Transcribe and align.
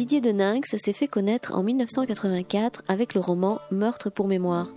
Didier 0.00 0.22
de 0.22 0.30
Ninx 0.30 0.76
s'est 0.78 0.94
fait 0.94 1.08
connaître 1.08 1.54
en 1.54 1.62
1984 1.62 2.84
avec 2.88 3.12
le 3.12 3.20
roman 3.20 3.58
Meurtre 3.70 4.08
pour 4.08 4.28
mémoire. 4.28 4.68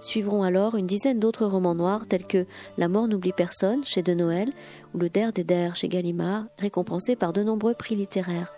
Suivront 0.00 0.44
alors 0.44 0.76
une 0.76 0.86
dizaine 0.86 1.18
d'autres 1.18 1.44
romans 1.44 1.74
noirs 1.74 2.06
tels 2.06 2.26
que 2.26 2.46
La 2.78 2.88
mort 2.88 3.06
n'oublie 3.06 3.34
personne 3.34 3.84
chez 3.84 4.02
De 4.02 4.14
Noël 4.14 4.50
ou 4.94 4.98
Le 4.98 5.10
Der 5.10 5.34
des 5.34 5.44
Der 5.44 5.76
chez 5.76 5.88
Gallimard, 5.88 6.46
récompensé 6.56 7.16
par 7.16 7.34
de 7.34 7.42
nombreux 7.42 7.74
prix 7.74 7.96
littéraires. 7.96 8.50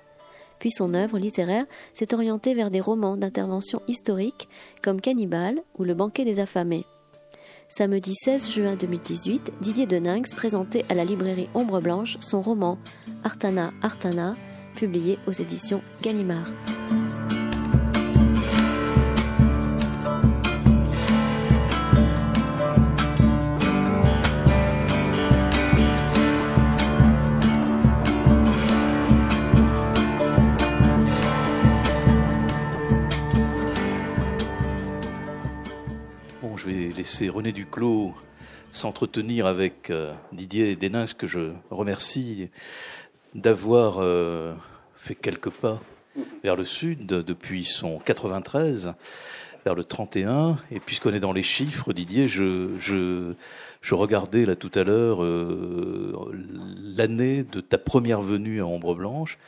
Puis 0.61 0.71
son 0.71 0.95
œuvre 0.95 1.19
littéraire 1.19 1.67
s'est 1.95 2.15
orientée 2.15 2.55
vers 2.55 2.71
des 2.71 2.81
romans 2.81 3.17
d'intervention 3.17 3.83
historique 3.89 4.49
comme 4.85 5.01
Cannibal 5.01 5.65
ou 5.81 5.83
Le 5.83 5.95
banquet 5.95 6.25
des 6.25 6.39
affamés. 6.39 6.87
Samedi 7.69 8.15
16 8.15 8.53
juin 8.53 8.77
2018, 8.77 9.53
Didier 9.61 9.87
Deninx 9.87 10.33
présentait 10.37 10.85
à 10.89 10.95
la 10.95 11.05
librairie 11.05 11.49
Ombre 11.55 11.81
Blanche 11.81 12.19
son 12.21 12.41
roman 12.41 12.79
Artana 13.25 13.73
Artana, 13.83 14.37
publié 14.75 15.19
aux 15.27 15.33
éditions 15.33 15.83
Gallimard. 16.03 16.51
je 36.65 36.71
vais 36.71 36.89
laisser 36.95 37.29
René 37.29 37.53
Duclos 37.53 38.15
s'entretenir 38.73 39.47
avec 39.47 39.91
euh, 39.91 40.15
Didier 40.33 40.77
Deninx, 40.77 41.13
que 41.13 41.27
je 41.27 41.53
remercie 41.71 42.49
d'avoir 43.35 43.97
euh, 43.99 44.55
fait 44.97 45.15
quelques 45.15 45.51
pas 45.51 45.81
vers 46.43 46.57
le 46.57 46.65
sud 46.65 47.07
depuis 47.07 47.65
son 47.65 47.99
93 47.99 48.95
vers 49.65 49.75
le 49.75 49.85
31. 49.85 50.59
Et 50.71 50.81
puisqu'on 50.81 51.13
est 51.13 51.21
dans 51.21 51.33
les 51.33 51.43
chiffres, 51.43 51.93
Didier, 51.93 52.29
je, 52.29 52.69
je, 52.79 53.33
je 53.81 53.95
regardais 53.95 54.47
là 54.47 54.55
tout 54.55 54.71
à 54.75 54.85
l'heure 54.85 55.23
euh, 55.25 56.31
l'année 56.97 57.43
de 57.43 57.61
ta 57.61 57.79
première 57.79 58.21
venue 58.21 58.61
à 58.61 58.67
Ombre 58.67 58.95
Blanche. 58.95 59.39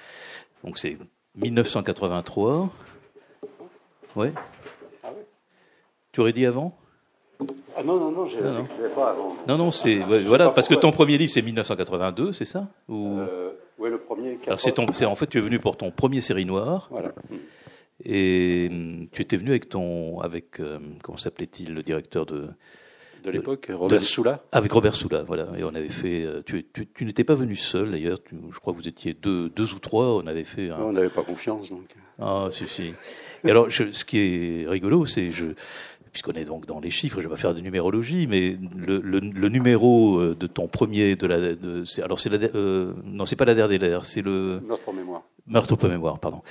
Donc 0.64 0.79
c'est 0.79 0.97
1983. 1.37 2.70
Ouais. 4.17 4.33
Tu 6.12 6.20
aurais 6.20 6.33
dit 6.33 6.47
avant? 6.47 6.77
Ah 7.77 7.83
non, 7.83 8.01
non, 8.01 8.11
non, 8.11 8.25
je 8.25 8.39
non, 8.39 8.67
pas 8.95 9.11
avant. 9.11 9.37
Non, 9.47 9.59
non, 9.59 9.70
c'est. 9.70 9.98
voilà, 9.98 10.48
parce 10.48 10.67
que 10.67 10.75
ton 10.75 10.91
premier 10.91 11.19
livre, 11.19 11.31
c'est 11.31 11.42
1982, 11.42 12.33
c'est 12.33 12.47
ça? 12.47 12.69
Ou... 12.89 13.19
Euh, 13.19 13.53
oui, 13.78 13.91
le 13.91 13.98
premier. 13.98 14.38
Alors, 14.46 14.60
c'est 14.60 14.72
ton, 14.72 14.86
en 14.86 15.14
fait, 15.14 15.27
tu 15.27 15.38
es 15.38 15.41
venu 15.41 15.58
pour 15.58 15.77
ton 15.77 15.91
premier 15.91 16.20
série 16.20 16.44
noire. 16.44 16.88
Voilà. 16.91 17.12
Et 18.05 18.68
hum, 18.70 19.08
tu 19.12 19.22
étais 19.22 19.36
venu 19.36 19.50
avec 19.50 19.68
ton. 19.68 20.20
Avec, 20.20 20.60
euh, 20.60 20.78
comment 21.02 21.18
s'appelait-il, 21.18 21.74
le 21.74 21.83
directeur 21.83 22.27
de. 22.27 22.48
De 23.24 23.30
l'époque, 23.33 23.72
Robert 23.72 24.05
Soula 24.05 24.44
Avec 24.52 24.70
Robert 24.70 24.94
Soula, 24.94 25.24
voilà. 25.24 25.48
Et 25.58 25.64
on 25.64 25.74
avait 25.74 25.88
fait. 25.88 26.22
Euh, 26.22 26.42
tu, 26.46 26.64
tu, 26.72 26.86
tu 26.86 27.05
n'étais 27.05 27.24
pas 27.24 27.34
venu 27.34 27.56
seul, 27.56 27.91
d'ailleurs. 27.91 28.20
Je 28.30 28.58
crois 28.60 28.72
que 28.72 28.78
vous 28.78 28.86
étiez 28.86 29.14
deux, 29.14 29.48
deux 29.48 29.74
ou 29.74 29.80
trois. 29.80 30.14
On 30.16 30.27
avait 30.28 30.44
fait. 30.44 30.70
Un... 30.70 30.80
on 30.80 30.92
n'avait 30.92 31.08
pas 31.08 31.24
confiance, 31.24 31.70
donc. 31.70 31.92
Ah, 32.20 32.48
si, 32.52 32.68
si. 32.68 32.94
Et 33.44 33.50
alors, 33.50 33.68
je, 33.68 33.90
ce 33.90 34.05
qui 34.05 34.18
est 34.18 34.68
rigolo, 34.68 35.06
c'est. 35.06 35.33
Je, 35.33 35.46
puisqu'on 36.17 36.33
est 36.33 36.47
donc 36.47 36.64
dans 36.64 36.81
les 36.81 36.89
chiffres, 36.89 37.20
je 37.20 37.28
vais 37.28 37.34
pas 37.34 37.36
faire 37.36 37.53
de 37.53 37.61
numérologie, 37.61 38.27
mais 38.27 38.56
le, 38.75 39.48
numéro 39.50 40.19
euh, 40.19 40.34
de 40.34 40.47
ton 40.47 40.67
premier, 40.67 41.14
de 41.14 41.27
la, 41.27 41.55
de, 41.55 41.84
alors 42.03 42.19
c'est 42.19 42.31
la, 42.31 42.39
euh, 42.55 42.95
non, 43.05 43.27
c'est 43.27 43.36
pas 43.36 43.45
la 43.45 43.55
dernière, 43.55 44.06
c'est 44.06 44.23
le 44.23 44.62
pour 44.83 44.95
mémoire. 44.95 45.25
Meurtre 45.48 45.77
pour 45.77 45.89
mémoire, 45.89 46.19
pardon. 46.19 46.42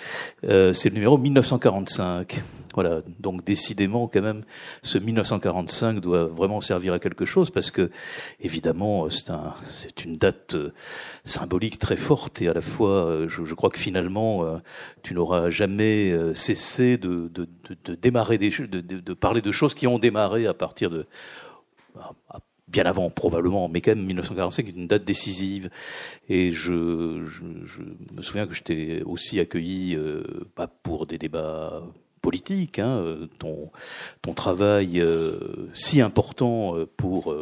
Euh, 0.46 0.72
c'est 0.74 0.90
le 0.90 0.96
numéro 0.96 1.18
1945. 1.18 2.42
Voilà, 2.76 3.02
donc 3.22 3.46
décidément 3.46 4.10
quand 4.10 4.22
même, 4.22 4.44
ce 4.84 4.98
1945 4.98 6.02
doit 6.02 6.26
vraiment 6.26 6.60
servir 6.60 6.92
à 6.92 7.00
quelque 7.00 7.24
chose 7.24 7.50
parce 7.50 7.72
que 7.72 7.90
évidemment 8.42 9.10
c'est 9.10 9.30
un, 9.30 9.54
une 10.04 10.18
date 10.18 10.56
euh, 10.56 10.74
symbolique 11.24 11.80
très 11.80 11.96
forte 11.96 12.42
et 12.42 12.50
à 12.50 12.54
la 12.54 12.60
fois, 12.60 13.06
euh, 13.06 13.30
je, 13.30 13.54
crois 13.54 13.70
que 13.70 13.80
finalement 13.80 14.44
euh, 14.44 14.58
tu 15.04 15.14
n'auras 15.14 15.50
jamais 15.50 16.14
cessé 16.34 16.98
de, 16.98 17.32
de, 17.34 17.48
de, 17.70 17.78
de 17.86 17.96
démarrer 17.96 18.38
des, 18.38 18.50
de, 18.50 18.82
de, 18.82 19.14
parler 19.14 19.42
de 19.42 19.52
choses 19.52 19.74
qui 19.74 19.88
ont 19.88 19.98
démarré 19.98 20.46
à 20.46 20.54
partir 20.54 20.90
de 20.90 21.08
bien 22.76 22.86
avant 22.86 23.10
probablement, 23.10 23.70
mais 23.70 23.80
quand 23.80 23.92
même 23.92 24.06
1945 24.06 24.68
est 24.68 24.72
une 24.72 24.88
date 24.88 25.06
décisive. 25.06 25.70
Et 26.28 26.52
je, 26.52 26.74
me 26.74 28.22
souviens 28.22 28.48
que 28.48 28.54
je 28.54 28.64
t'ai 28.64 29.02
aussi 29.04 29.40
accueilli 29.40 29.96
euh, 29.96 30.24
pas 30.56 30.68
pour 30.68 31.08
des 31.08 31.18
débats 31.18 31.84
politique, 32.22 32.80
hein, 32.80 32.98
euh, 32.98 33.28
ton, 33.40 33.72
ton 34.24 34.34
travail 34.34 35.00
euh, 35.00 35.70
si 35.74 36.02
important 36.02 36.76
pour 36.98 37.34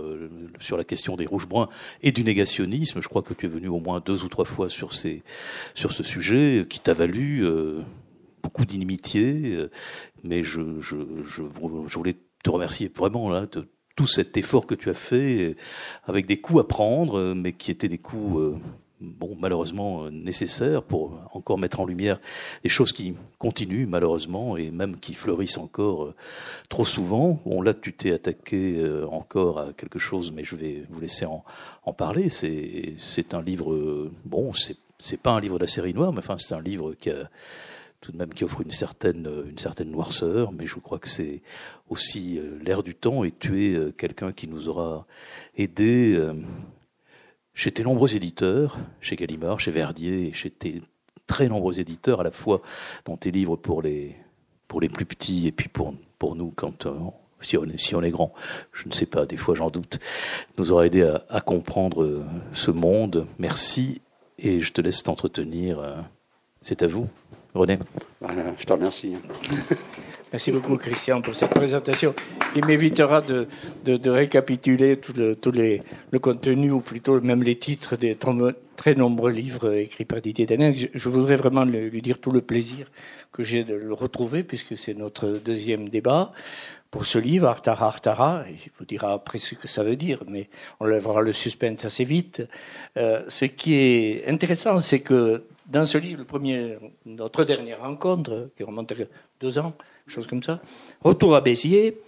sur 0.60 0.78
la 0.78 0.84
question 0.84 1.16
des 1.16 1.26
rouges 1.26 1.48
bruns 1.48 1.70
et 2.04 2.12
du 2.12 2.24
négationnisme. 2.24 3.02
Je 3.02 3.08
crois 3.08 3.24
que 3.24 3.34
tu 3.34 3.48
es 3.48 3.50
venu 3.50 3.70
au 3.70 3.80
moins 3.80 4.04
deux 4.06 4.24
ou 4.24 4.30
trois 4.30 4.46
fois 4.46 4.70
sur 4.70 4.94
ces 4.94 5.24
sur 5.74 5.94
ce 5.94 6.04
sujet 6.04 6.68
qui 6.70 6.80
t'a 6.80 6.94
valu 6.94 7.44
beaucoup 8.44 8.66
d'inimitié, 8.66 9.58
mais 10.24 10.44
je, 10.44 10.80
je, 10.80 10.98
je, 11.24 11.42
voulais 11.42 12.18
te 12.44 12.50
remercier 12.50 12.92
vraiment 12.94 13.30
là 13.30 13.48
tout 13.96 14.08
cet 14.08 14.38
effort 14.38 14.66
que 14.66 14.76
tu 14.76 14.90
as 14.90 14.96
fait 14.96 15.56
avec 16.06 16.26
des 16.26 16.38
coups 16.38 16.62
à 16.62 16.64
prendre, 16.64 17.34
mais 17.34 17.54
qui 17.54 17.72
étaient 17.72 17.88
des 17.88 17.98
coups 17.98 18.60
bon, 19.04 19.36
malheureusement 19.40 20.06
euh, 20.06 20.10
nécessaire 20.10 20.82
pour 20.82 21.20
encore 21.34 21.58
mettre 21.58 21.80
en 21.80 21.86
lumière 21.86 22.20
des 22.64 22.70
choses 22.70 22.92
qui 22.92 23.16
continuent 23.38 23.88
malheureusement 23.88 24.58
et 24.58 24.72
même 24.72 25.00
qui 25.00 25.14
fleurissent 25.14 25.58
encore 25.58 26.06
euh, 26.06 26.16
trop 26.70 26.86
souvent. 26.86 27.40
Bon, 27.46 27.62
là, 27.62 27.74
tu 27.74 27.94
t'es 27.94 28.14
attaqué 28.14 28.78
euh, 28.78 29.06
encore 29.08 29.60
à 29.60 29.74
quelque 29.74 30.00
chose, 30.00 30.32
mais 30.32 30.44
je 30.44 30.56
vais 30.56 30.84
vous 30.90 31.00
laisser 31.00 31.26
en, 31.26 31.44
parler. 31.94 32.30
C'est, 32.30 33.34
un 33.34 33.42
livre, 33.42 34.10
bon, 34.26 34.52
c'est, 34.54 35.22
pas 35.22 35.32
un 35.32 35.40
livre 35.40 35.56
de 35.60 35.66
la 35.66 35.68
série 35.68 35.94
noire, 35.94 36.12
mais 36.12 36.20
enfin, 36.20 36.38
c'est 36.38 36.56
un 36.56 36.62
livre 36.62 36.94
qui 36.94 37.12
tout 38.02 38.12
de 38.12 38.18
même 38.18 38.34
qui 38.34 38.44
offre 38.44 38.60
une 38.62 38.72
certaine, 38.72 39.30
une 39.50 39.58
certaine 39.58 39.90
noirceur, 39.90 40.52
mais 40.52 40.68
je 40.68 40.76
crois 40.76 41.00
que 41.00 41.08
c'est 41.08 41.42
aussi 41.94 42.40
l'air 42.62 42.84
du 42.84 42.96
temps 42.96 43.24
et 43.24 43.32
tu 43.32 43.66
es 43.66 43.92
quelqu'un 43.94 44.32
qui 44.34 44.48
nous 44.48 44.68
aura 44.68 45.06
aidé 45.56 46.20
chez 47.54 47.72
tes 47.72 47.84
nombreux 47.84 48.16
éditeurs, 48.16 48.78
chez 49.00 49.16
Gallimard, 49.16 49.60
chez 49.60 49.72
Verdier, 49.72 50.34
chez 50.34 50.50
tes 50.50 50.82
très 51.28 51.48
nombreux 51.48 51.80
éditeurs, 51.80 52.22
à 52.22 52.24
la 52.24 52.32
fois 52.32 52.62
dans 53.06 53.18
tes 53.18 53.32
livres 53.32 53.56
pour 53.56 53.82
les, 53.82 54.16
pour 54.68 54.82
les 54.82 54.90
plus 54.90 55.06
petits 55.06 55.48
et 55.48 55.52
puis 55.52 55.70
pour, 55.70 55.94
pour 56.20 56.36
nous 56.36 56.52
quand 56.56 56.86
euh, 56.86 56.94
si 57.42 57.58
on, 57.58 57.66
est, 57.66 57.78
si 57.78 57.96
on 57.96 58.02
est 58.02 58.12
grand, 58.12 58.34
je 58.72 58.88
ne 58.88 58.94
sais 58.94 59.06
pas, 59.06 59.26
des 59.26 59.38
fois 59.38 59.56
j'en 59.56 59.70
doute, 59.70 60.00
nous 60.58 60.72
aura 60.72 60.86
aidé 60.86 61.04
à, 61.30 61.42
comprendre 61.42 62.04
euh, 62.04 62.26
ce 62.54 62.72
monde. 62.72 63.28
Merci 63.38 64.02
et 64.40 64.60
je 64.60 64.72
te 64.72 64.82
laisse 64.82 65.04
t'entretenir. 65.04 65.80
Euh, 65.80 65.96
c'est 66.62 66.82
à 66.82 66.88
vous, 66.88 67.10
René. 67.54 67.80
Je 68.58 68.64
te 68.66 68.74
remercie. 68.74 69.16
Merci 70.34 70.52
beaucoup, 70.52 70.78
Christian, 70.78 71.22
pour 71.22 71.36
cette 71.36 71.52
présentation 71.52 72.16
qui 72.56 72.62
m'évitera 72.62 73.22
de, 73.22 73.48
récapituler 74.10 74.98
tout, 74.98 75.14
le, 75.16 76.18
contenu, 76.18 76.72
ou 76.72 76.80
plutôt 76.80 77.22
même 77.22 77.44
les 77.44 77.54
titres 77.54 77.96
des 77.98 78.18
très 78.76 78.96
nombreux 78.96 79.30
livres 79.30 79.76
écrits 79.76 80.06
par 80.06 80.22
Didier 80.22 80.48
Denin. 80.48 80.74
Je, 80.74 81.10
voudrais 81.10 81.36
vraiment 81.36 81.66
lui 81.66 82.02
dire 82.02 82.18
tout 82.18 82.32
le 82.32 82.42
plaisir 82.42 82.90
que 83.32 83.44
j'ai 83.44 83.64
de 83.64 83.76
le 83.76 83.94
retrouver, 83.94 84.42
puisque 84.42 84.76
c'est 84.76 84.96
notre 84.96 85.28
deuxième 85.28 85.88
débat 85.88 86.32
pour 86.90 87.06
ce 87.06 87.20
livre, 87.20 87.48
Artara 87.48 87.86
Artara. 87.86 88.44
Il 88.50 88.72
vous 88.80 88.86
dira 88.86 89.14
après 89.14 89.38
ce 89.38 89.54
que 89.54 89.68
ça 89.68 89.84
veut 89.84 89.96
dire, 89.96 90.24
mais 90.28 90.50
on 90.80 90.86
lèvera 90.86 91.22
le 91.22 91.32
suspense 91.32 91.86
assez 91.86 92.06
vite. 92.06 92.42
Euh, 92.98 93.22
ce 93.28 93.46
qui 93.46 93.76
est 93.76 94.28
intéressant, 94.28 94.80
c'est 94.80 95.02
que 95.02 95.44
dans 95.68 95.86
ce 95.86 96.00
livre, 96.00 96.26
notre 97.06 97.44
dernière 97.44 97.82
rencontre, 97.82 98.50
qui 98.58 98.64
remonte 98.64 98.92
à 98.94 98.96
deux 99.40 99.60
ans, 99.60 99.74
chose 100.08 100.28
comme 100.28 100.44
ça. 100.44 100.62
Retour 101.02 101.36
à 101.36 101.42
Béziers. 101.42 102.00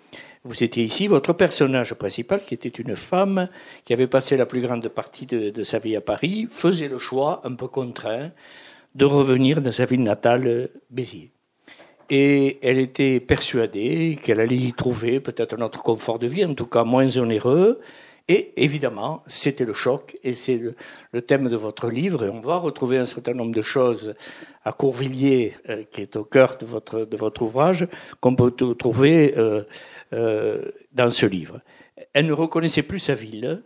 Vous 0.44 0.64
étiez 0.64 0.84
ici, 0.84 1.08
votre 1.08 1.34
personnage 1.34 1.96
principal, 1.96 2.44
qui 2.46 2.54
était 2.54 2.70
une 2.70 2.96
femme 2.96 3.50
qui 3.84 3.94
avait 3.94 4.08
passé 4.08 4.38
la 4.38 4.46
plus 4.46 4.62
grande 4.62 4.88
partie 4.90 5.26
de, 5.26 5.50
de 5.50 5.64
sa 5.64 5.80
vie 5.80 5.96
à 5.96 6.02
Paris, 6.02 6.48
faisait 6.52 6.88
le 6.88 7.00
choix, 7.00 7.42
un 7.46 7.54
peu 7.56 7.68
contraint, 7.68 8.32
de 8.94 9.06
revenir 9.06 9.62
dans 9.62 9.72
sa 9.72 9.86
ville 9.86 10.04
natale, 10.04 10.70
Béziers. 10.92 11.32
Et 12.10 12.60
elle 12.62 12.78
était 12.78 13.20
persuadée 13.20 14.20
qu'elle 14.22 14.40
allait 14.40 14.56
y 14.56 14.74
trouver 14.74 15.20
peut-être 15.20 15.58
un 15.58 15.62
autre 15.64 15.82
confort 15.82 16.20
de 16.20 16.28
vie, 16.28 16.46
en 16.46 16.54
tout 16.54 16.68
cas 16.68 16.84
moins 16.84 17.18
onéreux, 17.18 17.80
et 18.28 18.64
évidemment, 18.64 19.22
c'était 19.28 19.66
le 19.66 19.74
choc, 19.74 20.18
et 20.24 20.34
c'est 20.34 20.60
le, 21.12 21.22
thème 21.22 21.48
de 21.48 21.56
votre 21.56 21.90
livre, 21.92 22.26
et 22.26 22.30
on 22.30 22.42
va 22.42 22.58
retrouver 22.58 22.98
un 22.98 23.06
certain 23.06 23.34
nombre 23.36 23.54
de 23.54 23.62
choses 23.62 24.16
à 24.64 24.72
Courvilliers, 24.72 25.54
euh, 25.70 25.84
qui 25.92 26.02
est 26.02 26.16
au 26.16 26.24
cœur 26.24 26.58
de 26.58 26.66
votre, 26.66 27.06
de 27.06 27.18
votre 27.18 27.44
ouvrage, 27.44 27.88
qu'on 28.22 28.36
peut 28.36 28.52
trouver 28.76 29.38
euh, 29.38 29.64
euh, 30.14 30.72
dans 30.92 31.12
ce 31.12 31.28
livre. 31.28 31.62
Elle 32.14 32.26
ne 32.26 32.34
reconnaissait 32.34 32.82
plus 32.82 33.00
sa 33.00 33.14
ville, 33.14 33.62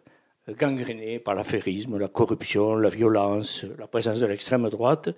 gangrénée 0.58 1.20
par 1.20 1.36
l'affairisme, 1.36 1.98
la 1.98 2.10
corruption, 2.10 2.76
la 2.76 2.90
violence, 2.90 3.66
la 3.78 3.88
présence 3.88 4.20
de 4.20 4.26
l'extrême 4.26 4.68
droite. 4.70 5.10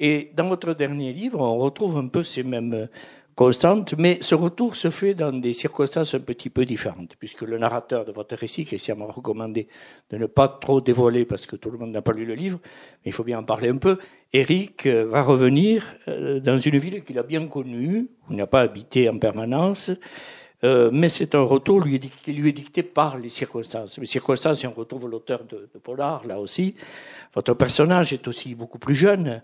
Et 0.00 0.32
dans 0.34 0.48
votre 0.48 0.74
dernier 0.74 1.12
livre, 1.12 1.40
on 1.40 1.58
retrouve 1.58 1.96
un 1.98 2.08
peu 2.08 2.22
ces 2.22 2.42
mêmes 2.42 2.88
constantes, 3.34 3.94
mais 3.96 4.18
ce 4.20 4.34
retour 4.34 4.76
se 4.76 4.90
fait 4.90 5.14
dans 5.14 5.32
des 5.32 5.52
circonstances 5.52 6.14
un 6.14 6.20
petit 6.20 6.50
peu 6.50 6.64
différentes, 6.64 7.16
puisque 7.18 7.42
le 7.42 7.58
narrateur 7.58 8.04
de 8.04 8.12
votre 8.12 8.36
récit, 8.36 8.64
Christian 8.64 8.96
m'a 8.96 9.06
recommandé 9.06 9.68
de 10.10 10.16
ne 10.16 10.26
pas 10.26 10.48
trop 10.48 10.80
dévoiler 10.80 11.24
parce 11.24 11.46
que 11.46 11.56
tout 11.56 11.70
le 11.70 11.78
monde 11.78 11.92
n'a 11.92 12.02
pas 12.02 12.12
lu 12.12 12.24
le 12.24 12.34
livre, 12.34 12.58
mais 13.04 13.10
il 13.10 13.12
faut 13.12 13.24
bien 13.24 13.38
en 13.38 13.44
parler 13.44 13.68
un 13.68 13.76
peu, 13.76 13.98
Eric 14.32 14.86
euh, 14.86 15.06
va 15.06 15.22
revenir 15.22 15.84
euh, 16.08 16.40
dans 16.40 16.58
une 16.58 16.78
ville 16.78 17.02
qu'il 17.04 17.18
a 17.18 17.22
bien 17.22 17.46
connue, 17.46 18.08
où 18.28 18.32
il 18.32 18.36
n'a 18.36 18.46
pas 18.46 18.60
habité 18.60 19.08
en 19.08 19.18
permanence, 19.18 19.90
euh, 20.62 20.90
mais 20.92 21.08
c'est 21.08 21.34
un 21.34 21.42
retour 21.42 21.84
qui 22.22 22.32
lui 22.32 22.50
est 22.50 22.52
dicté 22.52 22.82
par 22.82 23.18
les 23.18 23.30
circonstances. 23.30 23.98
Les 23.98 24.06
circonstances, 24.06 24.62
et 24.62 24.66
on 24.66 24.72
retrouve 24.72 25.08
l'auteur 25.08 25.44
de, 25.44 25.68
de 25.72 25.78
Polar, 25.78 26.26
là 26.26 26.38
aussi. 26.38 26.74
Votre 27.34 27.54
personnage 27.54 28.12
est 28.12 28.28
aussi 28.28 28.54
beaucoup 28.54 28.78
plus 28.78 28.94
jeune. 28.94 29.42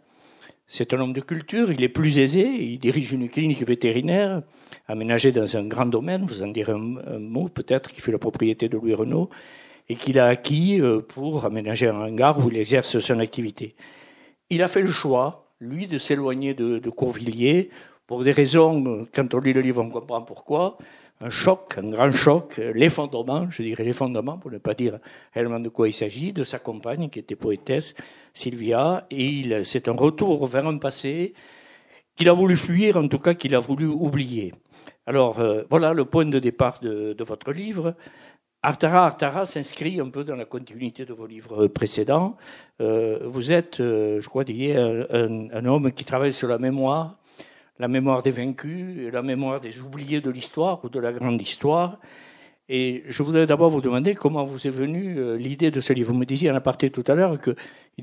C'est 0.69 0.93
un 0.95 1.01
homme 1.01 1.13
de 1.13 1.21
culture, 1.21 1.71
il 1.71 1.83
est 1.85 1.89
plus 1.89 2.19
aisé, 2.19 2.45
il 2.45 2.79
dirige 2.81 3.13
une 3.13 3.29
clinique 3.29 3.63
vétérinaire 3.63 4.43
aménagée 4.89 5.31
dans 5.31 5.57
un 5.57 5.65
grand 5.65 5.87
domaine, 5.87 6.27
vous 6.27 6.43
en 6.43 6.49
direz 6.49 6.73
un, 6.73 7.19
mot 7.21 7.49
peut-être, 7.49 7.93
qui 7.93 8.01
fait 8.01 8.11
la 8.11 8.19
propriété 8.19 8.69
de 8.69 8.77
Louis 8.77 8.95
Renault, 8.95 9.31
et 9.89 9.95
qu'il 9.95 10.19
a 10.19 10.27
acquis 10.27 10.81
euh, 10.81 11.01
pour 11.01 11.45
aménager 11.45 11.87
un 11.87 12.01
hangar 12.01 12.45
où 12.45 12.51
il 12.51 12.57
exerce 12.57 12.99
son 12.99 13.21
activité. 13.21 13.77
Il 14.51 14.61
a 14.63 14.69
fait 14.69 14.83
le 14.83 14.91
choix, 14.91 15.53
lui, 15.61 15.87
de 15.87 15.99
s'éloigner 15.99 16.55
de, 16.55 16.79
de 16.79 16.91
Courvilliers, 16.91 17.71
pour 18.09 18.25
des 18.25 18.33
raisons, 18.33 19.07
quand 19.15 19.35
on 19.35 19.41
lit 19.41 19.53
le 19.53 19.61
livre, 19.61 19.83
on 19.83 19.91
comprend 19.91 20.23
pourquoi, 20.23 20.79
un 21.21 21.31
choc, 21.31 21.79
un 21.79 21.91
grand 21.91 22.13
choc, 22.13 22.61
l'effondrement, 22.75 23.49
je 23.51 23.63
dirais 23.63 23.85
l'effondrement, 23.85 24.37
pour 24.37 24.51
ne 24.51 24.59
pas 24.59 24.75
dire 24.75 24.99
réellement 25.33 25.61
de 25.61 25.71
quoi 25.71 25.89
il 25.89 25.93
s'agit, 25.93 26.33
de 26.33 26.45
sa 26.45 26.59
compagne 26.59 27.09
qui 27.09 27.19
était 27.19 27.37
poétesse, 27.37 27.95
Sylvia, 28.35 29.07
et 29.11 29.65
c'est 29.65 29.89
un 29.89 29.95
retour 29.95 30.47
vers 30.47 30.67
un 30.67 30.77
passé 30.77 31.33
qu'il 32.17 32.29
a 32.29 32.33
voulu 32.33 32.57
fuir, 32.57 32.97
en 32.97 33.09
tout 33.09 33.19
cas 33.19 33.35
qu'il 33.35 33.55
a 33.55 33.61
voulu 33.61 33.87
oublier. 33.87 34.53
Alors 35.07 35.41
euh, 35.41 35.63
voilà 35.71 35.95
le 35.95 36.05
point 36.05 36.27
de 36.27 36.39
départ 36.39 36.81
de, 36.81 37.17
votre 37.21 37.53
livre. 37.53 37.95
Artara 38.63 39.07
Artara 39.07 39.47
s'inscrit 39.47 40.01
un 40.01 40.09
peu 40.09 40.25
dans 40.25 40.35
la 40.35 40.45
continuité 40.45 41.05
de 41.05 41.13
vos 41.13 41.27
livres 41.27 41.69
précédents. 41.69 42.37
Euh, 42.81 43.21
vous 43.25 43.53
êtes, 43.53 43.81
euh, 43.81 44.21
je 44.21 44.29
crois, 44.29 44.45
un, 44.49 45.49
un 45.53 45.65
homme 45.67 45.93
qui 45.93 46.05
travaille 46.05 46.33
sur 46.33 46.49
la 46.49 46.59
mémoire, 46.59 47.19
la 47.79 47.89
mémoire 47.89 48.23
des 48.23 48.31
vaincus, 48.31 49.13
la 49.13 49.23
mémoire 49.23 49.61
des 49.61 49.81
oubliés 49.81 50.21
de 50.21 50.31
l'histoire 50.31 50.85
ou 50.85 50.89
de 50.89 51.01
la 51.01 51.13
grande 51.13 51.41
histoire. 51.41 51.99
Et 52.69 53.05
je 53.09 53.23
voudrais 53.23 53.47
d'abord 53.47 53.71
vous 53.71 53.81
demander 53.81 54.15
comment 54.15 54.45
vous 54.45 54.67
est 54.67 54.71
venue 54.71 55.19
euh, 55.19 55.37
l'idée 55.37 55.71
de 55.71 55.81
ce 55.81 55.93
livre. 55.93 56.13
Vous 56.13 56.19
me 56.19 56.25
disiez 56.25 56.51
en 56.51 56.55
aparté 56.57 56.91
tout 56.91 57.05
à 57.07 57.15
l'heure 57.15 57.41
qu'il 57.41 57.55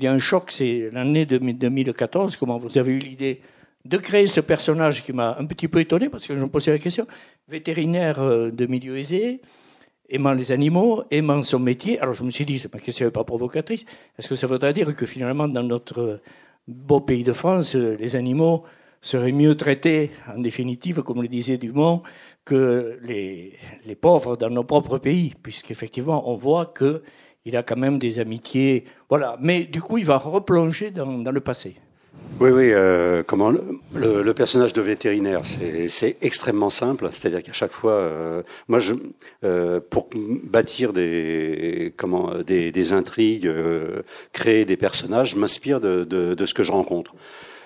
y 0.02 0.06
a 0.06 0.12
un 0.12 0.18
choc, 0.18 0.50
c'est 0.50 0.88
l'année 0.90 1.26
2014, 1.26 2.36
comment 2.36 2.56
vous 2.56 2.78
avez 2.78 2.92
eu 2.94 2.98
l'idée 2.98 3.40
de 3.84 3.98
créer 3.98 4.26
ce 4.26 4.40
personnage 4.40 5.02
qui 5.02 5.12
m'a 5.12 5.36
un 5.38 5.44
petit 5.44 5.68
peu 5.68 5.80
étonné 5.80 6.08
parce 6.08 6.26
que 6.26 6.34
je 6.34 6.40
me 6.40 6.48
posais 6.48 6.70
la 6.70 6.78
question, 6.78 7.06
vétérinaire 7.48 8.20
euh, 8.20 8.50
de 8.50 8.64
milieu 8.64 8.96
aisé, 8.96 9.42
aimant 10.08 10.32
les 10.32 10.50
animaux, 10.50 11.02
aimant 11.10 11.42
son 11.42 11.58
métier. 11.58 12.00
Alors 12.00 12.14
je 12.14 12.24
me 12.24 12.30
suis 12.30 12.46
dit, 12.46 12.64
ma 12.72 12.78
question 12.78 13.04
n'est 13.04 13.12
pas 13.12 13.24
provocatrice, 13.24 13.84
est-ce 14.18 14.30
que 14.30 14.36
ça 14.36 14.46
voudrait 14.46 14.72
dire 14.72 14.96
que 14.96 15.04
finalement 15.04 15.46
dans 15.46 15.62
notre 15.62 16.22
beau 16.66 17.00
pays 17.00 17.24
de 17.24 17.34
France, 17.34 17.76
euh, 17.76 17.96
les 18.00 18.16
animaux 18.16 18.64
serait 19.04 19.32
mieux 19.32 19.54
traité, 19.54 20.10
en 20.34 20.40
définitive, 20.40 21.02
comme 21.02 21.20
le 21.20 21.28
disait 21.28 21.58
Dumont, 21.58 22.02
que 22.44 22.98
les, 23.02 23.52
les 23.86 23.94
pauvres 23.94 24.36
dans 24.36 24.50
nos 24.50 24.64
propres 24.64 24.98
pays, 24.98 25.34
puisqu'effectivement, 25.42 26.30
on 26.30 26.36
voit 26.36 26.72
qu'il 26.76 27.56
a 27.56 27.62
quand 27.62 27.76
même 27.76 27.98
des 27.98 28.18
amitiés. 28.18 28.84
Voilà. 29.10 29.36
Mais 29.40 29.64
du 29.64 29.82
coup, 29.82 29.98
il 29.98 30.06
va 30.06 30.16
replonger 30.16 30.90
dans, 30.90 31.18
dans 31.18 31.30
le 31.30 31.40
passé. 31.40 31.76
Oui, 32.40 32.50
oui. 32.50 32.70
Euh, 32.72 33.22
comment 33.24 33.50
le, 33.50 34.22
le, 34.22 34.34
personnage 34.34 34.72
de 34.72 34.80
vétérinaire, 34.80 35.42
c'est 35.88 36.16
extrêmement 36.22 36.70
simple. 36.70 37.10
C'est-à-dire 37.12 37.42
qu'à 37.42 37.52
chaque 37.52 37.72
fois, 37.72 37.92
euh, 37.92 38.42
moi, 38.68 38.78
je, 38.78 38.94
euh, 39.44 39.80
pour 39.88 40.08
bâtir 40.44 40.92
des 40.92 41.92
comment 41.96 42.38
des, 42.44 42.72
des 42.72 42.92
intrigues, 42.92 43.52
créer 44.32 44.64
des 44.64 44.76
personnages, 44.76 45.30
je 45.30 45.36
m'inspire 45.36 45.80
de, 45.80 46.04
de, 46.04 46.46
ce 46.46 46.54
que 46.54 46.62
je 46.62 46.72
rencontre. 46.72 47.14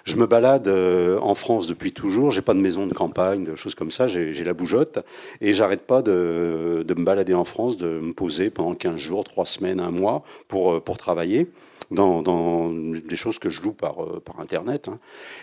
Je 0.08 0.16
me 0.16 0.26
balade 0.26 0.68
euh, 0.68 1.18
en 1.20 1.34
France 1.34 1.66
depuis 1.66 1.92
toujours. 1.92 2.30
J'ai 2.30 2.40
pas 2.40 2.54
de 2.54 2.60
maison 2.60 2.86
de 2.86 2.94
campagne, 2.94 3.44
de 3.44 3.54
choses 3.56 3.74
comme 3.74 3.90
ça. 3.90 4.08
J'ai 4.08 4.42
la 4.42 4.54
bougeotte 4.54 5.00
et 5.42 5.52
j'arrête 5.52 5.82
pas 5.82 6.00
de, 6.00 6.82
me 6.88 7.04
balader 7.04 7.34
en 7.34 7.44
France, 7.44 7.76
de 7.76 8.00
me 8.00 8.14
poser 8.14 8.48
pendant 8.48 8.74
15 8.74 8.96
jours, 8.96 9.22
3 9.24 9.44
semaines, 9.44 9.80
un 9.80 9.90
mois 9.90 10.24
pour 10.48 10.72
euh, 10.72 10.80
pour 10.80 10.96
travailler. 10.96 11.48
Dans, 11.90 12.70
des 12.70 13.16
choses 13.16 13.38
que 13.38 13.48
je 13.48 13.62
loue 13.62 13.72
par, 13.72 14.02
euh, 14.02 14.22
Internet. 14.38 14.88
Hein. 14.88 14.98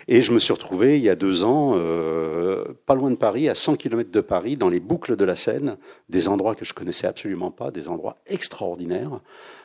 Et 0.06 0.22
je 0.22 0.30
me 0.30 0.38
suis 0.38 0.52
retrouvé 0.52 0.96
il 0.96 1.02
y 1.02 1.10
a 1.10 1.16
deux 1.16 1.42
ans, 1.42 1.72
euh, 1.74 2.64
pas 2.86 2.94
loin 2.94 3.10
de 3.10 3.16
Paris, 3.16 3.48
à 3.48 3.56
100 3.56 3.76
km 3.76 4.10
de 4.12 4.20
Paris, 4.20 4.56
dans 4.56 4.68
les 4.68 4.78
boucles 4.78 5.16
de 5.16 5.24
la 5.24 5.34
Seine, 5.34 5.76
des 6.08 6.28
endroits 6.28 6.54
que 6.54 6.64
je 6.64 6.72
connaissais 6.72 7.08
absolument 7.08 7.50
pas, 7.50 7.72
des 7.72 7.88
endroits 7.88 8.18
extraordinaires, 8.28 9.20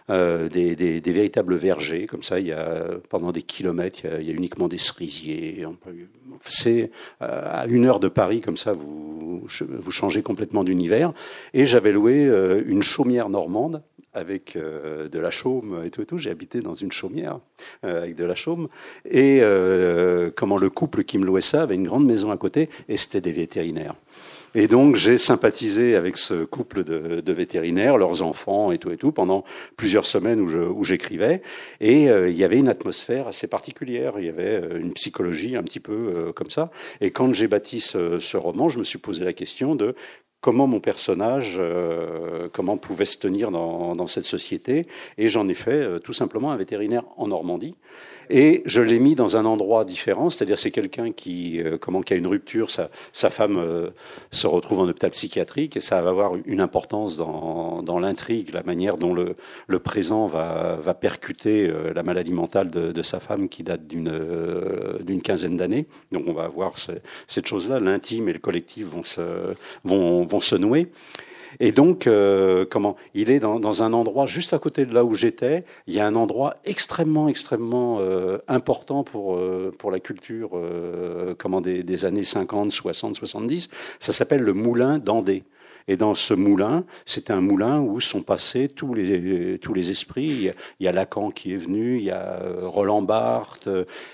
euh, 0.09 0.49
des, 0.49 1.01
véritables 1.05 1.55
vergers, 1.55 2.07
comme 2.07 2.23
ça, 2.23 2.39
il 2.39 2.47
y 2.47 2.51
a, 2.51 2.83
pendant 3.09 3.31
des 3.31 3.43
kilomètres, 3.43 3.99
il 4.19 4.27
y 4.27 4.31
a, 4.31 4.33
uniquement 4.33 4.67
des 4.67 4.79
cerisiers. 4.79 5.63
C'est 6.45 6.89
à 7.19 7.67
une 7.67 7.85
heure 7.85 7.99
de 7.99 8.07
Paris, 8.07 8.41
comme 8.41 8.57
ça, 8.57 8.73
vous, 8.73 9.47
changez 9.89 10.23
complètement 10.23 10.63
d'univers. 10.63 11.13
Et 11.53 11.67
j'avais 11.67 11.91
loué 11.91 12.23
une 12.65 12.81
chaumière 12.81 13.29
normande 13.29 13.83
avec 14.13 14.55
euh, 14.55 15.07
de 15.07 15.19
la 15.19 15.31
chaume 15.31 15.83
et 15.85 15.89
tout 15.89 16.01
et 16.01 16.05
tout. 16.05 16.17
J'ai 16.17 16.29
habité 16.29 16.59
dans 16.59 16.75
une 16.75 16.91
chaumière 16.91 17.39
euh, 17.85 18.03
avec 18.03 18.15
de 18.15 18.25
la 18.25 18.35
chaume. 18.35 18.67
Et 19.09 19.39
euh, 19.41 20.31
comment 20.35 20.57
le 20.57 20.69
couple 20.69 21.03
qui 21.03 21.17
me 21.17 21.25
louait 21.25 21.41
ça 21.41 21.63
avait 21.63 21.75
une 21.75 21.87
grande 21.87 22.05
maison 22.05 22.31
à 22.31 22.37
côté 22.37 22.69
et 22.89 22.97
c'était 22.97 23.21
des 23.21 23.31
vétérinaires. 23.31 23.95
Et 24.53 24.67
donc 24.67 24.97
j'ai 24.97 25.17
sympathisé 25.17 25.95
avec 25.95 26.17
ce 26.17 26.43
couple 26.43 26.83
de, 26.83 27.31
vétérinaires, 27.31 27.97
leurs 27.97 28.21
enfants 28.21 28.73
et 28.73 28.79
tout 28.79 28.91
et 28.91 28.97
tout 28.97 29.13
pendant 29.13 29.45
plusieurs 29.77 30.03
semaines 30.03 30.41
où 30.41 30.83
j'écrivais. 30.83 31.41
et 31.79 32.07
il 32.07 32.35
y 32.35 32.43
avait 32.43 32.57
une 32.57 32.67
atmosphère 32.67 33.29
assez 33.29 33.47
particulière. 33.47 34.15
Il 34.17 34.25
y 34.25 34.29
avait 34.29 34.61
une 34.77 34.91
psychologie 34.91 35.55
un 35.55 35.63
petit 35.63 35.79
peu 35.79 36.33
comme 36.35 36.49
ça. 36.49 36.69
Et 36.99 37.11
quand 37.11 37.33
j'ai 37.33 37.47
bâti 37.47 37.79
ce, 37.79 38.35
roman, 38.35 38.67
je 38.67 38.79
me 38.79 38.83
suis 38.83 38.99
posé 38.99 39.23
la 39.23 39.31
question 39.31 39.73
de 39.73 39.95
comment 40.41 40.67
mon 40.67 40.79
personnage, 40.79 41.55
euh, 41.59 42.49
comment 42.51 42.77
pouvait 42.77 43.05
se 43.05 43.17
tenir 43.17 43.51
dans, 43.51 43.95
dans 43.95 44.07
cette 44.07 44.25
société. 44.25 44.87
Et 45.17 45.29
j'en 45.29 45.47
ai 45.47 45.53
fait 45.53 45.71
euh, 45.71 45.99
tout 45.99 46.13
simplement 46.13 46.51
un 46.51 46.57
vétérinaire 46.57 47.03
en 47.17 47.27
Normandie. 47.27 47.75
Et 48.33 48.63
je 48.65 48.81
l'ai 48.81 48.99
mis 48.99 49.15
dans 49.15 49.35
un 49.35 49.43
endroit 49.43 49.83
différent, 49.83 50.29
c'est-à-dire 50.29 50.57
c'est 50.57 50.71
quelqu'un 50.71 51.11
qui, 51.11 51.61
euh, 51.61 51.77
comment, 51.77 52.01
qui 52.01 52.13
a 52.13 52.15
une 52.15 52.27
rupture, 52.27 52.71
sa, 52.71 52.89
sa 53.11 53.29
femme 53.29 53.57
euh, 53.57 53.89
se 54.31 54.47
retrouve 54.47 54.79
en 54.79 54.87
hôpital 54.87 55.11
psychiatrique 55.11 55.75
et 55.75 55.81
ça 55.81 56.01
va 56.01 56.11
avoir 56.11 56.33
une 56.45 56.61
importance 56.61 57.17
dans, 57.17 57.83
dans 57.83 57.99
l'intrigue, 57.99 58.53
la 58.53 58.63
manière 58.63 58.97
dont 58.97 59.13
le, 59.13 59.35
le 59.67 59.79
présent 59.79 60.27
va, 60.27 60.77
va 60.81 60.93
percuter 60.93 61.67
euh, 61.67 61.91
la 61.93 62.03
maladie 62.03 62.31
mentale 62.31 62.69
de, 62.69 62.93
de, 62.93 63.03
sa 63.03 63.19
femme 63.19 63.49
qui 63.49 63.63
date 63.63 63.85
d'une 63.85 64.07
euh, 64.07 64.99
d'une 65.01 65.21
quinzaine 65.21 65.57
d'années. 65.57 65.87
Donc 66.13 66.23
on 66.27 66.33
va 66.33 66.45
avoir 66.45 66.77
ce, 66.77 66.93
cette 67.27 67.47
chose-là, 67.47 67.81
l'intime 67.81 68.29
et 68.29 68.33
le 68.33 68.39
collectif 68.39 68.87
vont 68.87 69.03
se, 69.03 69.21
vont, 69.83 70.23
vont 70.31 70.41
se 70.41 70.55
nouer. 70.55 70.87
Et 71.59 71.71
donc, 71.71 72.07
euh, 72.07 72.65
comment? 72.69 72.95
Il 73.13 73.29
est 73.29 73.39
dans, 73.39 73.83
un 73.83 73.93
endroit 73.93 74.25
juste 74.25 74.53
à 74.53 74.59
côté 74.59 74.85
de 74.85 74.93
là 74.93 75.03
où 75.03 75.13
j'étais. 75.13 75.65
Il 75.85 75.93
y 75.93 75.99
a 75.99 76.07
un 76.07 76.15
endroit 76.15 76.55
extrêmement, 76.65 77.27
extrêmement 77.27 77.97
euh, 77.99 78.37
important 78.47 79.03
pour 79.03 79.35
euh, 79.35 79.71
pour 79.77 79.91
la 79.91 79.99
culture, 79.99 80.51
comment 81.37 81.61
des, 81.61 81.83
des, 81.83 82.05
années 82.05 82.23
50, 82.23 82.71
60, 82.71 83.15
70. 83.15 83.69
Ça 83.99 84.13
s'appelle 84.13 84.41
le 84.41 84.53
Moulin 84.53 84.97
d'Andé. 84.97 85.43
Et 85.87 85.97
dans 85.97 86.15
ce 86.15 86.33
moulin, 86.33 86.85
c'est 87.05 87.31
un 87.31 87.41
moulin 87.41 87.81
où 87.81 87.99
sont 87.99 88.21
passés 88.21 88.67
tous 88.67 88.93
les, 88.93 89.59
tous 89.59 89.73
les 89.73 89.91
esprits. 89.91 90.53
Il 90.79 90.85
y 90.85 90.87
a 90.87 90.91
Lacan 90.91 91.31
qui 91.31 91.53
est 91.53 91.57
venu, 91.57 91.97
il 91.97 92.03
y 92.03 92.11
a 92.11 92.41
Roland 92.61 93.01
Barthes, 93.01 93.69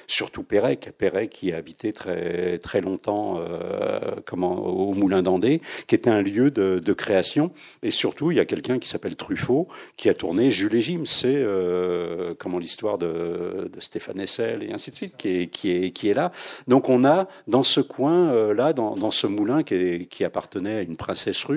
surtout 0.08 0.44
Pérec, 0.44 0.92
Pérec 0.98 1.30
qui 1.30 1.52
a 1.52 1.58
habité 1.58 1.94
très, 1.94 2.58
très 2.60 2.82
longtemps 2.82 3.38
euh, 3.40 4.16
comment, 4.26 4.56
au 4.56 4.94
moulin 4.94 5.22
d'Andé, 5.22 5.62
qui 5.88 5.96
était 5.96 6.10
un 6.10 6.22
lieu 6.22 6.52
de, 6.52 6.80
de, 6.80 6.94
création. 6.94 7.52
Et 7.84 7.92
surtout, 7.92 8.32
il 8.32 8.38
y 8.38 8.40
a 8.40 8.46
quelqu'un 8.46 8.80
qui 8.80 8.88
s'appelle 8.88 9.16
Truffaut, 9.16 9.68
qui 9.98 10.10
a 10.10 10.14
tourné 10.14 10.52
Jules 10.52 10.76
et 10.76 10.82
Jim. 10.82 11.04
C'est 11.06 11.36
euh, 11.36 12.34
comment 12.38 12.60
l'histoire 12.60 12.98
de, 12.98 13.70
de 13.74 13.80
Stéphane 13.80 14.20
Hessel 14.20 14.64
et 14.64 14.72
ainsi 14.72 14.92
de 14.92 14.96
suite, 14.96 15.16
qui 15.18 15.42
est, 15.42 15.48
qui 15.48 15.72
est, 15.72 15.92
qui 15.92 16.10
est 16.10 16.14
là. 16.14 16.32
Donc 16.68 16.90
on 16.90 17.06
a 17.06 17.28
dans 17.48 17.64
ce 17.64 17.82
coin, 17.82 18.30
euh, 18.30 18.74
dans, 18.74 18.96
dans 18.96 19.12
ce 19.12 19.28
moulin 19.28 19.64
qui, 19.64 19.76
est, 19.76 20.06
qui 20.06 20.24
appartenait 20.24 20.78
à 20.78 20.82
une 20.82 20.98
princesse 20.98 21.44
russe, 21.44 21.57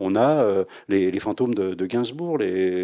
on 0.00 0.16
a 0.16 0.42
euh, 0.42 0.64
les, 0.88 1.18
fantômes 1.20 1.54
de, 1.54 1.86
Gainsbourg. 1.86 2.38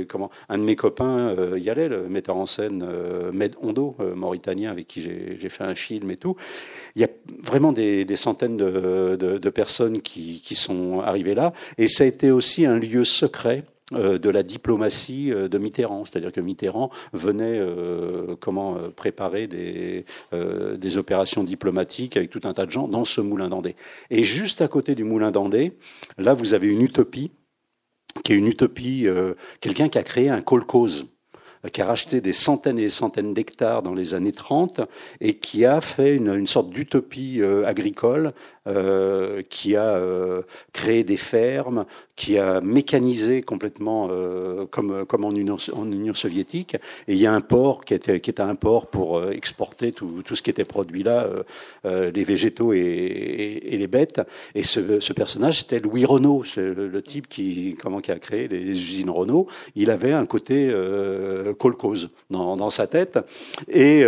Comment, 0.08 0.30
un 0.48 0.58
de 0.58 0.62
mes 0.62 0.76
copains 0.76 1.28
euh, 1.28 1.58
y 1.58 1.70
allait, 1.70 1.88
le 1.88 2.08
metteur 2.08 2.36
en 2.36 2.46
scène 2.46 2.84
euh, 2.86 3.32
Med 3.32 3.54
Hondo, 3.60 3.96
mauritanien, 4.14 4.70
avec 4.70 4.86
qui 4.86 5.02
j'ai 5.02 5.48
fait 5.48 5.64
un 5.64 5.74
film 5.74 6.10
et 6.10 6.16
tout. 6.16 6.36
Il 6.96 7.02
y 7.02 7.04
a 7.04 7.08
vraiment 7.42 7.72
des, 7.72 8.04
centaines 8.16 8.56
de, 8.56 9.48
personnes 9.50 10.02
qui, 10.02 10.54
sont 10.54 11.00
arrivées 11.00 11.34
là. 11.34 11.52
Et 11.78 11.88
ça 11.88 12.04
a 12.04 12.06
été 12.06 12.30
aussi 12.30 12.66
un 12.66 12.78
lieu 12.78 13.04
secret 13.04 13.64
de 13.92 14.28
la 14.28 14.42
diplomatie 14.42 15.33
euh, 15.33 15.49
de 15.49 15.59
Mitterrand, 15.59 16.04
c'est-à-dire 16.04 16.33
que 16.33 16.40
Mitterrand 16.40 16.90
venait 17.12 17.59
euh, 17.59 18.37
comment 18.38 18.76
préparer 18.95 19.47
des, 19.47 20.04
des 20.33 20.97
opérations 20.97 21.45
diplomatiques 21.45 22.16
avec 22.16 22.30
tout 22.30 22.40
un 22.45 22.52
tas 22.52 22.66
de 22.66 22.71
gens 22.71 22.88
dans 22.88 23.04
ce 23.04 23.21
moulin 23.21 23.49
d'Andé. 23.49 23.76
Et 24.11 24.25
juste 24.25 24.61
à 24.61 24.68
côté 24.68 24.95
du 24.95 25.04
moulin 25.04 25.30
d'Andé, 25.30 25.73
là 26.18 26.35
vous 26.35 26.54
avez 26.54 26.68
une 26.68 26.83
utopie 26.83 27.30
qui 28.25 28.33
est 28.33 28.37
une 28.37 28.47
utopie, 28.47 29.07
quelqu'un 29.61 29.88
qui 29.88 29.99
a 29.99 30.02
créé 30.02 30.28
un 30.28 30.40
kolkhoz 30.40 31.07
qui 31.73 31.83
a 31.83 31.87
racheté 31.87 32.21
des 32.21 32.33
centaines 32.33 32.78
et 32.78 32.83
des 32.83 32.90
centaines 32.90 33.35
d'hectares 33.35 33.83
dans 33.83 33.95
les 33.95 34.14
années 34.14 34.33
30 34.33 34.80
et 35.21 35.38
qui 35.38 35.64
a 35.64 35.80
fait 35.80 36.14
une, 36.14 36.33
une 36.33 36.47
sorte 36.47 36.71
d'utopie 36.71 37.42
agricole 37.66 38.33
euh, 38.68 39.42
qui 39.48 39.76
a 39.76 39.94
euh, 39.96 40.42
créé 40.75 41.02
des 41.02 41.16
fermes, 41.16 41.87
qui 42.16 42.37
a 42.37 42.60
mécanisé 42.60 43.40
complètement 43.40 44.08
euh, 44.10 44.66
comme, 44.66 45.06
comme 45.06 45.25
en, 45.25 45.30
Union, 45.30 45.56
en 45.72 45.90
Union 45.90 46.12
soviétique. 46.12 46.75
Et 47.06 47.14
il 47.14 47.18
y 47.18 47.26
a 47.26 47.32
un 47.32 47.40
port 47.40 47.87
qui 47.87 47.94
était, 47.94 48.20
qui 48.20 48.28
était 48.28 48.42
un 48.42 48.56
port 48.56 48.88
pour 48.88 49.25
exporter 49.30 49.92
tout, 49.92 50.22
tout 50.22 50.37
ce 50.37 50.42
qui 50.42 50.50
était 50.50 50.66
produit 50.66 51.02
là, 51.02 51.28
les 51.84 52.25
végétaux 52.25 52.72
et, 52.72 52.78
et, 52.78 53.78
les 53.78 53.87
bêtes. 53.87 54.20
Et 54.54 54.64
ce, 54.64 55.00
ce 55.00 55.12
personnage, 55.12 55.60
c'était 55.60 55.80
Louis 55.80 56.04
Renault, 56.04 56.42
le, 56.56 56.88
le, 56.88 57.02
type 57.02 57.28
qui, 57.28 57.76
comment, 57.80 58.00
qui 58.00 58.10
a 58.10 58.18
créé 58.18 58.48
les, 58.48 58.62
usines 58.70 59.10
Renault. 59.10 59.46
Il 59.76 59.90
avait 59.90 60.12
un 60.12 60.26
côté 60.26 60.68
euh, 60.70 61.54
colcose 61.54 62.10
dans, 62.28 62.56
dans 62.56 62.70
sa 62.70 62.87
tête. 62.87 63.18
Et, 63.68 64.04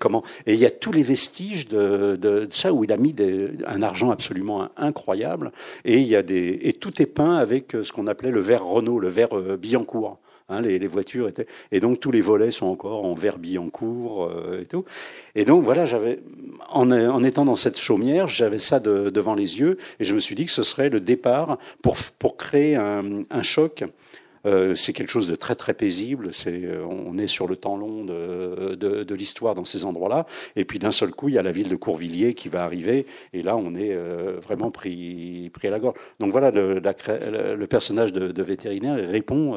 comment, 0.00 0.22
et 0.46 0.54
il 0.54 0.60
y 0.60 0.66
a 0.66 0.70
tous 0.70 0.92
les 0.92 1.02
vestiges 1.02 1.68
de, 1.68 2.16
de, 2.20 2.46
de 2.46 2.48
ça 2.50 2.72
où 2.72 2.84
il 2.84 2.92
a 2.92 2.96
mis 2.96 3.12
des, 3.12 3.50
un 3.66 3.82
argent 3.86 4.10
absolument 4.10 4.68
incroyable. 4.76 5.52
Et 5.84 5.98
il 5.98 6.06
y 6.06 6.16
a 6.16 6.22
des 6.22 6.58
et 6.62 6.72
tout 6.74 7.00
est 7.00 7.06
peint 7.06 7.36
avec 7.36 7.74
euh, 7.74 7.82
ce 7.82 7.92
qu'on 7.92 8.06
appelait 8.06 8.30
le 8.30 8.40
verre 8.40 8.64
Renault, 8.64 9.00
le 9.00 9.08
verre 9.08 9.36
euh, 9.36 9.56
Billancourt. 9.56 10.18
Hein, 10.48 10.60
les, 10.60 10.78
les, 10.78 10.86
voitures 10.86 11.26
étaient 11.26 11.48
et 11.72 11.80
donc 11.80 11.98
tous 11.98 12.12
les 12.12 12.20
volets 12.20 12.52
sont 12.52 12.66
encore 12.66 13.04
en 13.04 13.14
verre 13.14 13.38
Billancourt 13.38 14.26
euh, 14.26 14.60
et 14.60 14.66
tout. 14.66 14.84
Et 15.34 15.44
donc 15.44 15.64
voilà, 15.64 15.86
j'avais 15.86 16.20
en, 16.68 16.92
en, 16.92 17.24
étant 17.24 17.44
dans 17.44 17.56
cette 17.56 17.78
chaumière, 17.78 18.28
j'avais 18.28 18.60
ça 18.60 18.78
de, 18.78 19.10
devant 19.10 19.34
les 19.34 19.58
yeux 19.58 19.78
et 19.98 20.04
je 20.04 20.14
me 20.14 20.20
suis 20.20 20.36
dit 20.36 20.44
que 20.44 20.52
ce 20.52 20.62
serait 20.62 20.88
le 20.88 21.00
départ 21.00 21.58
pour 21.82 21.96
pour 22.20 22.36
créer 22.36 22.76
un 22.76 23.42
choc 23.42 23.82
euh, 24.46 24.74
c'est 24.74 24.92
quelque 24.92 25.10
chose 25.10 25.28
de 25.28 25.36
très 25.36 25.54
très 25.54 25.74
paisible. 25.74 26.32
C'est, 26.32 26.64
euh, 26.64 26.84
on 26.84 27.18
est 27.18 27.26
sur 27.26 27.46
le 27.46 27.56
temps 27.56 27.76
long 27.76 28.04
de, 28.04 28.74
de, 28.74 29.02
de 29.02 29.14
l'histoire 29.14 29.54
dans 29.54 29.64
ces 29.64 29.84
endroits-là. 29.84 30.26
Et 30.54 30.64
puis 30.64 30.78
d'un 30.78 30.92
seul 30.92 31.10
coup, 31.10 31.28
il 31.28 31.34
y 31.34 31.38
a 31.38 31.42
la 31.42 31.52
ville 31.52 31.68
de 31.68 31.76
Courvilliers 31.76 32.34
qui 32.34 32.48
va 32.48 32.64
arriver. 32.64 33.06
Et 33.32 33.42
là, 33.42 33.56
on 33.56 33.74
est 33.74 33.92
euh, 33.92 34.38
vraiment 34.40 34.70
pris, 34.70 35.50
pris 35.52 35.68
à 35.68 35.70
la 35.70 35.80
gorge. 35.80 35.96
Donc 36.20 36.32
voilà, 36.32 36.50
le, 36.50 36.80
le 36.80 37.66
personnage 37.66 38.12
de, 38.12 38.28
de, 38.32 38.42
vétérinaire 38.42 38.96
répond. 38.96 39.56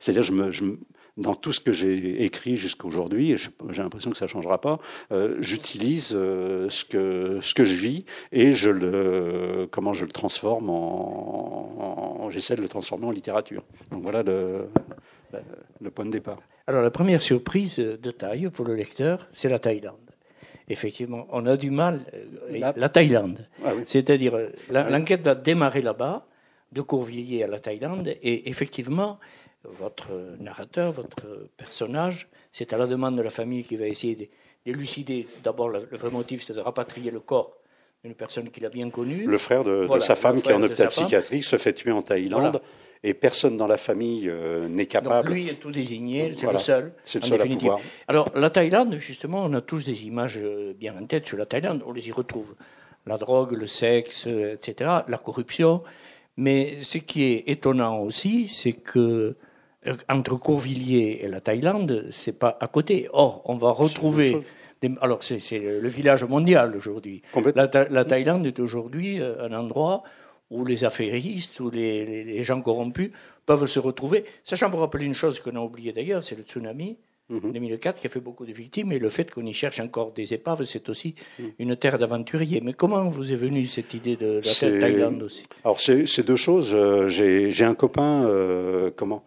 c'est-à-dire, 0.00 0.22
je 0.22 0.32
me, 0.32 0.50
je 0.50 0.64
me 0.64 0.78
dans 1.16 1.34
tout 1.34 1.52
ce 1.52 1.60
que 1.60 1.72
j'ai 1.72 2.24
écrit 2.24 2.56
jusqu'à 2.56 2.86
aujourd'hui, 2.86 3.36
j'ai 3.36 3.82
l'impression 3.82 4.10
que 4.10 4.16
ça 4.16 4.24
ne 4.24 4.30
changera 4.30 4.60
pas, 4.60 4.78
euh, 5.10 5.36
j'utilise 5.40 6.12
euh, 6.14 6.68
ce, 6.70 6.84
que, 6.84 7.38
ce 7.42 7.54
que 7.54 7.64
je 7.64 7.74
vis 7.74 8.04
et 8.32 8.54
je 8.54 8.70
le, 8.70 9.68
comment 9.70 9.92
je 9.92 10.04
le 10.04 10.10
transforme 10.12 10.70
en, 10.70 12.30
j'essaie 12.30 12.56
de 12.56 12.62
le 12.62 12.68
transformer 12.68 13.06
en 13.06 13.10
littérature. 13.10 13.62
Donc 13.90 14.02
voilà 14.02 14.22
le, 14.22 14.68
le, 15.80 15.90
point 15.90 16.06
de 16.06 16.10
départ. 16.10 16.38
Alors 16.66 16.82
la 16.82 16.90
première 16.90 17.20
surprise 17.20 17.76
de 17.76 18.10
taille 18.10 18.48
pour 18.48 18.64
le 18.64 18.74
lecteur, 18.74 19.28
c'est 19.32 19.50
la 19.50 19.58
Thaïlande. 19.58 19.96
Effectivement, 20.68 21.26
on 21.30 21.44
a 21.44 21.58
du 21.58 21.70
mal, 21.70 22.00
euh, 22.14 22.72
la, 22.76 22.88
Thaïlande. 22.88 23.46
Ah 23.64 23.72
C'est-à-dire, 23.84 24.34
l'enquête 24.70 25.20
va 25.22 25.34
démarrer 25.34 25.82
là-bas, 25.82 26.24
de 26.72 26.80
Courvilliers 26.80 27.44
à 27.44 27.46
la 27.46 27.58
Thaïlande, 27.58 28.08
et 28.22 28.48
effectivement, 28.48 29.18
votre 29.64 30.36
narrateur, 30.40 30.92
votre 30.92 31.48
personnage, 31.56 32.28
c'est 32.50 32.72
à 32.72 32.78
la 32.78 32.86
demande 32.86 33.16
de 33.16 33.22
la 33.22 33.30
famille 33.30 33.64
qui 33.64 33.76
va 33.76 33.86
essayer 33.86 34.30
d'élucider 34.66 35.26
d'abord 35.42 35.68
le, 35.68 35.86
vrai 35.92 36.10
motif, 36.10 36.42
c'est 36.42 36.54
de 36.54 36.60
rapatrier 36.60 37.10
le 37.10 37.20
corps 37.20 37.56
d'une 38.04 38.14
personne 38.14 38.50
qu'il 38.50 38.66
a 38.66 38.68
bien 38.68 38.90
connue. 38.90 39.26
Le 39.26 39.38
frère 39.38 39.62
de, 39.62 39.88
sa 40.00 40.16
femme 40.16 40.42
qui 40.42 40.50
est 40.50 40.54
en 40.54 40.62
hôpital 40.62 40.88
psychiatrique 40.88 41.44
se 41.44 41.56
fait 41.56 41.72
tuer 41.72 41.92
en 41.92 42.02
Thaïlande. 42.02 42.60
Et 43.04 43.14
personne 43.14 43.56
dans 43.56 43.66
la 43.66 43.78
famille 43.78 44.28
euh, 44.28 44.68
n'est 44.68 44.86
capable. 44.86 45.26
Donc 45.26 45.34
lui 45.34 45.48
est 45.48 45.54
tout 45.54 45.72
désigné, 45.72 46.32
c'est 46.34 46.46
le 46.46 46.58
seul. 46.58 46.92
C'est 47.02 47.20
le 47.20 47.26
seul 47.26 47.40
à 47.40 47.46
pouvoir. 47.46 47.80
Alors 48.06 48.30
la 48.36 48.48
Thaïlande, 48.48 48.94
justement, 48.98 49.44
on 49.44 49.52
a 49.54 49.60
tous 49.60 49.84
des 49.84 50.06
images 50.06 50.38
euh, 50.40 50.72
bien 50.72 50.96
en 50.96 51.04
tête 51.06 51.26
sur 51.26 51.36
la 51.36 51.44
Thaïlande. 51.44 51.82
On 51.84 51.92
les 51.92 52.08
y 52.08 52.12
retrouve. 52.12 52.54
La 53.06 53.18
drogue, 53.18 53.54
le 53.54 53.66
sexe, 53.66 54.28
euh, 54.28 54.54
etc., 54.54 54.88
la 55.08 55.18
corruption. 55.18 55.82
Mais 56.36 56.84
ce 56.84 56.98
qui 56.98 57.24
est 57.24 57.48
étonnant 57.48 57.98
aussi, 57.98 58.46
c'est 58.46 58.72
que 58.72 59.34
entre 60.08 60.36
Courvilliers 60.36 61.20
et 61.22 61.28
la 61.28 61.40
Thaïlande, 61.40 62.06
c'est 62.10 62.38
pas 62.38 62.56
à 62.60 62.68
côté. 62.68 63.08
Or, 63.12 63.42
on 63.46 63.56
va 63.56 63.70
retrouver. 63.70 64.38
alors, 65.00 65.22
c'est 65.22 65.58
le 65.58 65.88
village 65.88 66.24
mondial 66.24 66.76
aujourd'hui. 66.76 67.22
La, 67.54 67.68
la, 67.90 68.04
Thaïlande 68.04 68.46
est 68.46 68.60
aujourd'hui 68.60 69.20
euh, 69.20 69.46
un 69.46 69.52
endroit 69.52 70.02
où 70.50 70.64
les 70.64 70.84
affairistes, 70.84 71.60
ou 71.60 71.70
les, 71.70 72.24
les, 72.24 72.44
gens 72.44 72.60
corrompus 72.60 73.10
peuvent 73.46 73.66
se 73.66 73.78
retrouver. 73.78 74.24
Sachant 74.44 74.70
pour 74.70 74.80
rappeler 74.80 75.06
une 75.06 75.14
chose 75.14 75.40
qu'on 75.40 75.56
a 75.56 75.60
oubliée 75.60 75.92
d'ailleurs, 75.92 76.22
c'est 76.22 76.36
le 76.36 76.42
tsunami 76.42 76.98
mm 77.30 77.38
-hmm. 77.38 77.52
2004 77.52 78.00
qui 78.00 78.06
a 78.06 78.10
fait 78.10 78.20
beaucoup 78.28 78.46
de 78.46 78.52
victimes, 78.52 78.92
et 78.92 78.98
le 78.98 79.08
fait 79.08 79.30
qu'on 79.30 79.46
y 79.46 79.54
cherche 79.54 79.80
encore 79.80 80.12
des 80.12 80.28
épaves, 80.34 80.64
c'est 80.64 80.88
aussi 80.88 81.14
mm. 81.38 81.42
une 81.58 81.74
terre 81.76 81.96
d'aventuriers. 81.98 82.60
Mais 82.60 82.74
comment 82.74 83.08
vous 83.08 83.32
est 83.32 83.40
venue 83.46 83.64
cette 83.64 83.94
idée 83.94 84.16
de, 84.16 84.30
la 84.44 84.80
Thaïlande 84.80 85.22
aussi? 85.22 85.44
Alors, 85.64 85.80
c'est 85.80 86.26
deux 86.32 86.40
choses. 86.48 86.70
Euh, 86.74 87.08
j'ai 87.54 87.64
un 87.64 87.74
copain, 87.84 88.12
euh, 88.24 88.90
comment? 88.94 89.22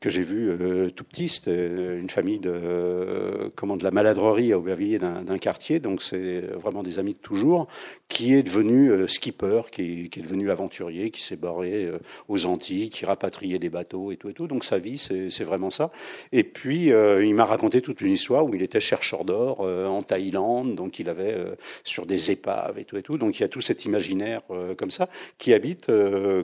Que 0.00 0.10
j'ai 0.10 0.22
vu 0.22 0.50
euh, 0.50 0.90
tout 0.90 1.04
petit. 1.04 1.28
C'était 1.28 1.68
une 1.98 2.10
famille 2.10 2.38
de, 2.38 2.52
euh, 2.52 3.48
comment, 3.54 3.76
de 3.76 3.84
la 3.84 3.90
maladrerie 3.90 4.52
à 4.52 4.58
Aubervilliers 4.58 4.98
d'un 4.98 5.38
quartier, 5.38 5.80
donc 5.80 6.02
c'est 6.02 6.40
vraiment 6.40 6.82
des 6.82 6.98
amis 6.98 7.14
de 7.14 7.18
toujours, 7.18 7.68
qui 8.08 8.34
est 8.34 8.42
devenu 8.42 9.08
skipper, 9.08 9.62
qui, 9.70 10.08
qui, 10.10 10.20
est 10.20 10.22
devenu 10.22 10.50
aventurier, 10.50 11.10
qui 11.10 11.22
s'est 11.22 11.36
barré 11.36 11.88
aux 12.28 12.46
Antilles, 12.46 12.90
qui 12.90 13.04
rapatriait 13.04 13.58
des 13.58 13.70
bateaux 13.70 14.12
et 14.12 14.16
tout 14.16 14.28
et 14.28 14.34
tout. 14.34 14.46
Donc 14.46 14.64
sa 14.64 14.78
vie, 14.78 14.98
c'est 14.98 15.44
vraiment 15.44 15.70
ça. 15.70 15.90
Et 16.32 16.44
puis 16.44 16.86
il 16.88 17.34
m'a 17.34 17.44
raconté 17.44 17.80
toute 17.80 18.00
une 18.00 18.12
histoire 18.12 18.44
où 18.44 18.54
il 18.54 18.62
était 18.62 18.80
chercheur 18.80 19.24
d'or 19.24 19.60
en 19.60 20.02
Thaïlande, 20.02 20.74
donc 20.74 20.98
il 20.98 21.08
avait 21.08 21.36
sur 21.82 22.06
des 22.06 22.30
épaves 22.30 22.78
et 22.78 22.84
tout 22.84 22.96
et 22.96 23.02
tout. 23.02 23.18
Donc 23.18 23.38
il 23.38 23.42
y 23.42 23.44
a 23.44 23.48
tout 23.48 23.60
cet 23.60 23.84
imaginaire 23.84 24.42
comme 24.76 24.90
ça 24.90 25.08
qui 25.38 25.52
habite 25.52 25.90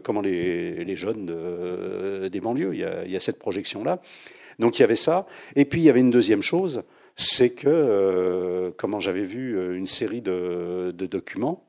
comment 0.03 0.21
les, 0.21 0.85
les 0.85 0.97
jeunes 0.97 1.27
de, 1.27 2.29
des 2.29 2.41
banlieues. 2.41 2.75
Il 3.11 3.14
y 3.14 3.17
a 3.17 3.21
cette 3.21 3.38
projection-là. 3.38 4.00
Donc 4.59 4.79
il 4.79 4.83
y 4.83 4.85
avait 4.85 4.97
ça. 4.97 5.26
Et 5.57 5.64
puis 5.64 5.81
il 5.81 5.85
y 5.85 5.90
avait 5.90 6.00
une 6.00 6.11
deuxième 6.11 6.43
chose, 6.43 6.83
c'est 7.17 7.50
que, 7.50 7.69
euh, 7.69 8.71
comment 8.76 9.00
j'avais 9.00 9.23
vu 9.23 9.57
euh, 9.57 9.76
une 9.76 9.87
série 9.87 10.23
de, 10.23 10.93
documents 10.93 11.67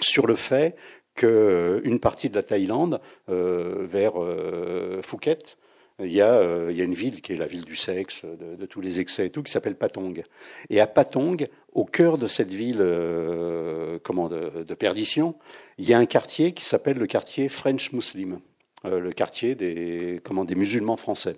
sur 0.00 0.26
le 0.26 0.34
fait 0.34 0.76
qu'une 1.14 1.28
euh, 1.28 1.98
partie 2.00 2.28
de 2.28 2.34
la 2.34 2.42
Thaïlande, 2.42 3.00
vers 3.28 4.14
Phuket, 5.02 5.58
il 6.00 6.12
y, 6.12 6.22
a, 6.22 6.70
une 6.70 6.94
ville 6.94 7.20
qui 7.20 7.32
est 7.32 7.36
la 7.36 7.46
ville 7.46 7.64
du 7.64 7.74
sexe, 7.74 8.22
de, 8.24 8.66
tous 8.66 8.80
les 8.80 9.00
excès 9.00 9.26
et 9.26 9.30
tout, 9.30 9.42
qui 9.42 9.50
s'appelle 9.50 9.74
Patong. 9.74 10.22
Et 10.70 10.80
à 10.80 10.86
Patong, 10.86 11.48
au 11.72 11.84
cœur 11.84 12.18
de 12.18 12.28
cette 12.28 12.52
ville 12.52 12.78
comment, 14.04 14.28
de, 14.28 14.74
perdition, 14.74 15.34
il 15.76 15.88
y 15.88 15.94
a 15.94 15.98
un 15.98 16.06
quartier 16.06 16.52
qui 16.52 16.64
s'appelle 16.64 16.98
le 16.98 17.06
quartier 17.06 17.48
French 17.48 17.92
Muslim. 17.92 18.38
Euh, 18.84 19.00
le 19.00 19.10
quartier 19.10 19.56
des, 19.56 20.20
comment, 20.22 20.44
des 20.44 20.54
musulmans 20.54 20.96
français. 20.96 21.34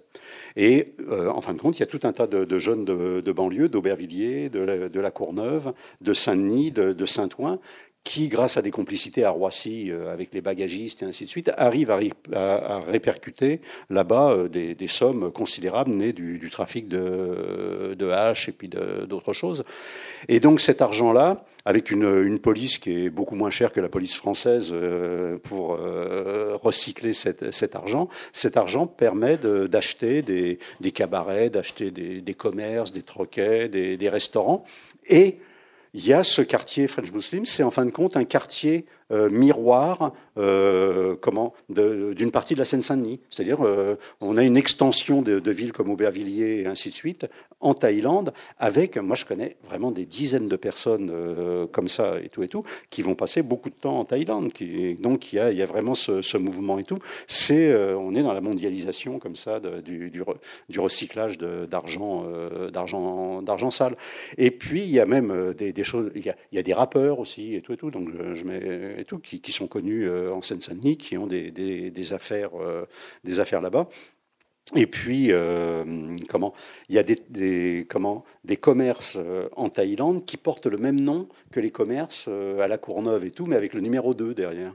Et 0.57 0.93
euh, 1.09 1.31
en 1.31 1.41
fin 1.41 1.55
de 1.55 1.59
compte, 1.59 1.79
il 1.79 1.81
y 1.81 1.83
a 1.83 1.87
tout 1.87 2.01
un 2.03 2.13
tas 2.13 2.27
de, 2.27 2.59
jeunes 2.59 2.85
de, 2.85 3.23
de 3.23 3.33
banlieue, 3.33 3.71
d'Aubervilliers, 3.71 4.51
de, 4.51 4.89
de 4.89 5.01
la 5.01 5.11
Courneuve, 5.11 5.73
de 6.03 6.13
Saint-Denis, 6.13 6.71
de, 6.71 7.07
Saint-Ouen, 7.07 7.59
qui, 8.05 8.29
grâce 8.29 8.57
à 8.57 8.63
des 8.63 8.71
complicités 8.71 9.25
à 9.25 9.31
Roissy 9.31 9.91
euh, 9.91 10.13
avec 10.13 10.33
les 10.33 10.41
bagagistes 10.41 11.03
et 11.03 11.07
ainsi 11.07 11.25
de 11.25 11.29
suite, 11.29 11.51
arrivent 11.57 11.91
à, 11.91 12.81
répercuter 12.81 13.61
là-bas 13.89 14.49
des, 14.49 14.89
sommes 14.89 15.31
considérables 15.31 15.91
nées 15.91 16.13
du, 16.13 16.39
du 16.39 16.51
trafic 16.51 16.89
de, 16.89 17.95
de 17.99 18.11
hache 18.11 18.49
et 18.49 18.53
puis 18.53 18.69
d'autres 18.69 19.33
choses. 19.33 19.65
Et 20.29 20.41
donc 20.41 20.61
cet 20.61 20.83
argent-là, 20.83 21.45
avec 21.65 21.91
une, 21.91 22.25
une, 22.25 22.39
police 22.39 22.79
qui 22.79 23.05
est 23.05 23.11
beaucoup 23.11 23.35
moins 23.35 23.51
chère 23.51 23.73
que 23.73 23.81
la 23.81 23.89
police 23.89 24.17
française 24.17 24.71
euh, 24.73 25.37
pour 25.39 25.75
euh, 25.75 26.57
recycler 26.63 27.13
cet, 27.13 27.53
cet, 27.53 27.77
argent. 27.77 28.09
Cet 28.33 28.57
argent 28.57 28.87
permet 28.87 29.37
d'acheter 29.37 30.23
des, 30.23 30.59
des, 30.81 30.91
cabarets, 30.91 31.51
d'acheter 31.51 31.91
des, 31.91 32.21
des, 32.21 32.35
commerces, 32.35 32.93
des 32.93 33.03
troquets, 33.03 33.69
des, 33.69 33.97
des, 33.97 34.09
restaurants. 34.09 34.65
Et 35.07 35.39
il 35.93 36.07
y 36.07 36.13
a 36.13 36.23
ce 36.23 36.43
quartier 36.43 36.87
French 36.87 37.11
Muslim, 37.13 37.45
c'est 37.45 37.63
en 37.63 37.71
fin 37.71 37.85
de 37.85 37.91
compte 37.91 38.17
un 38.17 38.25
quartier 38.25 38.87
miroir 39.11 40.13
comment 40.37 41.55
d'une 41.69 42.31
partie 42.31 42.55
de 42.55 42.59
la 42.59 42.65
Seine-Saint-Denis. 42.65 43.21
C'est-à-dire, 43.31 43.59
on 44.21 44.37
a 44.37 44.45
une 44.45 44.57
extension 44.57 45.23
de, 45.23 45.51
villes 45.51 45.73
comme 45.73 45.91
Aubervilliers 45.91 46.61
et 46.61 46.67
ainsi 46.67 46.91
de 46.91 46.95
suite 46.95 47.27
en 47.61 47.75
Thaïlande, 47.75 48.33
avec, 48.59 48.97
moi 48.97 49.17
je 49.17 49.27
connais 49.27 49.57
vraiment 49.67 49.91
des 49.91 50.07
dizaines 50.07 50.49
de 50.49 50.57
personnes 50.57 51.13
comme 51.73 51.89
ça 51.89 52.19
et 52.23 52.29
tout 52.29 52.43
et 52.43 52.49
tout, 52.49 52.65
qui 52.89 53.03
vont 53.03 53.15
passer 53.15 53.43
beaucoup 53.43 53.69
de 53.69 53.75
temps 53.75 53.99
en 53.99 54.05
Thaïlande. 54.05 54.53
Donc 55.01 55.33
il 55.33 55.39
y 55.39 55.63
a, 55.63 55.67
vraiment 55.67 55.95
ce, 55.95 56.37
mouvement 56.37 56.79
et 56.79 56.85
tout. 56.85 56.99
On 57.51 58.15
est 58.15 58.23
dans 58.23 58.33
la 58.33 58.41
mondialisation 58.41 59.19
comme 59.19 59.37
ça 59.37 59.61
du, 59.61 60.23
recyclage 60.79 61.39
d'argent, 61.39 62.25
d'argent, 62.73 63.71
sale. 63.71 63.97
Et 64.39 64.51
puis 64.51 64.83
il 64.83 64.91
y 64.91 65.01
a 65.01 65.07
même 65.07 65.55
des, 65.55 65.85
choses, 65.85 66.11
il 66.15 66.25
y, 66.25 66.59
a, 66.59 66.63
des 66.63 66.73
rappeurs 66.73 67.19
aussi 67.19 67.55
et 67.55 67.61
tout 67.61 67.73
et 67.73 67.77
tout. 67.77 67.91
Donc 67.91 68.09
je 68.35 68.45
mets 68.45 69.00
qui, 69.23 69.53
sont 69.53 69.67
connus 69.67 70.09
en 70.09 70.43
Seine-Saint-Denis, 70.43 70.97
qui 70.97 71.17
ont 71.17 71.27
des, 71.27 72.13
affaires, 72.13 72.51
des 73.25 73.41
affaires 73.41 73.61
là-bas. 73.61 73.89
Et 74.77 74.87
puis, 74.87 75.33
euh, 75.33 76.15
comment? 76.29 76.55
Il 76.89 76.95
y 76.95 76.99
a 76.99 77.03
des, 77.03 77.17
des, 77.29 77.87
comment, 77.89 78.25
des 78.45 78.57
commerces 78.57 79.19
en 79.57 79.69
Thaïlande 79.69 80.25
qui 80.25 80.37
portent 80.37 80.67
le 80.67 80.79
même 80.79 81.01
nom 81.01 81.29
que 81.51 81.61
les 81.61 81.71
commerces 81.71 82.29
à 82.29 82.69
la 82.69 82.79
Courneuve 82.79 83.25
et 83.25 83.31
tout, 83.31 83.47
mais 83.47 83.57
avec 83.57 83.75
le 83.75 83.81
numéro 83.81 84.15
2 84.15 84.35
derrière. 84.35 84.75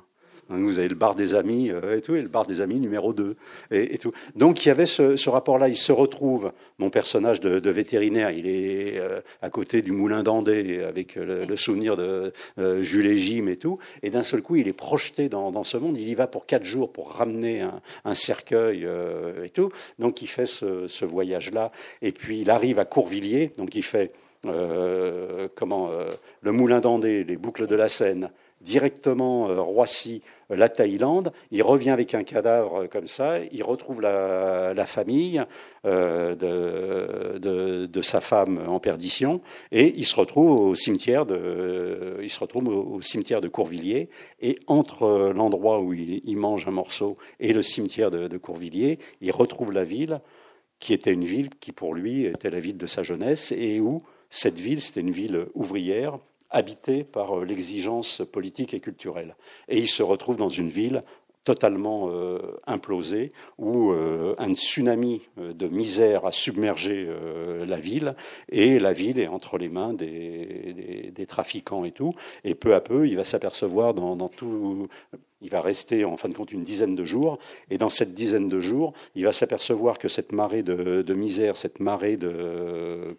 Vous 0.50 0.78
avez 0.78 0.88
le 0.88 0.96
bar 0.96 1.16
des 1.16 1.34
amis 1.34 1.70
et 1.70 2.02
tout, 2.02 2.16
et 2.16 2.22
le 2.22 2.28
bar 2.28 2.46
des 2.46 2.62
amis 2.62 2.80
numéro 2.80 3.14
2 3.14 3.36
et, 3.72 3.98
tout. 3.98 4.12
Donc 4.36 4.64
il 4.64 4.68
y 4.68 4.72
avait 4.72 4.86
ce, 4.86 5.30
rapport-là. 5.30 5.70
Il 5.70 5.76
se 5.76 5.92
retrouve, 5.92 6.52
mon 6.78 6.90
personnage 6.90 7.40
de, 7.40 7.70
vétérinaire, 7.70 8.30
il 8.30 8.48
est 8.48 9.00
euh, 9.00 9.22
à 9.42 9.50
côté 9.50 9.82
du 9.82 9.92
moulin 9.92 10.24
d'Andé 10.24 10.84
avec 10.84 11.16
le, 11.16 11.46
le, 11.46 11.56
souvenir 11.56 11.98
de 11.98 12.32
euh, 12.60 12.82
Jules 12.84 13.08
et 13.08 13.18
Jim 13.18 13.48
et 13.48 13.56
tout. 13.56 13.80
Et 14.04 14.10
d'un 14.10 14.24
seul 14.24 14.42
coup, 14.42 14.56
il 14.56 14.68
est 14.68 14.74
projeté 14.74 15.30
dans, 15.30 15.64
ce 15.64 15.78
monde. 15.78 15.98
Il 15.98 16.08
y 16.08 16.16
va 16.16 16.28
pour 16.28 16.46
quatre 16.46 16.66
jours 16.66 16.92
pour 16.92 17.12
ramener 17.12 17.66
un, 18.04 18.14
cercueil 18.14 18.86
euh, 18.86 19.46
et 19.46 19.50
tout. 19.50 19.72
Donc 20.00 20.22
il 20.22 20.28
fait 20.28 20.46
ce, 20.46 21.06
voyage-là. 21.06 21.72
Et 22.02 22.12
puis 22.12 22.42
il 22.42 22.50
arrive 22.50 22.80
à 22.80 22.86
Courvilliers. 22.86 23.52
Donc 23.58 23.76
il 23.76 23.84
fait 23.84 24.12
euh, 24.46 25.48
comment 25.56 25.90
le 26.42 26.52
moulin 26.52 26.82
d'Andé, 26.82 27.24
les 27.24 27.38
boucles 27.38 27.68
de 27.68 27.76
la 27.76 27.90
Seine 27.90 28.30
directement 28.66 29.50
euh, 29.50 29.62
Roissy, 29.62 30.22
la 30.50 30.70
Thaïlande. 30.70 31.32
Il 31.52 31.64
revient 31.64 31.90
avec 31.90 32.14
un 32.14 32.24
cadavre 32.24 32.88
comme 32.88 33.08
ça. 33.08 33.40
Il 33.52 33.64
retrouve 33.64 34.02
la, 34.02 34.86
famille 34.86 35.44
euh, 35.86 36.36
de, 37.88 38.02
sa 38.02 38.22
femme 38.22 38.64
en 38.68 38.80
perdition 38.80 39.42
et 39.72 39.94
il 39.98 40.06
se 40.06 40.16
retrouve 40.16 40.52
au 40.52 40.76
cimetière 40.76 41.26
de, 41.26 42.20
il 42.22 42.30
se 42.30 42.40
retrouve 42.40 43.02
cimetière 43.02 43.42
de 43.42 43.48
Courvilliers. 43.48 44.10
Et 44.42 44.60
entre 44.68 45.32
l'endroit 45.34 45.82
où 45.82 45.94
il, 45.94 46.22
il, 46.24 46.38
mange 46.38 46.68
un 46.68 46.72
morceau 46.72 47.16
et 47.40 47.54
le 47.54 47.62
cimetière 47.62 48.12
de, 48.12 48.28
de 48.28 48.38
Courvilliers, 48.38 49.00
il 49.22 49.32
retrouve 49.32 49.72
la 49.72 49.84
ville 49.84 50.22
qui 50.80 50.94
était 50.94 51.14
une 51.14 51.26
ville 51.26 51.50
qui 51.60 51.72
pour 51.72 51.96
lui 51.96 52.26
était 52.26 52.50
la 52.50 52.60
ville 52.60 52.78
de 52.78 52.88
sa 52.88 53.02
jeunesse 53.02 53.52
et 53.52 53.80
où 53.80 54.02
cette 54.30 54.60
ville, 54.60 54.82
c'était 54.82 55.02
une 55.02 55.12
ville 55.12 55.48
ouvrière 55.54 56.20
habité 56.50 57.04
par 57.04 57.40
euh, 57.40 57.46
l'exigence 57.46 58.22
politique 58.32 58.74
et 58.74 58.80
culturelle. 58.80 59.36
Et 59.68 59.78
il 59.78 59.88
se 59.88 60.04
retrouve 60.04 60.38
dans 60.38 60.50
une 60.50 60.70
ville 60.70 61.02
totalement 61.46 62.10
euh, 62.10 62.58
implosée, 62.68 63.32
où 63.58 63.92
euh, 63.92 64.34
un 64.38 64.54
tsunami 64.56 65.22
euh, 65.38 65.54
de 65.54 65.68
misère 65.68 66.26
a 66.26 66.32
submergé 66.32 67.08
la 67.66 67.78
ville, 67.78 68.16
et 68.50 68.80
la 68.80 68.92
ville 68.92 69.20
est 69.20 69.28
entre 69.28 69.58
les 69.58 69.70
mains 69.70 69.94
des, 69.94 71.14
trafiquants 71.28 71.86
et 71.86 71.92
tout. 71.92 72.14
Et 72.44 72.56
peu 72.56 72.74
à 72.74 72.82
peu, 72.82 73.08
il 73.08 73.16
va 73.16 73.24
s'apercevoir 73.24 73.94
dans 73.94 74.30
tout 74.30 74.88
il 75.46 75.52
va 75.52 75.62
rester 75.62 76.06
en 76.06 76.18
fin 76.18 76.28
de 76.28 76.34
compte 76.34 76.52
une 76.52 76.64
dizaine 76.64 76.96
de 76.96 77.06
jours, 77.06 77.38
et 77.70 77.78
dans 77.78 77.92
cette 77.92 78.16
dizaine 78.16 78.50
de 78.50 78.60
jours, 78.60 78.94
il 79.14 79.26
va 79.26 79.32
s'apercevoir 79.32 80.00
que 80.00 80.08
cette 80.08 80.32
marée 80.32 80.64
de, 80.64 81.14
misère, 81.14 81.56
cette 81.56 81.80
marée 81.80 82.18
de 82.18 82.28
euh, 82.28 83.14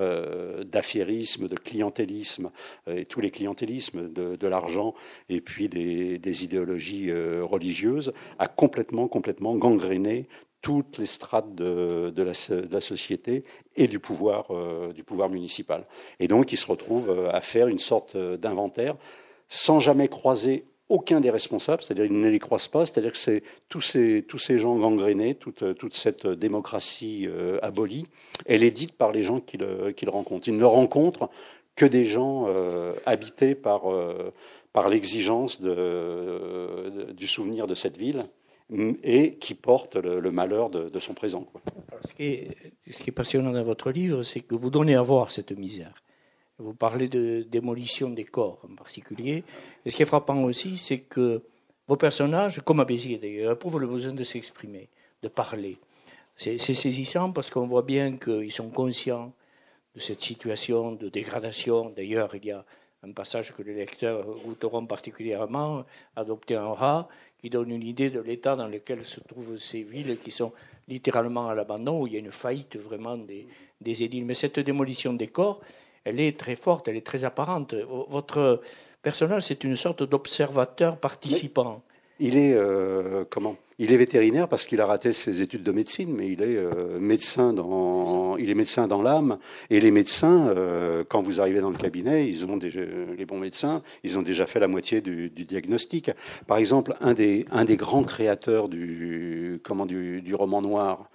euh, 0.00 0.64
d'affairisme, 0.64 1.46
de 1.46 1.56
clientélisme, 1.56 2.50
euh, 2.88 2.96
et 2.96 3.04
tous 3.04 3.20
les 3.20 3.30
clientélismes, 3.30 4.10
de, 4.10 4.46
l'argent, 4.46 4.94
et 5.28 5.42
puis 5.42 5.68
des, 5.68 6.44
idéologies 6.44 7.12
religieuses, 7.12 8.12
a 8.38 8.48
complètement, 8.48 9.06
complètement 9.06 9.54
gangréné 9.56 10.26
toutes 10.62 10.98
les 10.98 11.06
strates 11.06 11.54
de, 11.54 12.22
la, 12.22 12.80
société 12.80 13.42
et 13.76 13.88
du 13.88 13.98
pouvoir, 13.98 14.48
du 14.94 15.04
pouvoir 15.04 15.28
municipal. 15.28 15.84
Et 16.18 16.28
donc, 16.28 16.52
il 16.52 16.56
se 16.56 16.66
retrouve 16.66 17.28
à 17.30 17.40
faire 17.40 17.68
une 17.68 17.78
sorte 17.78 18.16
d'inventaire 18.16 18.96
sans 19.50 19.80
jamais 19.80 20.08
croiser 20.08 20.64
aucun 20.90 21.20
des 21.20 21.30
responsables, 21.30 21.82
c'est-à-dire 21.82 22.04
ils 22.04 22.20
ne 22.20 22.28
les 22.28 22.40
croisent 22.40 22.68
pas, 22.68 22.84
c'est-à-dire 22.84 23.12
que 23.12 23.18
c'est 23.18 23.42
tous 23.68 23.80
ces, 23.80 24.22
tous 24.22 24.38
ces 24.38 24.58
gens 24.58 24.76
gangrénés, 24.76 25.36
toute, 25.36 25.74
toute 25.78 25.94
cette 25.94 26.26
démocratie 26.26 27.26
euh, 27.28 27.58
abolie, 27.62 28.04
elle 28.44 28.62
est 28.62 28.72
dite 28.72 28.92
par 28.92 29.12
les 29.12 29.22
gens 29.22 29.40
qu'il 29.40 29.64
qu 29.96 30.08
rencontre. 30.08 30.48
Il 30.48 30.56
ne 30.56 30.64
rencontre 30.64 31.30
que 31.76 31.86
des 31.86 32.04
gens 32.04 32.46
euh, 32.48 32.92
habités 33.06 33.54
par, 33.54 33.90
euh, 33.90 34.32
par 34.72 34.88
l'exigence 34.88 35.60
du 35.62 37.26
souvenir 37.26 37.66
de 37.66 37.74
cette 37.74 37.96
ville 37.96 38.24
et 39.02 39.34
qui 39.34 39.54
portent 39.54 39.96
le, 39.96 40.30
malheur 40.30 40.70
de, 40.70 40.98
son 40.98 41.14
présent. 41.14 41.46
Ce, 42.06 42.12
qui 42.14 42.48
ce 42.90 43.02
qui 43.02 43.10
est 43.10 43.12
passionnant 43.12 43.52
dans 43.52 43.64
votre 43.64 43.90
livre, 43.90 44.22
c'est 44.22 44.40
que 44.40 44.54
vous 44.54 44.70
donnez 44.70 44.94
à 44.94 45.02
voir 45.02 45.32
cette 45.32 45.52
misère. 45.52 45.94
Vous 46.60 46.74
parlez 46.74 47.08
de 47.08 47.46
démolition 47.50 48.10
des 48.10 48.24
corps 48.24 48.58
en 48.70 48.74
particulier. 48.74 49.44
Et 49.84 49.90
ce 49.90 49.96
qui 49.96 50.02
est 50.02 50.06
frappant 50.06 50.42
aussi, 50.42 50.76
c'est 50.76 50.98
que 50.98 51.42
vos 51.88 51.96
personnages, 51.96 52.60
comme 52.64 52.80
à 52.80 52.84
Béziers 52.84 53.16
d'ailleurs, 53.16 53.52
éprouvent 53.52 53.80
le 53.80 53.86
besoin 53.86 54.12
de 54.12 54.22
s'exprimer, 54.22 54.90
de 55.22 55.28
parler. 55.28 55.78
C'est 56.36 56.58
saisissant 56.58 57.32
parce 57.32 57.50
qu'on 57.50 57.66
voit 57.66 57.82
bien 57.82 58.16
qu'ils 58.16 58.52
sont 58.52 58.68
conscients 58.70 59.32
de 59.94 60.00
cette 60.00 60.20
situation 60.20 60.92
de 60.92 61.08
dégradation. 61.08 61.90
D'ailleurs, 61.96 62.34
il 62.34 62.44
y 62.44 62.50
a 62.52 62.64
un 63.02 63.12
passage 63.12 63.52
que 63.52 63.62
les 63.62 63.74
lecteurs 63.74 64.26
goûteront 64.44 64.84
particulièrement, 64.84 65.84
adopter 66.14 66.56
un 66.56 66.72
rat, 66.72 67.08
qui 67.40 67.48
donne 67.48 67.70
une 67.70 67.82
idée 67.82 68.10
de 68.10 68.20
l'état 68.20 68.54
dans 68.54 68.68
lequel 68.68 69.04
se 69.04 69.20
trouvent 69.20 69.56
ces 69.56 69.82
villes 69.82 70.18
qui 70.18 70.30
sont 70.30 70.52
littéralement 70.88 71.48
à 71.48 71.54
l'abandon, 71.54 72.02
où 72.02 72.06
il 72.06 72.12
y 72.12 72.16
a 72.16 72.18
une 72.18 72.32
faillite 72.32 72.76
vraiment 72.76 73.16
des, 73.16 73.46
des 73.80 74.02
édiles. 74.02 74.26
Mais 74.26 74.34
cette 74.34 74.60
démolition 74.60 75.14
des 75.14 75.28
corps, 75.28 75.60
elle 76.04 76.20
est 76.20 76.38
très 76.38 76.56
forte, 76.56 76.88
elle 76.88 76.96
est 76.96 77.06
très 77.06 77.24
apparente. 77.24 77.74
Votre 78.08 78.60
personnage, 79.02 79.42
c'est 79.42 79.64
une 79.64 79.76
sorte 79.76 80.02
d'observateur 80.02 80.98
participant. 80.98 81.82
Il 82.20 82.36
est 82.36 82.52
euh, 82.54 83.24
comment? 83.28 83.56
Il 83.78 83.92
est 83.92 83.96
vétérinaire 83.96 84.46
parce 84.46 84.66
qu'il 84.66 84.78
a 84.82 84.84
raté 84.84 85.14
ses 85.14 85.40
études 85.40 85.62
de 85.62 85.72
médecine, 85.72 86.12
mais 86.14 86.30
il 86.30 86.42
est 86.42 86.56
euh, 86.56 86.98
médecin 86.98 87.54
dans 87.54 88.36
il 88.36 88.50
est 88.50 88.54
médecin 88.54 88.86
dans 88.86 89.00
l'âme. 89.00 89.38
Et 89.70 89.80
les 89.80 89.90
médecins, 89.90 90.48
euh, 90.48 91.02
quand 91.08 91.22
vous 91.22 91.40
arrivez 91.40 91.62
dans 91.62 91.70
le 91.70 91.78
cabinet, 91.78 92.28
ils 92.28 92.44
ont 92.44 92.58
déjà, 92.58 92.80
les 93.16 93.24
bons 93.24 93.38
médecins, 93.38 93.82
ils 94.04 94.18
ont 94.18 94.22
déjà 94.22 94.46
fait 94.46 94.60
la 94.60 94.68
moitié 94.68 95.00
du, 95.00 95.30
du 95.30 95.46
diagnostic. 95.46 96.10
Par 96.46 96.58
exemple, 96.58 96.94
un 97.00 97.14
des 97.14 97.46
un 97.50 97.64
des 97.64 97.78
grands 97.78 98.04
créateurs 98.04 98.68
du 98.68 99.60
comment 99.64 99.86
du, 99.86 100.20
du 100.20 100.34
roman 100.34 100.60
noir, 100.60 101.10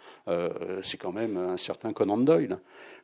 c'est 0.81 0.97
quand 0.97 1.11
même 1.11 1.37
un 1.37 1.57
certain 1.57 1.93
Conan 1.93 2.17
Doyle. 2.17 2.57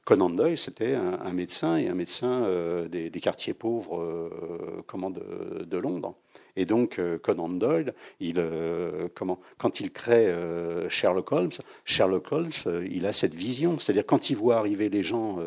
Conan 0.05 0.31
Doyle, 0.31 0.57
c'était 0.57 0.95
un, 0.95 1.31
médecin 1.31 1.77
et 1.77 1.87
un 1.87 1.93
médecin 1.93 2.43
euh, 2.43 2.87
des, 2.87 3.11
quartiers 3.21 3.53
pauvres 3.53 3.99
euh, 3.99 4.83
comment 4.87 5.11
de, 5.11 5.77
Londres. 5.77 6.15
Et 6.55 6.65
donc 6.65 6.99
euh, 6.99 7.17
Conan 7.17 7.49
Doyle, 7.49 7.93
il, 8.19 8.35
euh, 8.37 9.07
comment, 9.15 9.39
quand 9.57 9.79
il 9.79 9.91
crée 9.91 10.27
euh, 10.27 10.89
Sherlock 10.89 11.31
Holmes, 11.31 11.51
Sherlock 11.85 12.31
Holmes, 12.31 12.51
il 12.89 13.05
a 13.05 13.13
cette 13.13 13.33
vision, 13.33 13.79
c'est-à-dire 13.79 14.05
quand 14.05 14.29
il 14.29 14.35
voit 14.35 14.57
arriver 14.57 14.89
les 14.89 15.03
gens 15.03 15.39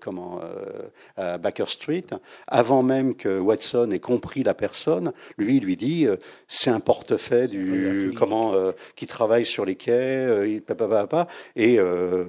comment, 0.00 0.40
à 1.16 1.38
Baker 1.38 1.66
Street, 1.68 2.04
avant 2.46 2.82
même 2.82 3.14
que 3.14 3.38
Watson 3.38 3.90
ait 3.90 3.98
compris 3.98 4.42
la 4.42 4.54
personne, 4.54 5.12
lui 5.38 5.56
il 5.56 5.64
lui 5.64 5.76
dit 5.76 6.06
c'est 6.48 6.70
un 6.70 6.80
portefeuille 6.80 7.48
du 7.48 8.12
comment 8.16 8.54
qui 8.94 9.06
travaille 9.06 9.44
sur 9.44 9.64
les 9.64 9.76
quais, 9.76 10.50
il, 10.50 10.62
papa, 10.62 10.88
papa, 10.88 11.26
et 11.54 11.78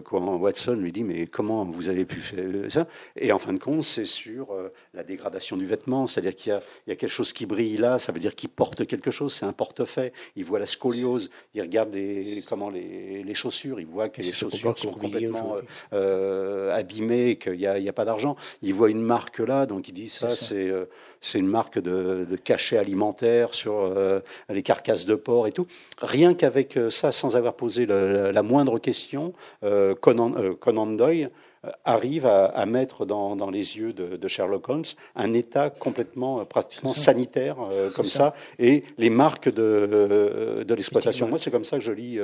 quand 0.04 0.38
Watson 0.38 0.74
lui 0.74 0.92
dit 0.92 1.04
mais 1.04 1.28
comment 1.28 1.66
vous 1.66 1.90
avez 1.90 2.06
pu 2.06 2.20
faire 2.20 2.46
ça? 2.70 2.88
Et 3.16 3.32
en 3.32 3.40
fin 3.40 3.54
de 3.54 3.60
compte, 3.60 3.84
c'est 3.84 4.06
sur 4.06 4.50
la 4.98 5.04
dégradation 5.04 5.58
du 5.58 5.66
vêtement, 5.66 6.08
c'est-à-dire 6.08 6.36
qu'il 6.36 6.60
y, 6.88 6.90
y, 6.90 6.94
a 6.94 6.96
quelque 6.96 7.12
chose 7.12 7.32
qui 7.32 7.46
brille 7.46 7.78
là, 7.78 8.00
ça 8.00 8.12
veut 8.12 8.20
dire 8.20 8.36
qu'il 8.36 8.50
porte 8.50 8.86
quelque 8.88 9.12
chose, 9.12 9.32
c'est 9.34 9.46
un 9.46 9.54
portefeuille. 9.54 10.12
Il 10.36 10.44
voit 10.44 10.60
la 10.60 10.66
scoliose, 10.66 11.30
il 11.54 11.62
regarde 11.62 11.94
les, 11.94 12.44
comment 12.48 12.70
les, 12.70 13.24
les 13.24 13.36
chaussures, 13.36 13.80
il 13.80 13.86
voit 13.86 14.10
que 14.10 14.22
les 14.22 14.34
chaussures 14.34 14.78
sont 14.78 14.92
complètement 14.92 15.58
euh, 15.94 16.74
abîmées, 16.74 17.38
qu'il 17.38 17.54
n'y 17.54 17.68
a, 17.68 17.74
a, 17.74 17.94
pas 17.94 18.06
d'argent. 18.06 18.36
Il 18.64 18.74
voit 18.74 18.90
une 18.90 19.04
marque 19.04 19.40
là, 19.40 19.68
donc 19.68 19.88
il 19.88 19.94
dit 19.94 20.10
ça, 20.10 20.36
c'est 20.36 20.68
euh, 20.68 20.86
c'est 21.28 21.40
une 21.40 21.48
marque 21.48 21.80
de, 21.80 22.26
de, 22.30 22.36
cachet 22.36 22.78
alimentaire 22.78 23.54
sur 23.54 23.74
euh, 23.74 24.20
les 24.50 24.64
carcasses 24.64 25.06
de 25.06 25.16
porc 25.16 25.48
et 25.48 25.52
tout. 25.52 25.68
Rien 26.02 26.34
qu'avec 26.34 26.80
ça, 26.90 27.12
sans 27.12 27.36
avoir 27.36 27.54
posé 27.56 27.86
le, 27.86 28.14
la, 28.14 28.32
la, 28.32 28.44
moindre 28.44 28.80
question, 28.80 29.34
Conan, 30.02 30.34
Conan 30.60 30.88
Doyle 30.88 31.32
arrive 31.86 32.26
à, 32.26 32.66
mettre 32.66 33.06
dans, 33.06 33.50
les 33.50 33.78
yeux 33.78 33.94
de, 33.94 34.28
Sherlock 34.28 34.70
Holmes 34.70 34.84
un 35.16 35.34
état 35.34 35.70
complètement, 35.70 36.46
pratiquement 36.46 36.94
sanitaire 36.94 37.58
comme 37.96 38.06
ça. 38.06 38.34
et 38.60 38.84
les 38.98 39.10
marques 39.10 39.50
de, 39.50 40.64
de 40.66 40.74
l'exploitation. 40.74 41.28
Moi, 41.28 41.40
c'est 41.40 41.52
comme 41.52 41.64
ça 41.64 41.78
que 41.78 41.84
je 41.84 41.92
lis 41.92 42.20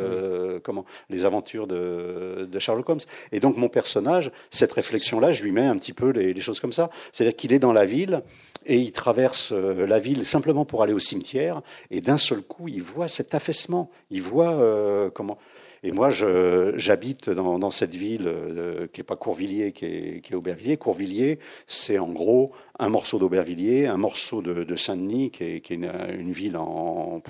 comment 0.63 0.85
les 1.09 1.25
aventures 1.25 1.67
de, 1.67 2.59
Sherlock 2.59 2.89
Holmes. 2.89 2.99
Et 3.31 3.39
donc 3.39 3.57
mon 3.57 3.69
personnage, 3.69 4.31
cette 4.51 4.71
réflexion-là, 4.71 5.33
je 5.33 5.43
lui 5.43 5.51
mets 5.51 5.65
un 5.65 5.77
petit 5.77 5.93
peu 5.93 6.09
les, 6.09 6.33
les 6.33 6.41
choses 6.41 6.59
comme 6.59 6.73
ça. 6.73 6.89
C'est-à-dire 7.11 7.35
qu'il 7.35 7.53
est 7.53 7.59
dans 7.59 7.73
la 7.73 7.85
ville 7.85 8.21
et 8.65 8.77
il 8.77 8.91
traverse 8.91 9.51
euh, 9.51 9.85
la 9.85 9.99
ville 9.99 10.25
simplement 10.25 10.65
pour 10.65 10.83
aller 10.83 10.93
au 10.93 10.99
cimetière, 10.99 11.61
et 11.91 12.01
d'un 12.01 12.17
seul 12.17 12.41
coup, 12.41 12.67
il 12.67 12.81
voit 12.81 13.07
cet 13.07 13.35
affaissement, 13.35 13.89
il 14.09 14.21
voit 14.21 14.53
euh, 14.53 15.09
comment. 15.09 15.37
Et 15.85 15.91
moi, 15.91 16.11
j'habite 16.11 17.29
dans, 17.29 17.71
cette 17.71 17.93
ville 17.93 18.23
euh, 18.25 18.87
qui 18.93 19.01
n'est 19.01 19.03
pas 19.03 19.17
Courvilliers, 19.17 19.73
qui 19.73 19.85
est, 19.85 20.21
qui 20.21 20.31
est 20.31 20.35
Aubervilliers. 20.35 20.77
Courvilliers, 20.77 21.39
c'est 21.67 21.99
en 21.99 22.07
gros 22.07 22.53
un 22.79 22.87
morceau 22.87 23.19
d'Aubervilliers, 23.19 23.87
un 23.87 23.97
morceau 23.97 24.41
de, 24.41 24.63
de 24.63 24.75
Saint-Denis, 24.77 25.31
qui 25.31 25.43
est, 25.43 25.59
qui 25.59 25.73
est 25.73 25.75
une, 25.75 26.31
ville 26.31 26.55
en, 26.55 27.21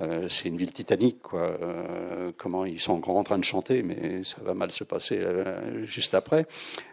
euh, 0.00 0.28
c'est 0.28 0.48
une 0.48 0.56
ville 0.56 0.72
titanique, 0.72 1.20
quoi. 1.22 1.42
Euh, 1.42 2.32
comment 2.36 2.64
ils 2.64 2.80
sont 2.80 2.92
encore 2.92 3.16
en 3.16 3.24
train 3.24 3.38
de 3.38 3.44
chanter, 3.44 3.82
mais 3.82 4.24
ça 4.24 4.38
va 4.42 4.54
mal 4.54 4.72
se 4.72 4.84
passer 4.84 5.18
euh, 5.18 5.84
juste 5.84 6.14
après. 6.14 6.46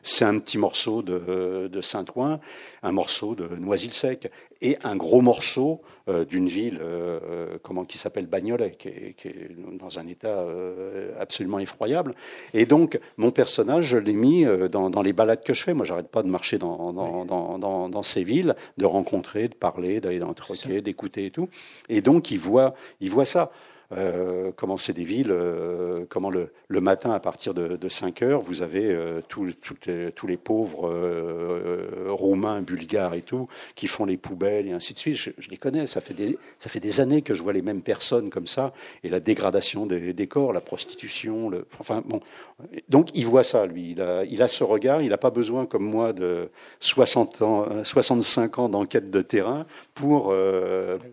C'est 0.04 0.26
un 0.26 0.38
petit 0.40 0.58
morceau 0.58 1.02
de, 1.02 1.70
de 1.72 1.82
Saint-Ouen, 1.82 2.40
un 2.84 2.92
morceau 2.92 3.36
de 3.36 3.48
Noisy-le-Sec 3.56 4.30
et 4.62 4.78
un 4.84 4.96
gros 4.96 5.22
morceau 5.22 5.82
euh, 6.10 6.26
d'une 6.26 6.48
ville 6.48 6.80
euh, 6.82 7.58
comment 7.64 7.86
qui 7.86 7.98
s'appelle 7.98 8.28
Bagnolet, 8.28 8.76
qui 8.80 8.88
est, 8.88 9.16
qui 9.18 9.28
est, 9.28 9.50
dans 9.78 10.00
un 10.00 10.08
état 10.08 10.28
euh, 10.28 11.12
absolument 11.20 11.60
effroyable. 11.60 12.16
Et 12.54 12.66
donc 12.66 13.00
mon 13.18 13.32
personnage, 13.32 13.88
je 13.88 13.98
l'ai 13.98 14.14
mis 14.14 14.46
dans, 14.72 14.90
dans, 14.90 15.02
les 15.02 15.14
balades 15.14 15.44
que 15.44 15.54
je 15.54 15.64
fais. 15.64 15.74
Moi, 15.74 15.86
j'arrête 15.86 16.08
pas 16.08 16.24
de 16.24 16.30
marcher 16.30 16.58
dans, 16.58 16.94
dans, 16.94 17.26
dans, 17.26 17.90
dans, 17.90 18.04
ces 18.04 18.24
villes, 18.24 18.56
de 18.78 18.86
rencontrer, 18.86 19.48
de 19.48 19.56
parler, 19.56 20.00
d'aller 20.00 20.20
dans 20.20 20.30
le 20.30 20.36
troquet, 20.36 20.82
d'écouter 20.82 21.26
et 21.26 21.32
tout. 21.32 21.50
Et 21.90 22.02
donc 22.02 22.32
il 22.32 22.40
voit, 22.40 22.74
il 23.02 23.12
voit 23.12 23.26
ça. 23.26 23.52
Euh, 23.94 24.52
comment 24.54 24.78
c'est 24.78 24.92
des 24.92 25.06
villes, 25.06 25.32
euh, 25.32 26.06
comment 26.10 26.30
le, 26.30 26.52
matin 26.82 27.12
à 27.12 27.22
partir 27.22 27.54
de, 27.54 27.78
de 27.78 27.90
5 27.90 28.22
heures, 28.22 28.42
vous 28.42 28.62
avez 28.62 28.86
euh, 28.86 29.22
tous 29.28 30.28
les 30.28 30.38
pauvres 30.38 30.92
roumains, 32.10 32.62
bulgares 32.62 33.14
et 33.14 33.22
tout, 33.22 33.48
qui 33.76 33.88
font 33.88 34.06
les 34.06 34.18
poubelles 34.18 34.68
et 34.68 34.74
ainsi 34.74 34.94
de 34.94 35.00
suite. 35.00 35.16
Je, 35.16 35.32
les 35.50 35.58
connais, 35.58 35.88
ça 35.88 36.02
fait, 36.02 36.14
des, 36.14 37.00
années 37.00 37.22
que 37.22 37.34
je 37.34 37.42
vois 37.42 37.54
les 37.54 37.62
mêmes 37.62 37.82
personnes 37.82 38.30
comme 38.30 38.48
ça, 38.48 38.74
et 39.04 39.10
la 39.10 39.20
dégradation 39.20 39.86
des, 39.86 40.28
corps, 40.28 40.52
la 40.52 40.62
prostitution, 40.62 41.50
le, 41.50 41.66
enfin 41.80 42.04
bon. 42.06 42.20
Donc 42.90 43.10
il 43.14 43.26
voit 43.26 43.44
ça, 43.44 43.66
lui, 43.66 43.92
il 43.92 44.02
a, 44.02 44.26
il 44.26 44.42
a 44.42 44.48
ce 44.48 44.64
regard, 44.64 45.02
il 45.02 45.10
n'a 45.10 45.18
pas 45.18 45.30
besoin 45.30 45.66
comme 45.66 45.86
moi 45.86 46.12
de 46.12 46.50
60 46.82 47.42
ans, 47.42 47.84
65 47.84 48.60
ans 48.60 48.70
d'enquête 48.70 49.10
de 49.10 49.22
terrain 49.22 49.66
pour, 49.94 50.34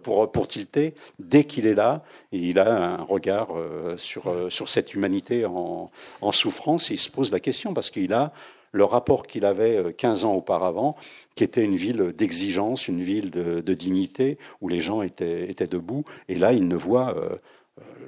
pour, 0.02 0.32
pour 0.32 0.48
tilter. 0.48 0.94
Dès 1.18 1.44
qu'il 1.44 1.66
est 1.66 1.74
là, 1.74 2.02
il 2.32 2.58
a 2.58 2.63
un 2.70 3.02
regard 3.02 3.48
euh, 3.56 3.96
sur, 3.96 4.28
euh, 4.28 4.50
sur 4.50 4.68
cette 4.68 4.94
humanité 4.94 5.44
en, 5.46 5.90
souffrance 6.32 6.90
il 6.90 6.98
se 6.98 7.10
pose 7.10 7.30
la 7.30 7.40
question 7.40 7.74
parce 7.74 7.90
qu'il 7.90 8.12
a 8.12 8.32
le 8.72 8.84
rapport 8.84 9.26
qu'il 9.26 9.44
avait 9.44 9.94
15 9.96 10.24
euh, 10.24 10.26
ans 10.26 10.34
auparavant, 10.34 10.96
qui 11.36 11.44
était 11.44 11.64
une 11.64 11.76
ville 11.76 12.12
d'exigence, 12.16 12.88
une 12.88 13.02
ville 13.02 13.30
de, 13.30 13.74
dignité, 13.74 14.36
où 14.60 14.68
les 14.68 14.80
gens 14.80 15.02
étaient, 15.02 15.54
debout. 15.70 16.04
Et 16.28 16.34
là, 16.34 16.52
il 16.52 16.66
ne 16.66 16.74
voit 16.74 17.14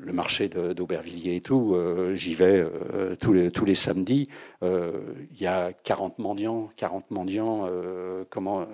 le 0.01 0.13
marché 0.13 0.49
d'Aubervilliers 0.49 1.37
et 1.37 1.41
tout. 1.41 1.77
J'y 2.15 2.35
vais 2.35 2.67
tous, 3.21 3.33
les, 3.33 3.75
samedis. 3.77 4.29
Il 4.63 5.41
y 5.41 5.47
a 5.47 5.73
40 5.73 6.19
mendiants, 6.19 6.69
40 6.77 7.13
mendiants. 7.13 7.69
comment 8.29 8.67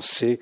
c'est 0.00 0.40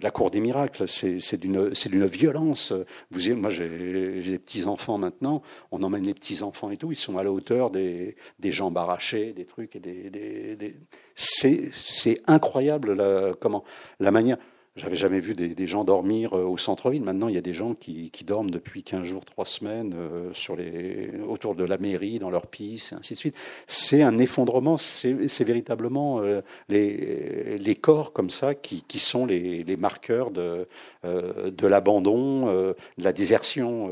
la 0.00 0.10
cour 0.10 0.30
des 0.30 0.40
miracles, 0.40 0.86
c'est 0.86 1.36
d'une 1.36 2.06
violence. 2.06 2.72
Vous, 3.10 3.34
moi, 3.34 3.50
j'ai 3.50 3.68
des 3.68 4.38
petits-enfants 4.38 4.98
maintenant, 4.98 5.42
on 5.70 5.82
emmène 5.82 6.04
les 6.04 6.14
petits-enfants 6.14 6.70
et 6.70 6.76
tout, 6.76 6.92
ils 6.92 6.96
sont 6.96 7.18
à 7.18 7.22
la 7.22 7.32
hauteur 7.32 7.70
des, 7.70 8.16
des 8.38 8.52
jambes 8.52 8.76
arrachées, 8.76 9.32
des 9.32 9.46
trucs, 9.46 9.76
et 9.76 9.80
des, 9.80 10.10
des, 10.10 10.76
c'est 11.14 12.22
incroyable 12.26 12.94
la, 12.94 13.34
comment, 13.38 13.64
la 13.98 14.10
manière. 14.10 14.36
J'avais 14.80 14.96
jamais 14.96 15.20
vu 15.20 15.34
des, 15.34 15.66
gens 15.66 15.84
dormir 15.84 16.32
euh, 16.32 16.44
au 16.44 16.56
centre-ville. 16.56 17.02
Maintenant, 17.02 17.28
il 17.28 17.34
y 17.34 17.38
a 17.38 17.42
des 17.42 17.52
gens 17.52 17.74
qui, 17.74 18.10
dorment 18.24 18.50
depuis 18.50 18.82
15 18.82 19.04
jours, 19.04 19.26
3 19.26 19.44
semaines 19.44 19.92
euh, 19.94 20.32
sur 20.32 20.56
les, 20.56 21.10
autour 21.28 21.54
de 21.54 21.64
la 21.64 21.76
mairie, 21.76 22.18
dans 22.18 22.30
leur 22.30 22.46
piste, 22.46 22.92
et 22.92 22.94
ainsi 22.94 23.12
de 23.12 23.18
suite. 23.18 23.34
C'est 23.66 24.00
un 24.00 24.16
effondrement. 24.18 24.78
C'est 24.78 25.44
véritablement 25.44 26.22
euh, 26.22 26.40
les, 26.70 27.58
les, 27.58 27.74
corps 27.74 28.14
comme 28.14 28.30
ça 28.30 28.54
qui, 28.54 28.82
qui 28.88 28.98
sont 28.98 29.26
les, 29.26 29.64
les, 29.64 29.76
marqueurs 29.76 30.30
de, 30.30 30.66
de 31.04 31.66
l'abandon, 31.66 32.46
de 32.46 32.74
la 32.98 33.12
désertion 33.12 33.90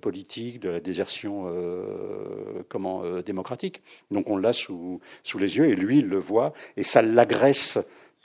politique, 0.00 0.60
de 0.60 0.68
la 0.68 0.80
désertion 0.80 1.46
comment 2.68 3.02
démocratique. 3.20 3.82
Donc 4.10 4.30
on 4.30 4.36
l'a 4.36 4.52
sous, 4.52 5.00
sous 5.22 5.38
les 5.38 5.56
yeux 5.56 5.66
et 5.66 5.74
lui, 5.74 5.98
il 5.98 6.08
le 6.08 6.18
voit 6.18 6.52
et 6.76 6.84
ça 6.84 7.02
l'agresse 7.02 7.78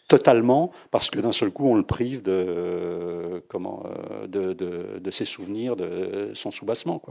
totalement 0.08 0.72
parce 0.92 1.10
que 1.10 1.20
d'un 1.20 1.32
seul 1.32 1.52
coup 1.52 1.68
on 1.68 1.76
le 1.76 1.84
prive 1.84 2.22
de 2.24 3.44
comment 3.48 3.86
euh, 3.86 4.28
de, 4.28 5.12
ses 5.12 5.26
souvenirs, 5.26 5.76
de 5.76 6.32
son 6.34 6.52
soubassement. 6.52 7.02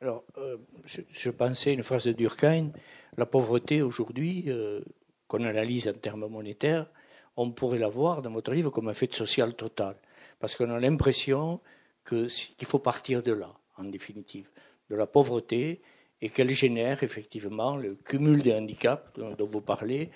Alors 0.00 0.24
euh, 0.38 0.56
je, 0.84 1.00
je, 1.12 1.30
pensais 1.30 1.72
une 1.72 1.82
phrase 1.82 2.04
de 2.04 2.12
Durkheim 2.12 2.70
la 3.16 3.26
pauvreté 3.26 3.82
aujourd'hui 3.82 4.44
euh, 4.48 4.80
qu'on 5.28 5.44
analyse 5.44 5.88
en 5.88 5.92
termes 5.92 6.26
monétaires, 6.26 6.90
on 7.36 7.50
pourrait 7.50 7.78
la 7.78 7.88
voir 7.88 8.22
dans 8.22 8.30
votre 8.30 8.52
livre 8.52 8.70
comme 8.70 8.88
un 8.88 8.94
fait 8.94 9.12
social 9.12 9.54
total 9.54 9.94
parce 10.40 10.54
qu'on 10.56 10.70
a 10.70 10.78
l'impression 10.78 11.60
qu'il 12.06 12.66
faut 12.66 12.78
partir 12.78 13.22
de 13.22 13.32
là 13.32 13.52
en 13.76 13.84
définitive 13.84 14.50
de 14.90 14.96
la 14.96 15.06
pauvreté 15.06 15.80
et 16.20 16.28
qu'elle 16.28 16.50
génère 16.50 17.02
effectivement 17.02 17.76
le 17.76 17.94
cumul 17.94 18.42
des 18.42 18.54
handicaps 18.54 19.18
dont 19.18 19.46
vous 19.46 19.60
parlez 19.60 20.10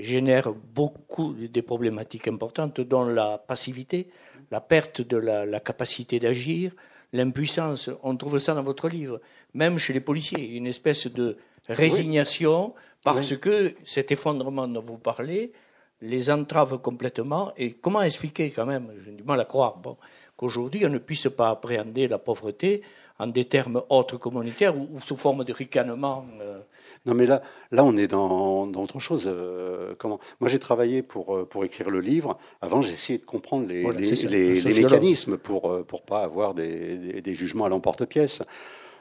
génère 0.00 0.52
beaucoup 0.52 1.34
de 1.34 1.60
problématiques 1.60 2.28
importantes, 2.28 2.80
dont 2.80 3.04
la 3.04 3.38
passivité, 3.38 4.08
la 4.50 4.60
perte 4.60 5.00
de 5.00 5.16
la, 5.16 5.60
capacité 5.60 6.18
d'agir, 6.18 6.72
l'impuissance. 7.12 7.90
On 8.02 8.16
trouve 8.16 8.38
ça 8.38 8.54
dans 8.54 8.62
votre 8.62 8.88
livre, 8.88 9.20
même 9.54 9.78
chez 9.78 9.92
les 9.92 10.00
policiers, 10.00 10.56
une 10.56 10.66
espèce 10.66 11.06
de 11.06 11.36
résignation 11.68 12.74
parce 13.02 13.36
que 13.36 13.74
cet 13.84 14.10
effondrement 14.12 14.66
dont 14.66 14.80
vous 14.80 14.98
parlez 14.98 15.52
les 16.00 16.30
entrave 16.30 16.78
complètement. 16.78 17.52
Et 17.56 17.72
comment 17.72 18.02
expliquer 18.02 18.50
quand 18.50 18.66
même, 18.66 18.92
j'ai 19.04 19.12
du 19.12 19.22
mal 19.22 19.40
à 19.40 19.44
croire, 19.44 19.80
qu'aujourd'hui 20.36 20.84
on 20.84 20.90
ne 20.90 20.98
puisse 20.98 21.28
pas 21.28 21.50
appréhender 21.50 22.08
la 22.08 22.18
pauvreté 22.18 22.82
en 23.18 23.28
des 23.28 23.46
termes 23.46 23.82
autres 23.88 24.18
communautaires 24.18 24.76
ou, 24.76 25.00
sous 25.00 25.16
forme 25.16 25.44
de 25.44 25.52
ricanement 25.52 26.26
euh, 26.40 26.60
non, 27.06 27.14
mais 27.14 27.26
là, 27.26 27.40
là, 27.70 27.84
on 27.84 27.96
est 27.96 28.08
dans, 28.08 28.66
dans 28.66 28.82
autre 28.82 28.98
chose. 28.98 29.30
Euh, 29.32 29.94
comment 29.96 30.18
Moi, 30.40 30.50
j'ai 30.50 30.58
travaillé 30.58 31.02
pour, 31.02 31.36
euh, 31.36 31.44
pour 31.44 31.64
écrire 31.64 31.88
le 31.88 32.00
livre. 32.00 32.36
Avant, 32.60 32.82
j'ai 32.82 32.92
essayé 32.92 33.18
de 33.18 33.24
comprendre 33.24 33.68
les, 33.68 33.84
les, 33.92 34.60
les, 34.60 34.82
mécanismes 34.82 35.38
pour 35.38 35.70
euh, 35.70 35.84
pour 35.84 36.02
pas 36.02 36.22
avoir 36.22 36.52
des, 36.54 37.22
des, 37.22 37.34
jugements 37.34 37.64
à 37.64 37.68
l'emporte-pièce. 37.68 38.42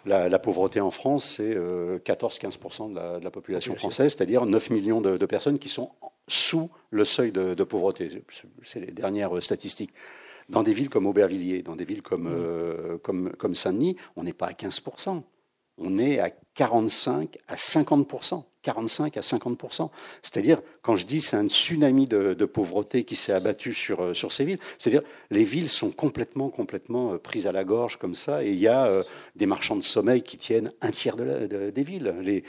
La, 0.05 0.29
la, 0.29 0.37
pauvreté 0.37 0.81
en 0.81 0.91
France, 0.91 1.37
c'est 1.37 1.55
14-15% 1.55 2.91
de 2.91 2.95
la, 2.95 3.19
de 3.19 3.23
la, 3.23 3.31
population 3.31 3.75
française, 3.75 4.13
c'est-à-dire 4.15 4.45
9 4.45 4.69
millions 4.69 5.01
de, 5.01 5.17
de, 5.17 5.25
personnes 5.25 5.57
qui 5.57 5.69
sont 5.69 5.89
sous 6.27 6.69
le 6.91 7.05
seuil 7.05 7.31
de, 7.31 7.55
de 7.55 7.63
pauvreté. 7.63 8.23
C'est 8.63 8.81
les 8.81 8.91
dernières 8.91 9.41
statistiques. 9.41 9.93
Dans 10.47 10.61
des 10.61 10.75
villes 10.75 10.89
comme 10.89 11.07
Aubervilliers, 11.07 11.63
dans 11.63 11.75
des 11.75 11.85
villes 11.85 12.03
comme, 12.03 12.29
mmh. 12.29 12.99
comme, 12.99 13.31
comme 13.31 13.55
Saint-Denis, 13.55 13.95
on 14.15 14.21
n'est 14.21 14.33
pas 14.33 14.45
à 14.45 14.51
15% 14.51 15.23
on 15.77 15.97
est 15.97 16.19
à 16.19 16.31
45 16.55 17.37
à 17.47 17.57
50 17.57 18.07
45 18.65 19.17
à 19.17 19.21
50 19.21 19.61
C'est-à-dire, 20.23 20.61
quand 20.81 20.95
je 20.95 21.05
dis 21.05 21.21
c'est 21.21 21.37
un 21.37 21.47
tsunami 21.47 22.07
de, 22.07 22.45
pauvreté 22.45 23.03
qui 23.03 23.15
s'est 23.15 23.33
abattu 23.33 23.73
sur, 23.73 24.01
euh, 24.01 24.13
sur 24.13 24.31
ces 24.31 24.45
villes, 24.45 24.59
c'est-à-dire 24.77 25.01
les 25.29 25.43
villes 25.43 25.69
sont 25.69 25.91
complètement, 25.91 26.49
complètement 26.49 27.13
euh, 27.13 27.17
prises 27.17 27.47
à 27.47 27.51
la 27.51 27.63
gorge 27.63 27.97
comme 27.97 28.15
ça, 28.15 28.43
et 28.43 28.49
il 28.49 28.59
y 28.59 28.67
a 28.67 28.85
euh, 28.85 29.03
des 29.35 29.45
marchands 29.45 29.75
de 29.75 29.83
sommeil 29.83 30.21
qui 30.21 30.37
tiennent 30.37 30.71
un 30.81 30.91
tiers 30.91 31.15
de 31.15 31.69
des 31.69 31.83
villes. 31.83 32.15
Les, 32.21 32.43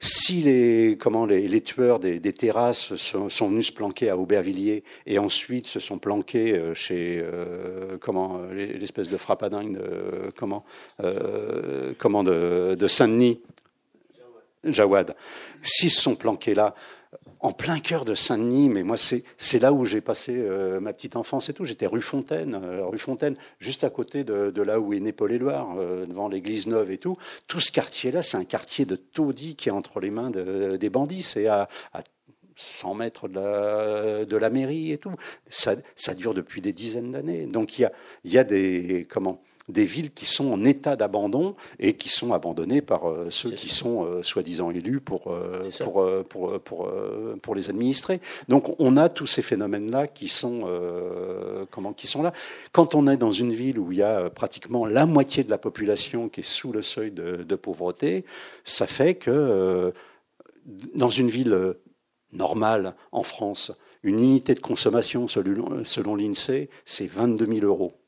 si 0.00 0.40
les, 0.42 0.96
comment, 0.98 1.26
les, 1.26 1.46
les 1.46 1.60
tueurs 1.60 2.00
des, 2.00 2.20
des 2.20 2.32
terrasses 2.32 2.96
sont, 2.96 3.28
sont, 3.28 3.48
venus 3.50 3.66
se 3.66 3.72
planquer 3.72 4.08
à 4.08 4.16
Aubervilliers 4.16 4.82
et 5.06 5.18
ensuite 5.18 5.66
se 5.66 5.78
sont 5.78 5.98
planqués 5.98 6.54
euh, 6.54 6.74
chez 6.74 7.20
euh, 7.22 7.98
comment 8.00 8.40
l'espèce 8.50 9.10
de 9.10 9.18
frappadingue 9.18 9.76
de, 9.76 10.32
comment, 10.36 10.64
euh, 11.04 11.92
comment 11.98 12.24
de, 12.24 12.76
de 12.78 12.88
Saint-Denis, 12.88 13.40
Jawad, 14.64 15.14
s'ils 15.62 15.90
se 15.90 16.00
sont 16.00 16.16
planqués 16.16 16.54
là, 16.54 16.74
en 17.42 17.52
plein 17.52 17.78
cœur 17.80 18.04
de 18.04 18.14
Saint-Denis, 18.14 18.68
mais 18.68 18.82
moi 18.82 18.96
c'est 18.96 19.58
là 19.58 19.72
où 19.72 19.84
j'ai 19.86 20.00
passé 20.00 20.34
euh, 20.36 20.78
ma 20.80 20.92
petite 20.92 21.16
enfance 21.16 21.48
et 21.48 21.54
tout. 21.54 21.64
J'étais 21.64 21.86
rue 21.86 22.02
Fontaine, 22.02 22.60
euh, 22.62 22.84
rue 22.84 22.98
Fontaine, 22.98 23.36
juste 23.58 23.82
à 23.82 23.90
côté 23.90 24.24
de, 24.24 24.50
de 24.50 24.62
là 24.62 24.78
où 24.78 24.92
est 24.92 25.00
né 25.00 25.12
Paul 25.12 25.32
Éluard, 25.32 25.74
euh, 25.78 26.04
devant 26.06 26.28
l'église 26.28 26.66
neuve 26.66 26.90
et 26.90 26.98
tout. 26.98 27.16
Tout 27.46 27.60
ce 27.60 27.72
quartier-là, 27.72 28.22
c'est 28.22 28.36
un 28.36 28.44
quartier 28.44 28.84
de 28.84 28.96
taudis 28.96 29.56
qui 29.56 29.68
est 29.70 29.72
entre 29.72 30.00
les 30.00 30.10
mains 30.10 30.30
de- 30.30 30.76
des 30.76 30.90
bandits. 30.90 31.22
C'est 31.22 31.46
à, 31.46 31.68
à 31.94 32.02
100 32.56 32.94
mètres 32.94 33.26
de 33.28 33.34
la, 33.40 34.24
de 34.26 34.36
la 34.36 34.50
mairie 34.50 34.92
et 34.92 34.98
tout. 34.98 35.14
Ça, 35.48 35.76
ça 35.96 36.14
dure 36.14 36.34
depuis 36.34 36.60
des 36.60 36.74
dizaines 36.74 37.12
d'années. 37.12 37.46
Donc 37.46 37.78
il 37.78 37.82
y 37.82 37.84
a, 37.86 37.92
y 38.24 38.36
a 38.36 38.44
des 38.44 39.06
comment 39.08 39.40
des 39.68 39.84
villes 39.84 40.10
qui 40.12 40.24
sont 40.24 40.52
en 40.52 40.64
état 40.64 40.96
d'abandon 40.96 41.54
et 41.78 41.94
qui 41.94 42.08
sont 42.08 42.32
abandonnées 42.32 42.80
par 42.80 43.08
euh, 43.08 43.28
ceux 43.30 43.50
qui 43.50 43.68
ça. 43.68 43.76
sont 43.76 44.04
euh, 44.04 44.22
soi-disant 44.22 44.70
élus 44.70 45.00
pour, 45.00 45.28
euh, 45.28 45.70
pour, 45.80 46.06
pour, 46.28 46.60
pour, 46.60 46.90
pour 47.42 47.54
les 47.54 47.70
administrer. 47.70 48.20
Donc 48.48 48.74
on 48.78 48.96
a 48.96 49.08
tous 49.08 49.26
ces 49.26 49.42
phénomènes-là 49.42 50.06
qui 50.08 50.28
sont 50.28 50.68
comment 51.70 51.92
qui 51.92 52.06
sont 52.06 52.22
là. 52.22 52.32
Quand 52.72 52.94
on 52.94 53.06
est 53.06 53.16
dans 53.16 53.32
une 53.32 53.52
ville 53.52 53.78
où 53.78 53.92
il 53.92 53.98
y 53.98 54.02
a 54.02 54.30
pratiquement 54.30 54.86
la 54.86 55.06
moitié 55.06 55.44
de 55.44 55.50
la 55.50 55.58
population 55.58 56.28
qui 56.28 56.40
est 56.40 56.44
sous 56.44 56.72
le 56.72 56.82
seuil 56.82 57.10
de, 57.10 57.36
de 57.36 57.54
pauvreté, 57.54 58.24
ça 58.64 58.86
fait 58.86 59.14
que 59.14 59.92
dans 60.94 61.08
une 61.08 61.28
ville 61.28 61.74
normale 62.32 62.94
en 63.12 63.22
France, 63.22 63.72
une 64.02 64.20
unité 64.20 64.54
de 64.54 64.60
consommation 64.60 65.28
selon, 65.28 65.84
selon 65.84 66.16
l'INSEE, 66.16 66.68
c'est 66.84 67.06
22 67.06 67.46
000 67.46 67.66
euros. 67.66 67.99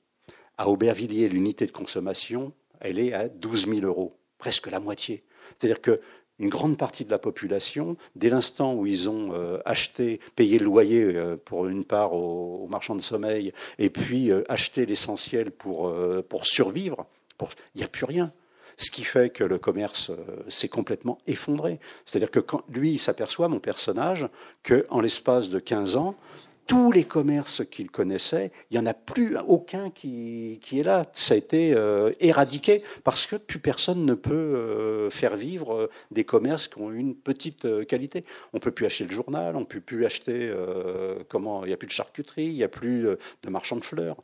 À 0.58 0.68
Aubervilliers, 0.68 1.28
l'unité 1.28 1.66
de 1.66 1.72
consommation, 1.72 2.52
elle 2.80 2.98
est 2.98 3.12
à 3.12 3.28
12 3.28 3.66
000 3.66 3.80
euros, 3.86 4.18
presque 4.38 4.70
la 4.70 4.80
moitié. 4.80 5.24
C'est-à-dire 5.58 5.80
que 5.80 5.98
une 6.38 6.48
grande 6.48 6.76
partie 6.76 7.04
de 7.04 7.10
la 7.10 7.18
population, 7.18 7.96
dès 8.16 8.28
l'instant 8.28 8.74
où 8.74 8.86
ils 8.86 9.08
ont 9.08 9.32
euh, 9.32 9.58
acheté, 9.64 10.20
payé 10.34 10.58
le 10.58 10.64
loyer 10.64 11.04
euh, 11.04 11.36
pour 11.36 11.68
une 11.68 11.84
part 11.84 12.14
aux, 12.14 12.66
marchands 12.68 12.96
de 12.96 13.00
sommeil, 13.00 13.52
et 13.78 13.90
puis 13.90 14.30
euh, 14.30 14.42
acheté 14.48 14.84
l'essentiel 14.84 15.52
pour, 15.52 15.94
pour 16.28 16.46
survivre, 16.46 17.06
il 17.74 17.78
n'y 17.78 17.84
a 17.84 17.88
plus 17.88 18.04
rien. 18.04 18.32
Ce 18.76 18.90
qui 18.90 19.04
fait 19.04 19.30
que 19.30 19.44
le 19.44 19.58
commerce 19.58 20.10
s'est 20.48 20.68
complètement 20.68 21.18
effondré. 21.26 21.78
C'est-à-dire 22.06 22.30
que 22.30 22.40
quand 22.40 22.62
lui, 22.68 22.92
il 22.92 22.98
s'aperçoit, 22.98 23.48
mon 23.48 23.58
personnage, 23.60 24.28
qu'en 24.64 25.00
l'espace 25.00 25.50
de 25.50 25.58
15 25.58 25.96
ans, 25.96 26.16
tous 26.72 26.90
les 26.90 27.04
commerces 27.04 27.62
qu'il 27.70 27.90
connaissait, 27.90 28.50
il 28.70 28.78
n'y 28.78 28.82
en 28.82 28.86
a 28.86 28.94
plus 28.94 29.36
aucun 29.46 29.90
qui, 29.90 30.58
qui 30.62 30.80
est 30.80 30.82
là. 30.82 31.04
Ça 31.12 31.34
a 31.34 31.36
été 31.36 31.74
euh, 31.74 32.12
éradiqué 32.18 32.82
parce 33.04 33.26
que 33.26 33.36
plus 33.36 33.58
personne 33.58 34.06
ne 34.06 34.14
peut 34.14 34.32
euh, 34.32 35.10
faire 35.10 35.36
vivre 35.36 35.74
euh, 35.74 35.90
des 36.12 36.24
commerces 36.24 36.68
qui 36.68 36.78
ont 36.78 36.90
une 36.90 37.14
petite 37.14 37.84
qualité. 37.84 38.24
On 38.54 38.58
peut 38.58 38.70
plus 38.70 38.86
acheter 38.86 39.04
le 39.04 39.10
journal, 39.10 39.54
on 39.54 39.66
peut 39.66 39.80
plus 39.80 40.06
acheter 40.06 40.50
comment 41.28 41.62
Il 41.66 41.68
n'y 41.68 41.74
a 41.74 41.76
plus 41.76 41.88
de 41.88 41.92
charcuterie, 41.92 42.46
il 42.46 42.54
n'y 42.54 42.64
a 42.64 42.68
plus 42.68 43.02
de 43.02 43.50
marchands 43.50 43.76
de 43.76 43.84
fleurs. 43.84 44.16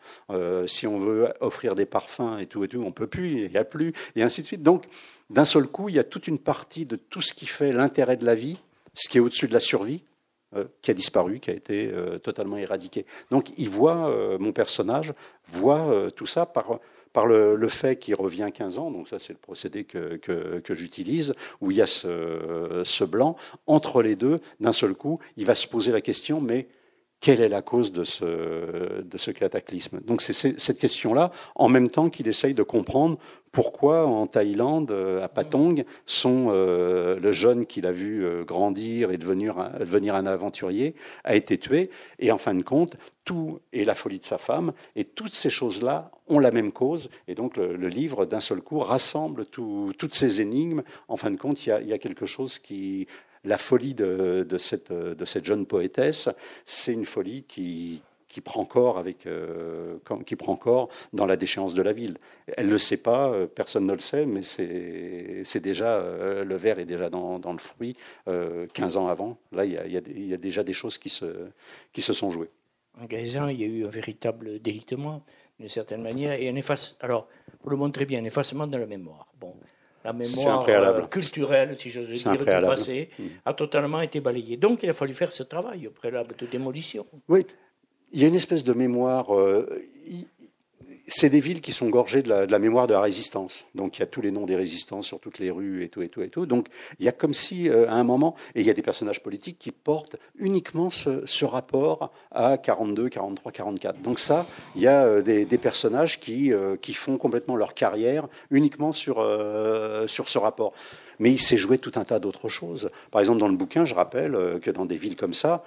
Si 0.66 0.87
on 0.87 1.00
veut 1.00 1.28
offrir 1.40 1.74
des 1.74 1.84
parfums 1.84 2.38
et 2.40 2.46
tout 2.46 2.64
et 2.64 2.68
tout, 2.68 2.82
on 2.82 2.92
peut 2.92 3.06
plus, 3.06 3.42
il 3.42 3.50
n'y 3.50 3.58
a 3.58 3.64
plus, 3.64 3.92
et 4.16 4.22
ainsi 4.22 4.40
de 4.40 4.46
suite. 4.46 4.62
Donc, 4.62 4.87
d'un 5.28 5.44
seul 5.44 5.66
coup, 5.66 5.90
il 5.90 5.96
y 5.96 5.98
a 5.98 6.04
toute 6.04 6.28
une 6.28 6.38
partie 6.38 6.87
de 6.87 6.96
tout 6.96 7.20
ce 7.20 7.34
qui 7.34 7.46
fait 7.46 7.72
l'intérêt 7.72 8.16
de 8.16 8.24
la 8.24 8.34
vie, 8.34 8.58
ce 8.94 9.11
qui 9.11 9.18
est 9.18 9.20
au-dessus 9.20 9.48
de 9.48 9.52
la 9.52 9.61
survie, 9.61 10.02
qui 10.82 10.90
a 10.90 10.94
disparu, 10.94 11.40
qui 11.40 11.50
a 11.50 11.54
été 11.54 11.90
euh, 11.92 12.18
totalement 12.18 12.56
éradiqué. 12.56 13.04
Donc, 13.30 13.50
il 13.58 13.68
voit, 13.68 14.08
euh, 14.08 14.38
mon 14.38 14.52
personnage 14.52 15.12
voit 15.48 15.80
euh, 15.80 16.11
tout 16.11 16.26
ça 16.26 16.46
par, 16.46 16.80
par 17.12 17.26
le, 17.26 17.54
le 17.54 17.68
fait 17.68 17.98
qu'il 17.98 18.14
revient 18.14 18.48
15 18.52 18.78
ans, 18.78 18.90
donc 18.90 19.08
ça 19.08 19.18
c'est 19.18 19.32
le 19.32 19.38
procédé 19.38 19.84
que, 19.84 20.16
que, 20.16 20.61
que 20.61 20.74
j'utilise, 20.74 21.34
où 21.61 21.70
il 21.70 21.76
y 21.76 21.82
a 21.82 21.87
ce, 21.87 22.82
ce 22.84 23.04
blanc. 23.04 23.37
Entre 23.66 24.02
les 24.02 24.16
deux, 24.16 24.37
d'un 24.61 24.72
seul 24.72 24.94
coup, 24.94 25.18
il 25.37 25.44
va 25.44 25.54
se 25.54 25.66
poser 25.66 25.92
la 25.92 26.00
question, 26.00 26.40
mais 26.40 26.68
quelle 27.20 27.40
est 27.40 27.48
la 27.48 27.62
cause 27.62 27.92
de 27.92 28.04
ce, 28.04 29.02
de 29.02 29.18
ce 29.18 29.31
cataclysme 29.31 30.00
Donc 30.00 30.22
c'est 30.22 30.33
cette 30.59 30.78
question-là, 30.78 31.33
en 31.54 31.68
même 31.68 31.88
temps 31.88 32.11
qu'il 32.11 32.28
essaye 32.28 32.54
de 32.54 32.62
comprendre 32.62 33.18
pourquoi 33.50 34.07
en 34.07 34.26
Thaïlande, 34.26 34.90
euh, 34.90 35.24
à 35.24 35.28
Patong, 35.28 35.85
son, 36.04 36.48
euh, 36.50 37.18
le 37.18 37.33
jeune 37.33 37.64
qu'il 37.66 37.87
a 37.87 37.92
vu 37.92 38.24
euh, 38.24 38.44
grandir 38.44 39.11
et 39.11 39.16
devenir 39.16 39.70
devenir 39.81 40.14
un 40.14 40.26
aventurier 40.26 40.94
a 41.24 41.35
été 41.35 41.57
tué. 41.57 41.90
Et 42.18 42.31
en 42.31 42.38
fin 42.38 42.54
de 42.54 42.62
compte, 42.62 42.96
tout 43.24 43.61
est 43.72 43.85
la 43.85 43.94
folie 43.94 44.18
de 44.18 44.24
sa 44.24 44.37
femme. 44.37 44.72
Et 44.96 45.04
toutes 45.04 45.33
ces 45.33 45.50
choses-là 45.50 46.11
ont 46.28 46.38
la 46.38 46.50
même 46.50 46.72
cause. 46.72 47.09
Et 47.26 47.35
donc 47.35 47.57
le, 47.57 47.74
le 47.74 47.88
livre, 47.88 48.26
d'un 48.26 48.40
seul 48.40 48.61
coup, 48.61 48.81
rassemble 48.81 49.46
tout- 49.46 49.92
toutes 49.98 50.14
ces 50.14 50.42
énigmes. 50.42 50.83
En 51.09 51.16
fin 51.16 51.31
de 51.31 51.38
compte, 51.38 51.64
il 51.64 51.70
y 51.70 51.72
a, 51.72 51.81
il 51.81 51.88
y 51.88 51.94
a 51.94 51.98
quelque 51.98 52.26
chose 52.26 52.59
qui... 52.59 53.07
La 53.44 53.59
folie 53.59 53.94
de, 53.94 54.46
cette, 54.59 55.44
jeune 55.44 55.66
poétesse, 55.66 56.29
c'est 56.66 56.92
une 56.92 57.07
folie 57.07 57.44
qui, 57.44 58.03
qui 58.29 58.40
prend 58.40 58.64
corps 58.64 58.98
avec 58.98 59.27
euh, 59.27 59.98
qui 60.27 60.37
prend 60.37 60.57
corps 60.57 60.88
dans 61.12 61.27
la 61.27 61.37
déchéance 61.37 61.74
de 61.74 61.83
la 61.83 61.92
ville. 61.92 62.18
Elle 62.57 62.66
ne 62.66 62.72
le 62.72 62.79
sait 62.79 62.96
pas, 62.98 63.31
euh, 63.31 63.46
personne 63.46 63.87
ne 63.87 63.92
le 63.92 64.01
sait, 64.01 64.27
mais 64.27 64.42
c'est 64.42 65.61
déjà 65.61 65.96
euh, 65.96 66.44
le 66.44 66.57
verre 66.57 66.79
est 66.79 66.85
déjà 66.85 67.11
dans, 67.11 67.38
le 67.53 67.59
fruit. 67.59 67.96
euh, 68.27 68.66
15 68.74 68.96
ans 68.96 69.09
avant, 69.09 69.38
là 69.53 69.64
il 69.64 69.72
y 69.72 70.35
a, 70.35 70.37
déjà 70.37 70.62
des 70.62 70.74
choses 70.74 70.98
qui 70.98 71.11
se 71.11 72.12
sont 72.12 72.31
jouées. 72.31 72.51
En 73.01 73.05
Gaisan, 73.05 73.48
il 73.48 73.61
y 73.61 73.64
a 73.64 73.66
eu 73.66 73.87
un 73.87 73.90
véritable 73.90 74.59
délitement, 74.59 75.22
d'une 75.59 75.68
certaine 75.68 76.03
manière, 76.03 76.33
et 76.33 76.48
un 76.48 76.57
efface. 76.57 76.96
Alors, 77.01 77.29
vous 77.62 77.70
le 77.70 77.77
montrez 77.77 78.07
bien, 78.07 78.24
effacement 78.24 78.66
de 78.66 78.77
la 78.77 78.87
mémoire. 78.87 79.27
Bon, 79.40 79.55
la 80.12 80.12
mémoire 80.12 80.64
euh, 80.68 81.06
culturelle, 81.06 81.76
si 81.78 81.88
j'ose 81.90 82.08
dire, 82.08 82.36
du 82.36 82.44
passé, 82.44 83.08
Mm. 83.18 83.22
a 83.44 83.52
totalement 83.54 84.00
été 84.08 84.18
balayée. 84.20 84.56
Donc, 84.56 84.82
il 84.82 84.88
a 84.90 84.92
fallu 85.02 85.14
faire 85.14 85.32
ce 85.32 85.42
travail 85.42 85.86
au 85.86 85.90
préalable 85.90 86.34
de 86.42 86.46
démolition. 86.46 87.04
Oui, 87.28 87.46
il 88.12 88.20
y 88.20 88.24
a 88.24 88.28
une 88.28 88.34
espèce 88.42 88.64
de 88.64 88.72
mémoire. 88.84 89.26
euh, 89.34 89.68
c'est 91.08 91.30
des 91.30 91.40
villes 91.40 91.60
qui 91.60 91.72
sont 91.72 91.88
gorgées 91.88 92.22
de 92.22 92.28
la, 92.28 92.58
mémoire 92.58 92.86
de 92.86 92.92
la 92.92 93.00
résistance. 93.00 93.66
Donc 93.74 93.96
il 93.96 94.00
y 94.00 94.02
a 94.02 94.06
tous 94.06 94.20
les 94.20 94.30
noms 94.30 94.44
des 94.44 94.56
résistants 94.56 95.02
sur 95.02 95.18
toutes 95.18 95.38
les 95.38 95.50
rues 95.50 95.82
et 95.82 95.88
tout 95.88 96.02
et 96.02 96.08
tout 96.08 96.22
et 96.22 96.28
tout. 96.28 96.46
Donc 96.46 96.68
il 97.00 97.06
y 97.06 97.08
a 97.08 97.12
comme 97.12 97.34
si 97.34 97.68
euh, 97.68 97.88
à 97.88 97.94
un 97.94 98.04
moment, 98.04 98.36
et 98.54 98.60
il 98.60 98.66
y 98.66 98.70
a 98.70 98.74
des 98.74 98.82
personnages 98.82 99.22
politiques 99.22 99.58
qui 99.58 99.72
portent 99.72 100.16
uniquement 100.38 100.90
ce, 100.90 101.44
rapport 101.44 102.12
à 102.30 102.58
42, 102.58 103.08
43, 103.08 103.52
44. 103.52 104.02
Donc 104.02 104.18
ça, 104.18 104.46
il 104.76 104.82
y 104.82 104.86
a 104.86 105.04
euh, 105.04 105.22
des, 105.22 105.58
personnages 105.58 106.20
qui, 106.20 106.52
euh, 106.52 106.76
qui 106.76 106.92
font 106.92 107.16
complètement 107.16 107.56
leur 107.56 107.72
carrière 107.74 108.28
uniquement 108.50 108.92
sur, 108.92 109.16
sur 110.06 110.28
ce 110.28 110.38
rapport. 110.38 110.72
Mais 111.18 111.30
il 111.32 111.40
s'est 111.40 111.56
joué 111.56 111.78
tout 111.78 111.92
un 111.96 112.04
tas 112.04 112.20
d'autres 112.20 112.48
choses. 112.48 112.90
Par 113.10 113.20
exemple, 113.20 113.38
dans 113.38 113.48
le 113.48 113.56
bouquin, 113.56 113.84
je 113.84 113.94
rappelle 113.94 114.60
que 114.62 114.70
dans 114.70 114.84
des 114.84 114.96
villes 114.96 115.16
comme 115.16 115.34
ça, 115.34 115.64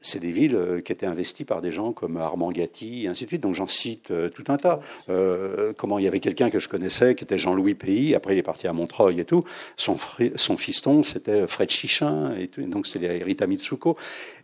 c'est 0.00 0.20
des 0.20 0.32
villes 0.32 0.54
euh, 0.54 0.80
qui 0.80 0.92
étaient 0.92 1.06
investies 1.06 1.44
par 1.44 1.60
des 1.60 1.72
gens 1.72 1.92
comme 1.92 2.16
Armand 2.16 2.50
Gatti, 2.52 3.04
et 3.04 3.08
ainsi 3.08 3.24
de 3.24 3.28
suite. 3.28 3.42
Donc 3.42 3.54
j'en 3.54 3.66
cite 3.66 4.10
euh, 4.10 4.28
tout 4.28 4.44
un 4.48 4.56
tas. 4.56 4.80
Euh, 5.08 5.72
comment 5.76 5.98
il 5.98 6.04
y 6.04 6.08
avait 6.08 6.20
quelqu'un 6.20 6.50
que 6.50 6.58
je 6.58 6.68
connaissais 6.68 7.14
qui 7.14 7.24
était 7.24 7.38
Jean-Louis 7.38 7.74
Pays. 7.74 8.14
Après 8.14 8.34
il 8.34 8.38
est 8.38 8.42
parti 8.42 8.68
à 8.68 8.72
Montreuil 8.72 9.20
et 9.20 9.24
tout. 9.24 9.44
Son, 9.76 9.96
son 10.36 10.56
fiston 10.56 11.02
c'était 11.02 11.46
Fred 11.46 11.70
Chichin 11.70 12.34
et 12.38 12.48
tout. 12.48 12.62
donc 12.62 12.86
c'était 12.86 13.22
Rita 13.22 13.46
Mitsuko. 13.46 13.96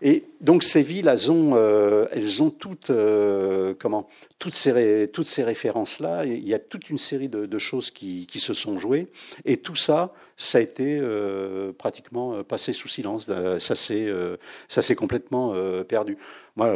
Et 0.02 0.24
donc 0.44 0.62
ces 0.62 0.82
villes 0.82 1.08
elles 1.08 1.32
ont 1.32 1.52
euh, 1.54 2.06
elles 2.12 2.42
ont 2.42 2.50
toutes 2.50 2.90
euh, 2.90 3.74
comment 3.78 4.08
toutes 4.38 4.54
ces 4.54 4.72
ré- 4.72 5.10
toutes 5.10 5.26
ces 5.26 5.42
références 5.42 6.00
là. 6.00 6.26
Il 6.26 6.46
y 6.46 6.52
a 6.52 6.58
toute 6.58 6.90
une 6.90 6.98
série 6.98 7.30
de, 7.30 7.58
choses 7.58 7.90
qui, 7.90 8.26
se 8.30 8.52
sont 8.52 8.76
jouées 8.76 9.08
et 9.46 9.56
tout 9.56 9.74
ça 9.74 10.12
ça 10.36 10.58
a 10.58 10.60
été 10.60 10.98
euh, 11.00 11.72
pratiquement 11.72 12.34
euh, 12.34 12.42
passé 12.42 12.74
sous 12.74 12.88
silence. 12.88 13.26
Euh, 13.30 13.58
Ça 13.58 14.82
s'est 14.82 14.94
complètement 14.94 15.54
perdu. 15.84 16.18
Moi, 16.56 16.68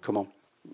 comment 0.00 0.26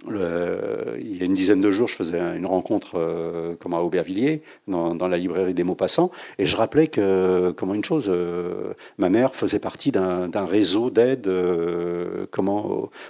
il 0.09 1.17
y 1.17 1.23
a 1.23 1.25
une 1.25 1.35
dizaine 1.35 1.61
de 1.61 1.71
jours, 1.71 1.89
je 1.89 1.95
faisais 1.95 2.19
une 2.19 2.47
rencontre 2.47 2.97
euh, 2.97 3.55
comment, 3.61 3.79
à 3.79 3.81
Aubervilliers, 3.81 4.43
dans, 4.69 4.95
la 5.09 5.17
librairie 5.17 5.55
des 5.55 5.65
Maupassants, 5.65 6.11
et 6.39 6.47
je 6.47 6.57
rappelais 6.57 6.89
que, 6.89 7.53
comment 7.57 7.75
une 7.75 7.85
chose, 7.85 8.07
euh, 8.09 8.75
ma 8.99 9.09
mère 9.09 9.35
faisait 9.35 9.59
partie 9.59 9.93
d'un 9.93 10.45
réseau 10.45 10.91
d'aide 10.91 11.27
euh, 11.27 12.27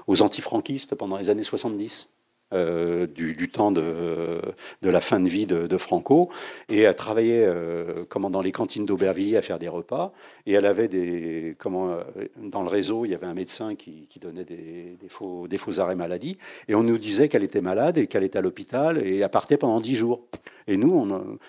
aux 0.07 0.23
antifranquistes 0.23 0.95
pendant 0.95 1.17
les 1.17 1.31
années 1.31 1.43
70. 1.43 2.09
Euh, 2.53 3.09
du, 3.09 3.49
temps 3.49 3.73
de, 3.73 4.41
la 4.81 5.01
fin 5.01 5.19
de 5.19 5.29
vie 5.29 5.47
de, 5.47 5.77
Franco. 5.79 6.31
Et 6.69 6.83
elle 6.83 6.95
travaillait 6.95 7.45
euh, 7.45 8.05
comment 8.09 8.31
dans 8.31 8.41
les 8.41 8.53
cantines 8.53 8.87
d'Aubervilliers 8.87 9.37
à 9.37 9.43
faire 9.43 9.59
des 9.59 9.67
repas. 9.67 10.13
Et 10.47 10.53
elle 10.53 10.67
avait 10.67 10.87
des 10.87 11.57
comment 11.59 11.91
euh, 11.91 12.03
dans 12.37 12.63
le 12.63 12.69
réseau 12.69 13.05
il 13.05 13.11
y 13.11 13.15
avait 13.15 13.27
un 13.27 13.35
médecin 13.35 13.75
qui, 13.75 14.09
donnait 14.21 14.45
des, 14.45 14.97
des 15.01 15.09
faux 15.09 15.49
des 15.49 15.59
faux 15.59 15.81
arrêts 15.81 15.97
maladie. 15.97 16.39
Et 16.69 16.77
on 16.77 16.85
nous 16.85 16.99
disait 16.99 17.29
qu'elle 17.29 17.43
était 17.43 17.61
malade 17.61 17.99
et 17.99 18.07
qu'elle 18.07 18.23
était 18.23 18.39
à 18.39 18.43
l'hôpital 18.43 19.05
et 19.05 19.19
elle 19.19 19.29
partait 19.29 19.57
pendant 19.57 19.81
dix 19.81 19.97
jours 19.97 20.23
Et 20.69 20.77
nous, 20.77 21.07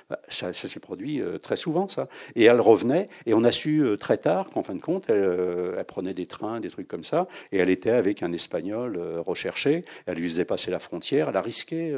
bah, 0.10 0.20
ça, 0.30 0.54
s'est 0.54 0.80
produit 0.80 1.22
très 1.42 1.58
souvent, 1.58 1.88
ça. 1.88 2.08
Et 2.36 2.46
elle 2.46 2.62
revenait, 2.62 3.10
et 3.26 3.34
on 3.34 3.44
a 3.44 3.52
su 3.52 3.84
très 4.00 4.18
tard 4.18 4.50
qu'en 4.50 4.64
fin 4.64 4.76
de 4.76 4.82
compte, 4.82 5.10
elle, 5.10 5.84
prenait 5.88 6.14
des 6.14 6.26
trains, 6.26 6.60
des 6.60 6.70
trucs 6.70 6.88
comme 6.88 7.04
ça, 7.04 7.28
et 7.52 7.58
elle 7.58 7.70
était 7.70 7.92
avec 7.92 8.24
un 8.24 8.32
Espagnol 8.32 9.00
recherché. 9.26 9.84
Elle 10.06 10.18
lui 10.18 10.28
faisait 10.28 10.46
passer 10.46 10.72
la 10.72 10.80
frontière, 10.80 11.30
elle 11.30 11.38
a 11.38 11.42
risqué. 11.42 11.94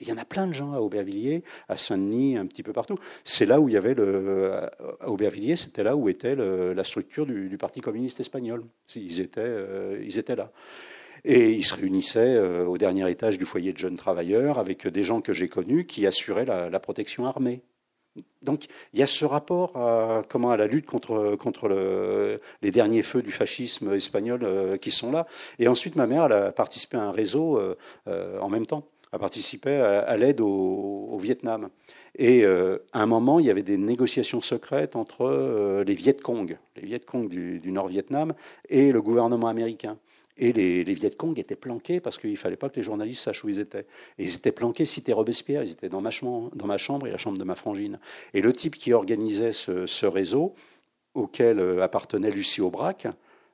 il 0.00 0.08
y 0.08 0.12
en 0.12 0.18
a 0.18 0.24
plein 0.24 0.46
de 0.46 0.52
gens 0.52 0.72
à 0.72 0.78
Aubervilliers, 0.78 1.42
à 1.68 1.76
Saint-Denis, 1.76 2.36
un 2.36 2.46
petit 2.46 2.62
peu 2.62 2.72
partout. 2.72 2.98
C'est 3.24 3.46
là 3.46 3.60
où 3.60 3.68
il 3.68 3.74
y 3.74 3.78
avait 3.78 3.94
le. 3.94 4.52
À 5.00 5.08
Aubervilliers, 5.08 5.56
c'était 5.56 5.82
là 5.82 5.96
où 5.96 6.08
était 6.08 6.36
la 6.36 6.84
structure 6.84 7.26
du, 7.26 7.56
Parti 7.58 7.80
communiste 7.80 8.18
espagnol. 8.18 8.64
Ils 8.96 9.20
étaient, 9.20 9.56
ils 10.02 10.18
étaient 10.18 10.36
là. 10.36 10.50
Et 11.24 11.52
ils 11.52 11.64
se 11.64 11.74
réunissaient 11.74 12.34
euh, 12.34 12.66
au 12.66 12.78
dernier 12.78 13.08
étage 13.10 13.38
du 13.38 13.44
foyer 13.44 13.72
de 13.72 13.78
jeunes 13.78 13.96
travailleurs 13.96 14.58
avec 14.58 14.86
des 14.88 15.04
gens 15.04 15.20
que 15.20 15.32
j'ai 15.32 15.48
connus 15.48 15.86
qui 15.86 16.06
assuraient 16.06 16.44
la, 16.44 16.80
protection 16.80 17.26
armée. 17.26 17.62
Donc 18.42 18.64
il 18.92 18.98
y 18.98 19.02
a 19.02 19.06
ce 19.06 19.24
rapport 19.24 19.76
à, 19.76 20.24
comment, 20.28 20.50
à 20.50 20.56
la 20.56 20.66
lutte 20.66 20.86
contre, 20.86 21.36
contre 21.36 21.68
le, 21.68 22.40
les 22.60 22.72
derniers 22.72 23.04
feux 23.04 23.22
du 23.22 23.30
fascisme 23.30 23.92
espagnol 23.92 24.40
euh, 24.42 24.76
qui 24.76 24.90
sont 24.90 25.12
là. 25.12 25.26
Et 25.60 25.68
ensuite, 25.68 25.94
ma 25.94 26.08
mère 26.08 26.24
a 26.24 26.50
participé 26.50 26.96
à 26.96 27.04
un 27.04 27.12
réseau 27.12 27.56
euh, 27.58 28.40
en 28.40 28.48
même 28.48 28.66
temps, 28.66 28.88
a 29.12 29.18
participé 29.18 29.76
à, 29.76 30.16
l'aide 30.16 30.40
au, 30.40 31.18
Vietnam. 31.18 31.68
Et 32.18 32.44
à 32.44 33.02
un 33.02 33.06
moment, 33.06 33.38
il 33.38 33.46
y 33.46 33.50
avait 33.50 33.62
des 33.62 33.76
négociations 33.76 34.40
secrètes 34.40 34.96
entre 34.96 35.82
les 35.86 35.94
Viet 35.94 36.14
Cong, 36.14 36.58
les 36.76 36.82
Viet 36.82 37.00
Cong 37.06 37.28
du, 37.28 37.60
du 37.60 37.72
Nord-Vietnam, 37.72 38.34
et 38.68 38.90
le 38.90 39.00
gouvernement 39.00 39.48
américain. 39.48 39.98
Et 40.42 40.52
les, 40.52 40.82
les 40.82 40.94
Viet 40.94 41.16
Cong 41.16 41.38
étaient 41.38 41.54
planqués 41.54 42.00
parce 42.00 42.18
qu'il 42.18 42.32
ne 42.32 42.36
fallait 42.36 42.56
pas 42.56 42.68
que 42.68 42.74
les 42.74 42.82
journalistes 42.82 43.22
sachent 43.22 43.44
où 43.44 43.48
ils 43.48 43.60
étaient. 43.60 43.86
Et 44.18 44.24
ils 44.24 44.34
étaient 44.34 44.50
planqués, 44.50 44.86
cité 44.86 45.12
Robespierre, 45.12 45.62
ils 45.62 45.70
étaient 45.70 45.88
dans 45.88 46.00
ma, 46.00 46.10
chambre, 46.10 46.50
dans 46.56 46.66
ma 46.66 46.78
chambre 46.78 47.06
et 47.06 47.12
la 47.12 47.16
chambre 47.16 47.38
de 47.38 47.44
ma 47.44 47.54
frangine. 47.54 48.00
Et 48.34 48.40
le 48.40 48.52
type 48.52 48.76
qui 48.76 48.92
organisait 48.92 49.52
ce, 49.52 50.04
réseau, 50.04 50.56
auquel 51.14 51.60
euh, 51.60 51.80
appartenait 51.80 52.32
Lucie 52.32 52.60
Aubrac, 52.60 53.06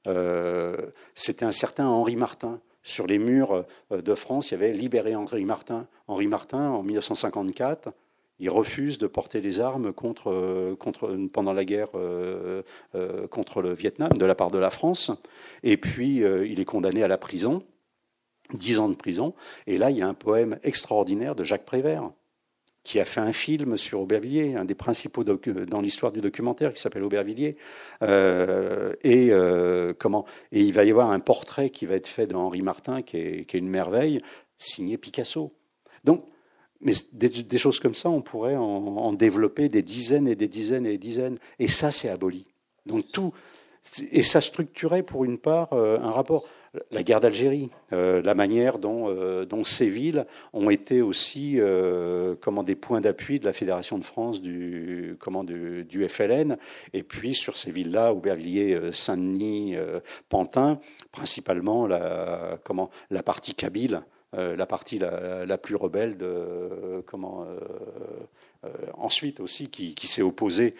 euh, 0.06 0.86
c'était 1.14 1.44
un 1.44 1.52
certain 1.52 1.86
Henri 1.86 2.16
Martin. 2.16 2.58
Sur 2.82 3.06
les 3.06 3.18
murs 3.18 3.66
euh, 3.92 4.00
de 4.00 4.14
France, 4.14 4.50
il 4.50 4.52
y 4.52 4.54
avait 4.54 4.72
Libéré 4.72 5.14
Henri 5.14 5.44
Martin. 5.44 5.86
Henri 6.06 6.26
Martin, 6.26 6.70
en 6.70 6.82
1954, 6.82 7.92
il 8.40 8.50
refuse 8.50 8.98
de 8.98 9.06
porter 9.06 9.40
les 9.40 9.60
armes 9.60 9.92
contre, 9.92 10.76
contre, 10.78 11.16
pendant 11.32 11.52
la 11.52 11.64
guerre 11.64 11.88
euh, 11.94 12.62
euh, 12.94 13.26
contre 13.26 13.62
le 13.62 13.72
Vietnam 13.72 14.12
de 14.12 14.24
la 14.24 14.34
part 14.34 14.50
de 14.50 14.58
la 14.58 14.70
France. 14.70 15.10
Et 15.62 15.76
puis, 15.76 16.22
euh, 16.22 16.46
il 16.46 16.60
est 16.60 16.64
condamné 16.64 17.02
à 17.02 17.08
la 17.08 17.18
prison, 17.18 17.64
dix 18.54 18.78
ans 18.78 18.88
de 18.88 18.94
prison. 18.94 19.34
Et 19.66 19.76
là, 19.76 19.90
il 19.90 19.96
y 19.96 20.02
a 20.02 20.08
un 20.08 20.14
poème 20.14 20.58
extraordinaire 20.62 21.34
de 21.34 21.42
Jacques 21.42 21.64
Prévert, 21.64 22.10
qui 22.84 23.00
a 23.00 23.04
fait 23.04 23.20
un 23.20 23.32
film 23.32 23.76
sur 23.76 24.00
Aubervilliers, 24.00 24.54
un 24.54 24.64
des 24.64 24.76
principaux 24.76 25.24
dans 25.24 25.80
l'histoire 25.80 26.12
du 26.12 26.20
documentaire 26.20 26.72
qui 26.72 26.80
s'appelle 26.80 27.02
Aubervilliers. 27.02 27.56
et, 28.00 29.32
comment, 29.98 30.24
et 30.52 30.62
il 30.62 30.72
va 30.72 30.84
y 30.84 30.90
avoir 30.90 31.10
un 31.10 31.20
portrait 31.20 31.68
qui 31.68 31.84
va 31.84 31.96
être 31.96 32.06
fait 32.06 32.26
d'Henri 32.28 32.62
Martin, 32.62 33.02
qui 33.02 33.18
est, 33.18 33.44
qui 33.44 33.56
est 33.56 33.60
une 33.60 33.68
merveille, 33.68 34.22
signé 34.58 34.96
Picasso. 34.96 35.52
Donc, 36.04 36.24
mais 36.80 36.92
des, 37.12 37.58
choses 37.58 37.80
comme 37.80 37.94
ça, 37.94 38.08
on 38.08 38.22
pourrait 38.22 38.56
en, 38.56 39.12
développer 39.12 39.68
des 39.68 39.82
dizaines 39.82 40.28
et 40.28 40.36
des 40.36 40.48
dizaines 40.48 40.86
et 40.86 40.90
des 40.90 40.98
dizaines. 40.98 41.38
Et 41.58 41.68
ça, 41.68 41.90
c'est 41.90 42.08
aboli. 42.08 42.44
Donc 42.86 43.10
tout, 43.12 43.32
et 44.12 44.22
ça 44.22 44.40
structurait 44.40 45.02
pour 45.02 45.24
une 45.24 45.38
part 45.38 45.72
euh, 45.72 45.98
un 45.98 46.10
rapport. 46.10 46.46
La 46.90 47.02
guerre 47.02 47.20
d'Algérie, 47.20 47.70
euh, 47.94 48.20
la 48.22 48.34
manière 48.34 48.78
dont, 48.78 49.08
euh, 49.08 49.46
dont, 49.46 49.64
ces 49.64 49.88
villes 49.88 50.26
ont 50.52 50.68
été 50.68 51.00
aussi 51.00 51.58
comment, 52.40 52.62
des 52.62 52.74
points 52.74 53.00
d'appui 53.00 53.40
de 53.40 53.46
la 53.46 53.54
Fédération 53.54 53.98
de 53.98 54.04
France, 54.04 54.42
du, 54.42 55.16
comment, 55.18 55.44
du 55.44 56.06
FLN, 56.08 56.58
et 56.92 57.02
puis 57.02 57.34
sur 57.34 57.56
ces 57.56 57.72
villes-là, 57.72 58.12
Aubervilliers, 58.12 58.78
Saint-Denis, 58.92 59.76
Pantin, 60.28 60.78
principalement 61.10 61.86
la, 61.86 62.58
comment, 62.64 62.90
la 63.10 63.22
partie 63.22 63.54
kabyle 63.54 64.02
euh, 64.36 64.56
la 64.56 64.66
partie 64.66 64.98
la, 64.98 65.56
plus 65.56 65.74
rebelle 65.74 66.18
de 66.18 67.02
comment 67.06 67.44
euh, 67.44 67.58
euh, 68.64 68.68
ensuite 68.92 69.40
aussi 69.40 69.70
qui, 69.70 70.06
s'est 70.06 70.20
opposée 70.20 70.74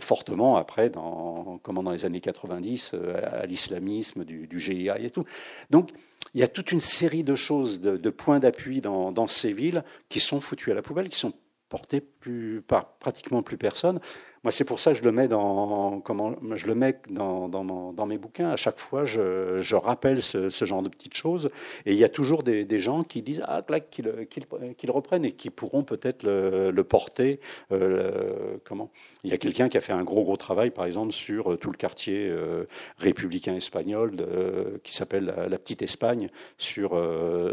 fortement 0.00 0.56
après 0.56 0.88
dans 0.88 1.58
comment 1.64 1.82
dans 1.82 1.90
les 1.90 2.04
années 2.04 2.20
90 2.20 2.94
à 3.24 3.44
l'islamisme 3.46 4.24
du, 4.24 4.58
GIA 4.58 5.00
et 5.00 5.10
tout. 5.10 5.24
Donc 5.70 5.90
il 6.34 6.40
y 6.40 6.44
a 6.44 6.48
toute 6.48 6.70
une 6.70 6.80
série 6.80 7.24
de 7.24 7.34
choses, 7.34 7.80
de, 7.80 8.10
points 8.10 8.38
d'appui 8.38 8.80
dans, 8.80 9.10
dans, 9.10 9.26
ces 9.26 9.52
villes 9.52 9.82
qui 10.08 10.20
sont 10.20 10.40
foutus 10.40 10.70
à 10.70 10.74
la 10.74 10.82
poubelle, 10.82 11.08
qui 11.08 11.18
sont 11.18 11.32
portés 11.68 12.00
plus, 12.00 12.62
par 12.62 12.98
pratiquement 12.98 13.42
plus 13.42 13.56
personne. 13.56 14.00
C'est 14.50 14.64
pour 14.64 14.80
ça 14.80 14.92
que 14.92 14.98
je 14.98 15.02
le 15.02 15.12
mets 15.12 15.28
dans, 15.28 16.00
comment, 16.00 16.34
je 16.54 16.66
le 16.66 16.74
mets 16.74 16.96
dans, 17.10 17.48
dans, 17.48 18.06
mes 18.06 18.18
bouquins. 18.18 18.50
À 18.50 18.56
chaque 18.56 18.78
fois, 18.78 19.04
je, 19.04 19.58
je 19.60 19.76
rappelle 19.76 20.22
ce, 20.22 20.50
genre 20.64 20.82
de 20.82 20.88
petites 20.88 21.16
choses. 21.16 21.50
Et 21.84 21.92
il 21.92 21.98
y 21.98 22.04
a 22.04 22.08
toujours 22.08 22.42
des, 22.42 22.64
des 22.64 22.80
gens 22.80 23.04
qui 23.04 23.22
disent 23.22 23.42
Ah, 23.46 23.62
qu'ils 23.90 24.04
le 24.04 24.92
reprennent 24.92 25.24
et 25.24 25.32
qui 25.32 25.50
pourront 25.50 25.82
peut-être 25.82 26.22
le, 26.22 26.70
le, 26.70 26.84
porter. 26.84 27.40
Euh, 27.72 28.56
comment 28.64 28.90
Il 29.24 29.30
y 29.30 29.34
a 29.34 29.38
quelqu'un 29.38 29.68
qui 29.68 29.78
a 29.78 29.80
fait 29.80 29.92
un 29.92 30.04
gros, 30.04 30.24
gros 30.24 30.36
travail, 30.36 30.70
par 30.70 30.84
exemple, 30.84 31.12
sur 31.12 31.52
euh, 31.52 31.56
tout 31.56 31.70
le 31.70 31.76
quartier 31.76 32.28
euh, 32.28 32.64
républicain 32.98 33.54
espagnol 33.54 34.14
qui 34.82 34.94
s'appelle 34.94 35.34
la, 35.48 35.58
Petite 35.58 35.82
Espagne, 35.82 36.30
sur, 36.58 37.00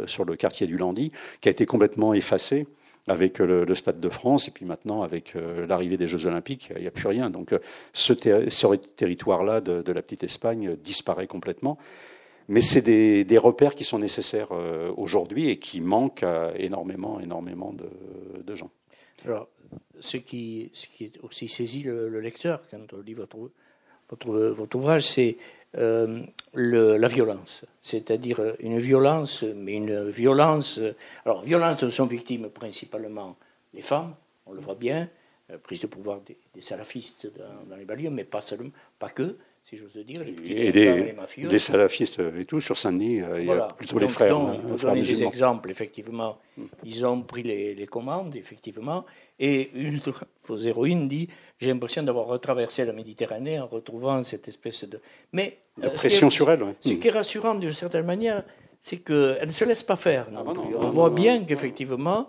sur 0.08 0.26
le 0.26 0.36
quartier 0.36 0.68
du 0.68 0.78
Landy, 0.78 1.12
qui 1.42 1.50
a 1.50 1.52
été 1.52 1.66
complètement 1.66 2.14
effacé 2.14 2.68
avec 3.08 3.42
euh, 3.42 3.66
le, 3.66 3.76
Stade 3.76 4.00
de 4.00 4.10
France, 4.10 4.48
et 4.48 4.52
puis 4.52 4.66
maintenant 4.66 5.02
avec 5.02 5.36
euh, 5.36 5.68
l'arrivée 5.68 5.98
des 5.98 6.08
Jeux 6.08 6.26
Olympiques, 6.26 6.70
il 6.76 6.82
n'y 6.82 6.88
a 6.88 6.92
plus 6.92 7.08
rien. 7.08 7.30
Donc 7.30 7.54
euh, 7.54 7.60
ce, 7.94 8.14
territoire-là 8.14 9.62
de, 9.62 9.92
la 9.92 10.02
petite 10.02 10.24
Espagne 10.24 10.76
disparaît 10.78 11.28
complètement. 11.28 11.78
Mais 12.50 12.62
c'est 12.62 12.82
des, 12.82 13.38
repères 13.38 13.74
qui 13.74 13.86
sont 13.86 14.00
nécessaires 14.00 14.50
aujourd'hui 14.98 15.48
et 15.50 15.60
qui 15.60 15.80
manquent 15.80 16.24
à 16.24 16.52
énormément, 16.58 17.22
énormément 17.22 17.74
de, 17.74 18.56
gens. 18.56 18.70
Alors, 19.24 19.48
ce 20.02 20.18
qui, 20.18 20.70
ce 20.74 20.88
aussi 21.22 21.48
saisi 21.48 21.84
le, 21.84 22.20
lecteur 22.20 22.62
quand 22.70 22.92
on 22.92 23.00
lit 23.00 23.14
votre 23.14 24.76
ouvrage, 24.76 25.08
c'est 25.08 25.38
euh, 25.78 26.22
le, 26.54 26.98
la 26.98 27.08
violence, 27.08 27.66
c'est-à-dire 27.82 28.40
une 28.60 28.78
violence, 28.78 29.44
mais 29.44 29.74
une 29.74 30.10
violence. 30.10 30.80
Alors, 31.26 31.44
violence 31.44 31.78
dont 31.78 31.90
sont 31.90 32.06
victimes 32.06 32.50
principalement 32.50 33.36
les 33.74 33.82
femmes, 33.82 34.14
on 34.46 34.54
le 34.54 34.62
voit 34.62 34.76
bien, 34.76 35.10
euh, 35.52 35.58
prise 35.58 35.82
de 35.82 35.88
pouvoir 35.88 36.22
des, 36.22 36.62
salafistes 36.62 37.28
dans, 37.68 37.76
les 37.76 37.86
banlieues, 37.86 38.10
mais 38.10 38.24
pas 38.24 38.42
seulement, 38.42 38.70
pas 39.00 39.10
que, 39.10 39.36
si 39.66 39.78
j'ose 39.78 39.98
dire, 40.06 40.24
les 40.24 40.36
et 40.46 40.72
des, 40.72 41.04
les 41.04 41.14
mafieux. 41.14 41.48
Des 41.48 41.60
salafistes 41.60 42.20
et 42.20 42.46
tout, 42.46 42.62
sur 42.62 42.78
Saint-Denis, 42.78 43.22
euh, 43.22 43.42
il 43.42 43.48
y 43.48 43.52
a 43.52 43.68
plutôt 43.70 44.00
les 44.00 44.08
frères. 44.08 44.38
Donc, 44.38 44.60
hein, 44.84 44.88
donner 44.88 45.02
des 45.02 45.24
exemples, 45.24 45.72
effectivement. 45.72 46.38
Ils 46.84 47.06
ont 47.06 47.22
pris 47.22 47.44
les, 47.44 47.74
les 47.74 47.88
commandes, 47.88 48.36
effectivement, 48.36 49.06
et 49.40 49.72
une 49.74 50.00
de 50.00 50.14
vos 50.48 50.58
héroïnes 50.58 51.08
dit 51.08 51.30
J'ai 51.60 51.72
l'impression 51.72 52.04
d'avoir 52.04 52.28
retraversé 52.28 52.86
la 52.86 52.94
Méditerranée 52.94 53.60
en 53.60 53.68
retrouvant 53.68 54.22
cette 54.24 54.48
espèce 54.48 54.84
de. 54.86 55.00
Mais. 55.32 55.60
Euh, 55.84 55.90
pression 55.90 56.30
sur 56.30 56.50
elle, 56.52 56.64
oui. 56.64 56.74
Ce 56.82 56.94
qui 56.94 57.08
est 57.08 57.12
rassurant 57.12 57.56
d'une 57.56 57.74
certaine 57.74 58.06
manière, 58.06 58.44
c'est 58.82 58.98
qu'elle 58.98 59.48
ne 59.48 59.52
se 59.52 59.66
laisse 59.66 59.84
pas 59.84 59.96
faire. 59.96 60.28
Ah 60.36 60.44
bah 60.44 60.54
On 60.56 60.92
voit 60.92 61.10
bien 61.10 61.44
qu'effectivement, 61.46 62.28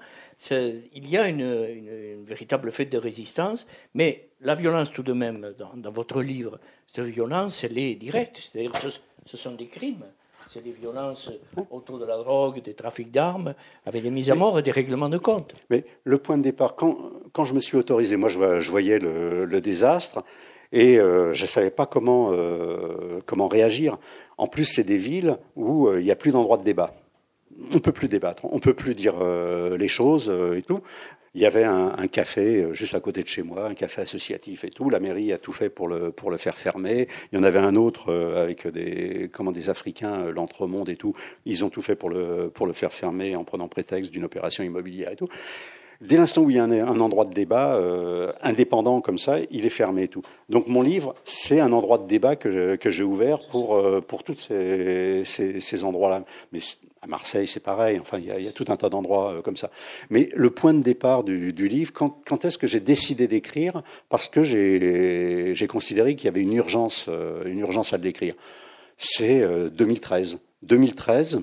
il 0.50 1.08
y 1.08 1.16
a 1.18 1.28
une, 1.28 1.40
une, 1.40 2.24
véritable 2.24 2.72
fête 2.72 2.90
de 2.90 2.98
résistance, 2.98 3.66
mais 3.92 4.28
la 4.40 4.54
violence, 4.54 4.90
tout 4.90 5.02
de 5.02 5.12
même, 5.12 5.52
dans, 5.58 5.72
dans 5.74 5.90
votre 5.90 6.22
livre, 6.22 6.58
cette 6.86 7.04
violence, 7.04 7.64
elle 7.64 7.76
est 7.76 7.96
directe. 7.96 8.38
C'est-à-dire 8.38 8.72
que 8.72 8.88
ce 9.26 9.36
sont 9.36 9.52
des 9.52 9.66
crimes 9.66 10.04
c'est 10.48 10.62
des 10.62 10.72
violences 10.72 11.30
autour 11.70 11.98
de 11.98 12.04
la 12.04 12.16
drogue, 12.16 12.62
des 12.62 12.74
trafics 12.74 13.10
d'armes, 13.10 13.54
avec 13.86 14.02
des 14.02 14.10
mises 14.10 14.30
à 14.30 14.34
mort 14.34 14.58
et 14.58 14.62
des 14.62 14.70
règlements 14.70 15.08
de 15.08 15.18
compte. 15.18 15.54
Mais 15.70 15.84
le 16.04 16.18
point 16.18 16.38
de 16.38 16.42
départ, 16.42 16.76
quand, 16.76 16.96
quand 17.32 17.44
je 17.44 17.54
me 17.54 17.60
suis 17.60 17.76
autorisé, 17.76 18.16
moi 18.16 18.28
je, 18.28 18.70
voyais 18.70 18.98
le, 18.98 19.44
le, 19.44 19.60
désastre 19.60 20.24
et 20.72 20.98
euh, 20.98 21.34
je 21.34 21.42
ne 21.42 21.46
savais 21.46 21.70
pas 21.70 21.86
comment, 21.86 22.30
euh, 22.32 23.20
comment 23.26 23.48
réagir. 23.48 23.98
En 24.38 24.46
plus, 24.46 24.64
c'est 24.64 24.84
des 24.84 24.98
villes 24.98 25.38
où 25.56 25.88
euh, 25.88 26.00
il 26.00 26.04
n'y 26.04 26.10
a 26.10 26.16
plus 26.16 26.32
d'endroit 26.32 26.58
de 26.58 26.64
débat. 26.64 26.94
On 27.70 27.74
ne 27.74 27.78
peut 27.78 27.92
plus 27.92 28.08
débattre, 28.08 28.44
on 28.46 28.56
ne 28.56 28.60
peut 28.60 28.74
plus 28.74 28.96
dire 28.96 29.14
les 29.78 29.86
choses 29.86 30.28
et 30.56 30.62
tout. 30.62 30.80
Il 31.36 31.40
y 31.40 31.46
avait 31.46 31.64
un, 31.64 31.92
un, 31.98 32.06
café 32.06 32.62
euh, 32.62 32.74
juste 32.74 32.94
à 32.94 33.00
côté 33.00 33.24
de 33.24 33.28
chez 33.28 33.42
moi, 33.42 33.66
un 33.66 33.74
café 33.74 34.02
associatif 34.02 34.62
et 34.62 34.70
tout. 34.70 34.88
La 34.88 35.00
mairie 35.00 35.32
a 35.32 35.38
tout 35.38 35.52
fait 35.52 35.68
pour 35.68 35.88
le, 35.88 36.12
pour 36.12 36.30
le 36.30 36.36
faire 36.36 36.56
fermer. 36.56 37.08
Il 37.32 37.36
y 37.36 37.40
en 37.40 37.42
avait 37.42 37.58
un 37.58 37.74
autre 37.74 38.12
euh, 38.12 38.40
avec 38.40 38.68
des, 38.68 39.28
comment, 39.32 39.50
des 39.50 39.68
Africains, 39.68 40.26
euh, 40.26 40.32
l'entremonde 40.32 40.88
et 40.88 40.96
tout. 40.96 41.12
Ils 41.44 41.64
ont 41.64 41.70
tout 41.70 41.82
fait 41.82 41.96
pour 41.96 42.08
le, 42.08 42.50
pour 42.54 42.68
le 42.68 42.72
faire 42.72 42.92
fermer 42.92 43.34
en 43.34 43.42
prenant 43.42 43.66
prétexte 43.66 44.12
d'une 44.12 44.24
opération 44.24 44.62
immobilière 44.62 45.10
et 45.10 45.16
tout. 45.16 45.28
Dès 46.00 46.18
l'instant 46.18 46.42
où 46.42 46.50
il 46.50 46.56
y 46.56 46.58
a 46.60 46.64
un, 46.64 46.70
un 46.70 47.00
endroit 47.00 47.24
de 47.24 47.34
débat 47.34 47.74
euh, 47.74 48.32
indépendant 48.40 49.00
comme 49.00 49.18
ça, 49.18 49.38
il 49.50 49.66
est 49.66 49.70
fermé 49.70 50.04
et 50.04 50.08
tout. 50.08 50.22
Donc 50.48 50.68
mon 50.68 50.82
livre, 50.82 51.16
c'est 51.24 51.58
un 51.58 51.72
endroit 51.72 51.98
de 51.98 52.06
débat 52.06 52.36
que, 52.36 52.76
que 52.76 52.90
j'ai 52.92 53.04
ouvert 53.04 53.40
pour, 53.50 53.82
pour 54.02 54.22
tous 54.22 54.36
ces, 54.36 55.24
ces, 55.24 55.60
ces 55.60 55.84
endroits-là. 55.84 56.24
Mais 56.52 56.60
À 57.04 57.06
Marseille, 57.06 57.46
c'est 57.46 57.62
pareil. 57.62 57.98
Enfin, 58.00 58.18
il 58.18 58.24
y, 58.24 58.48
a, 58.48 58.52
tout 58.52 58.64
un 58.68 58.76
tas 58.76 58.88
d'endroits 58.88 59.42
comme 59.44 59.58
ça. 59.58 59.70
Mais 60.08 60.30
le 60.34 60.48
point 60.50 60.72
de 60.72 60.82
départ 60.82 61.22
du, 61.22 61.52
livre, 61.52 61.92
quand, 61.92 62.22
quand 62.26 62.44
est-ce 62.46 62.56
que 62.56 62.66
j'ai 62.66 62.80
décidé 62.80 63.28
d'écrire? 63.28 63.82
Parce 64.08 64.26
que 64.26 64.42
j'ai 64.42 65.66
considéré 65.68 66.16
qu'il 66.16 66.24
y 66.24 66.28
avait 66.28 66.40
une 66.40 66.54
urgence, 66.54 67.08
une 67.44 67.58
urgence 67.60 67.92
à 67.92 67.98
l'écrire. 67.98 68.34
C'est 68.96 69.46
2013. 69.70 70.38
2013, 70.62 71.40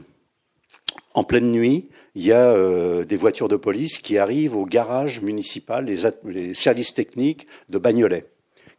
en 1.13 1.23
pleine 1.23 1.51
nuit, 1.51 1.89
il 2.15 2.25
y 2.25 2.31
a 2.31 2.51
euh, 2.51 3.05
des 3.05 3.15
voitures 3.15 3.47
de 3.47 3.55
police 3.55 3.99
qui 3.99 4.17
arrivent 4.17 4.55
au 4.55 4.65
garage 4.65 5.21
municipal, 5.21 5.85
les, 5.85 6.53
services 6.53 6.93
techniques 6.93 7.47
de 7.69 7.77
Bagnolet, 7.77 8.25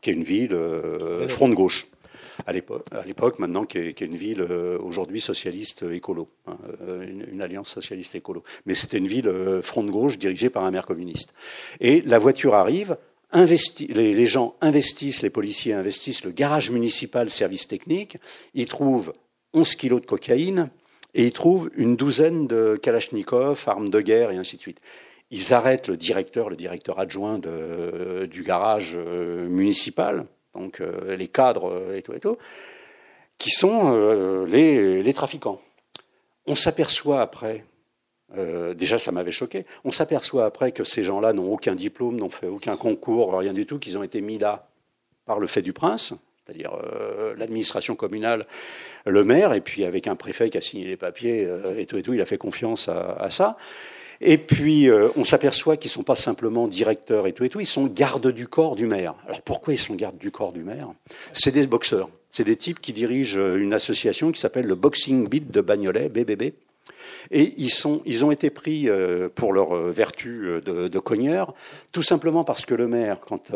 qui 0.00 0.10
est 0.10 0.12
une 0.12 0.24
ville 0.24 0.52
euh, 0.52 1.28
front 1.28 1.48
de 1.48 1.54
gauche. 1.54 1.86
À 2.46 2.52
l'époque, 2.52 3.38
maintenant, 3.38 3.64
qui 3.64 3.78
est, 3.78 4.00
une 4.00 4.16
ville 4.16 4.40
euh, 4.40 4.78
aujourd'hui 4.78 5.20
socialiste 5.20 5.84
écolo, 5.84 6.28
hein, 6.46 6.56
une, 7.30 7.40
alliance 7.40 7.70
socialiste 7.70 8.14
écolo. 8.14 8.42
Mais 8.66 8.74
c'était 8.74 8.98
une 8.98 9.06
ville 9.06 9.30
front 9.62 9.84
de 9.84 9.90
gauche 9.90 10.18
dirigée 10.18 10.50
par 10.50 10.64
un 10.64 10.70
maire 10.70 10.86
communiste. 10.86 11.34
Et 11.80 12.02
la 12.02 12.18
voiture 12.18 12.54
arrive, 12.54 12.96
les, 13.34 14.26
gens 14.26 14.54
investissent, 14.60 15.22
les 15.22 15.30
policiers 15.30 15.72
investissent 15.72 16.24
le 16.24 16.32
garage 16.32 16.70
municipal 16.70 17.30
service 17.30 17.66
technique, 17.66 18.18
ils 18.54 18.66
trouvent 18.66 19.12
11 19.54 19.74
kilos 19.76 20.00
de 20.00 20.06
cocaïne, 20.06 20.70
et 21.14 21.26
ils 21.26 21.32
trouvent 21.32 21.70
une 21.76 21.96
douzaine 21.96 22.46
de 22.46 22.78
Kalachnikov, 22.80 23.64
armes 23.66 23.88
de 23.88 24.00
guerre 24.00 24.30
et 24.30 24.36
ainsi 24.36 24.56
de 24.56 24.62
suite. 24.62 24.80
Ils 25.30 25.54
arrêtent 25.54 25.88
le 25.88 25.96
directeur, 25.96 26.50
le 26.50 26.56
directeur 26.56 26.98
adjoint 26.98 27.38
du 27.38 28.42
garage 28.42 28.92
euh, 28.94 29.48
municipal, 29.48 30.26
donc 30.54 30.80
euh, 30.80 31.16
les 31.16 31.28
cadres 31.28 31.70
euh, 31.70 31.96
et 31.96 32.02
tout 32.02 32.12
et 32.12 32.20
tout, 32.20 32.36
qui 33.38 33.50
sont 33.50 34.44
les, 34.46 35.02
les, 35.02 35.14
trafiquants. 35.14 35.60
On 36.46 36.54
s'aperçoit 36.54 37.20
après, 37.20 37.64
déjà 38.76 39.00
ça 39.00 39.10
m'avait 39.10 39.32
choqué, 39.32 39.64
on 39.84 39.90
s'aperçoit 39.90 40.44
après 40.44 40.70
que 40.70 40.84
ces 40.84 41.02
gens-là 41.02 41.32
n'ont 41.32 41.52
aucun 41.52 41.74
diplôme, 41.74 42.16
n'ont 42.16 42.28
fait 42.28 42.46
aucun 42.46 42.76
concours, 42.76 43.36
rien 43.36 43.52
du 43.52 43.66
tout, 43.66 43.80
qu'ils 43.80 43.98
ont 43.98 44.04
été 44.04 44.20
mis 44.20 44.38
là 44.38 44.68
par 45.26 45.40
le 45.40 45.48
fait 45.48 45.62
du 45.62 45.72
prince, 45.72 46.14
c'est-à-dire 46.44 46.72
euh, 46.74 47.34
l'administration 47.36 47.94
communale, 47.94 48.46
le 49.06 49.24
maire, 49.24 49.52
et 49.52 49.60
puis 49.60 49.84
avec 49.84 50.06
un 50.06 50.16
préfet 50.16 50.50
qui 50.50 50.58
a 50.58 50.60
signé 50.60 50.84
les 50.86 50.96
papiers 50.96 51.44
euh, 51.46 51.78
et 51.78 51.86
tout 51.86 51.96
et 51.96 52.02
tout, 52.02 52.14
il 52.14 52.20
a 52.20 52.26
fait 52.26 52.38
confiance 52.38 52.88
à, 52.88 53.30
ça. 53.30 53.56
Et 54.24 54.38
puis 54.38 54.88
euh, 54.88 55.08
on 55.16 55.24
s'aperçoit 55.24 55.76
qu'ils 55.76 55.90
sont 55.90 56.04
pas 56.04 56.14
simplement 56.14 56.68
directeurs 56.68 57.26
et 57.26 57.32
tout 57.32 57.44
et 57.44 57.48
tout, 57.48 57.60
ils 57.60 57.66
sont 57.66 57.86
gardes 57.86 58.30
du 58.30 58.46
corps 58.46 58.76
du 58.76 58.86
maire. 58.86 59.14
Alors 59.26 59.42
pourquoi 59.42 59.74
ils 59.74 59.78
sont 59.78 59.94
gardes 59.94 60.18
du 60.18 60.30
corps 60.30 60.52
du 60.52 60.62
maire? 60.62 60.92
C'est 61.32 61.50
des 61.50 61.66
boxeurs, 61.66 62.08
c'est 62.30 62.44
des 62.44 62.56
types 62.56 62.80
qui 62.80 62.92
dirigent 62.92 63.38
une 63.56 63.74
association 63.74 64.30
qui 64.30 64.40
s'appelle 64.40 64.66
le 64.66 64.76
Boxing 64.76 65.28
Beat 65.28 65.50
de 65.50 65.60
Bagnolet, 65.60 66.08
BBB. 66.08 66.54
Et 67.30 67.54
ils, 67.56 68.24
ont 68.24 68.30
été 68.30 68.50
pris 68.50 68.88
pour 69.36 69.52
leur 69.52 69.74
vertu 69.74 70.60
de, 70.64 70.98
cogneurs, 70.98 71.54
tout 71.92 72.02
simplement 72.02 72.42
parce 72.42 72.66
que 72.66 72.74
le 72.74 72.88
maire, 72.88 73.18
quand 73.20 73.52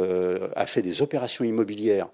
a 0.54 0.66
fait 0.66 0.82
des 0.82 1.02
opérations 1.02 1.44
immobilières 1.44 2.08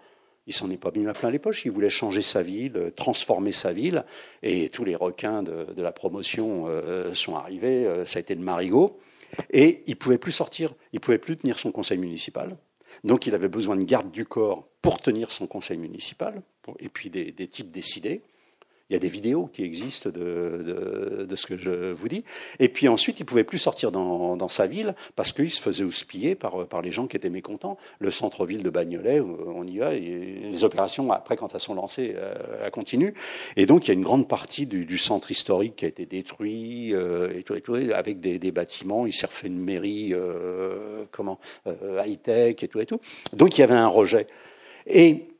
il 0.46 0.52
s'en 0.52 0.70
est 0.70 0.76
pas 0.76 0.90
mis 0.94 1.06
à 1.06 1.14
plein 1.14 1.30
les 1.30 1.38
poches. 1.38 1.64
Il 1.64 1.70
voulait 1.70 1.90
changer 1.90 2.22
sa 2.22 2.42
ville, 2.42 2.76
euh, 2.76 2.90
transformer 2.90 3.52
sa 3.52 3.72
ville. 3.72 4.04
Et 4.42 4.68
tous 4.68 4.84
les 4.84 4.96
requins 4.96 5.42
de, 5.42 5.66
la 5.76 5.92
promotion 5.92 6.64
euh, 6.66 7.14
sont 7.14 7.36
arrivés. 7.36 7.86
Euh, 7.86 8.04
ça 8.04 8.18
a 8.18 8.20
été 8.20 8.34
le 8.34 8.42
marigot. 8.42 8.98
Et 9.50 9.82
il 9.86 9.96
pouvait 9.96 10.18
plus 10.18 10.32
sortir. 10.32 10.74
Il 10.92 11.00
pouvait 11.00 11.18
plus 11.18 11.36
tenir 11.36 11.58
son 11.58 11.70
conseil 11.70 11.98
municipal. 11.98 12.56
Donc 13.04 13.26
il 13.26 13.34
avait 13.34 13.48
besoin 13.48 13.76
de 13.76 13.84
garde 13.84 14.10
du 14.10 14.26
corps 14.26 14.68
pour 14.82 15.00
tenir 15.00 15.30
son 15.30 15.46
conseil 15.46 15.78
municipal. 15.78 16.42
Et 16.80 16.88
puis 16.88 17.08
des 17.08 17.48
types 17.48 17.70
décidés. 17.70 18.22
Il 18.92 18.94
y 18.94 18.96
a 18.96 19.00
des 19.00 19.08
vidéos 19.08 19.48
qui 19.50 19.64
existent 19.64 20.10
de, 20.10 21.24
de, 21.26 21.36
ce 21.36 21.46
que 21.46 21.56
je 21.56 21.92
vous 21.92 22.08
dis. 22.08 22.24
Et 22.60 22.68
puis 22.68 22.88
ensuite, 22.88 23.20
il 23.20 23.24
pouvait 23.24 23.42
plus 23.42 23.56
sortir 23.56 23.90
dans, 23.90 24.36
dans 24.36 24.50
sa 24.50 24.66
ville 24.66 24.94
parce 25.16 25.32
qu'il 25.32 25.50
se 25.50 25.62
faisait 25.62 25.82
houspiller 25.82 26.34
par, 26.34 26.66
par 26.66 26.82
les 26.82 26.92
gens 26.92 27.06
qui 27.06 27.16
étaient 27.16 27.30
mécontents. 27.30 27.78
Le 28.00 28.10
centre-ville 28.10 28.62
de 28.62 28.68
Bagnolet, 28.68 29.20
on 29.20 29.66
y 29.66 29.78
va. 29.78 29.94
Les 29.94 30.62
opérations, 30.62 31.10
après, 31.10 31.38
quand 31.38 31.54
elles 31.54 31.60
sont 31.62 31.72
lancées, 31.72 32.12
euh, 32.18 32.34
elles 32.62 32.70
continuent. 32.70 33.14
Et 33.56 33.64
donc, 33.64 33.86
il 33.86 33.88
y 33.88 33.90
a 33.92 33.94
une 33.94 34.04
grande 34.04 34.28
partie 34.28 34.66
du, 34.66 34.84
du 34.84 34.98
centre 34.98 35.30
historique 35.30 35.76
qui 35.76 35.86
a 35.86 35.88
été 35.88 36.04
détruit 36.04 36.94
euh, 36.94 37.32
et 37.34 37.44
tout, 37.44 37.54
et 37.54 37.62
tout, 37.62 37.74
avec 37.74 38.20
des, 38.20 38.38
des, 38.38 38.52
bâtiments. 38.52 39.06
Il 39.06 39.14
s'est 39.14 39.24
refait 39.24 39.46
une 39.46 39.58
mairie 39.58 40.10
euh, 40.12 41.06
comment 41.12 41.40
high-tech 41.66 42.62
et 42.62 42.68
tout 42.68 42.80
et 42.80 42.84
tout. 42.84 43.00
Donc, 43.32 43.56
il 43.56 43.62
y 43.62 43.64
avait 43.64 43.72
un 43.72 43.88
rejet. 43.88 44.26
Et 44.86 45.31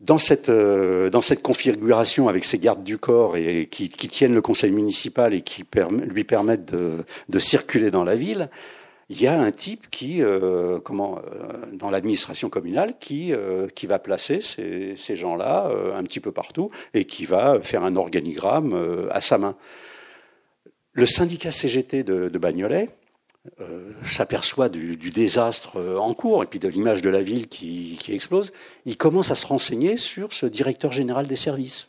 dans 0.00 0.18
cette, 0.18 0.48
euh, 0.48 1.10
dans 1.10 1.22
cette 1.22 1.42
configuration 1.42 2.28
avec 2.28 2.44
ces 2.44 2.58
gardes 2.58 2.84
du 2.84 2.98
corps 2.98 3.36
et 3.36 3.68
qui, 3.70 3.88
qui 3.88 4.08
tiennent 4.08 4.34
le 4.34 4.42
conseil 4.42 4.70
municipal 4.70 5.34
et 5.34 5.42
qui 5.42 5.64
lui 6.08 6.24
permettent 6.24 6.66
de, 6.66 7.04
de, 7.28 7.38
circuler 7.38 7.90
dans 7.90 8.04
la 8.04 8.16
ville, 8.16 8.50
il 9.08 9.20
y 9.20 9.26
a 9.26 9.38
un 9.38 9.50
type 9.50 9.90
qui, 9.90 10.22
euh, 10.22 10.78
comment, 10.80 11.18
euh, 11.18 11.52
dans 11.72 11.90
l'administration 11.90 12.48
communale, 12.48 12.94
qui, 12.98 13.32
qui 13.74 13.86
va 13.86 13.98
placer 13.98 14.42
ces, 14.42 14.94
ces 14.96 15.16
gens-là 15.16 15.70
un 15.94 16.02
petit 16.02 16.20
peu 16.20 16.32
partout 16.32 16.70
et 16.92 17.04
qui 17.04 17.24
va 17.24 17.60
faire 17.60 17.84
un 17.84 17.96
organigramme 17.96 19.08
à 19.10 19.20
sa 19.20 19.38
main. 19.38 19.56
Le 20.92 21.06
syndicat 21.06 21.50
CGT 21.50 22.02
de, 22.02 22.28
de 22.28 22.38
Bagnolet, 22.38 22.88
euh, 23.60 23.92
s'aperçoit 24.06 24.70
du, 24.70 24.96
désastre 24.96 25.76
euh, 25.76 25.98
en 25.98 26.14
cours 26.14 26.42
et 26.42 26.46
puis 26.46 26.58
de 26.58 26.66
l'image 26.66 27.02
de 27.02 27.10
la 27.10 27.20
ville 27.20 27.46
qui, 27.46 27.98
explose, 28.08 28.54
il 28.86 28.96
commence 28.96 29.30
à 29.30 29.34
se 29.34 29.46
renseigner 29.46 29.98
sur 29.98 30.32
ce 30.32 30.46
directeur 30.46 30.92
général 30.92 31.26
des 31.26 31.36
services. 31.36 31.88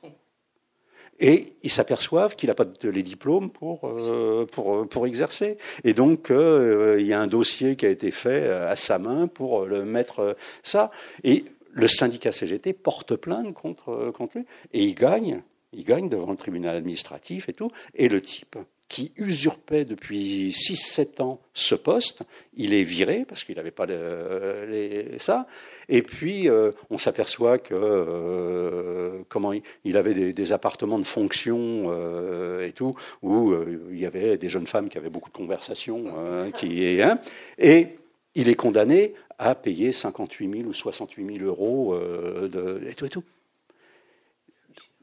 Et 1.21 1.53
ils 1.63 1.69
s'aperçoivent 1.69 2.35
qu'il 2.35 2.49
n'a 2.49 2.55
pas 2.55 2.65
les 2.83 3.03
diplômes 3.03 3.49
pour, 3.49 3.87
euh, 3.87 4.45
pour, 4.45 5.07
exercer. 5.07 5.57
Et 5.85 5.93
donc, 5.93 6.27
il 6.29 7.05
y 7.05 7.13
a 7.13 7.21
un 7.21 7.27
dossier 7.27 7.77
qui 7.77 7.85
a 7.85 7.89
été 7.89 8.11
fait 8.11 8.49
à 8.49 8.75
sa 8.75 8.99
main 8.99 9.27
pour 9.27 9.65
le 9.65 9.85
mettre 9.85 10.35
ça. 10.61 10.91
Et 11.23 11.45
le 11.71 11.87
syndicat 11.87 12.33
CGT 12.33 12.73
porte 12.73 13.15
plainte 13.15 13.53
contre, 13.53 14.11
contre 14.11 14.39
lui. 14.39 14.45
Et 14.73 14.83
il 14.83 14.93
gagne. 14.93 15.41
Il 15.71 15.85
gagne 15.85 16.09
devant 16.09 16.31
le 16.31 16.37
tribunal 16.37 16.75
administratif 16.75 17.47
et 17.47 17.53
tout. 17.53 17.71
Et 17.93 18.09
le 18.09 18.19
type 18.19 18.57
qui 18.87 19.11
usurpait 19.17 19.83
depuis 19.83 20.51
6-7 20.51 21.21
ans 21.21 21.41
ce 21.53 21.73
poste. 21.73 22.21
Il 22.55 22.73
est 22.73 22.83
viré 22.83 23.25
parce 23.27 23.43
qu'il 23.43 23.55
n'avait 23.55 23.71
pas 23.71 23.87
les, 23.87 25.17
ça. 25.19 25.47
Et 25.89 26.01
puis, 26.01 26.49
euh, 26.49 26.71
on 26.89 26.97
s'aperçoit 26.97 27.57
que 27.57 27.73
euh, 27.73 29.23
comment 29.27 29.53
il, 29.83 29.97
avait 29.97 30.33
des, 30.33 30.51
appartements 30.51 30.99
de 30.99 31.03
fonction 31.03 31.85
euh, 31.87 32.65
et 32.65 32.71
tout, 32.73 32.95
où 33.23 33.53
il 33.91 33.99
y 33.99 34.05
avait 34.05 34.37
des 34.37 34.49
jeunes 34.49 34.67
femmes 34.67 34.89
qui 34.89 34.97
avaient 34.97 35.09
beaucoup 35.09 35.31
de 35.31 35.35
conversations. 35.35 36.51
qui, 36.55 37.01
hein, 37.01 37.19
et 37.57 37.97
il 38.35 38.49
est 38.49 38.55
condamné 38.55 39.13
à 39.39 39.55
payer 39.55 39.91
58 39.91 40.57
000 40.57 40.69
ou 40.69 40.73
68 40.73 41.37
000 41.39 41.45
euros 41.45 41.97
et 41.97 42.93
tout 42.93 43.05
et 43.05 43.09
tout. 43.09 43.23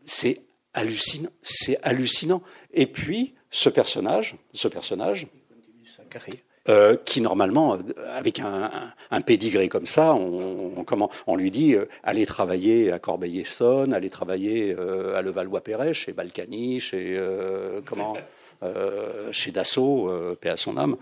C'est 0.04 0.40
hallucinant. 0.72 1.30
C'est 1.42 1.78
hallucinant. 1.82 2.42
Et 2.72 2.86
puis, 2.86 3.34
ce 3.52 3.68
personnage, 3.68 4.34
ce 4.52 4.66
personnage, 4.66 5.28
euh, 6.68 6.96
qui 7.04 7.20
normalement, 7.20 7.76
avec 8.14 8.38
un, 8.38 8.92
un, 9.10 9.20
pédigré 9.20 9.68
comme 9.68 9.86
ça, 9.86 10.14
on, 10.14 11.36
lui 11.36 11.50
dit 11.50 11.74
euh, 11.74 11.86
allez 12.04 12.24
travailler 12.24 12.92
à 12.92 13.00
Corbeil-Essonne, 13.00 13.92
allez 13.92 14.10
travailler 14.10 14.72
euh, 14.78 15.16
à 15.16 15.22
Levallois-Perret, 15.22 15.92
chez 15.92 16.12
Balkany, 16.12 16.78
chez 16.78 17.20
comment, 17.84 18.16
chez 19.32 19.50
Dassault, 19.50 20.36
paix 20.40 20.50
à 20.50 20.56
son 20.56 20.76
âme. 20.76 20.96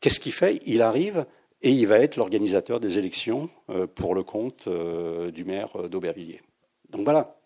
Qu'est-ce 0.00 0.20
qu'il 0.20 0.32
fait? 0.32 0.60
Il 0.66 0.82
arrive 0.82 1.24
et 1.62 1.70
il 1.70 1.86
va 1.86 1.98
être 1.98 2.16
l'organisateur 2.16 2.80
des 2.80 2.98
élections 2.98 3.48
pour 3.94 4.14
le 4.14 4.22
compte 4.22 4.68
du 4.68 5.44
maire 5.44 5.88
d'Aubervilliers. 5.88 6.42
Donc 6.90 7.04
voilà, 7.04 7.37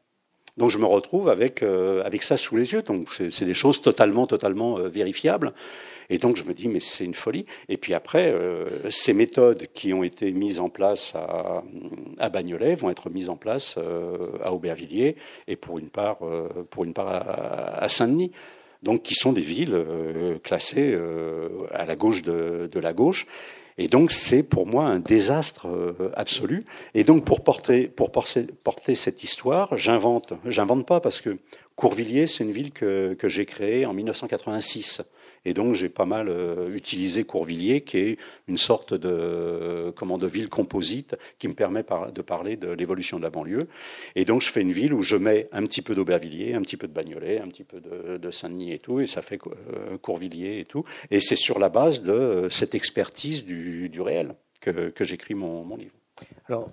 donc 0.59 0.71
je 0.71 0.79
me 0.79 0.85
retrouve 0.85 1.31
avec, 1.31 1.63
euh, 1.63 2.03
avec 2.05 2.23
ça 2.23 2.37
sous 2.37 2.57
les 2.57 2.73
yeux. 2.73 2.83
Donc 2.83 3.09
c'est 3.31 3.45
des 3.45 3.55
choses 3.55 3.81
totalement, 3.81 4.27
totalement 4.27 4.79
euh, 4.79 4.89
vérifiables. 4.89 5.53
Et 6.11 6.19
donc 6.19 6.37
je 6.37 6.45
me 6.45 6.53
dis, 6.53 6.69
mais 6.69 6.81
c'est 6.81 7.05
une 7.05 7.15
folie. 7.15 7.47
Et 7.71 7.79
puis 7.79 7.95
après, 7.95 8.33
euh, 8.33 8.91
ces 8.91 9.15
méthodes 9.15 9.69
qui 9.73 9.95
ont 9.95 10.03
été 10.03 10.31
mises 10.33 10.61
en 10.61 10.69
place 10.69 11.15
à, 11.15 11.63
à 12.19 12.29
Bagnolet 12.29 12.75
vont 12.75 12.91
être 12.91 13.09
mises 13.09 13.31
en 13.31 13.37
place 13.37 13.79
à 14.45 14.53
Aubervilliers 14.53 15.17
et 15.49 15.57
pour 15.57 15.79
une 15.79 15.89
part, 15.89 16.19
pour 16.71 16.85
une 16.85 16.93
part 16.93 17.09
à, 17.09 17.89
Saint-Denis. 17.89 18.33
Donc 18.83 19.05
qui 19.05 19.15
sont 19.15 19.33
des 19.33 19.43
villes 19.43 19.87
classées 20.43 20.99
à 21.71 21.87
la 21.87 21.97
gauche 21.97 22.23
de, 22.23 22.69
de 22.71 22.81
la 22.81 22.93
gauche. 22.93 23.27
Et 23.79 23.89
donc 23.89 24.13
c'est 24.13 24.43
pour 24.43 24.67
moi 24.67 24.85
un 24.85 24.99
désastre 24.99 25.67
euh, 25.69 26.11
absolu. 26.15 26.65
Et 26.95 27.05
donc 27.05 27.25
pour 27.25 27.43
porter, 27.43 27.89
pour 27.89 28.13
porter, 28.13 28.47
porter 28.65 28.95
cette 28.95 29.25
histoire, 29.25 29.77
j'invente, 29.77 30.35
j'invente 30.47 30.87
pas 30.87 31.01
parce 31.01 31.21
que 31.21 31.39
Courvilliers, 31.77 32.27
c'est 32.27 32.45
une 32.45 32.53
ville 32.53 32.71
que, 32.71 33.15
que 33.15 33.29
j'ai 33.29 33.47
créée 33.47 33.87
en 33.87 33.95
1986. 33.95 35.03
Et 35.45 35.55
donc 35.55 35.75
j'ai 35.75 35.89
pas 35.89 36.07
mal 36.07 36.29
euh, 36.29 36.75
utilisé 36.75 37.25
Courvilliers, 37.25 37.83
qui 37.83 37.99
est 37.99 38.17
une 38.49 38.59
sorte 38.59 38.95
de, 38.95 39.93
comment, 39.97 40.19
de 40.19 40.27
ville 40.27 40.49
composite 40.49 41.17
qui 41.39 41.49
me 41.49 41.55
permet 41.55 41.85
de 42.15 42.23
parler 42.23 42.57
de 42.57 42.71
l'évolution 42.71 43.19
de 43.19 43.23
la 43.23 43.31
banlieue. 43.31 43.69
Et 44.15 44.25
donc 44.25 44.43
je 44.43 44.51
fais 44.51 44.61
une 44.61 44.73
ville 44.73 44.95
où 44.95 45.03
je 45.03 45.17
mets 45.17 45.49
un 45.53 45.63
petit 45.63 45.83
peu 45.83 45.95
d'Aubervilliers, 45.95 46.55
un 46.55 46.63
petit 46.63 46.77
peu 46.77 46.87
de 46.87 46.93
Bagnolet, 46.93 47.41
un 47.41 47.49
petit 47.49 47.65
peu 47.65 47.81
de, 47.81 48.31
Saint-Denis 48.31 48.73
et 48.73 48.79
tout, 48.79 49.01
et 49.01 49.07
ça 49.07 49.21
fait 49.21 49.39
euh, 49.47 49.99
Courvilliers 49.99 50.61
et 50.61 50.65
tout. 50.65 50.85
Et 51.11 51.21
c'est 51.21 51.37
sur 51.37 51.59
la 51.59 51.69
base 51.69 52.03
de 52.03 52.13
euh, 52.13 52.49
cette 52.49 52.75
expertise 52.75 53.45
du, 53.45 54.01
réel 54.01 54.35
que, 54.61 54.89
que 54.89 55.05
j'écris 55.05 55.35
mon, 55.35 55.65
mon 55.65 55.77
livre. 55.77 55.93
Alors, 56.49 56.71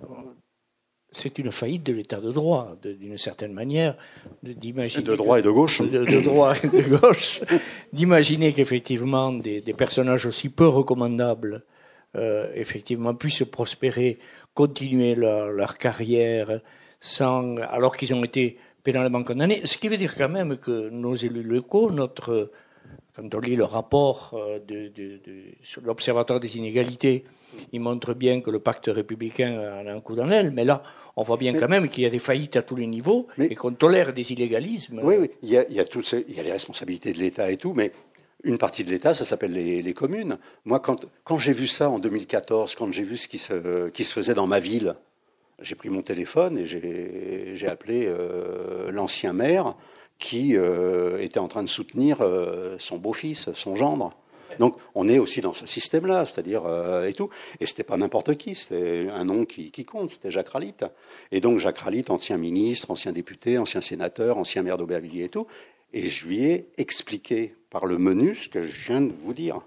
c'est 1.12 1.38
une 1.38 1.50
faillite 1.50 1.84
de 1.84 1.92
l'état 1.92 2.20
de 2.20 2.30
droit, 2.30 2.76
d'une 2.82 3.18
certaine 3.18 3.52
manière, 3.52 3.96
d'imaginer. 4.42 5.04
De 5.04 5.16
droit 5.16 5.38
et 5.38 5.42
de 5.42 5.50
gauche. 5.50 5.82
De, 5.82 6.20
droit 6.22 6.54
et 6.56 6.68
de 6.68 6.96
gauche. 6.96 7.40
d'imaginer 7.92 8.52
qu'effectivement 8.52 9.32
des, 9.32 9.60
personnages 9.76 10.26
aussi 10.26 10.48
peu 10.48 10.68
recommandables, 10.68 11.64
euh, 12.16 12.48
effectivement, 12.54 13.14
puissent 13.14 13.44
prospérer, 13.50 14.18
continuer 14.54 15.14
leur, 15.14 15.78
carrière, 15.78 16.60
sans, 17.00 17.56
alors 17.56 17.96
qu'ils 17.96 18.14
ont 18.14 18.24
été 18.24 18.58
pénalement 18.84 19.22
condamnés. 19.22 19.62
Ce 19.64 19.76
qui 19.78 19.88
veut 19.88 19.96
dire 19.96 20.14
quand 20.14 20.28
même 20.28 20.58
que 20.58 20.90
nos 20.90 21.14
élus 21.14 21.42
locaux, 21.42 21.90
notre, 21.90 22.50
quand 23.14 23.34
on 23.34 23.40
lit 23.40 23.56
le 23.56 23.64
rapport 23.64 24.32
euh, 24.34 24.58
de, 24.58 24.90
sur 25.62 25.82
l'Observatoire 25.82 26.40
des 26.40 26.56
inégalités, 26.56 27.24
il 27.72 27.80
montre 27.80 28.14
bien 28.14 28.40
que 28.40 28.50
le 28.50 28.60
pacte 28.60 28.86
républicain 28.86 29.58
a 29.58 29.92
un 29.92 30.00
coup 30.00 30.14
dans 30.14 30.26
l'aile, 30.26 30.50
mais 30.52 30.64
là, 30.64 30.82
on 31.16 31.22
voit 31.22 31.36
bien 31.36 31.52
quand 31.52 31.68
même 31.68 31.88
qu'il 31.88 32.04
y 32.04 32.06
a 32.06 32.10
des 32.10 32.18
faillites 32.18 32.56
à 32.56 32.62
tous 32.62 32.76
les 32.76 32.86
niveaux 32.86 33.26
et 33.38 33.54
qu'on 33.54 33.72
tolère 33.72 34.12
des 34.12 34.32
illégalismes. 34.32 35.00
Oui, 35.02 35.16
oui, 35.18 35.30
il 35.42 35.50
y 35.50 35.58
a, 35.58 35.64
il 35.68 35.74
y 35.74 35.80
a, 35.80 35.84
il 35.84 36.34
y 36.34 36.40
a 36.40 36.42
les 36.42 36.52
responsabilités 36.52 37.12
de 37.12 37.18
l'État 37.18 37.50
et 37.50 37.56
tout, 37.56 37.74
mais 37.74 37.92
une 38.44 38.58
partie 38.58 38.84
de 38.84 38.90
l'État, 38.90 39.12
ça 39.12 39.24
s'appelle 39.24 39.52
les, 39.52 39.94
communes. 39.94 40.38
Moi, 40.64 40.80
quand, 40.80 41.06
quand 41.24 41.38
j'ai 41.38 41.52
vu 41.52 41.66
ça 41.66 41.90
en 41.90 41.98
2014, 41.98 42.74
quand 42.74 42.90
j'ai 42.92 43.02
vu 43.02 43.16
ce 43.16 43.28
qui 43.28 43.38
se, 43.38 43.88
qui 43.90 44.04
se 44.04 44.12
faisait 44.12 44.34
dans 44.34 44.46
ma 44.46 44.60
ville, 44.60 44.94
j'ai 45.60 45.74
pris 45.74 45.90
mon 45.90 46.02
téléphone 46.02 46.56
et 46.56 46.66
j'ai 46.66 47.68
appelé 47.68 48.06
euh, 48.06 48.90
l'ancien 48.90 49.32
maire 49.32 49.76
qui 50.20 50.56
euh, 50.56 51.18
était 51.18 51.40
en 51.40 51.48
train 51.48 51.64
de 51.64 51.68
soutenir 51.68 52.18
euh, 52.20 52.76
son 52.78 52.98
beau-fils, 52.98 53.48
son 53.54 53.74
gendre. 53.74 54.14
Donc 54.58 54.76
on 54.94 55.08
est 55.08 55.18
aussi 55.18 55.40
dans 55.40 55.54
ce 55.54 55.66
système-là, 55.66 56.26
c'est-à-dire 56.26 56.66
euh, 56.66 57.06
et 57.06 57.14
tout. 57.14 57.30
Et 57.58 57.66
c'était 57.66 57.82
pas 57.82 57.96
n'importe 57.96 58.36
qui, 58.36 58.54
c'était 58.54 59.08
un 59.10 59.24
nom 59.24 59.46
qui, 59.46 59.84
compte, 59.84 60.10
c'était 60.10 60.30
Jacques 60.30 60.50
Ralit. 60.50 60.74
Et 61.32 61.40
donc 61.40 61.58
Jacques 61.58 61.78
Ralit, 61.78 62.04
ancien 62.10 62.36
ministre, 62.36 62.90
ancien 62.90 63.12
député, 63.12 63.58
ancien 63.58 63.80
sénateur, 63.80 64.36
ancien 64.36 64.62
maire 64.62 64.76
d'Aubervilliers 64.76 65.24
et 65.24 65.28
tout. 65.30 65.46
Et 65.92 66.08
je 66.08 66.26
lui 66.26 66.44
ai 66.44 66.68
expliqué 66.76 67.56
par 67.70 67.86
le 67.86 67.96
menu 67.98 68.36
ce 68.36 68.48
que 68.48 68.62
je 68.62 68.86
viens 68.86 69.00
de 69.00 69.12
vous 69.24 69.32
dire. 69.32 69.62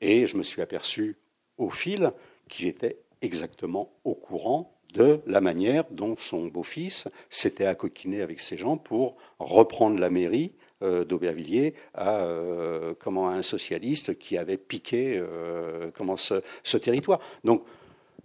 Et 0.00 0.26
je 0.26 0.36
me 0.36 0.42
suis 0.42 0.62
aperçu 0.62 1.16
au 1.58 1.70
fil 1.70 2.12
qu'il 2.48 2.66
était 2.66 2.98
exactement 3.20 3.92
au 4.04 4.14
courant 4.14 4.77
de 4.94 5.20
la 5.26 5.40
manière 5.40 5.84
dont 5.90 6.16
son 6.18 6.46
beau-fils 6.46 7.08
s'était 7.30 7.66
accoquiné 7.66 8.22
avec 8.22 8.40
ses 8.40 8.56
gens 8.56 8.76
pour 8.76 9.16
reprendre 9.38 10.00
la 10.00 10.10
mairie 10.10 10.54
euh, 10.82 11.04
d'Aubervilliers 11.04 11.74
à 11.94 12.20
euh, 12.20 12.94
comment 12.98 13.28
un 13.28 13.42
socialiste 13.42 14.18
qui 14.18 14.38
avait 14.38 14.56
piqué 14.56 15.14
euh, 15.16 15.90
comment 15.94 16.16
ce, 16.16 16.76
territoire. 16.76 17.20
Donc 17.44 17.64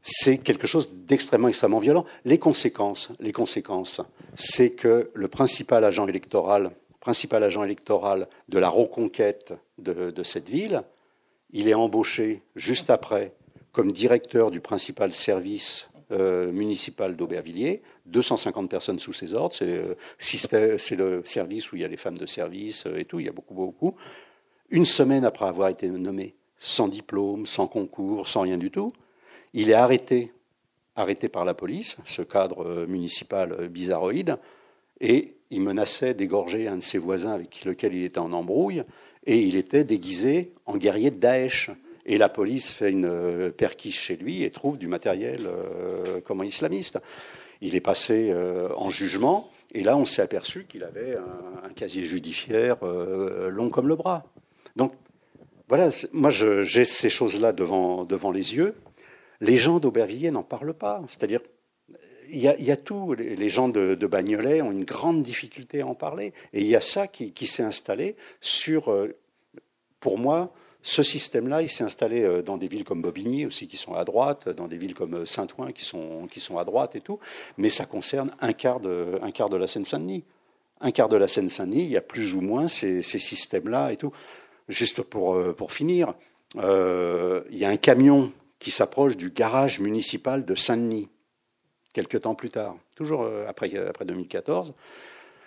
c'est 0.02 0.38
quelque 0.38 0.68
chose 0.68 0.94
d'extrêmement 0.94 1.48
extrêmement 1.48 1.80
violent. 1.80 2.06
Les 2.26 2.38
conséquences, 2.38 3.10
les 3.20 3.32
conséquences, 3.32 4.02
c'est 4.36 4.72
que 4.72 5.10
le 5.14 5.28
principal 5.28 5.84
agent 5.84 6.08
électoral, 6.08 6.72
principal 7.00 7.44
agent 7.44 7.64
électoral 7.64 8.28
de 8.50 8.60
la 8.60 8.70
reconquête 8.70 9.54
de 9.80 10.24
cette 10.24 10.50
ville, 10.50 10.84
il 11.52 11.68
est 11.68 11.74
embauché 11.74 12.42
juste 12.56 12.90
après 12.90 13.34
comme 13.72 13.92
directeur 13.92 14.52
du 14.52 14.62
principal 14.62 15.14
service 15.14 15.88
euh, 16.14 16.52
municipal 16.52 17.16
d'Aubervilliers, 17.16 17.82
250 18.06 18.70
personnes 18.70 19.00
sous 19.00 19.14
ses 19.14 19.34
ordres. 19.34 19.56
Euh, 19.62 19.96
c'est 20.20 20.96
le 20.96 21.24
service 21.26 21.72
où 21.72 21.76
il 21.76 21.82
y 21.82 21.86
a 21.86 21.88
les 21.88 21.98
femmes 21.98 22.18
de 22.18 22.26
service 22.26 22.86
euh, 22.86 23.00
et 23.00 23.06
tout, 23.06 23.20
il 23.20 23.26
y 23.26 23.30
a 23.30 23.32
beaucoup, 23.32 23.56
beaucoup. 23.56 23.96
Une 24.70 24.86
semaine 24.86 25.26
après 25.26 25.46
avoir 25.46 25.70
été 25.70 25.90
nommé, 25.90 26.36
sans 26.60 26.88
diplôme, 26.88 27.46
sans 27.46 27.68
concours, 27.68 28.28
sans 28.28 28.42
rien 28.42 28.58
du 28.58 28.70
tout, 28.70 28.94
il 29.54 29.70
est 29.70 29.76
arrêté, 29.76 30.32
arrêté 30.96 31.30
par 31.30 31.46
la 31.46 31.54
police, 31.54 31.98
ce 32.06 32.22
cadre 32.22 32.86
municipal 32.88 33.68
bizarroïde, 33.70 34.38
et 35.02 35.36
il 35.50 35.62
menaçait 35.62 36.14
d'égorger 36.14 36.68
un 36.68 36.78
de 36.78 36.84
ses 36.84 36.98
voisins 36.98 37.34
avec 37.34 37.66
lequel 37.66 37.94
il 37.94 38.04
était 38.04 38.20
en 38.20 38.34
embrouille, 38.34 38.84
et 39.26 39.38
il 39.38 39.56
était 39.56 39.84
déguisé 39.84 40.54
en 40.66 40.78
guerrier 40.78 41.12
de 41.12 41.18
Daesh. 41.18 41.72
Et 42.06 42.18
la 42.18 42.30
police 42.30 42.72
fait 42.72 42.92
une 42.92 43.06
euh, 43.06 43.50
perquiche 43.50 44.00
chez 44.00 44.18
lui 44.18 44.44
et 44.44 44.52
trouve 44.52 44.78
du 44.78 44.88
matériel 44.88 45.42
euh, 45.46 46.20
comment 46.26 46.44
islamiste. 46.44 47.00
Il 47.62 47.76
est 47.76 47.82
passé 47.82 48.30
euh, 48.30 48.70
en 48.76 48.90
jugement 48.90 49.50
et 49.74 49.84
là 49.84 49.98
on 49.98 50.06
s'est 50.06 50.22
aperçu 50.22 50.66
qu'il 50.68 50.84
avait 50.84 51.16
un, 51.16 51.70
casier 51.74 52.06
judiciaire 52.06 52.78
long 52.86 53.70
comme 53.70 53.88
le 53.88 53.96
bras. 53.96 54.26
Donc 54.76 54.94
voilà, 55.70 55.90
moi 56.12 56.30
j'ai 56.30 56.86
ces 56.86 57.10
choses-là 57.10 57.54
devant, 57.54 58.04
devant 58.04 58.32
les 58.32 58.54
yeux. 58.54 58.76
Les 59.42 59.58
gens 59.58 59.80
d'Aubervilliers 59.80 60.30
n'en 60.30 60.44
parlent 60.44 60.76
pas. 60.76 61.02
C'est-à-dire, 61.08 61.40
il 62.30 62.40
y, 62.40 62.72
a, 62.72 62.78
tout. 62.78 63.14
Les, 63.14 63.50
gens 63.50 63.70
de, 63.70 63.96
Bagnolet 63.96 64.62
ont 64.62 64.72
une 64.72 64.84
grande 64.84 65.24
difficulté 65.24 65.82
à 65.82 65.88
en 65.88 65.96
parler. 65.96 66.34
Et 66.54 66.62
il 66.62 66.68
y 66.68 66.76
a 66.76 66.82
ça 66.82 67.08
qui, 67.08 67.32
qui 67.32 67.48
s'est 67.48 67.64
installé 67.64 68.16
sur, 68.42 68.96
pour 70.00 70.20
moi, 70.20 70.54
ce 70.86 71.02
système-là, 71.02 71.62
il 71.62 71.70
s'est 71.70 71.86
installé 71.86 72.24
euh, 72.24 72.42
dans 72.42 72.58
des 72.58 72.68
villes 72.68 72.84
comme 72.84 73.02
Bobigny 73.02 73.46
aussi, 73.46 73.68
qui 73.68 73.78
sont 73.78 73.96
à 73.96 74.04
droite, 74.04 74.50
dans 74.50 74.68
des 74.68 74.78
villes 74.78 74.94
comme 74.94 75.16
euh, 75.16 75.26
Saint-Ouen, 75.26 75.72
qui 75.72 75.86
sont, 75.86 76.28
qui 76.30 76.42
sont 76.42 76.58
à 76.58 76.66
droite 76.66 76.98
et 76.98 77.02
tout, 77.02 77.20
mais 77.58 77.70
ça 77.70 77.86
concerne 77.86 78.32
un 78.42 78.52
quart 78.52 78.82
de, 78.82 79.18
un 79.22 79.32
quart 79.32 79.50
de 79.50 79.56
la 79.56 79.68
Seine-Saint-Denis. 79.68 80.26
Un 80.82 80.92
quart 80.92 81.08
de 81.08 81.16
la 81.16 81.30
Seine-Saint-Denis, 81.30 81.84
il 81.84 81.90
y 81.90 81.98
a 81.98 82.02
plus 82.02 82.36
ou 82.36 82.42
moins 82.42 82.68
ces, 82.68 83.02
ces 83.02 83.18
systèmes-là 83.18 83.94
et 83.94 83.96
tout. 83.96 84.12
Juste 84.68 85.02
pour, 85.02 85.36
euh, 85.36 85.54
pour 85.54 85.72
finir, 85.72 86.14
il 86.56 87.58
y 87.58 87.66
a 87.66 87.70
un 87.70 87.78
camion 87.78 88.32
qui 88.60 88.70
s'approche 88.70 89.18
du 89.18 89.32
garage 89.32 89.80
municipal 89.80 90.46
de 90.46 90.54
Saint-Denis, 90.54 91.08
quelques 91.94 92.22
temps 92.22 92.36
plus 92.36 92.50
tard, 92.50 92.76
toujours 92.96 93.28
après, 93.48 93.76
après 93.76 94.06
2014. 94.06 94.74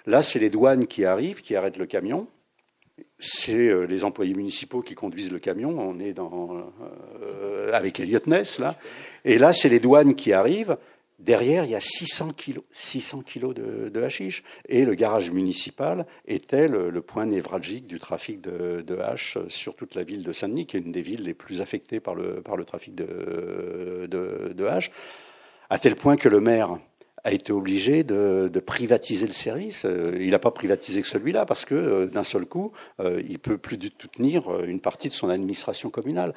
Là, 0.07 0.22
c'est 0.22 0.39
les 0.39 0.51
douanes 0.51 0.87
qui 0.87 1.05
arrivent, 1.05 1.43
qui 1.43 1.55
arrêtent 1.55 1.78
le 1.78 1.87
camion, 1.87 2.26
c'est 3.19 3.69
euh, 3.69 3.85
les 3.87 4.05
employés 4.05 4.35
municipaux 4.35 4.83
qui 4.83 4.95
conduisent 4.95 5.33
le 5.33 5.39
camion. 5.39 5.79
On 5.79 5.99
est 5.99 6.13
dans, 6.13 6.73
euh, 7.23 7.73
avec 7.73 8.01
Elliot 8.01 8.21
Ness, 8.27 8.59
là. 8.59 8.77
Et 9.25 9.39
là, 9.39 9.53
c'est 9.53 9.69
les 9.69 9.81
douanes 9.81 10.15
qui 10.15 10.33
arrivent. 10.33 10.77
Derrière, 11.19 11.65
il 11.65 11.71
y 11.71 11.75
a 11.75 11.81
600 11.81 12.35
kilos, 12.35 12.65
600 12.73 13.23
kilos 13.23 13.55
de, 13.55 13.89
de 13.89 14.03
hashish. 14.03 14.45
Et 14.69 14.85
le 14.85 14.95
garage 14.95 15.31
municipal 15.31 16.07
était 16.27 16.69
le, 16.69 17.01
point 17.01 17.25
névralgique 17.25 17.87
du 17.87 17.99
trafic 17.99 18.43
de, 18.43 18.83
de 18.83 18.99
hash 18.99 19.39
sur 19.49 19.75
toute 19.77 19.95
la 19.95 20.03
ville 20.03 20.23
de 20.23 20.33
Saint-Denis, 20.35 20.67
qui 20.67 20.77
est 20.77 20.81
une 20.81 20.93
des 20.93 21.01
villes 21.01 21.23
les 21.23 21.33
plus 21.33 21.63
affectées 21.63 22.01
par 22.01 22.15
le, 22.15 22.43
par 22.43 22.59
le 22.59 22.67
trafic 22.67 22.95
de, 22.95 24.07
de, 24.11 24.53
de 24.53 24.67
hash. 24.67 24.91
À 25.71 25.79
tel 25.79 25.97
point 25.97 26.17
que 26.17 26.29
le 26.29 26.41
maire, 26.41 26.79
a 27.27 27.33
été 27.33 27.53
obligé 27.53 28.05
de, 28.05 28.49
privatiser 28.64 29.27
le 29.27 29.33
service. 29.33 29.85
Euh, 29.85 30.16
il 30.20 30.31
n'a 30.31 30.39
pas 30.39 30.53
privatisé 30.53 31.03
que 31.03 31.09
celui-là 31.09 31.45
parce 31.45 31.64
que 31.64 31.74
euh, 31.74 32.07
d'un 32.07 32.22
seul 32.22 32.47
coup, 32.47 32.70
euh, 33.01 33.20
il 33.29 33.41
peut 33.41 33.59
plus 33.59 33.77
du 33.77 33.91
tout 33.91 34.07
tenir 34.07 34.62
une 34.64 34.79
partie 34.79 35.09
de 35.09 35.12
son 35.12 35.29
administration 35.29 35.91
communale. 35.91 36.35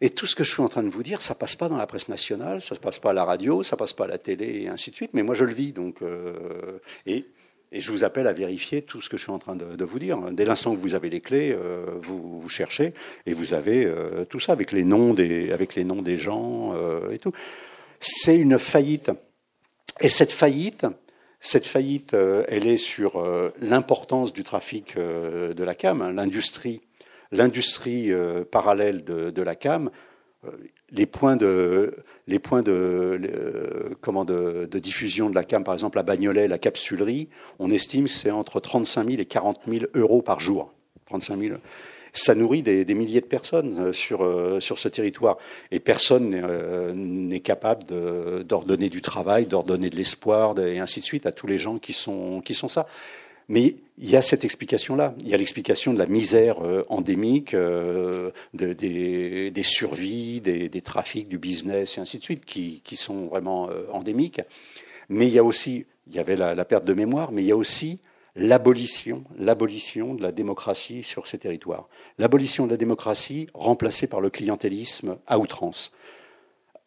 Et 0.00 0.10
tout 0.10 0.26
ce 0.26 0.36
que 0.36 0.44
je 0.44 0.50
suis 0.50 0.62
en 0.62 0.68
train 0.68 0.84
de 0.84 0.88
vous 0.88 1.02
dire, 1.02 1.20
ça 1.20 1.34
passe 1.34 1.56
pas 1.56 1.68
dans 1.68 1.76
la 1.76 1.86
presse 1.86 2.08
nationale, 2.08 2.62
ça 2.62 2.76
passe 2.76 3.00
pas 3.00 3.10
à 3.10 3.12
la 3.12 3.24
radio, 3.24 3.64
ça 3.64 3.76
passe 3.76 3.92
pas 3.92 4.04
à 4.04 4.06
la 4.06 4.18
télé 4.18 4.62
et 4.62 4.68
ainsi 4.68 4.90
de 4.90 4.94
suite. 4.94 5.10
Mais 5.14 5.24
moi, 5.24 5.34
je 5.34 5.44
le 5.44 5.52
vis, 5.52 5.72
donc 5.72 5.98
et, 7.06 7.26
je 7.72 7.92
vous 7.92 8.02
appelle 8.02 8.26
à 8.26 8.32
vérifier 8.32 8.82
tout 8.82 9.00
ce 9.00 9.10
que 9.10 9.16
je 9.16 9.24
suis 9.24 9.32
en 9.32 9.38
train 9.38 9.56
de, 9.56 9.84
vous 9.84 9.98
dire. 9.98 10.18
Dès 10.32 10.44
l'instant 10.44 10.74
que 10.74 10.80
vous 10.80 10.94
avez 10.94 11.10
les 11.10 11.20
clés, 11.20 11.54
vous, 12.02 12.40
vous, 12.40 12.48
cherchez 12.48 12.94
et 13.26 13.34
vous 13.34 13.52
avez 13.52 13.92
tout 14.30 14.40
ça 14.40 14.52
avec 14.52 14.72
les 14.72 14.84
noms 14.84 15.12
des, 15.12 15.52
avec 15.52 15.74
les 15.74 15.84
noms 15.84 16.02
des 16.02 16.16
gens 16.16 16.72
et 17.10 17.18
tout. 17.18 17.32
C'est 18.00 18.36
une 18.36 18.58
faillite 18.58 19.10
et 20.00 20.08
cette 20.08 20.32
faillite, 20.32 20.86
cette 21.40 21.66
faillite, 21.66 22.12
euh, 22.12 22.44
elle 22.48 22.66
est 22.66 22.76
sur 22.76 23.16
euh, 23.16 23.52
l'importance 23.60 24.32
du 24.32 24.44
trafic 24.44 24.96
euh, 24.96 25.54
de 25.54 25.64
la 25.64 25.74
cam, 25.74 26.02
hein, 26.02 26.12
l'industrie, 26.12 26.82
l'industrie 27.32 28.12
parallèle 28.50 29.04
de, 29.04 29.42
la 29.42 29.54
cam. 29.54 29.90
Les 30.90 31.06
points 31.06 31.36
de, 31.36 31.96
les 32.26 32.40
points 32.40 32.62
de, 32.62 33.96
comment 34.00 34.24
de, 34.24 34.66
diffusion 34.72 35.30
de 35.30 35.34
la 35.36 35.44
cam, 35.44 35.62
par 35.62 35.74
exemple 35.74 35.98
à 36.00 36.02
Bagnolet, 36.02 36.48
la 36.48 36.58
capsulerie, 36.58 37.28
on 37.60 37.70
estime 37.70 38.08
c'est 38.08 38.32
entre 38.32 38.58
35 38.58 39.08
000 39.08 39.20
et 39.22 39.26
40 39.26 39.60
000 39.68 39.84
euros 39.94 40.22
par 40.22 40.40
jour. 40.40 40.74
35 41.06 41.40
000 41.40 41.56
ça 42.12 42.34
nourrit 42.34 42.62
des, 42.62 42.94
milliers 42.94 43.20
de 43.20 43.26
personnes 43.26 43.78
euh, 43.78 43.92
sur, 43.92 44.24
euh, 44.24 44.60
sur 44.60 44.78
ce 44.78 44.88
territoire. 44.88 45.38
Et 45.70 45.80
personne 45.80 46.30
n'est 46.30 47.36
euh, 47.36 47.40
capable 47.40 47.84
d'ordonner 48.44 48.88
du 48.88 49.00
travail, 49.00 49.46
d'ordonner 49.46 49.90
de 49.90 49.96
l'espoir, 49.96 50.58
et 50.58 50.78
ainsi 50.78 51.00
de 51.00 51.04
suite 51.04 51.26
à 51.26 51.32
tous 51.32 51.46
les 51.46 51.58
gens 51.58 51.78
qui 51.78 51.92
sont, 51.92 52.40
qui 52.44 52.54
sont 52.54 52.68
ça. 52.68 52.86
Mais 53.48 53.76
il 53.98 54.08
y 54.08 54.16
a 54.16 54.22
cette 54.22 54.44
explication-là. 54.44 55.14
Il 55.20 55.28
y 55.28 55.34
a 55.34 55.36
l'explication 55.36 55.92
de 55.92 55.98
la 55.98 56.06
misère 56.06 56.58
endémique, 56.88 57.52
de, 57.52 58.32
des, 58.54 59.50
des, 59.50 59.62
survies, 59.64 60.40
des, 60.40 60.68
des, 60.68 60.80
trafics, 60.82 61.28
du 61.28 61.36
business 61.36 61.98
et 61.98 62.00
ainsi 62.00 62.18
de 62.18 62.22
suite, 62.22 62.44
qui, 62.44 62.80
qui 62.84 62.94
sont 62.94 63.26
vraiment 63.26 63.68
endémiques. 63.92 64.40
Mais 65.08 65.26
il 65.26 65.32
y 65.32 65.38
a 65.40 65.42
aussi, 65.42 65.84
il 66.06 66.14
y 66.14 66.20
avait 66.20 66.36
la, 66.36 66.54
la 66.54 66.64
perte 66.64 66.84
de 66.84 66.94
mémoire, 66.94 67.32
mais 67.32 67.42
il 67.42 67.46
y 67.48 67.52
a 67.52 67.56
aussi 67.56 67.98
l'abolition, 68.36 69.24
l'abolition 69.36 70.14
de 70.14 70.22
la 70.22 70.32
démocratie 70.32 71.02
sur 71.02 71.26
ces 71.26 71.38
territoires. 71.38 71.88
L'abolition 72.18 72.66
de 72.66 72.72
la 72.72 72.76
démocratie 72.76 73.46
remplacée 73.54 74.06
par 74.06 74.20
le 74.20 74.30
clientélisme 74.30 75.18
à 75.26 75.38
outrance. 75.38 75.92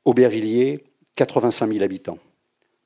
Aubervilliers, 0.05 0.83
85 1.15 1.71
000 1.71 1.83
habitants. 1.83 2.19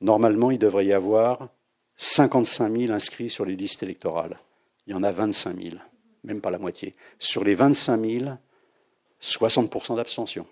Normalement, 0.02 0.52
il 0.52 0.60
devrait 0.60 0.86
y 0.86 0.94
avoir 0.94 1.50
55 1.98 2.72
000 2.72 2.94
inscrits 2.94 3.30
sur 3.30 3.46
les 3.46 3.56
listes 3.56 3.84
électorales. 3.84 4.40
Il 4.86 4.92
y 4.92 4.94
en 4.96 5.04
a 5.04 5.12
25 5.12 5.62
000, 5.62 5.76
même 6.24 6.42
pas 6.42 6.52
la 6.52 6.60
moitié. 6.60 6.94
Sur 7.20 7.44
les 7.44 7.56
25 7.56 8.00
000, 8.00 8.32
60% 9.22 9.96
d'abstention. 9.96 10.46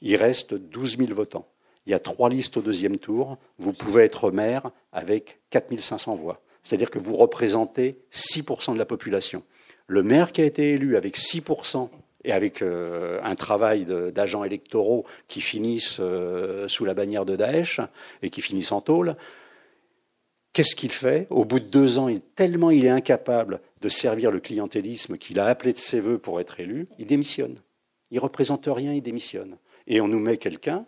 Il 0.00 0.16
reste 0.16 0.54
12 0.54 0.98
000 0.98 1.14
votants. 1.14 1.46
Il 1.86 1.92
y 1.92 1.94
a 1.94 2.00
trois 2.00 2.28
listes 2.28 2.56
au 2.56 2.62
deuxième 2.62 2.98
tour. 2.98 3.38
Vous 3.58 3.72
pouvez 3.72 4.04
être 4.04 4.30
maire 4.30 4.70
avec 4.92 5.40
4 5.50 5.78
500 5.78 6.16
voix. 6.16 6.42
C'est-à-dire 6.62 6.90
que 6.90 6.98
vous 6.98 7.16
représentez 7.16 7.98
6 8.10 8.42
de 8.68 8.78
la 8.78 8.86
population. 8.86 9.42
Le 9.86 10.02
maire 10.02 10.32
qui 10.32 10.40
a 10.40 10.44
été 10.44 10.72
élu 10.72 10.96
avec 10.96 11.16
6 11.16 11.42
et 12.24 12.32
avec 12.32 12.62
euh, 12.62 13.18
un 13.22 13.34
travail 13.34 13.86
d'agents 14.12 14.44
électoraux 14.44 15.06
qui 15.26 15.40
finissent 15.40 15.96
euh, 16.00 16.68
sous 16.68 16.84
la 16.84 16.94
bannière 16.94 17.24
de 17.24 17.34
Daesh 17.34 17.80
et 18.22 18.30
qui 18.30 18.42
finissent 18.42 18.72
en 18.72 18.80
tôle, 18.80 19.16
Qu'est-ce 20.52 20.74
qu'il 20.74 20.90
fait? 20.90 21.28
Au 21.30 21.44
bout 21.44 21.60
de 21.60 21.66
deux 21.66 21.98
ans, 21.98 22.08
il, 22.08 22.20
tellement 22.20 22.70
il 22.70 22.84
est 22.84 22.90
incapable 22.90 23.60
de 23.80 23.88
servir 23.88 24.30
le 24.30 24.40
clientélisme 24.40 25.16
qu'il 25.16 25.38
a 25.38 25.46
appelé 25.46 25.72
de 25.72 25.78
ses 25.78 26.00
voeux 26.00 26.18
pour 26.18 26.40
être 26.40 26.58
élu, 26.58 26.86
il 26.98 27.06
démissionne. 27.06 27.56
Il 28.10 28.18
représente 28.18 28.66
rien, 28.66 28.92
il 28.92 29.02
démissionne. 29.02 29.56
Et 29.86 30.00
on 30.00 30.08
nous 30.08 30.18
met 30.18 30.38
quelqu'un 30.38 30.86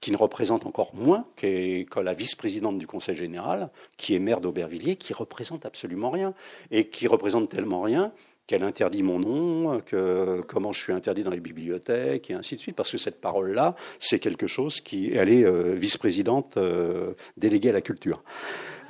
qui 0.00 0.12
ne 0.12 0.16
représente 0.16 0.66
encore 0.66 0.94
moins 0.94 1.26
que 1.36 2.00
la 2.00 2.14
vice-présidente 2.14 2.78
du 2.78 2.86
Conseil 2.86 3.16
général, 3.16 3.70
qui 3.96 4.14
est 4.14 4.20
maire 4.20 4.40
d'Aubervilliers, 4.40 4.96
qui 4.96 5.12
représente 5.12 5.66
absolument 5.66 6.10
rien. 6.10 6.34
Et 6.70 6.88
qui 6.88 7.06
représente 7.06 7.48
tellement 7.48 7.82
rien 7.82 8.12
qu'elle 8.48 8.62
interdit 8.62 9.02
mon 9.02 9.18
nom, 9.18 9.80
que 9.84 10.42
comment 10.48 10.72
je 10.72 10.80
suis 10.80 10.92
interdit 10.92 11.22
dans 11.22 11.30
les 11.30 11.38
bibliothèques, 11.38 12.30
et 12.30 12.34
ainsi 12.34 12.56
de 12.56 12.60
suite, 12.60 12.74
parce 12.74 12.90
que 12.90 12.96
cette 12.96 13.20
parole-là, 13.20 13.76
c'est 14.00 14.18
quelque 14.18 14.46
chose 14.46 14.80
qui... 14.80 15.12
Elle 15.12 15.28
est 15.28 15.44
euh, 15.44 15.74
vice-présidente 15.74 16.56
euh, 16.56 17.12
déléguée 17.36 17.68
à 17.68 17.72
la 17.72 17.82
culture. 17.82 18.22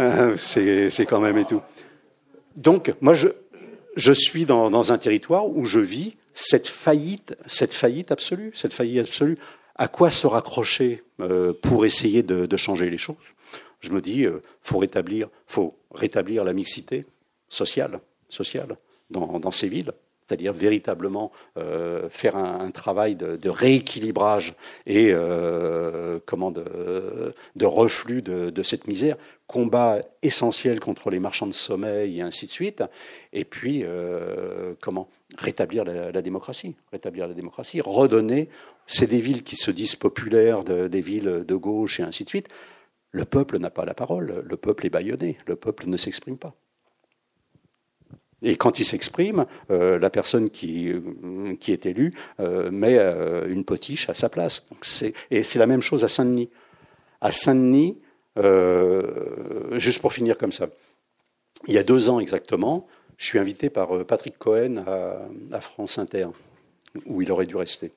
Euh, 0.01 0.37
c'est 0.37 1.07
quand 1.07 1.19
même 1.19 1.37
et 1.39 1.45
tout. 1.45 1.61
Donc, 2.55 2.95
moi, 3.01 3.15
je, 3.15 3.29
je 3.97 4.13
suis 4.13 4.45
dans, 4.45 4.71
dans, 4.71 4.93
un 4.93 4.99
territoire 4.99 5.49
où 5.49 5.65
je 5.65 5.81
vis 5.81 6.15
cette 6.35 6.69
faillite, 6.69 7.37
cette 7.47 7.75
faillite 7.75 8.13
absolue, 8.13 8.53
cette 8.55 8.73
faillite 8.73 9.01
absolue. 9.01 9.39
À 9.79 9.89
quoi 9.89 10.11
se 10.11 10.27
raccrocher 10.27 11.03
pour 11.63 11.87
essayer 11.87 12.23
de, 12.23 12.57
changer 12.57 12.91
les 12.91 12.99
choses? 12.99 13.17
Je 13.81 13.91
me 13.91 14.01
dis, 14.01 14.27
faut 14.61 14.79
rétablir, 14.79 15.29
faut 15.47 15.79
rétablir 15.93 16.45
la 16.45 16.53
mixité 16.53 17.07
sociale, 17.49 18.01
sociale 18.29 18.77
dans, 19.11 19.51
ces 19.51 19.69
villes, 19.69 19.93
c'est-à-dire 20.27 20.53
véritablement 20.53 21.33
euh, 21.57 22.09
faire 22.11 22.37
un, 22.37 22.71
travail 22.71 23.17
de, 23.17 23.49
rééquilibrage 23.49 24.55
et 24.87 25.11
euh, 25.13 26.19
comment 26.27 26.51
de, 26.51 27.33
reflux 27.63 28.23
de, 28.23 28.63
cette 28.63 28.87
misère, 28.87 29.17
combat 29.47 30.01
essentiel 30.23 30.81
contre 30.81 31.11
les 31.11 31.21
marchands 31.21 31.47
de 31.47 31.53
sommeil 31.53 32.19
et 32.19 32.23
ainsi 32.23 32.47
de 32.47 32.51
suite, 32.51 32.83
et 33.33 33.45
puis 33.45 33.83
euh, 33.85 34.75
comment 34.81 35.09
rétablir 35.37 35.85
la, 35.85 36.23
démocratie, 36.23 36.77
rétablir 36.91 37.29
la 37.29 37.35
démocratie, 37.35 37.81
redonner, 37.81 38.49
c'est 38.87 39.07
des 39.07 39.21
villes 39.21 39.43
qui 39.43 39.57
se 39.57 39.71
disent 39.71 39.97
populaires, 39.97 40.65
de, 40.65 40.89
des 40.89 41.01
villes 41.01 41.45
de 41.47 41.55
gauche 41.55 42.01
et 42.01 42.03
ainsi 42.03 42.25
de 42.25 42.29
suite. 42.29 42.49
Le 43.11 43.25
peuple 43.25 43.59
n'a 43.59 43.71
pas 43.71 43.85
la 43.85 43.95
parole, 43.95 44.45
le 44.47 44.57
peuple 44.57 44.87
est 44.87 44.91
bâillonné, 44.91 45.39
le 45.47 45.57
peuple 45.57 45.89
ne 45.89 45.97
s'exprime 45.97 46.39
pas. 46.39 46.55
Et 48.43 48.57
quand 48.57 48.79
il 48.79 48.85
s'exprime, 48.85 49.47
euh, 49.71 49.99
la 49.99 50.11
personne 50.11 50.49
qui, 50.49 50.93
qui 51.61 51.73
est 51.73 51.87
élue 51.87 52.13
euh, 52.41 52.71
met 52.71 52.97
euh, 52.99 53.49
une 53.49 53.65
potiche 53.65 54.09
à 54.09 54.15
sa 54.15 54.29
place. 54.29 54.65
Et 55.31 55.43
c'est 55.43 55.59
la 55.59 55.67
même 55.67 55.83
chose 55.83 56.05
à 56.05 56.09
Saint-Denis. 56.09 56.51
À 57.21 57.33
Saint-Denis, 57.33 57.99
euh, 58.39 59.79
juste 59.79 60.01
pour 60.01 60.13
finir 60.13 60.39
comme 60.39 60.53
ça, 60.53 60.69
il 61.67 61.75
y 61.75 61.79
a 61.79 61.83
deux 61.83 62.09
ans 62.09 62.21
exactement, 62.21 62.87
je 63.19 63.27
suis 63.27 63.39
invité 63.39 63.69
par 63.69 64.07
Patrick 64.07 64.39
Cohen 64.39 64.85
à, 65.53 65.61
France 65.61 65.99
Inter, 65.99 66.29
où 67.05 67.21
il 67.21 67.31
aurait 67.31 67.47
dû 67.47 67.57
rester. 67.57 67.93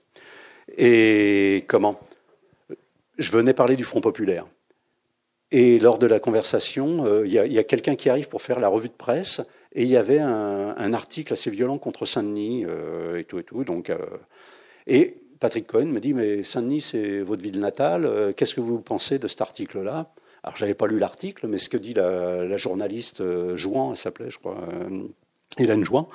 Et 0.77 1.63
comment? 1.67 1.99
Je 3.17 3.31
venais 3.31 3.53
parler 3.53 3.75
du 3.77 3.85
Front 3.85 4.01
populaire. 4.01 4.47
Et 5.51 5.79
lors 5.79 5.99
de 5.99 6.07
la 6.07 6.19
conversation, 6.19 7.23
il 7.23 7.31
y 7.31 7.37
a, 7.37 7.63
quelqu'un 7.63 7.95
qui 7.95 8.09
arrive 8.09 8.27
pour 8.27 8.41
faire 8.41 8.59
la 8.59 8.67
revue 8.67 8.87
de 8.89 8.93
presse 8.93 9.41
et 9.73 9.83
il 9.83 9.89
y 9.89 9.97
avait 9.97 10.19
un, 10.19 10.93
article 10.93 11.33
assez 11.33 11.49
violent 11.49 11.77
contre 11.77 12.05
Saint-Denis 12.05 12.65
euh, 12.67 13.17
et 13.17 13.23
tout 13.23 13.39
et 13.39 13.43
tout. 13.43 13.63
Donc, 13.63 13.89
euh, 13.89 13.97
et 14.85 15.17
Patrick 15.39 15.67
Cohen 15.67 15.85
me 15.85 15.99
dit 15.99 16.13
Mais 16.13 16.43
Saint-Denis, 16.43 16.81
c'est 16.81 17.21
votre 17.21 17.41
ville 17.41 17.59
natale. 17.59 18.05
Euh, 18.05 18.33
qu'est-ce 18.33 18.53
que 18.53 18.61
vous 18.61 18.81
pensez 18.81 19.17
de 19.17 19.27
cet 19.27 19.41
article-là? 19.41 20.11
Alors, 20.43 20.57
j'avais 20.57 20.73
pas 20.73 20.87
lu 20.87 20.97
l'article, 20.97 21.47
mais 21.47 21.59
ce 21.59 21.69
que 21.69 21.77
dit 21.77 21.93
la, 21.93 22.57
journaliste 22.57 23.21
euh, 23.21 23.55
Jouan, 23.55 23.91
elle 23.91 23.97
s'appelait, 23.97 24.31
je 24.31 24.39
crois, 24.39 24.57
euh, 24.73 25.03
Hélène 25.57 25.83
Jouan, 25.83 26.09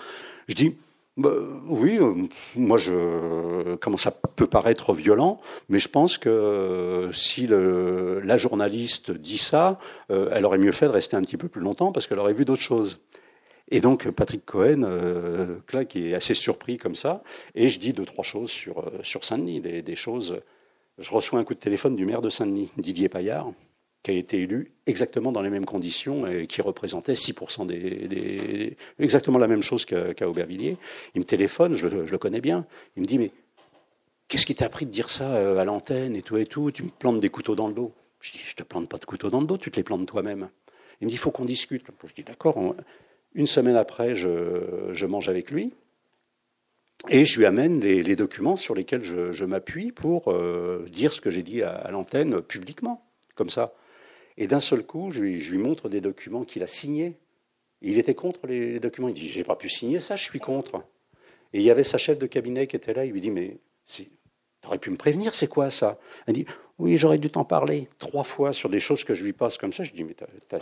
je 0.49 0.55
dis 0.55 0.77
bah, 1.17 1.33
oui, 1.67 1.97
euh, 1.99 2.27
moi 2.57 2.77
je 2.77 3.77
comment 3.77 3.97
ça 3.97 4.11
peut 4.11 4.47
paraître 4.47 4.93
violent, 4.93 5.41
mais 5.69 5.79
je 5.79 5.89
pense 5.89 6.19
que 6.19 7.09
si 7.15 7.47
la 7.47 8.37
journaliste 8.37 9.13
dit 9.13 9.39
ça, 9.39 9.79
elle 10.11 10.45
aurait 10.45 10.59
mieux 10.59 10.73
fait 10.73 10.87
de 10.87 10.91
rester 10.91 11.17
un 11.17 11.23
petit 11.23 11.39
peu 11.39 11.49
plus 11.49 11.63
longtemps 11.63 11.91
parce 11.91 12.07
qu'elle 12.07 12.19
aurait 12.19 12.35
vu 12.35 12.45
d'autres 12.45 12.63
choses. 12.63 13.01
Et 13.71 13.81
donc 13.81 14.11
Patrick 14.11 14.45
Cohen, 14.45 14.83
là, 15.73 15.85
qui 15.87 16.11
est 16.11 16.15
assez 16.15 16.35
surpris 16.35 16.77
comme 16.77 16.95
ça, 16.95 17.23
et 17.55 17.71
je 17.71 17.79
dis 17.79 17.95
deux 17.95 18.05
trois 18.05 18.25
choses 18.25 18.51
sur 18.51 18.85
sur 19.03 19.25
Saint-Denis, 19.25 19.61
des, 19.63 19.81
des, 19.81 19.97
choses. 19.97 20.41
Je 20.99 21.11
reçois 21.11 21.39
un 21.39 21.45
coup 21.45 21.55
de 21.55 21.61
téléphone 21.61 21.97
du 21.97 22.05
maire 22.05 22.21
de 22.21 22.29
Saint-Denis, 22.29 22.71
Didier 22.77 23.09
Paillard, 23.09 23.53
qui 24.07 24.13
a 24.13 24.15
été 24.15 24.43
élu 24.43 24.71
exactement 24.87 25.33
dans 25.33 25.43
les 25.43 25.51
mêmes 25.51 25.67
conditions 25.67 26.29
et 26.29 26.47
qui 26.47 26.63
représentait 26.63 27.15
6% 27.15 27.67
des, 27.67 28.77
exactement 29.01 29.37
la 29.37 29.49
même 29.49 29.63
chose 29.63 29.85
qu'à 29.85 30.15
qu 30.15 30.23
Aubervilliers. 30.23 30.77
Il 31.17 31.23
me 31.23 31.25
téléphone, 31.25 31.75
je, 31.75 31.89
le 31.89 32.19
connais 32.19 32.41
bien. 32.41 32.67
Il 32.97 33.03
me 33.03 33.07
dit 33.07 33.19
mais 33.19 33.33
qu'est-ce 34.29 34.47
qui 34.47 34.55
t'a 34.55 34.67
appris 34.67 34.87
de 34.87 34.93
dire 34.93 35.11
ça 35.11 35.35
euh, 35.35 35.59
à 35.59 35.65
l'antenne 35.65 36.15
et 36.15 36.23
tout 36.23 36.37
et 36.37 36.47
tout? 36.47 36.71
Tu 36.71 36.85
me 36.85 36.91
plantes 36.91 37.19
des 37.19 37.31
couteaux 37.31 37.57
dans 37.57 37.67
le 37.67 37.75
dos. 37.75 37.93
Je 38.21 38.31
dis 38.31 38.39
je 38.47 38.55
te 38.55 38.63
plante 38.63 38.89
pas 38.89 38.99
de 38.99 39.05
couteaux 39.05 39.29
dans 39.29 39.41
le 39.41 39.47
dos, 39.49 39.59
tu 39.59 39.73
te 39.73 39.77
les 39.77 39.83
plantes 39.83 40.07
toi-même. 40.07 40.51
Il 41.01 41.07
me 41.07 41.09
dit 41.09 41.17
il 41.17 41.19
faut 41.19 41.33
qu'on 41.33 41.45
discute. 41.45 41.85
Je 42.07 42.15
dis 42.15 42.23
d'accord. 42.23 42.77
Une 43.35 43.49
semaine 43.49 43.75
après, 43.75 44.15
je, 44.15 45.05
mange 45.05 45.29
avec 45.29 45.51
lui 45.51 45.73
et 47.09 47.25
je 47.25 47.41
lui 47.41 47.47
amène 47.47 47.81
les, 47.81 48.15
documents 48.15 48.57
sur 48.57 48.77
lesquels 48.77 49.03
je, 49.03 49.45
m'appuie 49.45 49.91
pour 49.91 50.31
euh, 50.31 50.87
dire 50.93 51.13
ce 51.13 51.21
que 51.21 51.33
j'ai 51.33 51.43
dit 51.43 51.65
à 51.65 51.91
l'antenne 51.91 52.41
publiquement, 52.41 53.05
comme 53.35 53.51
ça. 53.51 53.75
Et 54.39 54.47
d'un 54.47 54.61
seul 54.61 54.85
coup, 54.85 55.11
je 55.11 55.21
lui, 55.21 55.41
lui, 55.41 55.59
montre 55.59 55.89
des 55.89 56.01
documents 56.01 56.45
qu'il 56.45 56.63
a 56.63 56.67
signés. 56.67 57.17
Il 57.81 57.99
était 57.99 58.15
contre 58.15 58.47
les, 58.47 58.81
documents. 58.81 59.09
Il 59.09 59.15
dit 59.15 59.29
J'ai 59.29 59.45
pas 59.45 59.57
pu 59.57 59.69
signer 59.69 60.01
ça, 60.01 60.17
je 60.17 60.25
suis 60.25 60.41
contre. 60.41 60.83
Et 61.53 61.61
il 61.61 61.63
y 61.63 61.71
avait 61.71 61.85
sa 61.85 61.99
chef 61.99 62.19
de 62.19 62.27
cabinet 62.27 62.67
qui 62.67 62.77
était 62.77 62.93
là. 62.93 63.05
Il 63.05 63.13
lui 63.13 63.21
dit 63.21 63.31
Mais 63.31 63.59
T'aurais 64.61 64.79
pu 64.79 64.91
me 64.91 64.97
prévenir, 64.97 65.33
c'est 65.35 65.47
quoi 65.47 65.71
ça? 65.71 65.99
Elle 66.27 66.35
dit 66.35 66.47
Oui, 66.79 66.99
j'aurais 66.99 67.19
dû 67.19 67.31
t'en 67.31 67.45
parler. 67.45 67.89
Trois 67.99 68.25
fois 68.25 68.53
sur 68.53 68.69
des 68.69 68.81
choses 68.81 69.05
que 69.05 69.15
je 69.15 69.25
lui 69.25 69.33
passe 69.33 69.59
comme 69.59 69.73
ça. 69.73 69.85
Je 69.85 69.93
dis 69.93 70.05
Mais 70.05 70.15
t'as 70.15 70.59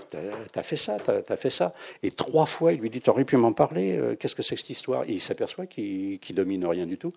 as, 0.55 0.62
fait 0.62 0.77
ça, 0.77 0.99
t'as 0.99 1.22
as 1.27 1.37
fait 1.37 1.51
ça. 1.51 1.72
Et 2.03 2.11
trois 2.11 2.47
fois, 2.47 2.72
il 2.72 2.81
lui 2.81 2.91
dit 2.91 3.01
T'aurais 3.01 3.25
pu 3.25 3.37
m'en 3.37 3.53
parler, 3.53 3.97
euh, 3.97 4.14
qu'est-ce 4.14 4.35
que 4.35 4.43
c'est 4.43 4.55
que 4.55 4.61
cette 4.61 4.70
histoire? 4.70 5.05
Et 5.05 5.12
il 5.12 5.20
s'aperçoit 5.20 5.66
qu'il 5.66 6.20
qu 6.20 6.33
domine 6.33 6.64
rien 6.66 6.87
du 6.87 6.99
tout. 6.99 7.11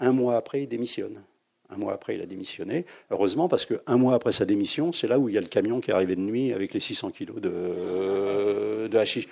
Un 0.00 0.12
mois 0.12 0.36
après, 0.36 0.62
il 0.62 0.68
démissionne. 0.68 1.22
Un 1.70 1.76
mois 1.76 1.94
après, 1.94 2.14
il 2.14 2.20
a 2.20 2.26
démissionné. 2.26 2.84
Heureusement, 3.10 3.48
parce 3.48 3.66
qu'un 3.66 3.96
mois 3.96 4.14
après 4.14 4.32
sa 4.32 4.44
démission, 4.44 4.92
c'est 4.92 5.06
là 5.06 5.18
où 5.18 5.28
il 5.28 5.34
y 5.34 5.38
a 5.38 5.40
le 5.40 5.46
camion 5.46 5.80
qui 5.80 5.90
est 5.90 5.94
arrivé 5.94 6.14
de 6.14 6.20
nuit 6.20 6.52
avec 6.52 6.74
les 6.74 6.80
600 6.80 7.10
kilos 7.10 7.40
de, 7.40 8.88
de 8.88 8.98
hashish. 8.98 9.28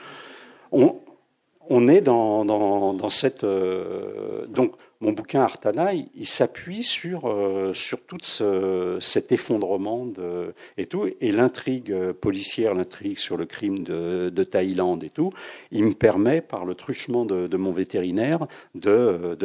On, 0.72 1.89
est 1.89 2.01
dans, 2.01 2.45
dans, 2.45 2.95
dans 2.95 3.11
cette. 3.11 3.45
Euh, 3.45 4.47
donc, 4.47 4.74
mon 5.03 5.11
bouquin 5.11 5.41
Artana, 5.41 5.95
il, 5.95 6.09
il 6.14 6.28
s'appuie 6.28 6.85
sur, 6.85 7.28
euh, 7.28 7.74
sur 7.74 8.01
tout 8.01 8.18
ce, 8.22 8.99
cet 9.01 9.33
effondrement 9.33 10.07
de, 10.07 10.55
et 10.78 10.87
tout, 10.87 11.09
et 11.20 11.33
l'intrigue 11.33 12.12
policière, 12.12 12.72
l'intrigue 12.72 13.18
sur 13.18 13.37
le 13.37 13.45
crime 13.45 13.83
de, 13.83 14.30
de, 14.30 14.45
Thaïlande 14.45 15.03
et 15.03 15.11
tout, 15.11 15.30
il 15.72 15.85
me 15.85 15.95
permet, 15.95 16.41
par 16.41 16.64
le 16.64 16.76
truchement 16.76 17.24
de, 17.24 17.57
mon 17.57 17.72
vétérinaire, 17.72 18.47
de, 18.76 19.37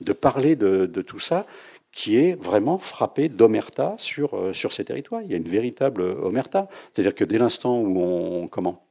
de, 0.00 0.12
parler 0.14 0.56
de, 0.56 0.86
tout 1.02 1.20
ça, 1.20 1.44
qui 1.94 2.16
est 2.16 2.34
vraiment 2.34 2.78
frappé 2.78 3.28
d'omerta 3.28 3.94
sur, 3.98 4.34
euh, 4.34 4.52
sur 4.52 4.72
ces 4.72 4.84
territoires. 4.84 5.22
Il 5.22 5.30
y 5.30 5.34
a 5.34 5.36
une 5.36 5.48
véritable 5.48 6.02
omerta. 6.02 6.68
C'est-à-dire 6.92 7.14
que 7.14 7.24
dès 7.24 7.38
l'instant 7.38 7.78
où 7.78 8.00
on, 8.00 8.48
comment, 8.48 8.86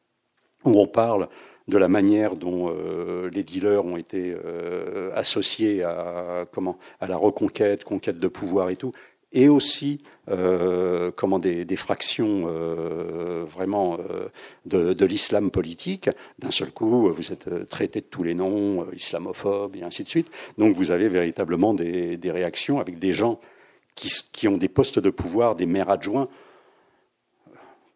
où 0.63 0.79
on 0.79 0.87
parle 0.87 1.27
de 1.67 1.77
la 1.77 1.87
manière 1.87 2.35
dont 2.35 2.69
euh, 2.69 3.29
les 3.29 3.43
dealers 3.43 3.85
ont 3.85 3.97
été 3.97 4.35
euh, 4.45 5.11
associés 5.15 5.83
à, 5.83 6.45
comment, 6.51 6.77
à 6.99 7.07
la 7.07 7.17
reconquête, 7.17 7.83
conquête 7.83 8.19
de 8.19 8.27
pouvoir 8.27 8.69
et 8.69 8.75
tout, 8.75 8.91
et 9.33 9.49
aussi 9.49 9.99
euh, 10.29 11.11
comment 11.15 11.39
des, 11.39 11.75
fractions 11.75 12.45
euh, 12.47 13.43
vraiment 13.45 13.97
euh, 13.99 14.29
de, 14.65 15.05
l'islam 15.05 15.51
politique. 15.51 16.09
D'un 16.39 16.51
seul 16.51 16.71
coup, 16.71 17.11
vous 17.11 17.31
êtes 17.31 17.67
traité 17.67 17.99
de 17.99 18.05
tous 18.05 18.23
les 18.23 18.35
noms, 18.35 18.87
islamophobes 18.93 19.75
et 19.75 19.83
ainsi 19.83 20.03
de 20.03 20.09
suite. 20.09 20.31
Donc 20.57 20.75
vous 20.75 20.91
avez 20.91 21.09
véritablement 21.09 21.73
des, 21.73 22.15
des 22.17 22.31
réactions 22.31 22.79
avec 22.79 22.99
des 22.99 23.13
gens 23.13 23.39
qui, 23.95 24.11
qui, 24.31 24.47
ont 24.47 24.57
des 24.57 24.69
postes 24.69 24.99
de 24.99 25.09
pouvoir, 25.09 25.55
des 25.55 25.65
maires 25.65 25.89
adjoints 25.89 26.29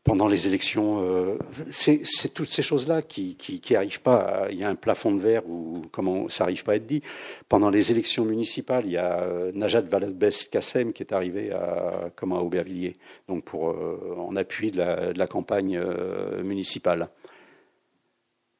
pendant 0.07 0.29
les 0.29 0.47
élections, 0.47 1.03
euh, 1.03 1.37
c'est 1.69 2.33
toutes 2.33 2.47
ces 2.47 2.63
choses-là 2.63 3.01
qui, 3.01 3.35
qui, 3.35 3.59
qui 3.59 3.75
arrivent 3.75 4.01
pas. 4.01 4.47
il 4.49 4.57
y 4.57 4.63
a 4.63 4.69
un 4.69 4.75
plafond 4.75 5.13
de 5.13 5.19
verre 5.19 5.45
ou 5.47 5.81
comment 5.91 6.29
ça 6.29 6.45
arrive 6.45 6.63
pas 6.63 6.71
à 6.71 6.75
être 6.75 6.85
dit. 6.85 7.01
Pendant 7.49 7.69
les 7.69 7.91
élections 7.91 8.23
municipales, 8.23 8.85
il 8.85 8.93
y 8.93 8.97
a 8.97 9.19
euh, 9.19 9.51
Najat 9.53 9.81
Vallaud-Kassem 9.81 10.93
qui 10.93 11.03
est 11.03 11.11
arrivé 11.11 11.51
à 11.51 12.09
comment 12.15 12.37
à 12.37 12.41
Aubervilliers, 12.41 12.93
donc 13.27 13.43
pour 13.43 13.69
euh, 13.69 14.15
en 14.17 14.37
appui 14.37 14.71
de 14.71 14.77
la, 14.77 15.11
de 15.11 15.19
la 15.19 15.27
campagne 15.27 15.77
euh, 15.77 16.41
municipale. 16.41 17.09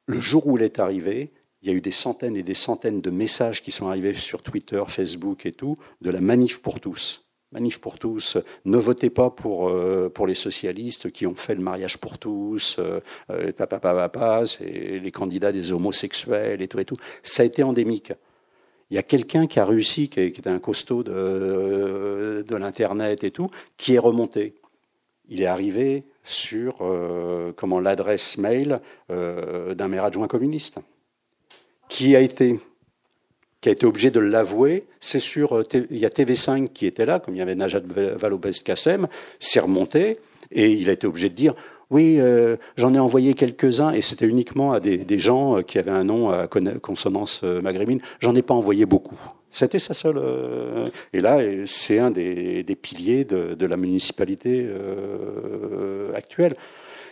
Le 0.06 0.20
jour 0.20 0.46
où 0.46 0.58
elle 0.58 0.64
est 0.64 0.78
arrivée, 0.78 1.32
il 1.62 1.70
y 1.70 1.72
a 1.72 1.74
eu 1.74 1.80
des 1.80 1.92
centaines 1.92 2.36
et 2.36 2.42
des 2.42 2.54
centaines 2.54 3.00
de 3.00 3.10
messages 3.10 3.62
qui 3.62 3.72
sont 3.72 3.88
arrivés 3.88 4.12
sur 4.12 4.42
Twitter, 4.42 4.82
Facebook 4.88 5.46
et 5.46 5.52
tout, 5.52 5.76
de 6.02 6.10
la 6.10 6.20
manif 6.20 6.60
pour 6.60 6.78
tous 6.78 7.27
Manif 7.52 7.80
pour 7.80 7.98
tous, 7.98 8.36
ne 8.66 8.76
votez 8.76 9.08
pas 9.08 9.30
pour, 9.30 9.70
euh, 9.70 10.10
pour 10.14 10.26
les 10.26 10.34
socialistes 10.34 11.10
qui 11.10 11.26
ont 11.26 11.34
fait 11.34 11.54
le 11.54 11.62
mariage 11.62 11.96
pour 11.96 12.18
tous, 12.18 12.76
euh, 12.78 13.00
euh 13.30 13.46
les 13.46 13.52
papa 13.52 14.42
c'est 14.44 14.98
les 14.98 15.10
candidats 15.10 15.50
des 15.50 15.72
homosexuels 15.72 16.60
et 16.60 16.68
tout 16.68 16.78
et 16.78 16.84
tout. 16.84 16.98
Ça 17.22 17.42
a 17.42 17.46
été 17.46 17.62
endémique. 17.62 18.12
Il 18.90 18.96
y 18.96 18.98
a 18.98 19.02
quelqu'un 19.02 19.46
qui 19.46 19.60
a 19.60 19.64
réussi, 19.64 20.08
qui, 20.08 20.20
est, 20.20 20.46
un 20.46 20.58
costaud 20.58 21.02
de, 21.02 22.44
de 22.46 22.56
l'Internet 22.56 23.24
et 23.24 23.30
tout, 23.30 23.50
qui 23.76 23.94
est 23.94 23.98
remonté. 23.98 24.54
Il 25.28 25.42
est 25.42 25.46
arrivé 25.46 26.04
sur 26.24 26.76
euh, 26.82 27.52
l'adresse 27.82 28.38
mail 28.38 28.80
euh, 29.10 29.74
d'un 29.74 29.88
maire 29.88 30.04
adjoint 30.04 30.28
communiste, 30.28 30.78
qui 31.88 32.16
a 32.16 32.20
été 32.20 32.60
qui 33.60 33.68
a 33.68 33.72
été 33.72 33.86
obligé 33.86 34.10
de 34.10 34.20
l'avouer, 34.20 34.84
c'est 35.00 35.18
sur, 35.18 35.56
euh, 35.56 35.64
il 35.90 35.98
y 35.98 36.06
a 36.06 36.08
TV5 36.08 36.68
qui 36.68 36.86
était 36.86 37.06
là, 37.06 37.18
comme 37.18 37.34
il 37.34 37.38
y 37.38 37.42
avait 37.42 37.54
Najat 37.54 37.80
Vallaud-Belkacem, 38.16 39.08
c'est 39.40 39.60
remonté, 39.60 40.18
et 40.52 40.70
il 40.70 40.88
a 40.88 40.92
été 40.92 41.06
obligé 41.06 41.28
de 41.28 41.34
dire, 41.34 41.54
oui, 41.90 42.16
euh, 42.20 42.56
j'en 42.76 42.94
ai 42.94 42.98
envoyé 42.98 43.34
quelques-uns, 43.34 43.92
et 43.92 44.02
c'était 44.02 44.26
uniquement 44.26 44.72
à 44.72 44.80
des, 44.80 45.18
gens 45.18 45.58
euh, 45.58 45.62
qui 45.62 45.78
avaient 45.78 45.90
un 45.90 46.04
nom 46.04 46.30
à 46.30 46.46
consonance 46.46 47.42
maghrébine, 47.42 48.00
j'en 48.20 48.34
ai 48.34 48.42
pas 48.42 48.54
envoyé 48.54 48.86
beaucoup. 48.86 49.18
C'était 49.50 49.78
sa 49.78 49.94
seule. 49.94 50.20
et 51.14 51.22
là, 51.22 51.38
c'est 51.66 51.98
un 51.98 52.10
des, 52.10 52.62
des 52.62 52.76
piliers 52.76 53.24
de, 53.24 53.54
de, 53.54 53.66
la 53.66 53.78
municipalité 53.78 54.68
euh, 54.68 56.12
actuelle 56.14 56.54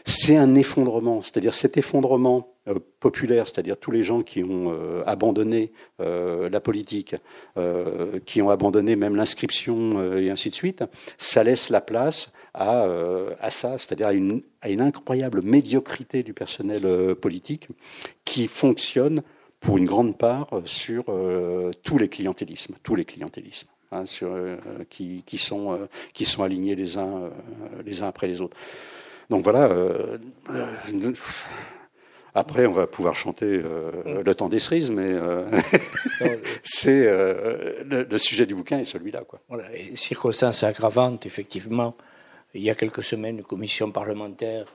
c'est 0.06 0.36
un 0.36 0.54
effondrement. 0.54 1.20
C'est-à-dire 1.20 1.52
cet 1.52 1.76
effondrement 1.76 2.54
euh, 2.68 2.78
populaire, 3.00 3.48
c'est-à-dire 3.48 3.76
tous 3.76 3.90
les 3.90 4.04
gens 4.04 4.22
qui 4.22 4.44
ont 4.44 4.72
euh, 4.72 5.02
abandonné 5.04 5.72
euh, 6.00 6.48
la 6.48 6.60
politique, 6.60 7.16
qui 8.24 8.42
ont 8.42 8.50
abandonné 8.50 8.96
même 8.96 9.16
l'inscription 9.16 10.16
et 10.16 10.30
ainsi 10.30 10.50
de 10.50 10.54
suite, 10.54 10.84
ça 11.18 11.42
laisse 11.42 11.70
la 11.70 11.80
place 11.80 12.32
à, 12.54 12.86
à 13.40 13.50
ça, 13.50 13.78
c'est-à-dire 13.78 14.08
à 14.08 14.12
une, 14.12 14.42
à 14.60 14.68
une, 14.68 14.80
incroyable 14.80 15.42
médiocrité 15.42 16.22
du 16.22 16.34
personnel 16.34 17.14
politique 17.16 17.68
qui 18.24 18.46
fonctionne 18.46 19.22
pour 19.60 19.78
une 19.78 19.86
grande 19.86 20.18
part 20.18 20.48
sur 20.66 21.04
tous 21.82 21.98
les 21.98 22.08
clientélismes, 22.08 22.74
tous 22.82 22.94
les 22.94 23.04
clientélismes. 23.04 23.68
Hein, 23.92 24.04
sur, 24.04 24.36
qui, 24.90 25.22
qui, 25.24 25.38
sont, 25.38 25.88
qui 26.12 26.24
sont 26.24 26.42
alignés 26.42 26.74
les 26.74 26.98
uns, 26.98 27.30
les 27.84 28.02
uns 28.02 28.08
après 28.08 28.26
les 28.26 28.42
autres. 28.42 28.56
Donc 29.30 29.44
voilà. 29.44 29.64
Euh, 29.64 30.18
euh, 30.50 31.12
après, 32.34 32.66
on 32.66 32.72
va 32.72 32.86
pouvoir 32.86 33.14
chanter 33.14 33.46
euh, 33.46 34.22
le 34.22 34.34
temps 34.34 34.48
des 34.48 34.58
cerises, 34.58 34.90
mais 34.90 35.12
c'est 36.62 37.04
le, 37.04 38.06
le, 38.08 38.18
sujet 38.18 38.46
du 38.46 38.54
bouquin 38.54 38.78
est 38.78 38.84
celui-là. 38.84 39.22
Quoi. 39.26 39.40
Voilà, 39.48 39.74
et 39.74 39.96
circonstance 39.96 40.62
aggravante, 40.62 41.24
effectivement. 41.26 41.96
Il 42.54 42.62
y 42.62 42.70
a 42.70 42.74
quelques 42.74 43.02
semaines, 43.02 43.38
une 43.38 43.44
commission 43.44 43.90
parlementaire 43.90 44.66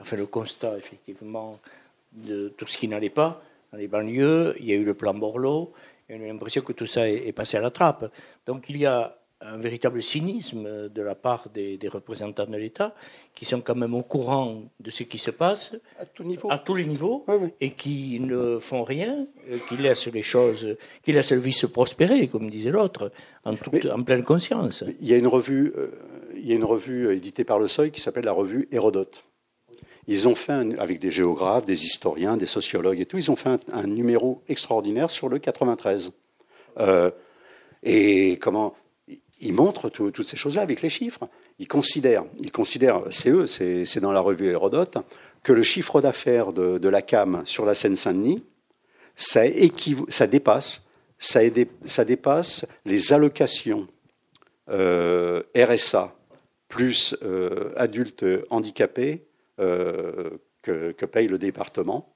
a 0.00 0.04
fait 0.04 0.16
le 0.16 0.26
constat, 0.26 0.76
effectivement, 0.76 1.58
de 2.12 2.52
tout 2.56 2.66
ce 2.66 2.76
qui 2.76 2.88
n'allait 2.88 3.10
pas 3.10 3.42
dans 3.72 3.78
les 3.78 3.88
banlieues. 3.88 4.56
Il 4.58 4.66
y 4.66 4.72
a 4.72 4.76
eu 4.76 4.84
le 4.84 4.94
plan 4.94 5.14
Borloo, 5.14 5.72
et 6.08 6.16
on 6.16 6.22
a 6.22 6.26
l'impression 6.26 6.62
que 6.62 6.72
tout 6.72 6.86
ça 6.86 7.08
est, 7.08 7.28
est 7.28 7.32
passé 7.32 7.56
à 7.56 7.60
la 7.60 7.70
trappe. 7.70 8.10
Donc 8.46 8.68
il 8.68 8.76
y 8.76 8.86
a 8.86 9.16
un 9.40 9.58
véritable 9.58 10.02
cynisme 10.02 10.88
de 10.88 11.02
la 11.02 11.14
part 11.14 11.48
des, 11.52 11.76
des 11.76 11.88
représentants 11.88 12.46
de 12.46 12.56
l'État, 12.56 12.94
qui 13.34 13.44
sont 13.44 13.60
quand 13.60 13.74
même 13.74 13.94
au 13.94 14.02
courant 14.02 14.62
de 14.80 14.90
ce 14.90 15.02
qui 15.02 15.18
se 15.18 15.30
passe 15.30 15.74
à, 15.98 16.06
tout 16.06 16.24
niveau. 16.24 16.50
à 16.50 16.58
tous 16.58 16.74
les 16.74 16.84
niveaux, 16.84 17.24
oui, 17.28 17.34
oui. 17.40 17.48
et 17.60 17.70
qui 17.72 18.20
ne 18.20 18.58
font 18.58 18.84
rien, 18.84 19.26
euh, 19.50 19.58
qui 19.68 19.76
laissent 19.76 20.06
les 20.06 20.22
choses, 20.22 20.76
qui 21.02 21.12
laissent 21.12 21.32
le 21.32 21.40
vice 21.40 21.66
prospérer, 21.66 22.26
comme 22.28 22.48
disait 22.48 22.70
l'autre, 22.70 23.12
en, 23.44 23.54
en, 23.54 24.02
pleine 24.02 24.24
conscience. 24.24 24.84
Il 25.00 25.08
y 25.08 25.14
a 25.14 25.18
une 25.18 25.26
revue, 25.26 25.72
euh, 25.76 25.90
il 26.36 26.48
y 26.48 26.52
a 26.52 26.56
une 26.56 26.64
revue 26.64 27.14
éditée 27.14 27.44
par 27.44 27.58
Le 27.58 27.68
Seuil 27.68 27.90
qui 27.90 28.00
s'appelle 28.00 28.24
la 28.24 28.32
revue 28.32 28.68
Hérodote. 28.72 29.24
Ils 30.06 30.28
ont 30.28 30.34
fait, 30.34 30.52
un, 30.52 30.72
avec 30.78 31.00
des 31.00 31.10
géographes, 31.10 31.64
des 31.64 31.84
historiens, 31.84 32.36
des 32.36 32.46
sociologues 32.46 33.00
et 33.00 33.06
tout, 33.06 33.18
ils 33.18 33.30
ont 33.30 33.36
fait 33.36 33.50
un, 33.50 33.58
un 33.72 33.86
numéro 33.86 34.42
extraordinaire 34.48 35.10
sur 35.10 35.28
le 35.28 35.38
93. 35.38 36.12
Euh, 36.78 37.10
et 37.82 38.38
comment 38.40 38.74
ils 39.44 39.52
montrent 39.52 39.90
tout, 39.90 40.10
toutes 40.10 40.26
ces 40.26 40.36
choses-là 40.36 40.62
avec 40.62 40.82
les 40.82 40.90
chiffres. 40.90 41.28
Ils 41.58 41.68
considèrent, 41.68 42.24
ils 42.38 42.50
considèrent 42.50 43.02
c'est 43.10 43.30
eux, 43.30 43.46
c'est 43.46 44.00
dans 44.00 44.12
la 44.12 44.20
revue 44.20 44.48
Hérodote, 44.48 44.98
que 45.42 45.52
le 45.52 45.62
chiffre 45.62 46.00
d'affaires 46.00 46.52
de, 46.52 46.88
la 46.88 47.02
CAM 47.02 47.42
sur 47.44 47.64
la 47.64 47.74
Seine-Saint-Denis, 47.74 48.42
ça, 49.14 49.46
dépasse, 50.26 50.84
ça, 51.18 52.04
dépasse 52.04 52.66
les 52.84 53.12
allocations 53.12 53.86
euh, 54.70 55.42
RSA 55.54 56.16
plus 56.68 57.14
euh, 57.22 57.72
adultes 57.76 58.24
handicapés 58.50 59.26
euh, 59.60 60.30
que, 60.62 60.92
que, 60.92 61.06
paye 61.06 61.28
le 61.28 61.38
département. 61.38 62.14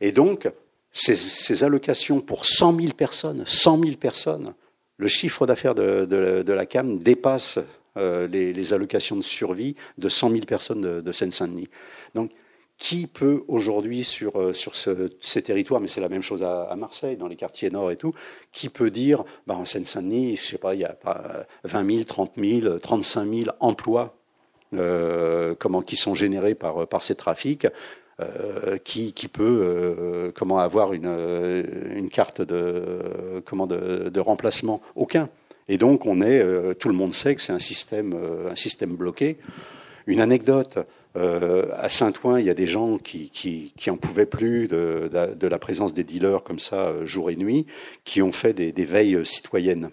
Et 0.00 0.12
donc, 0.12 0.48
ces, 0.92 1.16
ces 1.16 1.64
allocations 1.64 2.20
pour 2.20 2.46
100 2.46 2.80
000 2.80 2.92
personnes, 2.94 3.44
100 3.44 3.82
000 3.82 3.96
personnes, 3.96 4.54
le 4.96 5.08
chiffre 5.08 5.46
d'affaires 5.46 5.74
de, 5.74 6.52
la 6.52 6.66
CAM 6.66 6.98
dépasse 6.98 7.58
euh, 7.96 8.26
les, 8.26 8.72
allocations 8.72 9.16
de 9.16 9.22
survie 9.22 9.76
de 9.98 10.08
100 10.08 10.30
000 10.30 10.40
personnes 10.42 10.80
de, 10.80 11.00
de 11.00 11.12
Seine-Saint-Denis. 11.12 11.68
Donc, 12.14 12.30
qui 12.78 13.06
peut 13.06 13.44
aujourd'hui 13.48 14.02
sur, 14.02 14.40
euh, 14.40 14.52
ces 15.20 15.42
territoires, 15.42 15.80
mais 15.80 15.88
c'est 15.88 16.00
la 16.00 16.08
même 16.08 16.22
chose 16.22 16.42
à, 16.42 16.74
Marseille, 16.76 17.16
dans 17.16 17.28
les 17.28 17.36
quartiers 17.36 17.70
nord 17.70 17.90
et 17.90 17.96
tout, 17.96 18.12
qui 18.50 18.68
peut 18.68 18.90
dire, 18.90 19.24
bah, 19.46 19.56
en 19.56 19.64
Seine-Saint-Denis, 19.64 20.36
je 20.36 20.42
sais 20.42 20.58
pas, 20.58 20.74
il 20.74 20.80
y 20.80 20.84
a 20.84 20.92
pas 20.92 21.46
20 21.64 21.92
000, 21.92 22.04
30 22.04 22.32
000, 22.36 22.78
35 22.78 23.32
000 23.32 23.50
emplois 23.60 24.16
euh, 24.74 25.54
comment, 25.58 25.82
qui 25.82 25.96
sont 25.96 26.14
générés 26.14 26.54
par 26.54 27.04
ces 27.04 27.14
trafics. 27.14 27.66
Euh, 28.20 28.76
qui, 28.76 29.14
qui, 29.14 29.26
peut 29.26 29.60
euh, 29.62 30.32
comment 30.34 30.58
avoir 30.58 30.92
une, 30.92 31.06
euh, 31.06 31.62
une 31.96 32.10
carte 32.10 32.42
de, 32.42 33.42
comment 33.46 33.66
de, 33.66 34.10
de, 34.10 34.20
remplacement? 34.20 34.82
Aucun. 34.94 35.30
Et 35.68 35.78
donc 35.78 36.04
on 36.04 36.20
est, 36.20 36.40
euh, 36.40 36.74
tout 36.74 36.88
le 36.88 36.94
monde 36.94 37.14
sait 37.14 37.34
que 37.34 37.40
c'est 37.40 37.54
un 37.54 37.58
système, 37.58 38.14
un 38.50 38.56
système 38.56 38.96
bloqué. 38.96 39.38
Une 40.06 40.20
anecdote. 40.20 40.78
à 41.14 41.88
Saint-Ouen, 41.88 42.38
il 42.38 42.44
y 42.44 42.50
a 42.50 42.54
des 42.54 42.66
gens 42.66 42.98
qui, 42.98 43.30
qui, 43.30 43.72
qui 43.76 43.90
en 43.90 43.96
pouvaient 43.96 44.26
plus 44.26 44.68
de, 44.68 45.10
de, 45.38 45.46
la 45.46 45.58
présence 45.58 45.94
des 45.94 46.04
dealers 46.04 46.42
comme 46.42 46.58
ça 46.58 46.92
jour 47.04 47.30
et 47.30 47.36
nuit, 47.36 47.66
qui 48.04 48.20
ont 48.20 48.32
fait 48.32 48.52
des, 48.52 48.72
des 48.72 48.84
veilles 48.84 49.24
citoyennes. 49.24 49.90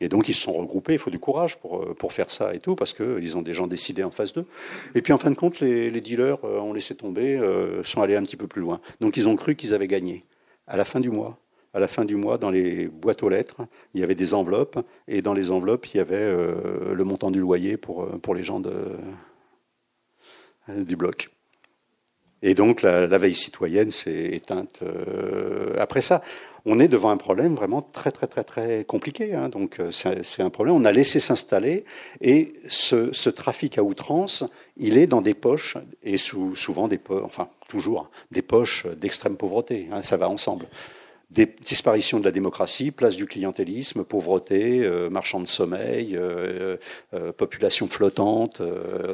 Et 0.00 0.08
donc 0.08 0.28
ils 0.28 0.34
se 0.34 0.42
sont 0.42 0.52
regroupés, 0.52 0.94
il 0.94 0.98
faut 0.98 1.10
du 1.10 1.18
courage 1.18 1.56
pour, 1.58 1.82
euh, 1.82 1.94
pour 1.94 2.12
faire 2.12 2.30
ça 2.30 2.54
et 2.54 2.60
tout, 2.60 2.76
parce 2.76 2.92
qu'ils 2.92 3.36
ont 3.36 3.42
des 3.42 3.54
gens 3.54 3.66
décidés 3.66 4.04
en 4.04 4.10
face 4.10 4.32
d'eux. 4.32 4.46
Et 4.94 5.02
puis 5.02 5.12
en 5.12 5.18
fin 5.18 5.30
de 5.30 5.36
compte, 5.36 5.60
les, 5.60 5.90
les 5.90 6.00
dealers 6.00 6.44
euh, 6.44 6.58
ont 6.60 6.72
laissé 6.72 6.94
tomber, 6.94 7.36
euh, 7.36 7.82
sont 7.84 8.02
allés 8.02 8.16
un 8.16 8.22
petit 8.22 8.36
peu 8.36 8.46
plus 8.46 8.60
loin. 8.60 8.80
Donc 9.00 9.16
ils 9.16 9.28
ont 9.28 9.36
cru 9.36 9.56
qu'ils 9.56 9.72
avaient 9.74 9.88
gagné. 9.88 10.24
À 10.66 10.76
la 10.76 10.84
fin 10.84 11.00
du 11.00 11.10
mois, 11.10 11.38
à 11.72 11.80
la 11.80 11.88
fin 11.88 12.04
du 12.04 12.16
mois, 12.16 12.38
dans 12.38 12.50
les 12.50 12.88
boîtes 12.88 13.22
aux 13.22 13.28
lettres, 13.28 13.66
il 13.94 14.00
y 14.00 14.04
avait 14.04 14.14
des 14.14 14.34
enveloppes, 14.34 14.78
et 15.08 15.22
dans 15.22 15.34
les 15.34 15.50
enveloppes, 15.50 15.86
il 15.94 15.98
y 15.98 16.00
avait 16.00 16.16
euh, 16.16 16.94
le 16.94 17.04
montant 17.04 17.30
du 17.30 17.40
loyer 17.40 17.76
pour, 17.76 18.06
pour 18.20 18.34
les 18.34 18.44
gens 18.44 18.60
de, 18.60 18.96
du 20.68 20.96
bloc. 20.96 21.28
Et 22.42 22.54
donc 22.54 22.82
la, 22.82 23.06
la 23.06 23.18
veille 23.18 23.34
citoyenne 23.34 23.90
s'est 23.90 24.30
éteinte 24.32 24.80
après 25.78 26.02
ça 26.02 26.22
on 26.68 26.80
est 26.80 26.88
devant 26.88 27.10
un 27.10 27.16
problème 27.16 27.54
vraiment 27.54 27.80
très 27.80 28.10
très 28.10 28.26
très 28.26 28.42
très 28.42 28.84
compliqué. 28.84 29.34
Hein. 29.34 29.48
Donc 29.48 29.78
euh, 29.78 29.92
c'est 29.92 30.42
un 30.42 30.50
problème. 30.50 30.74
On 30.74 30.84
a 30.84 30.92
laissé 30.92 31.20
s'installer 31.20 31.84
et 32.20 32.54
ce, 32.68 33.12
ce, 33.12 33.30
trafic 33.30 33.78
à 33.78 33.84
outrance, 33.84 34.44
il 34.76 34.98
est 34.98 35.06
dans 35.06 35.22
des 35.22 35.34
poches 35.34 35.78
et 36.02 36.18
sous, 36.18 36.56
souvent 36.56 36.88
des 36.88 36.98
poches, 36.98 37.22
enfin 37.24 37.48
toujours 37.68 38.10
des 38.32 38.42
poches 38.42 38.86
d'extrême 38.86 39.36
pauvreté. 39.36 39.88
Hein. 39.92 40.02
Ça 40.02 40.16
va 40.16 40.28
ensemble 40.28 40.66
des 41.30 41.46
disparitions 41.46 42.20
de 42.20 42.24
la 42.24 42.30
démocratie, 42.30 42.92
place 42.92 43.16
du 43.16 43.26
clientélisme, 43.26 44.04
pauvreté, 44.04 44.84
euh, 44.84 45.10
marchand 45.10 45.40
de 45.40 45.46
sommeil, 45.46 46.16
euh, 46.16 46.76
euh, 47.14 47.32
population 47.32 47.88
flottante, 47.88 48.62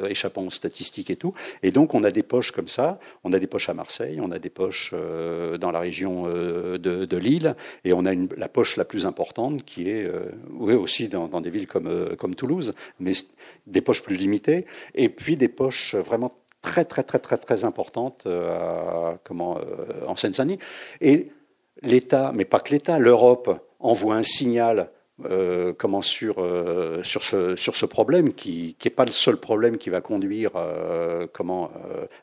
échappant 0.08 0.42
aux 0.42 0.50
statistiques 0.50 1.10
et 1.10 1.16
tout. 1.16 1.32
Et 1.62 1.70
donc 1.70 1.94
on 1.94 2.04
a 2.04 2.10
des 2.10 2.22
poches 2.22 2.52
comme 2.52 2.68
ça, 2.68 2.98
on 3.24 3.32
a 3.32 3.38
des 3.38 3.46
poches 3.46 3.70
à 3.70 3.74
Marseille, 3.74 4.18
on 4.20 4.30
a 4.30 4.38
des 4.38 4.50
poches 4.50 4.92
dans 4.92 5.70
la 5.70 5.80
région 5.80 6.26
de, 6.26 6.76
de, 6.76 7.16
Lille, 7.16 7.54
et 7.84 7.92
on 7.92 8.04
a 8.04 8.12
une, 8.12 8.28
la 8.36 8.48
poche 8.48 8.76
la 8.76 8.84
plus 8.84 9.06
importante 9.06 9.64
qui 9.64 9.88
est 9.88 10.10
oui, 10.50 10.74
aussi 10.74 11.08
dans, 11.08 11.28
dans, 11.28 11.40
des 11.40 11.50
villes 11.50 11.66
comme, 11.66 12.16
comme 12.16 12.34
Toulouse, 12.34 12.74
mais 13.00 13.12
des 13.66 13.80
poches 13.80 14.02
plus 14.02 14.16
limitées, 14.16 14.66
et 14.94 15.08
puis 15.08 15.36
des 15.36 15.48
poches 15.48 15.94
vraiment 15.94 16.32
très 16.60 16.84
très 16.84 17.02
très 17.02 17.18
très 17.18 17.38
très 17.38 17.64
importantes 17.64 18.26
à, 18.26 19.18
comment, 19.24 19.58
en 20.06 20.16
Seine-Saint-Denis. 20.16 20.58
Et 21.00 21.30
l'État, 21.82 22.32
mais 22.34 22.44
pas 22.44 22.60
que 22.60 22.70
l'État, 22.70 22.98
l'Europe 22.98 23.58
envoie 23.78 24.14
un 24.14 24.22
signal 24.22 24.90
euh, 25.26 25.72
comment 25.76 26.02
sur, 26.02 26.36
euh, 26.38 27.02
sur, 27.02 27.22
ce, 27.22 27.54
sur 27.54 27.76
ce 27.76 27.86
problème 27.86 28.32
qui 28.32 28.76
n'est 28.82 28.90
pas 28.90 29.04
le 29.04 29.12
seul 29.12 29.36
problème 29.36 29.76
qui 29.76 29.90
va 29.90 30.00
conduire 30.00 30.52
euh, 30.56 31.26
comment, 31.32 31.70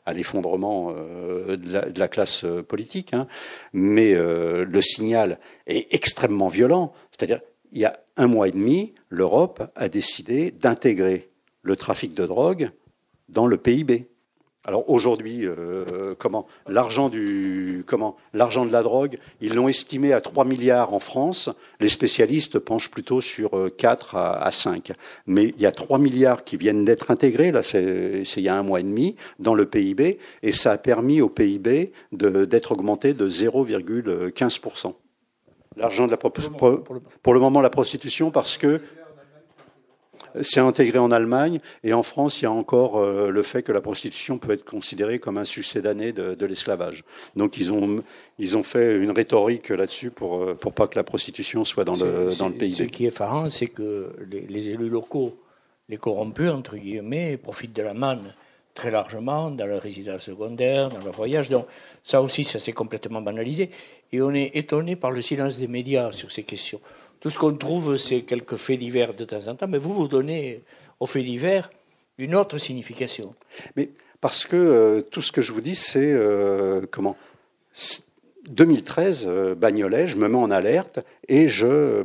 à 0.04 0.12
l'effondrement 0.12 0.92
de, 0.92 1.98
la 1.98 2.08
classe 2.08 2.44
politique, 2.68 3.14
hein. 3.14 3.26
mais 3.72 4.14
le 4.14 4.82
signal 4.82 5.38
est 5.66 5.92
extrêmement 5.94 6.48
violent. 6.48 6.92
C'est-à-dire, 7.10 7.40
il 7.72 7.80
y 7.80 7.84
a 7.84 8.00
un 8.16 8.26
mois 8.26 8.48
et 8.48 8.52
demi, 8.52 8.94
l'Europe 9.08 9.62
a 9.76 9.88
décidé 9.88 10.50
d'intégrer 10.50 11.30
le 11.62 11.76
trafic 11.76 12.14
de 12.14 12.26
drogue 12.26 12.70
dans 13.28 13.46
le 13.46 13.56
PIB. 13.56 14.08
Alors 14.64 14.90
aujourd'hui, 14.90 15.46
euh, 15.46 16.14
comment 16.18 16.46
l'argent 16.68 17.08
du 17.08 17.82
comment 17.86 18.16
l'argent 18.34 18.66
de 18.66 18.72
la 18.72 18.82
drogue, 18.82 19.16
ils 19.40 19.54
l'ont 19.54 19.68
estimé 19.68 20.12
à 20.12 20.20
3 20.20 20.44
milliards 20.44 20.92
en 20.92 20.98
France. 20.98 21.48
Les 21.80 21.88
spécialistes 21.88 22.58
penchent 22.58 22.90
plutôt 22.90 23.22
sur 23.22 23.52
4 23.78 24.14
euh, 24.14 24.32
à, 24.38 24.52
5. 24.52 24.92
Mais 25.26 25.54
il 25.56 25.62
y 25.62 25.66
a 25.66 25.72
3 25.72 25.98
milliards 25.98 26.44
qui 26.44 26.58
viennent 26.58 26.84
d'être 26.84 27.10
intégrés, 27.10 27.52
là 27.52 27.62
c'est 27.62 28.22
il 28.36 28.42
y 28.42 28.50
a 28.50 28.54
un 28.54 28.62
mois 28.62 28.80
et 28.80 28.82
demi, 28.82 29.16
dans 29.38 29.54
le 29.54 29.64
PIB, 29.64 30.18
et 30.42 30.52
ça 30.52 30.72
a 30.72 30.78
permis 30.78 31.22
au 31.22 31.30
PIB 31.30 31.92
d'être 32.12 32.72
augmenté 32.72 33.14
de 33.14 33.30
0,15%. 33.30 34.92
L'argent 35.76 36.06
de 36.06 36.10
la 36.10 36.18
pour 36.18 37.32
le 37.32 37.40
moment 37.40 37.62
la 37.62 37.70
prostitution 37.70 38.30
parce 38.30 38.58
que 38.58 38.82
c'est 40.42 40.60
intégré 40.60 40.98
en 40.98 41.10
Allemagne 41.10 41.60
et 41.84 41.92
en 41.92 42.02
France, 42.02 42.40
il 42.40 42.44
y 42.44 42.46
a 42.46 42.52
encore 42.52 42.98
euh, 42.98 43.30
le 43.30 43.42
fait 43.42 43.62
que 43.62 43.72
la 43.72 43.80
prostitution 43.80 44.38
peut 44.38 44.52
être 44.52 44.64
considérée 44.64 45.18
comme 45.18 45.38
un 45.38 45.44
succédané 45.44 46.12
de, 46.12 46.34
de 46.34 46.46
l'esclavage. 46.46 47.04
Donc 47.36 47.56
ils 47.58 47.72
ont 47.72 48.02
ils 48.38 48.56
ont 48.56 48.62
fait 48.62 48.96
une 48.96 49.10
rhétorique 49.10 49.68
là-dessus 49.68 50.10
pour 50.10 50.42
euh, 50.42 50.54
pour 50.54 50.72
pas 50.72 50.86
que 50.86 50.96
la 50.96 51.04
prostitution 51.04 51.64
soit 51.64 51.84
dans 51.84 51.94
le 51.94 52.36
dans 52.38 52.48
le 52.48 52.54
pays. 52.54 52.74
Ce 52.74 52.82
qui 52.84 53.04
est 53.04 53.08
effarant, 53.08 53.48
c'est 53.48 53.68
que 53.68 54.12
les, 54.30 54.42
les, 54.42 54.68
élus 54.68 54.88
locaux, 54.88 55.36
les 55.88 55.96
corrompus 55.96 56.50
entre 56.50 56.76
guillemets, 56.76 57.36
profitent 57.36 57.74
de 57.74 57.82
la 57.82 57.94
manne 57.94 58.34
très 58.74 58.90
largement 58.90 59.50
dans 59.50 59.66
leur 59.66 59.82
résidence 59.82 60.22
secondaire, 60.22 60.90
dans 60.90 61.02
leur 61.04 61.14
voyage. 61.14 61.48
Donc 61.48 61.66
ça 62.04 62.22
aussi, 62.22 62.44
ça 62.44 62.58
s'est 62.58 62.72
complètement 62.72 63.20
banalisé. 63.20 63.70
Et 64.12 64.22
on 64.22 64.32
est 64.32 64.56
étonné 64.56 64.96
par 64.96 65.10
le 65.10 65.22
silence 65.22 65.58
des 65.58 65.68
médias 65.68 66.12
sur 66.12 66.32
ces 66.32 66.42
questions. 66.42 66.80
Tout 67.20 67.30
ce 67.30 67.38
qu'on 67.38 67.52
trouve, 67.52 67.96
c'est 67.96 68.22
quelques 68.22 68.56
faits 68.56 68.78
divers 68.78 69.14
de 69.14 69.24
temps 69.24 69.46
en 69.48 69.54
temps, 69.54 69.68
mais 69.68 69.78
vous, 69.78 69.92
vous 69.92 70.08
donnez 70.08 70.62
aux 70.98 71.06
faits 71.06 71.24
divers 71.24 71.70
une 72.18 72.34
autre 72.34 72.58
signification. 72.58 73.34
Mais 73.76 73.90
parce 74.20 74.44
que 74.44 74.56
euh, 74.56 75.00
tout 75.00 75.22
ce 75.22 75.32
que 75.32 75.42
je 75.42 75.52
vous 75.52 75.60
dis, 75.60 75.74
c'est 75.74 76.12
euh, 76.12 76.82
comment 76.90 77.16
2013, 78.48 79.26
euh, 79.26 79.54
Bagnolet, 79.54 80.08
je 80.08 80.16
me 80.16 80.28
mets 80.28 80.38
en 80.38 80.50
alerte 80.50 81.00
et 81.28 81.48
je 81.48 82.04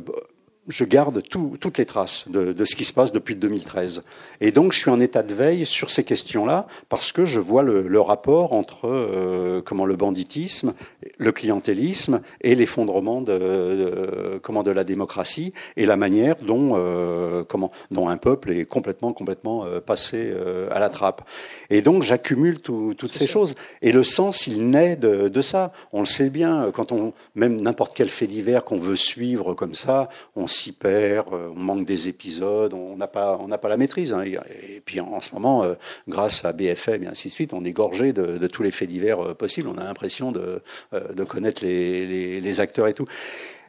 je 0.68 0.84
garde 0.84 1.22
toutes 1.22 1.78
les 1.78 1.86
traces 1.86 2.24
de, 2.28 2.64
ce 2.64 2.74
qui 2.74 2.84
se 2.84 2.92
passe 2.92 3.12
depuis 3.12 3.36
2013. 3.36 4.02
Et 4.40 4.50
donc, 4.50 4.72
je 4.72 4.78
suis 4.78 4.90
en 4.90 5.00
état 5.00 5.22
de 5.22 5.32
veille 5.32 5.66
sur 5.66 5.90
ces 5.90 6.04
questions-là 6.04 6.66
parce 6.88 7.12
que 7.12 7.24
je 7.24 7.40
vois 7.40 7.62
le, 7.62 8.00
rapport 8.00 8.52
entre 8.52 8.86
euh, 8.86 9.62
comment 9.64 9.86
le 9.86 9.96
banditisme, 9.96 10.74
le 11.18 11.32
clientélisme 11.32 12.20
et 12.42 12.54
l'effondrement 12.54 13.20
de, 13.20 14.38
comment 14.42 14.62
de 14.62 14.70
la 14.70 14.84
démocratie 14.84 15.52
et 15.76 15.86
la 15.86 15.96
manière 15.96 16.36
dont 16.36 16.74
euh, 16.74 17.42
comment 17.42 17.72
dont 17.90 18.08
un 18.08 18.16
peuple 18.16 18.52
est 18.52 18.64
complètement 18.64 19.12
complètement 19.12 19.64
euh, 19.64 19.80
passé 19.80 20.32
à 20.70 20.78
la 20.78 20.90
trappe. 20.90 21.22
Et 21.70 21.80
donc, 21.80 22.02
j'accumule 22.02 22.60
toutes 22.60 23.12
ces 23.12 23.26
choses. 23.26 23.54
Et 23.82 23.92
le 23.92 24.04
sens, 24.04 24.46
il 24.46 24.70
naît 24.70 24.96
de, 24.96 25.28
de, 25.28 25.42
ça. 25.42 25.72
On 25.92 26.00
le 26.00 26.06
sait 26.06 26.30
bien 26.30 26.70
quand 26.72 26.92
on 26.92 27.12
même 27.34 27.60
n'importe 27.60 27.92
quel 27.94 28.08
fait 28.08 28.26
divers 28.26 28.64
qu'on 28.64 28.78
veut 28.78 28.96
suivre 28.96 29.54
comme 29.54 29.74
ça, 29.74 30.08
on 30.34 30.46
s'y 30.56 30.72
perd, 30.72 31.32
euh, 31.32 31.50
on 31.54 31.58
manque 31.58 31.86
des 31.86 32.08
épisodes, 32.08 32.72
on 32.74 32.96
n'a 32.96 33.06
pas, 33.06 33.38
on 33.40 33.48
n'a 33.48 33.58
pas 33.58 33.68
la 33.68 33.76
maîtrise. 33.76 34.12
Hein. 34.12 34.24
Et, 34.24 34.80
puis 34.84 35.00
en, 35.00 35.20
ce 35.20 35.32
moment, 35.34 35.62
euh, 35.62 35.74
grâce 36.08 36.44
à 36.44 36.52
BFM 36.52 37.04
et 37.04 37.06
ainsi 37.06 37.28
de 37.28 37.32
suite, 37.32 37.52
on 37.52 37.64
est 37.64 37.72
gorgé 37.72 38.12
de, 38.12 38.46
tous 38.46 38.62
les 38.62 38.70
faits 38.70 38.88
divers 38.88 39.20
euh, 39.20 39.34
possibles. 39.34 39.68
On 39.68 39.78
a 39.78 39.84
l'impression 39.84 40.32
de, 40.32 40.62
de 40.92 41.24
connaître 41.24 41.64
les, 41.64 42.40
les, 42.40 42.60
acteurs 42.60 42.88
et 42.88 42.94
tout. 42.94 43.06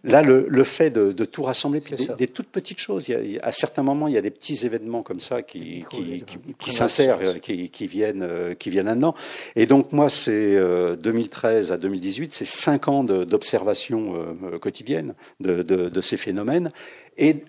Là, 0.04 0.22
le, 0.22 0.64
fait 0.64 0.90
de, 0.90 1.26
tout 1.26 1.44
rassembler, 1.44 1.82
puis 1.82 1.96
des, 2.18 2.28
toutes 2.28 2.48
petites 2.48 2.80
choses. 2.80 3.08
Il 3.10 3.40
à 3.42 3.52
certains 3.52 3.84
moments, 3.84 4.08
il 4.08 4.14
y 4.14 4.18
a 4.18 4.22
des 4.22 4.32
petits 4.32 4.66
événements 4.66 5.04
comme 5.04 5.20
ça 5.20 5.42
qui, 5.42 5.84
qui, 5.90 6.24
qui, 6.60 6.72
s'insèrent, 6.72 7.42
qui, 7.42 7.70
qui, 7.70 7.88
viennent, 7.88 8.56
qui 8.58 8.70
viennent 8.70 8.86
là-dedans. 8.86 9.16
Et 9.56 9.66
donc, 9.66 9.92
moi, 9.92 10.10
c'est 10.10 10.56
2013 10.98 11.72
à 11.72 11.78
2018, 11.78 12.34
c'est 12.34 12.46
cinq 12.46 12.88
ans 12.88 13.04
d'observation 13.04 14.36
quotidienne 14.62 15.14
de, 15.40 15.62
de, 15.64 16.02
ces 16.02 16.18
phénomènes. 16.18 16.72
Et 17.18 17.44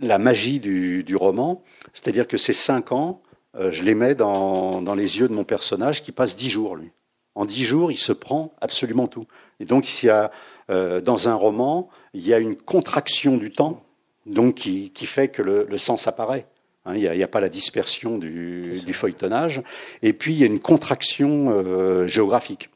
la 0.00 0.18
magie 0.18 0.60
du, 0.60 1.02
du 1.04 1.16
roman, 1.16 1.62
c'est-à-dire 1.94 2.28
que 2.28 2.36
ces 2.36 2.52
cinq 2.52 2.92
ans, 2.92 3.22
euh, 3.56 3.72
je 3.72 3.82
les 3.82 3.94
mets 3.94 4.14
dans, 4.14 4.82
dans 4.82 4.94
les 4.94 5.18
yeux 5.18 5.28
de 5.28 5.32
mon 5.32 5.44
personnage 5.44 6.02
qui 6.02 6.12
passe 6.12 6.36
dix 6.36 6.50
jours, 6.50 6.76
lui. 6.76 6.90
En 7.34 7.44
dix 7.44 7.64
jours, 7.64 7.90
il 7.90 7.98
se 7.98 8.12
prend 8.12 8.54
absolument 8.60 9.06
tout. 9.06 9.26
Et 9.60 9.64
donc, 9.64 10.02
il 10.02 10.06
y 10.06 10.10
a 10.10 10.30
euh, 10.70 11.00
dans 11.00 11.28
un 11.28 11.34
roman, 11.34 11.88
il 12.14 12.26
y 12.26 12.34
a 12.34 12.38
une 12.38 12.56
contraction 12.56 13.36
du 13.36 13.50
temps, 13.50 13.84
donc 14.26 14.56
qui, 14.56 14.92
fait 15.06 15.28
que 15.28 15.42
le, 15.42 15.78
sens 15.78 16.06
apparaît. 16.06 16.46
Hein, 16.84 16.94
il 16.96 17.10
n'y 17.10 17.22
a, 17.22 17.28
pas 17.28 17.40
la 17.40 17.48
dispersion 17.48 18.18
du, 18.18 18.78
feuilletonnage. 18.92 19.62
Et 20.02 20.12
puis, 20.12 20.34
il 20.34 20.38
y 20.38 20.42
a 20.42 20.46
une 20.46 20.60
contraction 20.60 21.50
euh, 21.50 22.06
géographique 22.06 22.70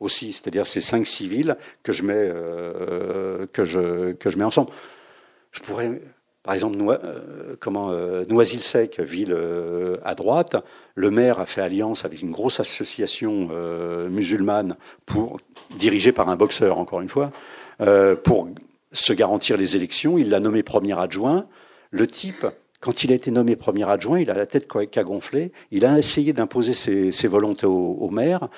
aussi, 0.00 0.32
c'est-à-dire 0.32 0.66
ces 0.66 0.80
cinq 0.80 1.06
civils 1.06 1.56
que 1.82 1.92
je 1.92 2.02
mets, 2.02 2.14
euh, 2.16 3.46
que 3.52 3.64
je, 3.64 4.12
que 4.12 4.30
je 4.30 4.38
mets 4.38 4.44
ensemble. 4.44 4.70
Je 5.52 5.60
pourrais, 5.60 6.00
par 6.42 6.54
exemple, 6.54 6.78
comment, 7.60 7.92
Noisy-le-Sec, 8.28 9.00
ville 9.00 9.36
à 10.04 10.14
droite, 10.14 10.56
le 10.94 11.10
maire 11.10 11.38
a 11.38 11.46
fait 11.46 11.60
alliance 11.60 12.04
avec 12.04 12.22
une 12.22 12.30
grosse 12.30 12.60
association 12.60 13.50
musulmane 14.08 14.76
pour 15.04 15.38
dirigé 15.78 16.12
par 16.12 16.28
un 16.28 16.36
boxeur, 16.36 16.78
encore 16.78 17.00
une 17.00 17.08
fois, 17.08 17.32
euh, 17.80 18.16
pour 18.16 18.48
se 18.92 19.12
garantir 19.12 19.56
les 19.56 19.76
élections. 19.76 20.18
Il 20.18 20.30
l'a 20.30 20.40
nommé 20.40 20.62
premier 20.62 20.98
adjoint. 20.98 21.46
Le 21.90 22.06
type, 22.06 22.46
quand 22.80 23.04
il 23.04 23.12
a 23.12 23.14
été 23.14 23.30
nommé 23.30 23.56
premier 23.56 23.88
adjoint, 23.88 24.18
il 24.18 24.30
a 24.30 24.34
la 24.34 24.46
tête 24.46 24.66
qu'a 24.68 25.04
gonflé. 25.04 25.52
Il 25.70 25.84
a 25.84 25.98
essayé 25.98 26.32
d'imposer 26.32 26.74
ses, 26.74 27.28
volontés 27.28 27.66
au, 27.66 28.10
maire. 28.10 28.48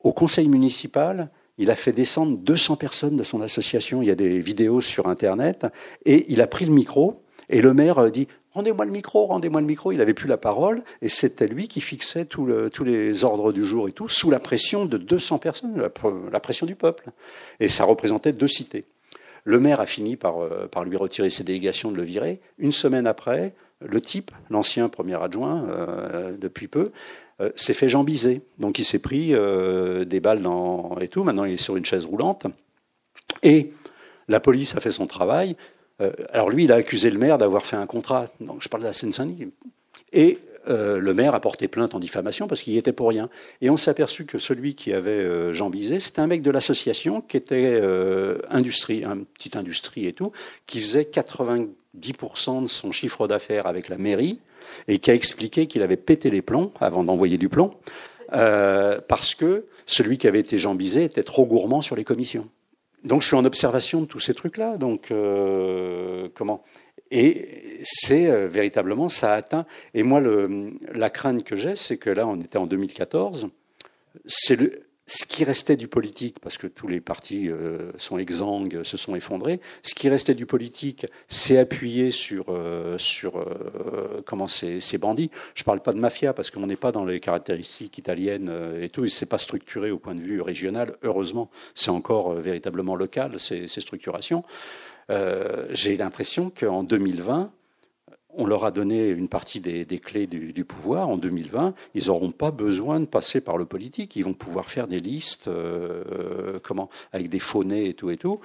Au 0.00 0.12
conseil 0.12 0.48
municipal, 0.48 1.30
il 1.62 1.70
a 1.70 1.76
fait 1.76 1.92
descendre 1.92 2.36
200 2.38 2.76
personnes 2.76 3.16
de 3.16 3.22
son 3.22 3.40
association. 3.40 4.02
Il 4.02 4.08
y 4.08 4.10
a 4.10 4.16
des 4.16 4.40
vidéos 4.40 4.80
sur 4.80 5.06
Internet. 5.06 5.66
Et 6.04 6.26
il 6.28 6.40
a 6.40 6.46
pris 6.46 6.64
le 6.64 6.72
micro. 6.72 7.22
Et 7.48 7.60
le 7.60 7.72
maire 7.72 8.10
dit 8.10 8.26
Rendez-moi 8.54 8.84
le 8.84 8.90
micro, 8.90 9.26
rendez-moi 9.26 9.60
le 9.60 9.66
micro. 9.66 9.92
Il 9.92 9.98
n'avait 9.98 10.12
plus 10.12 10.28
la 10.28 10.36
parole 10.36 10.82
et 11.00 11.08
c'était 11.08 11.46
lui 11.46 11.68
qui 11.68 11.80
fixait 11.80 12.26
tous 12.26 12.44
les 12.84 13.24
ordres 13.24 13.52
du 13.52 13.64
jour 13.64 13.88
et 13.88 13.92
tout, 13.92 14.08
sous 14.08 14.30
la 14.30 14.40
pression 14.40 14.84
de 14.84 14.98
200 14.98 15.38
personnes, 15.38 15.90
la, 16.32 16.40
pression 16.40 16.66
du 16.66 16.74
peuple. 16.74 17.10
Et 17.60 17.68
ça 17.68 17.84
représentait 17.84 18.32
deux 18.32 18.48
cités. 18.48 18.84
Le 19.44 19.58
maire 19.58 19.80
a 19.80 19.86
fini 19.86 20.18
euh, 20.24 20.68
par, 20.68 20.84
lui 20.84 20.96
retirer 20.96 21.30
ses 21.30 21.44
délégations, 21.44 21.90
de 21.90 21.96
le 21.96 22.02
virer. 22.02 22.40
Une 22.58 22.72
semaine 22.72 23.06
après, 23.06 23.54
le 23.80 24.00
type, 24.00 24.30
l'ancien 24.50 24.88
premier 24.88 25.20
adjoint, 25.20 25.64
euh, 25.68 26.36
depuis 26.36 26.68
peu, 26.68 26.92
euh, 27.40 27.50
s'est 27.56 27.74
fait 27.74 27.88
jambiser. 27.88 28.42
Donc 28.58 28.78
il 28.78 28.84
s'est 28.84 28.98
pris 28.98 29.34
des 30.06 30.20
balles 30.20 30.42
dans, 30.42 30.96
et 31.00 31.08
tout. 31.08 31.24
Maintenant, 31.24 31.44
il 31.44 31.54
est 31.54 31.62
sur 31.62 31.76
une 31.76 31.84
chaise 31.84 32.04
roulante. 32.04 32.46
Et 33.42 33.72
la 34.28 34.40
police 34.40 34.76
a 34.76 34.80
fait 34.80 34.92
son 34.92 35.06
travail. 35.06 35.56
Euh, 36.00 36.12
alors 36.32 36.50
lui, 36.50 36.64
il 36.64 36.72
a 36.72 36.76
accusé 36.76 37.10
le 37.10 37.18
maire 37.18 37.38
d'avoir 37.38 37.64
fait 37.64 37.76
un 37.76 37.86
contrat. 37.86 38.26
Donc 38.40 38.62
je 38.62 38.68
parle 38.68 38.82
de 38.82 38.88
la 38.88 38.92
Seine-Saint-Denis. 38.92 39.52
Et 40.12 40.38
euh, 40.68 40.98
le 40.98 41.12
maire 41.14 41.34
a 41.34 41.40
porté 41.40 41.66
plainte 41.66 41.94
en 41.94 41.98
diffamation 41.98 42.46
parce 42.46 42.62
qu'il 42.62 42.74
y 42.74 42.78
était 42.78 42.92
pour 42.92 43.08
rien. 43.08 43.28
Et 43.60 43.70
on 43.70 43.76
s'est 43.76 43.90
aperçu 43.90 44.24
que 44.26 44.38
celui 44.38 44.74
qui 44.74 44.92
avait 44.92 45.10
euh, 45.10 45.68
Bizet, 45.70 46.00
c'était 46.00 46.20
un 46.20 46.26
mec 46.26 46.42
de 46.42 46.50
l'association 46.50 47.20
qui 47.20 47.36
était 47.36 47.80
euh, 47.82 48.38
industrie, 48.48 49.04
une 49.04 49.24
petite 49.24 49.56
industrie 49.56 50.06
et 50.06 50.12
tout, 50.12 50.32
qui 50.66 50.80
faisait 50.80 51.02
90% 51.02 52.62
de 52.62 52.66
son 52.68 52.92
chiffre 52.92 53.26
d'affaires 53.26 53.66
avec 53.66 53.88
la 53.88 53.98
mairie 53.98 54.38
et 54.88 54.98
qui 54.98 55.10
a 55.10 55.14
expliqué 55.14 55.66
qu'il 55.66 55.82
avait 55.82 55.96
pété 55.96 56.30
les 56.30 56.42
plombs 56.42 56.72
avant 56.80 57.04
d'envoyer 57.04 57.38
du 57.38 57.48
plomb 57.48 57.74
parce 58.30 59.34
que 59.34 59.66
celui 59.84 60.16
qui 60.16 60.26
avait 60.26 60.40
été 60.40 60.56
Bizet 60.74 61.04
était 61.04 61.22
trop 61.22 61.44
gourmand 61.44 61.82
sur 61.82 61.96
les 61.96 62.04
commissions. 62.04 62.48
Donc 63.04 63.20
je 63.20 63.26
suis 63.26 63.36
en 63.36 63.44
observation 63.44 64.00
de 64.00 64.06
tous 64.06 64.20
ces 64.20 64.32
trucs-là. 64.32 64.78
Donc 64.78 65.12
comment? 66.34 66.64
Et 67.12 67.80
c'est 67.84 68.30
euh, 68.30 68.48
véritablement, 68.48 69.10
ça 69.10 69.34
atteint. 69.34 69.66
Et 69.92 70.02
moi, 70.02 70.18
le, 70.18 70.72
la 70.94 71.10
crainte 71.10 71.44
que 71.44 71.56
j'ai, 71.56 71.76
c'est 71.76 71.98
que 71.98 72.08
là, 72.08 72.26
on 72.26 72.40
était 72.40 72.56
en 72.56 72.66
2014, 72.66 73.48
c'est 74.26 74.56
le, 74.56 74.84
ce 75.14 75.26
qui 75.26 75.44
restait 75.44 75.76
du 75.76 75.88
politique, 75.88 76.38
parce 76.40 76.56
que 76.56 76.66
tous 76.66 76.88
les 76.88 77.02
partis 77.02 77.50
euh, 77.50 77.92
sont 77.98 78.16
exsangues, 78.16 78.82
se 78.82 78.96
sont 78.96 79.14
effondrés, 79.14 79.60
ce 79.82 79.94
qui 79.94 80.08
restait 80.08 80.34
du 80.34 80.46
politique 80.46 81.06
s'est 81.28 81.58
appuyé 81.58 82.10
sur, 82.10 82.46
euh, 82.48 82.96
sur 82.96 83.36
euh, 83.36 84.22
comment 84.24 84.48
ces, 84.48 84.80
ces, 84.80 84.96
bandits. 84.96 85.30
Je 85.54 85.62
ne 85.62 85.64
parle 85.66 85.82
pas 85.82 85.92
de 85.92 85.98
mafia, 85.98 86.32
parce 86.32 86.50
qu'on 86.50 86.66
n'est 86.66 86.76
pas 86.76 86.92
dans 86.92 87.04
les 87.04 87.20
caractéristiques 87.20 87.98
italiennes 87.98 88.50
et 88.80 88.88
tout, 88.88 89.04
et 89.04 89.08
c'est 89.08 89.26
pas 89.26 89.36
structuré 89.36 89.90
au 89.90 89.98
point 89.98 90.14
de 90.14 90.22
vue 90.22 90.40
régional, 90.40 90.96
heureusement. 91.02 91.50
C'est 91.74 91.90
encore 91.90 92.32
véritablement 92.32 92.96
local, 92.96 93.38
ces, 93.38 93.68
ces 93.68 93.82
structurations. 93.82 94.44
J'ai 95.10 95.98
l'impression 95.98 96.50
qu'en 96.58 96.84
2020, 96.84 97.52
on 98.34 98.46
leur 98.46 98.64
a 98.64 98.70
donné 98.70 99.08
une 99.08 99.28
partie 99.28 99.60
des, 99.60 99.84
clés 99.98 100.26
du, 100.26 100.64
pouvoir. 100.64 101.08
En 101.08 101.16
2020, 101.16 101.74
ils 101.94 102.06
n'auront 102.06 102.32
pas 102.32 102.50
besoin 102.50 103.00
de 103.00 103.06
passer 103.06 103.40
par 103.40 103.56
le 103.56 103.64
politique. 103.64 104.16
Ils 104.16 104.24
vont 104.24 104.34
pouvoir 104.34 104.70
faire 104.70 104.88
des 104.88 105.00
listes, 105.00 105.48
euh, 105.48 106.58
comment, 106.62 106.88
avec 107.12 107.28
des 107.28 107.38
faux-nez 107.38 107.88
et 107.88 107.94
tout 107.94 108.10
et 108.10 108.16
tout. 108.16 108.40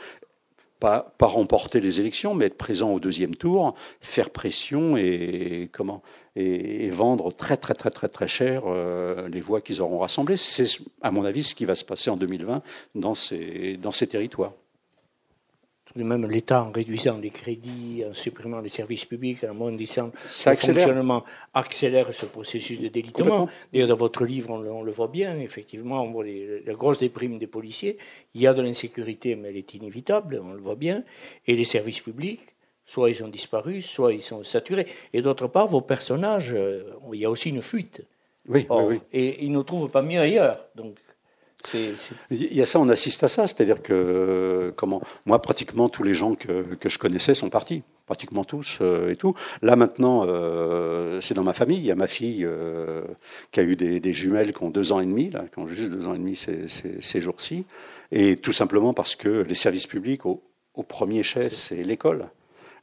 Pas, 0.80 1.16
remporter 1.20 1.80
les 1.80 2.00
élections, 2.00 2.36
mais 2.36 2.46
être 2.46 2.58
présent 2.58 2.92
au 2.92 3.00
deuxième 3.00 3.36
tour, 3.36 3.74
faire 4.00 4.30
pression 4.30 4.96
et, 4.96 5.72
vendre 6.92 7.32
très 7.32 7.58
très 7.58 7.74
très 7.74 7.90
très 7.90 8.08
très 8.08 8.28
cher 8.28 8.64
euh, 8.68 9.28
les 9.28 9.42
voix 9.42 9.60
qu'ils 9.60 9.82
auront 9.82 10.00
rassemblées. 10.00 10.38
C'est 10.38 10.68
à 11.02 11.10
mon 11.10 11.26
avis 11.26 11.44
ce 11.44 11.56
qui 11.56 11.66
va 11.66 11.74
se 11.74 11.84
passer 11.84 12.12
en 12.12 12.18
2020 12.18 12.62
dans 12.94 13.16
ces 13.16 13.78
dans 13.78 13.92
ces 13.92 14.06
territoires 14.06 14.54
même 16.04 16.26
l'État 16.26 16.64
en 16.64 16.72
réduisant 16.72 17.18
les 17.18 17.30
crédits, 17.30 18.04
en 18.10 18.14
supprimant 18.14 18.62
les 18.62 18.70
services 18.70 19.06
publics, 19.06 19.44
en 19.44 19.52
amoindrissant 19.52 20.12
le 20.46 20.56
fonctionnement, 20.56 21.24
accélère 21.54 22.14
ce 22.14 22.26
processus 22.26 22.80
de 22.80 22.88
délitement. 22.88 23.50
D'ailleurs, 23.72 23.90
dans 23.90 23.96
votre 23.96 24.26
livre, 24.26 24.52
on 24.52 24.84
le, 24.84 24.92
voit 24.92 25.08
bien, 25.08 25.40
effectivement, 25.40 26.04
on 26.04 26.12
voit 26.12 26.26
la 26.26 26.74
grosse 26.74 27.00
déprime 27.00 27.38
des 27.38 27.48
policiers. 27.48 27.98
Il 28.34 28.42
y 28.42 28.48
a 28.48 28.54
de 28.54 28.62
l'insécurité, 28.62 29.36
mais 29.36 29.50
elle 29.50 29.58
est 29.58 29.74
inévitable, 29.74 30.42
on 30.44 30.54
le 30.54 30.62
voit 30.62 30.76
bien. 30.76 31.04
Et 31.48 31.56
les 31.56 31.66
services 31.66 32.02
publics, 32.02 32.42
soit 32.86 33.10
ils 33.10 33.24
ont 33.24 33.28
disparu, 33.28 33.82
soit 33.82 34.14
ils 34.14 34.22
sont 34.22 34.44
saturés. 34.44 34.88
Et 35.14 35.22
d'autre 35.22 35.48
part, 35.48 35.68
vos 35.68 35.82
personnages, 35.82 36.54
euh, 36.54 36.84
il 37.14 37.20
y 37.20 37.26
a 37.26 37.30
aussi 37.30 37.50
une 37.50 37.62
fuite. 37.62 38.04
Oui, 38.48 38.66
oui, 38.70 38.84
oui. 38.88 39.00
Et 39.12 39.44
ils 39.44 39.52
ne 39.52 39.62
trouvent 39.62 39.90
pas 39.90 40.02
mieux 40.02 40.20
ailleurs. 40.20 40.66
Donc, 40.76 40.96
il 41.74 42.54
y 42.54 42.62
a 42.62 42.66
ça, 42.66 42.80
on 42.80 42.88
assiste 42.90 43.24
à 43.24 43.28
ça, 43.28 43.48
c'est-à-dire 43.48 43.82
que 43.82 44.74
comment 44.76 45.02
moi 45.26 45.42
pratiquement 45.42 45.90
tous 45.90 46.04
les 46.04 46.14
gens 46.14 46.36
que, 46.36 46.76
que 46.76 46.90
je 46.90 47.00
connaissais 47.00 47.34
sont 47.34 47.50
partis, 47.50 47.84
pratiquement 48.06 48.44
tous 48.44 48.78
euh, 48.82 49.10
et 49.10 49.16
tout. 49.16 49.34
Là 49.62 49.76
maintenant, 49.76 50.24
euh, 50.28 51.20
c'est 51.22 51.34
dans 51.34 51.44
ma 51.44 51.54
famille. 51.54 51.80
Il 51.80 51.86
y 51.86 51.92
a 51.92 51.96
ma 51.96 52.08
fille 52.08 52.46
euh, 52.46 53.04
qui 53.52 53.60
a 53.60 53.64
eu 53.64 53.76
des, 53.76 54.00
des, 54.00 54.14
jumelles 54.14 54.54
qui 54.54 54.64
ont 54.64 54.70
deux 54.70 54.92
ans 54.92 55.00
et 55.00 55.06
demi, 55.06 55.30
là, 55.30 55.46
qui 55.52 55.60
ont 55.60 55.68
juste 55.68 55.90
deux 55.90 56.08
ans 56.08 56.14
et 56.14 56.20
demi 56.20 56.36
ces, 56.36 56.68
ces, 56.68 57.02
ces 57.02 57.22
jours-ci, 57.22 57.66
et 58.12 58.38
tout 58.38 58.54
simplement 58.54 58.94
parce 58.94 59.16
que 59.16 59.44
les 59.44 59.56
services 59.56 59.88
publics 59.88 60.26
au, 60.26 60.44
au 60.76 60.84
premier 60.84 61.24
chef, 61.24 61.54
c'est 61.54 61.84
l'école 61.84 62.30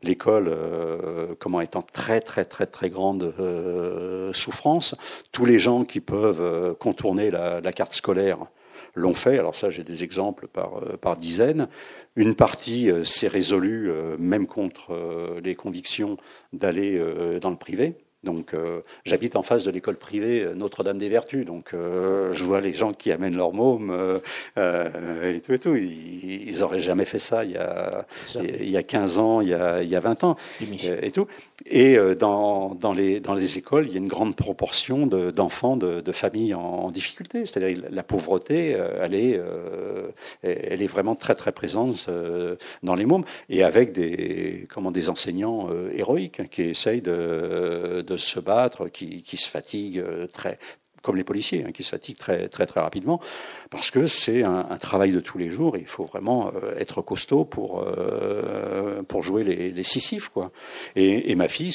l'école 0.03 0.49
euh, 0.49 1.35
comment 1.39 1.62
étant 1.62 1.81
très 1.81 2.20
très 2.20 2.45
très 2.45 2.66
très 2.66 2.91
grande 2.91 3.35
euh, 3.41 4.33
souffrance. 4.35 4.95
Tous 5.33 5.47
les 5.47 5.59
gens 5.59 5.85
qui 5.85 6.01
peuvent 6.01 6.77
contourner 6.79 7.31
la, 7.31 7.62
la 7.62 7.72
carte 7.72 7.95
scolaire 7.95 8.39
l'ont 8.95 9.15
fait. 9.15 9.39
Alors 9.39 9.57
ça, 9.57 9.71
j'ai 9.71 9.85
des 9.85 10.03
exemples 10.03 10.49
par, 10.49 10.83
euh, 10.83 10.97
par 10.97 11.17
dizaines. 11.17 11.69
Une 12.17 12.35
partie 12.35 12.91
euh, 12.91 13.05
s'est 13.05 13.29
résolue, 13.29 13.91
euh, 13.91 14.17
même 14.19 14.47
contre 14.47 15.41
les 15.43 15.55
convictions, 15.55 16.17
d'aller 16.53 17.01
dans 17.41 17.51
le 17.51 17.57
privé. 17.57 17.95
Donc, 18.25 18.55
euh, 18.55 18.81
j'habite 19.05 19.37
en 19.37 19.43
face 19.43 19.64
de 19.64 19.70
l'école 19.70 19.97
privée 19.97 20.43
euh, 20.43 20.55
Notre-Dame 20.55 20.99
des 20.99 21.09
Vertus. 21.09 21.47
Donc, 21.47 21.75
euh, 21.75 22.33
je 22.33 22.45
vois 22.45 22.61
les 22.61 22.75
gens 22.75 22.93
qui 22.93 23.12
amènent 23.12 23.37
leur 23.37 23.53
môme 23.53 24.20
et 24.57 25.41
tout 25.41 25.53
et 25.53 25.59
tout. 25.59 25.77
Ils, 25.77 26.49
ils 26.49 26.62
auraient 26.62 26.81
jamais 26.81 27.05
fait 27.05 27.18
ça 27.18 27.45
il 27.45 27.53
y 27.53 27.57
a, 27.57 28.07
il 28.43 28.70
y 28.70 28.77
a 28.77 28.83
15 28.83 29.18
ans, 29.18 29.41
il 29.41 29.49
y 29.49 29.55
a, 29.55 29.83
il 29.83 29.89
y 29.89 29.97
a 29.97 30.01
20 30.01 30.25
ans 30.25 30.37
et 30.61 31.11
tout. 31.11 31.27
Et 31.66 31.97
dans, 32.18 32.75
dans, 32.75 32.93
les, 32.93 33.20
dans 33.20 33.35
les 33.35 33.59
écoles, 33.59 33.87
il 33.87 33.93
y 33.93 33.97
a 33.97 33.99
une 33.99 34.09
grande 34.09 34.37
proportion 34.37 35.07
d'enfants 35.07 35.77
de, 35.77 36.01
de, 36.01 36.12
familles 36.12 36.55
en, 36.55 36.91
difficulté. 36.91 37.47
C'est-à-dire 37.47 37.85
la 37.91 38.03
pauvreté, 38.03 38.77
elle 39.01 39.14
est, 39.14 39.41
elle 40.43 40.83
est 40.83 40.87
vraiment 40.87 41.14
très 41.14 41.35
très 41.35 41.53
présente 41.53 42.09
dans 42.83 42.95
les 42.95 43.07
mômes 43.07 43.25
et 43.49 43.62
avec 43.62 43.93
des, 43.93 44.66
comment, 44.72 44.91
des 44.91 45.09
enseignants 45.11 45.68
héroïques 45.93 46.49
qui 46.51 46.62
essayent 46.62 47.03
de, 47.03 48.05
de 48.07 48.14
se 48.17 48.41
battre, 48.41 48.89
qui, 48.89 49.23
qui 49.23 49.37
se 49.37 49.49
fatiguent 49.49 49.99
euh, 49.99 50.27
très, 50.27 50.59
comme 51.03 51.17
les 51.17 51.25
policiers, 51.25 51.65
hein, 51.67 51.73
qui 51.73 51.83
se 51.83 51.91
fatiguent 51.91 52.19
très 52.19 52.49
très 52.49 52.67
très 52.67 52.81
rapidement, 52.81 53.21
parce 53.71 53.91
que 53.91 54.07
c'est 54.07 54.43
un, 54.43 54.65
travail 54.79 55.12
de 55.12 55.21
tous 55.21 55.39
les 55.39 55.51
jours. 55.51 55.77
Il 55.77 55.87
faut 55.87 56.05
vraiment 56.05 56.53
euh, 56.55 56.77
être 56.79 57.03
costaud 57.03 57.45
pour 57.45 57.83
euh, 57.83 59.03
pour 59.03 59.23
jouer 59.23 59.45
les, 59.45 59.71
les 59.71 59.85
Sisyphes, 59.85 60.29
quoi. 60.29 60.51
Et, 60.97 61.31
et 61.31 61.35
ma 61.35 61.49
fille 61.49 61.75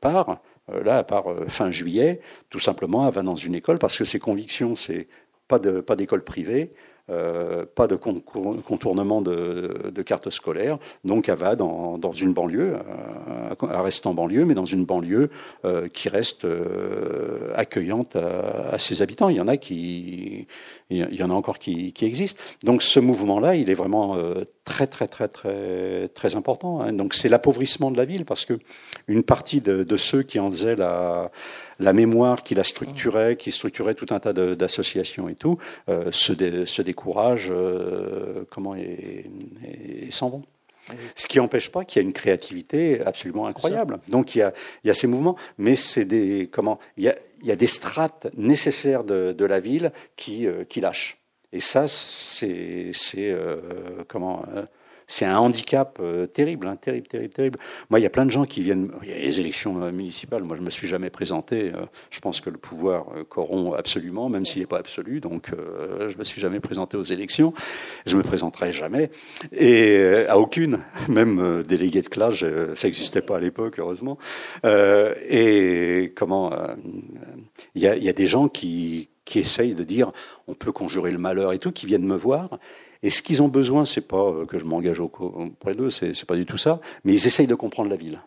part 0.00 0.40
là, 0.84 1.02
part 1.02 1.24
fin 1.48 1.70
juillet, 1.70 2.20
tout 2.48 2.60
simplement, 2.60 3.06
elle 3.06 3.14
va 3.14 3.22
dans 3.22 3.34
une 3.34 3.56
école 3.56 3.78
parce 3.78 3.96
que 3.98 4.04
ses 4.04 4.20
convictions, 4.20 4.76
c'est 4.76 5.08
pas 5.48 5.58
de 5.58 5.80
pas 5.80 5.96
d'école 5.96 6.22
privée, 6.22 6.70
euh, 7.10 7.64
pas 7.74 7.86
de 7.86 7.96
contournement 7.96 9.20
de, 9.20 9.90
de, 9.92 10.02
carte 10.02 10.30
scolaire. 10.30 10.78
Donc, 11.04 11.28
elle 11.28 11.36
va 11.36 11.56
dans, 11.56 12.12
une 12.12 12.32
banlieue, 12.32 12.74
euh, 12.74 13.54
elle 13.62 13.80
reste 13.80 14.06
en 14.06 14.14
banlieue, 14.14 14.44
mais 14.44 14.54
dans 14.54 14.64
une 14.64 14.84
banlieue 14.84 15.30
euh, 15.64 15.88
qui 15.88 16.08
reste 16.08 16.44
euh, 16.44 17.52
accueillante 17.56 18.16
à, 18.16 18.70
à, 18.72 18.78
ses 18.78 19.02
habitants. 19.02 19.28
Il 19.28 19.36
y 19.36 19.40
en 19.40 19.48
a 19.48 19.56
qui, 19.56 20.46
il 20.90 21.14
y 21.14 21.22
en 21.22 21.30
a 21.30 21.34
encore 21.34 21.58
qui, 21.58 21.92
existent. 22.02 22.40
Donc, 22.62 22.82
ce 22.82 23.00
mouvement-là, 23.00 23.56
il 23.56 23.70
est 23.70 23.74
vraiment 23.74 24.16
euh, 24.16 24.44
très, 24.70 24.86
très, 24.86 25.08
très, 25.08 25.28
très, 25.28 26.08
très 26.14 26.36
important. 26.36 26.80
Hein. 26.80 26.92
Donc, 26.92 27.14
c'est 27.14 27.28
l'appauvrissement 27.28 27.90
de 27.90 27.96
la 27.96 28.04
ville 28.04 28.24
parce 28.24 28.44
que 28.44 28.58
une 29.08 29.24
partie 29.24 29.60
de, 29.60 29.82
de 29.82 29.96
ceux 29.96 30.22
qui 30.22 30.38
en 30.38 30.50
faisaient 30.50 30.76
la 30.76 31.30
la 31.80 31.92
mémoire 31.92 32.42
qui 32.44 32.54
la 32.54 32.62
structurait, 32.62 33.36
qui 33.36 33.50
structurait 33.50 33.94
tout 33.94 34.06
un 34.10 34.20
tas 34.20 34.32
d'associations 34.32 35.28
et 35.28 35.34
tout, 35.34 35.58
euh, 35.88 36.12
se, 36.12 36.32
dé, 36.32 36.66
se 36.66 36.82
décourage, 36.82 37.48
euh, 37.50 38.44
comment 38.50 38.76
et, 38.76 39.30
et, 39.64 40.10
s'en 40.10 40.28
vont. 40.28 40.42
Ce 41.14 41.26
qui 41.26 41.38
n'empêche 41.38 41.70
pas 41.70 41.84
qu'il 41.84 42.02
y 42.02 42.04
a 42.04 42.06
une 42.06 42.12
créativité 42.12 43.00
absolument 43.04 43.46
incroyable. 43.46 44.00
Donc 44.08 44.34
il 44.34 44.40
y 44.40 44.42
a, 44.42 44.52
il 44.84 44.88
y 44.88 44.90
a 44.90 44.94
ces 44.94 45.06
mouvements, 45.06 45.36
mais 45.56 45.76
c'est 45.76 46.04
des 46.04 46.48
comment 46.52 46.78
il 46.96 47.04
y 47.04 47.08
a, 47.08 47.16
il 47.42 47.48
y 47.48 47.52
a 47.52 47.56
des 47.56 47.68
strates 47.68 48.28
nécessaires 48.36 49.04
de, 49.04 49.32
de 49.32 49.44
la 49.44 49.60
ville 49.60 49.92
qui, 50.16 50.46
euh, 50.46 50.64
qui 50.64 50.80
lâchent. 50.80 51.19
Et 51.52 51.60
ça, 51.60 51.88
c'est 51.88 52.92
euh, 53.16 54.04
comment 54.08 54.44
euh, 54.54 54.64
c'est 55.10 55.24
un 55.24 55.38
handicap 55.38 55.98
euh, 56.00 56.28
terrible, 56.28 56.68
hein, 56.68 56.76
terrible, 56.76 57.08
terrible, 57.08 57.32
terrible. 57.34 57.58
Moi, 57.90 57.98
il 57.98 58.04
y 58.04 58.06
a 58.06 58.10
plein 58.10 58.24
de 58.24 58.30
gens 58.30 58.44
qui 58.44 58.62
viennent. 58.62 58.92
Il 59.02 59.08
y 59.08 59.12
a 59.12 59.16
les 59.16 59.40
élections 59.40 59.82
euh, 59.82 59.90
municipales. 59.90 60.44
Moi, 60.44 60.56
je 60.56 60.62
me 60.62 60.70
suis 60.70 60.86
jamais 60.86 61.10
présenté. 61.10 61.72
Euh, 61.74 61.84
je 62.10 62.20
pense 62.20 62.40
que 62.40 62.48
le 62.48 62.58
pouvoir 62.58 63.06
corrompt 63.28 63.74
absolument, 63.76 64.28
même 64.28 64.44
s'il 64.44 64.62
n'est 64.62 64.66
pas 64.66 64.78
absolu. 64.78 65.20
Donc, 65.20 65.50
je 65.50 66.16
me 66.16 66.22
suis 66.22 66.40
jamais 66.40 66.60
présenté 66.60 66.96
aux 66.96 67.02
élections. 67.02 67.52
Je 68.06 68.16
me 68.16 68.22
présenterai 68.22 68.72
jamais 68.72 69.10
et 69.52 70.26
à 70.28 70.38
aucune, 70.38 70.78
même 71.08 71.64
délégué 71.64 72.02
de 72.02 72.08
classe. 72.08 72.44
ça 72.74 72.86
n'existait 72.86 73.22
pas 73.22 73.36
à 73.36 73.40
l'époque, 73.40 73.80
heureusement. 73.80 74.16
et 74.64 76.12
comment 76.14 76.52
il 77.74 77.82
y 77.82 77.88
a, 77.88 77.96
y 77.96 78.08
a 78.08 78.12
des 78.12 78.28
gens 78.28 78.48
qui 78.48 79.08
qui 79.30 79.38
essayent 79.38 79.74
de 79.74 79.84
dire 79.84 80.12
on 80.46 80.54
peut 80.54 80.72
conjurer 80.72 81.10
le 81.10 81.18
malheur 81.18 81.52
et 81.52 81.58
tout, 81.58 81.72
qui 81.72 81.86
viennent 81.86 82.06
me 82.06 82.16
voir 82.16 82.58
et 83.02 83.10
ce 83.10 83.22
qu'ils 83.22 83.42
ont 83.42 83.48
besoin, 83.48 83.84
c'est 83.84 84.06
pas 84.06 84.28
euh, 84.28 84.44
que 84.44 84.58
je 84.58 84.64
m'engage 84.64 85.00
auprès 85.00 85.74
d'eux, 85.74 85.90
c'est 85.90 86.26
pas 86.26 86.36
du 86.36 86.44
tout 86.44 86.58
ça, 86.58 86.80
mais 87.04 87.14
ils 87.14 87.26
essayent 87.26 87.46
de 87.46 87.54
comprendre 87.54 87.88
la 87.88 87.96
ville. 87.96 88.20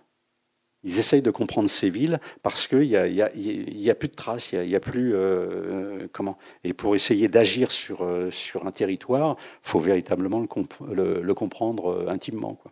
Ils 0.84 1.00
essayent 1.00 1.22
de 1.22 1.32
comprendre 1.32 1.70
ces 1.70 1.90
villes 1.90 2.20
parce 2.42 2.68
qu'il 2.68 2.84
y 2.84 2.98
a, 2.98 3.08
y, 3.08 3.22
a, 3.22 3.32
y 3.34 3.90
a 3.90 3.96
plus 3.96 4.10
de 4.10 4.16
traces, 4.16 4.52
il 4.52 4.68
y 4.68 4.76
a, 4.76 4.80
plus 4.82 5.14
euh, 5.16 6.08
comment. 6.12 6.38
Et 6.66 6.74
pour 6.74 6.94
essayer 6.96 7.30
d'agir 7.30 7.72
sur 7.72 8.04
euh, 8.04 8.32
sur 8.32 8.68
un 8.68 8.72
territoire, 8.72 9.38
faut 9.62 9.80
véritablement 9.80 10.46
le, 10.92 11.22
le, 11.22 11.34
comprendre 11.34 11.88
euh, 11.88 12.10
intimement. 12.10 12.56
Quoi. 12.56 12.72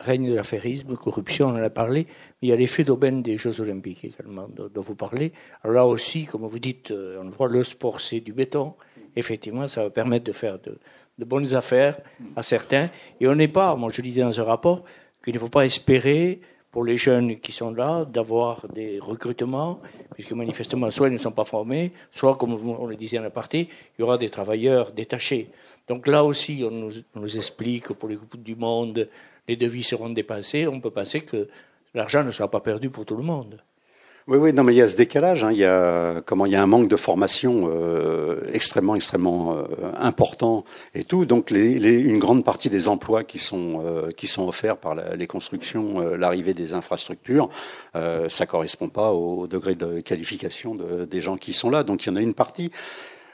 Règne 0.00 0.30
de 0.30 0.34
l'affairisme, 0.34 0.96
corruption, 0.96 1.48
on 1.48 1.52
en 1.52 1.62
a 1.62 1.68
parlé, 1.70 2.06
mais 2.40 2.48
il 2.48 2.50
y 2.50 2.52
a 2.52 2.56
l'effet 2.56 2.84
d'aubaine 2.84 3.22
des 3.22 3.36
Jeux 3.36 3.60
Olympiques 3.60 4.04
également, 4.04 4.48
dont 4.48 4.80
vous 4.80 4.94
parlez. 4.94 5.32
Alors 5.62 5.74
là 5.76 5.86
aussi, 5.86 6.24
comme 6.24 6.46
vous 6.46 6.58
dites, 6.58 6.90
on 6.90 7.28
voit 7.28 7.48
le 7.48 7.62
sport, 7.62 8.00
c'est 8.00 8.20
du 8.20 8.32
béton. 8.32 8.74
Effectivement, 9.14 9.68
ça 9.68 9.82
va 9.82 9.90
permettre 9.90 10.24
de 10.24 10.32
faire 10.32 10.58
de, 10.58 10.78
bonnes 11.24 11.54
affaires 11.54 11.98
à 12.34 12.42
certains. 12.42 12.88
Et 13.20 13.28
on 13.28 13.34
n'est 13.34 13.48
pas, 13.48 13.76
moi 13.76 13.90
je 13.92 14.00
disais 14.00 14.22
dans 14.22 14.32
ce 14.32 14.40
rapport, 14.40 14.84
qu'il 15.22 15.34
ne 15.34 15.38
faut 15.38 15.50
pas 15.50 15.66
espérer 15.66 16.40
pour 16.70 16.84
les 16.84 16.96
jeunes 16.96 17.40
qui 17.40 17.52
sont 17.52 17.72
là 17.72 18.04
d'avoir 18.04 18.68
des 18.68 19.00
recrutements, 19.00 19.80
puisque 20.14 20.32
manifestement, 20.32 20.90
soit 20.90 21.08
ils 21.08 21.12
ne 21.12 21.18
sont 21.18 21.32
pas 21.32 21.44
formés, 21.44 21.92
soit, 22.12 22.36
comme 22.36 22.52
on 22.52 22.86
le 22.86 22.96
disait 22.96 23.18
en 23.18 23.24
aparté, 23.24 23.68
il 23.98 24.02
y 24.02 24.04
aura 24.04 24.18
des 24.18 24.30
travailleurs 24.30 24.92
détachés. 24.92 25.50
Donc 25.88 26.06
là 26.06 26.24
aussi, 26.24 26.62
on 26.64 26.70
nous, 26.70 26.92
on 27.16 27.20
nous 27.20 27.36
explique 27.36 27.86
que 27.86 27.92
pour 27.92 28.08
les 28.08 28.14
groupes 28.14 28.42
du 28.42 28.54
monde, 28.54 29.08
les 29.50 29.56
devis 29.56 29.82
seront 29.82 30.10
dépassés. 30.10 30.68
On 30.68 30.80
peut 30.80 30.92
penser 30.92 31.22
que 31.22 31.48
l'argent 31.92 32.22
ne 32.22 32.30
sera 32.30 32.48
pas 32.48 32.60
perdu 32.60 32.88
pour 32.88 33.04
tout 33.04 33.16
le 33.16 33.24
monde. 33.24 33.60
Oui, 34.28 34.38
oui, 34.38 34.52
non, 34.52 34.62
mais 34.62 34.74
il 34.74 34.76
y 34.76 34.82
a 34.82 34.86
ce 34.86 34.96
décalage. 34.96 35.42
Hein, 35.42 35.50
il 35.50 35.58
y 35.58 35.64
a 35.64 36.20
comment 36.20 36.46
il 36.46 36.52
y 36.52 36.54
a 36.54 36.62
un 36.62 36.66
manque 36.68 36.88
de 36.88 36.94
formation 36.94 37.68
euh, 37.68 38.42
extrêmement, 38.52 38.94
extrêmement 38.94 39.56
euh, 39.56 39.64
important 39.98 40.64
et 40.94 41.02
tout. 41.02 41.24
Donc, 41.24 41.50
une 41.50 42.20
grande 42.20 42.44
partie 42.44 42.70
des 42.70 42.86
emplois 42.86 43.24
qui 43.24 43.40
sont 43.40 43.82
euh, 43.84 44.10
qui 44.12 44.28
sont 44.28 44.46
offerts 44.46 44.76
par 44.76 44.94
les 44.94 45.26
constructions, 45.26 45.98
l'arrivée 46.16 46.54
des 46.54 46.74
infrastructures, 46.74 47.48
ça 48.28 48.46
correspond 48.46 48.88
pas 48.88 49.10
au 49.10 49.48
degré 49.48 49.74
de 49.74 50.00
qualification 50.00 50.76
de, 50.76 51.06
des 51.06 51.20
gens 51.20 51.36
qui 51.36 51.52
sont 51.52 51.70
là. 51.70 51.82
Donc, 51.82 52.04
il 52.04 52.10
y 52.10 52.12
en 52.12 52.16
a 52.16 52.20
une 52.20 52.34
partie 52.34 52.70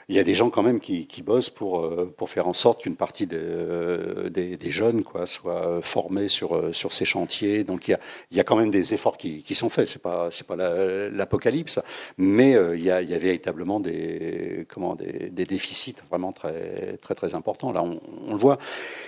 il 0.09 0.15
y 0.15 0.19
a 0.19 0.23
des 0.23 0.35
gens 0.35 0.49
quand 0.49 0.63
même 0.63 0.79
qui, 0.79 1.05
qui 1.05 1.21
bossent 1.21 1.49
pour 1.49 1.81
euh, 1.81 2.13
pour 2.17 2.29
faire 2.29 2.47
en 2.47 2.53
sorte 2.53 2.83
qu'une 2.83 2.95
partie 2.95 3.25
des, 3.25 3.35
euh, 3.39 4.29
des, 4.29 4.55
des, 4.55 4.71
jeunes 4.71 5.03
quoi 5.03 5.25
soit 5.25 5.81
formés 5.81 6.29
sur 6.29 6.55
euh, 6.55 6.71
sur 6.71 6.93
ces 6.93 7.03
chantiers. 7.03 7.65
Donc 7.65 7.87
il 7.87 7.91
y 7.91 7.93
a 7.93 7.99
il 8.31 8.37
y 8.37 8.39
a 8.39 8.45
quand 8.45 8.55
même 8.55 8.71
des 8.71 8.93
efforts 8.93 9.17
qui, 9.17 9.43
qui 9.43 9.53
sont 9.53 9.69
faits. 9.69 9.87
C'est 9.87 10.01
pas 10.01 10.29
c'est 10.31 10.47
pas 10.47 10.55
l'apocalypse, 10.55 11.79
mais 12.17 12.51
il 12.51 12.83
y 12.83 12.89
a 12.91 13.01
il 13.01 13.09
y 13.09 13.13
a 13.13 13.17
véritablement 13.17 13.81
des 13.81 14.65
comment 14.69 14.95
des, 14.95 15.29
des 15.29 15.45
déficits 15.45 15.95
vraiment 16.09 16.31
très 16.31 16.97
très 17.01 17.15
très 17.15 17.35
importants. 17.35 17.73
Là 17.73 17.83
on, 17.83 17.99
on, 18.27 18.31
le 18.33 18.39
voit. 18.39 18.59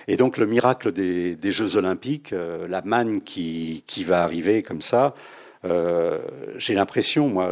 Et 0.10 0.18
donc 0.18 0.38
le 0.38 0.47
miracle 0.47 0.91
des, 0.91 1.36
des 1.36 1.52
Jeux 1.54 1.78
Olympiques, 1.78 2.32
la 2.68 2.82
manne 2.82 3.22
qui 3.22 3.84
qui 3.88 4.04
va 4.04 4.24
arriver 4.24 4.64
comme 4.64 4.82
ça. 4.82 5.16
J'ai 5.64 6.74
l'impression 6.74 7.30
moi 7.30 7.50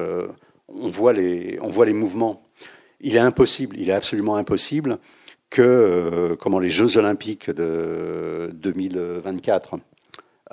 on 0.68 0.89
voit 0.89 1.14
les 1.14 1.60
on 1.62 1.70
voit 1.70 1.86
les 1.86 1.93
mouvements 1.93 2.47
il 3.02 3.16
est 3.16 3.20
impossible, 3.20 3.78
il 3.80 3.89
est 3.89 3.93
absolument 3.93 4.36
impossible 4.36 5.00
que 5.50 5.62
euh, 5.62 6.36
comment 6.36 6.60
les 6.60 6.70
Jeux 6.70 6.98
Olympiques 6.98 7.50
de 7.50 8.52
2024 8.54 9.78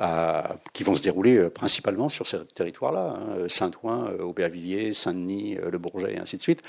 euh, 0.00 0.42
qui 0.72 0.82
vont 0.82 0.96
se 0.96 1.02
dérouler 1.02 1.36
euh, 1.36 1.50
principalement 1.50 2.08
sur 2.08 2.26
ces 2.26 2.38
territoires-là, 2.52 3.16
hein, 3.16 3.44
Saint-Ouen, 3.48 4.08
euh, 4.08 4.24
Aubervilliers, 4.24 4.92
Saint-Denis, 4.92 5.56
Le 5.70 5.78
Bourget 5.78 6.14
et 6.14 6.18
ainsi 6.18 6.36
de 6.36 6.42
suite, 6.42 6.62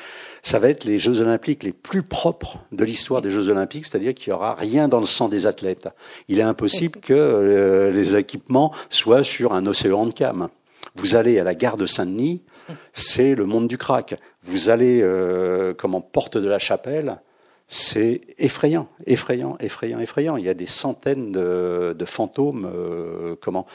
ça 0.44 0.60
va 0.60 0.70
être 0.70 0.84
les 0.84 1.00
Jeux 1.00 1.22
Olympiques 1.22 1.64
les 1.64 1.74
plus 1.74 2.04
propres 2.04 2.60
de 2.72 2.86
l'histoire 2.86 3.24
des 3.24 3.32
Jeux 3.32 3.50
Olympiques, 3.50 3.88
c'est-à-dire 3.88 4.14
qu'il 4.14 4.32
n'y 4.32 4.36
aura 4.36 4.54
rien 4.54 4.88
dans 4.88 5.00
le 5.00 5.08
sang 5.08 5.28
des 5.28 5.48
athlètes. 5.48 5.90
Il 6.28 6.38
est 6.38 6.44
impossible 6.44 7.00
que 7.00 7.90
les 7.92 8.16
équipements 8.16 8.72
soient 8.92 9.24
sur 9.24 9.54
un 9.54 9.66
océan 9.66 10.06
de 10.06 10.14
cam. 10.14 10.50
Vous 10.94 11.16
allez 11.16 11.40
à 11.40 11.44
la 11.44 11.56
gare 11.56 11.78
de 11.78 11.88
Saint-Denis, 11.88 12.44
c'est 12.94 13.34
le 13.34 13.48
monde 13.48 13.68
du 13.68 13.80
crack. 13.80 14.20
Vous 14.46 14.70
allez 14.70 15.02
euh, 15.02 15.74
comme 15.74 15.96
en 15.96 16.02
porte 16.02 16.38
de 16.38 16.48
la 16.48 16.60
chapelle, 16.60 17.20
c'est 17.68 18.22
effrayant, 18.38 18.88
effrayant, 19.08 19.58
effrayant, 19.60 20.00
effrayant. 20.00 20.38
Il 20.38 20.46
y 20.46 20.50
a 20.50 20.54
des 20.54 20.68
centaines 20.68 21.32
de, 21.32 21.96
de 21.98 22.06
fantômes, 22.06 22.70
euh, 22.72 23.36
comment, 23.42 23.66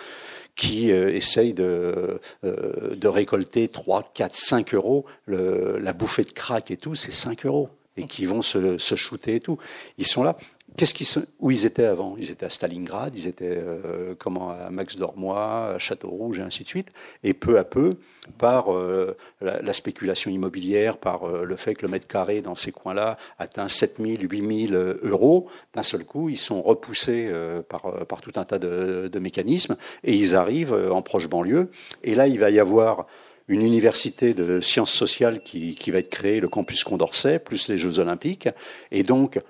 qui 0.55 0.93
euh, 0.93 1.13
essayent 1.13 1.55
de, 1.55 2.21
euh, 2.45 2.95
de 2.95 3.09
récolter 3.09 3.69
3, 3.69 4.13
4, 4.15 4.35
5 4.35 4.75
euros. 4.75 5.07
Le, 5.27 5.79
la 5.79 5.93
bouffée 5.93 6.25
de 6.25 6.31
crack 6.31 6.71
et 6.71 6.77
tout, 6.77 6.95
c'est 6.95 7.13
5 7.13 7.47
euros. 7.47 7.69
Et 7.97 8.05
qui 8.05 8.25
vont 8.25 8.43
se, 8.43 8.79
se 8.79 8.95
shooter 8.95 9.35
et 9.37 9.41
tout. 9.41 9.59
Ils 9.99 10.07
sont 10.07 10.23
là. 10.23 10.37
Qu'est-ce 10.77 10.95
qu'ils 10.95 11.07
sont, 11.07 11.25
où 11.41 11.51
ils 11.51 11.67
étaient 11.67 11.85
avant? 11.85 12.17
Ils 12.19 12.31
étaient 12.31 12.47
à 12.47 12.51
Stalingrad, 12.51 13.15
ils 13.17 13.27
étaient 13.27 13.59
euh, 13.59 14.15
comment 14.19 14.51
à 14.51 14.71
Max 14.71 14.97
Dormois, 14.97 15.75
à 15.75 15.79
Château 15.79 16.09
Rouge 16.09 16.39
et 16.39 16.43
ainsi 16.43 16.63
de 16.63 16.69
suite. 16.69 16.89
Et 17.25 17.35
peu 17.35 17.59
à 17.59 17.65
peu, 17.65 17.97
par 18.39 18.73
euh, 18.73 19.17
la, 19.41 19.61
la, 19.63 19.75
spéculation 19.75 20.31
immobilière, 20.31 20.99
par 20.99 21.25
euh, 21.25 21.45
le 21.45 21.57
fait 21.57 21.75
que 21.75 21.83
le 21.83 21.89
mètre 21.89 22.07
carré 22.07 22.43
dans 22.43 22.55
ces 22.55 22.73
coins-là 22.73 23.19
atteint 23.39 23.69
7 23.69 23.97
000, 23.99 24.23
8 24.23 24.69
000 24.69 24.83
euros, 25.03 25.49
d'un 25.75 25.83
seul 25.83 26.05
coup, 26.05 26.29
ils 26.29 26.39
sont 26.39 26.63
repoussés 26.63 27.29
euh, 27.31 27.63
par, 27.63 28.07
par 28.07 28.21
tout 28.21 28.33
un 28.37 28.45
tas 28.45 28.59
de, 28.59 29.09
de, 29.09 29.19
mécanismes 29.19 29.77
et 30.05 30.15
ils 30.15 30.35
arrivent 30.35 30.75
en 30.93 31.03
proche 31.03 31.29
banlieue. 31.29 31.71
Et 32.03 32.15
là, 32.15 32.27
il 32.27 32.39
va 32.39 32.51
y 32.51 32.59
avoir 32.59 33.07
une 33.49 33.63
université 33.63 34.33
de 34.33 34.61
sciences 34.61 34.93
sociales 34.93 35.43
qui, 35.43 35.75
qui 35.75 35.91
va 35.91 35.99
être 35.99 36.11
créée, 36.11 36.41
le 36.41 36.49
campus 36.49 36.85
Condorcet, 36.85 37.39
plus 37.39 37.69
les 37.69 37.79
Jeux 37.79 37.99
Olympiques. 37.99 38.49
Et 38.93 39.03
donc, 39.03 39.41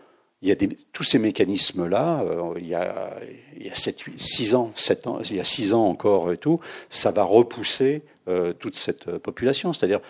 il 0.43 0.49
y 0.49 0.53
a 0.53 0.55
des, 0.55 0.69
tous 0.93 1.03
ces 1.03 1.19
mécanismes-là, 1.19 2.23
euh, 2.23 2.55
il 2.59 2.67
y 2.67 2.75
a, 2.75 3.17
il 3.59 3.67
y 3.67 3.71
a 3.71 3.75
7, 3.75 4.01
8, 4.01 4.21
6 4.21 4.55
ans, 4.55 4.73
7 4.75 5.07
ans, 5.07 5.19
il 5.29 5.37
y 5.37 5.41
a 5.41 5.45
6 5.45 5.75
ans 5.75 5.87
encore 5.87 6.33
et 6.33 6.39
tout, 6.39 6.61
ça 6.89 7.11
va 7.11 7.25
repousser 7.25 8.03
euh, 8.29 8.53
toute 8.53 8.77
cette 8.77 9.09
euh, 9.09 9.19
population. 9.19 9.73
C'est-à-dire, 9.73 10.01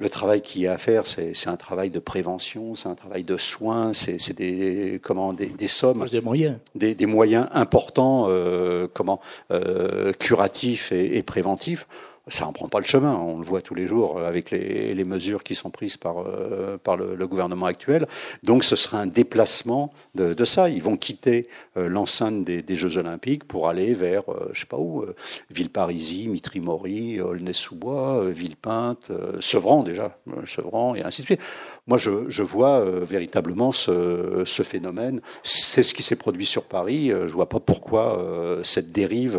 le 0.00 0.08
travail 0.08 0.42
qu'il 0.42 0.62
y 0.62 0.66
a 0.66 0.74
à 0.74 0.78
faire, 0.78 1.06
c'est 1.06 1.48
un 1.48 1.56
travail 1.56 1.90
de 1.90 1.98
prévention, 1.98 2.76
c'est 2.76 2.88
un 2.88 2.94
travail 2.94 3.24
de 3.24 3.36
soins, 3.36 3.94
c'est 3.94 4.32
des 4.32 5.00
comment 5.02 5.32
des, 5.32 5.46
des 5.46 5.68
sommes, 5.68 6.04
des 6.08 6.20
moyens, 6.20 6.58
des, 6.76 6.94
des 6.94 7.06
moyens 7.06 7.48
importants, 7.50 8.26
euh, 8.28 8.86
comment 8.92 9.20
euh, 9.50 10.12
curatifs 10.12 10.92
et, 10.92 11.16
et 11.16 11.22
préventifs 11.24 11.88
ça 12.28 12.46
en 12.46 12.52
prend 12.52 12.68
pas 12.68 12.80
le 12.80 12.86
chemin. 12.86 13.14
On 13.14 13.38
le 13.38 13.44
voit 13.44 13.62
tous 13.62 13.74
les 13.74 13.86
jours 13.86 14.20
avec 14.20 14.50
les, 14.50 15.04
mesures 15.04 15.42
qui 15.42 15.54
sont 15.54 15.70
prises 15.70 15.96
par, 15.96 16.18
euh, 16.26 16.78
le, 16.96 17.26
gouvernement 17.26 17.66
actuel. 17.66 18.06
Donc 18.42 18.64
ce 18.64 18.76
sera 18.76 19.00
un 19.00 19.06
déplacement 19.06 19.90
de, 20.14 20.44
ça. 20.44 20.68
Ils 20.68 20.82
vont 20.82 20.96
quitter 20.96 21.48
euh, 21.76 21.88
l'enceinte 21.88 22.44
des, 22.44 22.76
Jeux 22.76 22.96
Olympiques 22.96 23.44
pour 23.44 23.68
aller 23.68 23.94
vers, 23.94 24.22
euh, 24.30 24.50
je 24.52 24.60
sais 24.60 24.66
pas 24.66 24.76
où, 24.76 25.02
euh, 25.02 25.14
Villeparisis, 25.50 26.28
Mitry-Mory, 26.28 27.20
Aulnay-sous-Bois, 27.20 28.26
Villepinte, 28.28 29.10
Sevran 29.40 29.82
déjà, 29.82 30.18
Sevran 30.46 30.94
et 30.94 31.02
ainsi 31.02 31.22
de 31.22 31.26
suite. 31.26 31.40
Moi, 31.86 31.98
je, 31.98 32.28
je 32.28 32.42
vois 32.42 32.84
véritablement 32.84 33.72
ce, 33.72 34.42
ce 34.44 34.62
phénomène. 34.62 35.20
C'est 35.42 35.82
ce 35.82 35.94
qui 35.94 36.02
s'est 36.02 36.16
produit 36.16 36.46
sur 36.46 36.64
Paris. 36.64 37.08
je 37.08 37.32
vois 37.32 37.48
pas 37.48 37.60
pourquoi 37.60 38.60
cette 38.62 38.92
dérive 38.92 39.38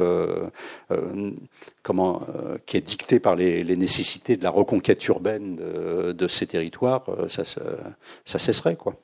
euh, 1.90 2.58
qui 2.66 2.78
est 2.78 2.82
dictée 2.82 3.20
par 3.20 3.36
les, 3.36 3.64
nécessités 3.76 4.38
de 4.38 4.44
la 4.44 4.52
reconquête 4.52 5.06
urbaine 5.08 5.56
de, 5.56 6.28
ces 6.28 6.46
territoires, 6.46 7.04
euh, 7.10 7.28
ça, 7.28 8.40
cesserait. 8.40 8.76
Quoi. 8.76 8.96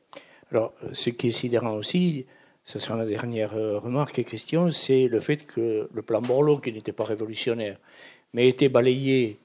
Alors, 0.51 0.73
ce 0.91 1.09
qui 1.09 1.29
est 1.29 1.31
sidérant 1.31 1.73
aussi, 1.73 2.27
ce 2.63 2.77
sera 2.77 2.95
ma 2.95 3.05
dernière 3.05 3.55
euh, 3.55 3.79
remarque 3.79 4.19
et 4.19 4.23
question, 4.23 4.69
c'est 4.69 5.07
le 5.07 5.19
fait 5.19 5.47
que 5.47 5.89
le 5.91 6.01
plan 6.01 6.21
Borloo, 6.21 6.59
qui 6.59 6.71
n'était 6.71 6.91
pas 6.91 7.05
révolutionnaire, 7.05 7.77
mais 8.33 8.47
était 8.47 8.69
balayé 8.69 9.39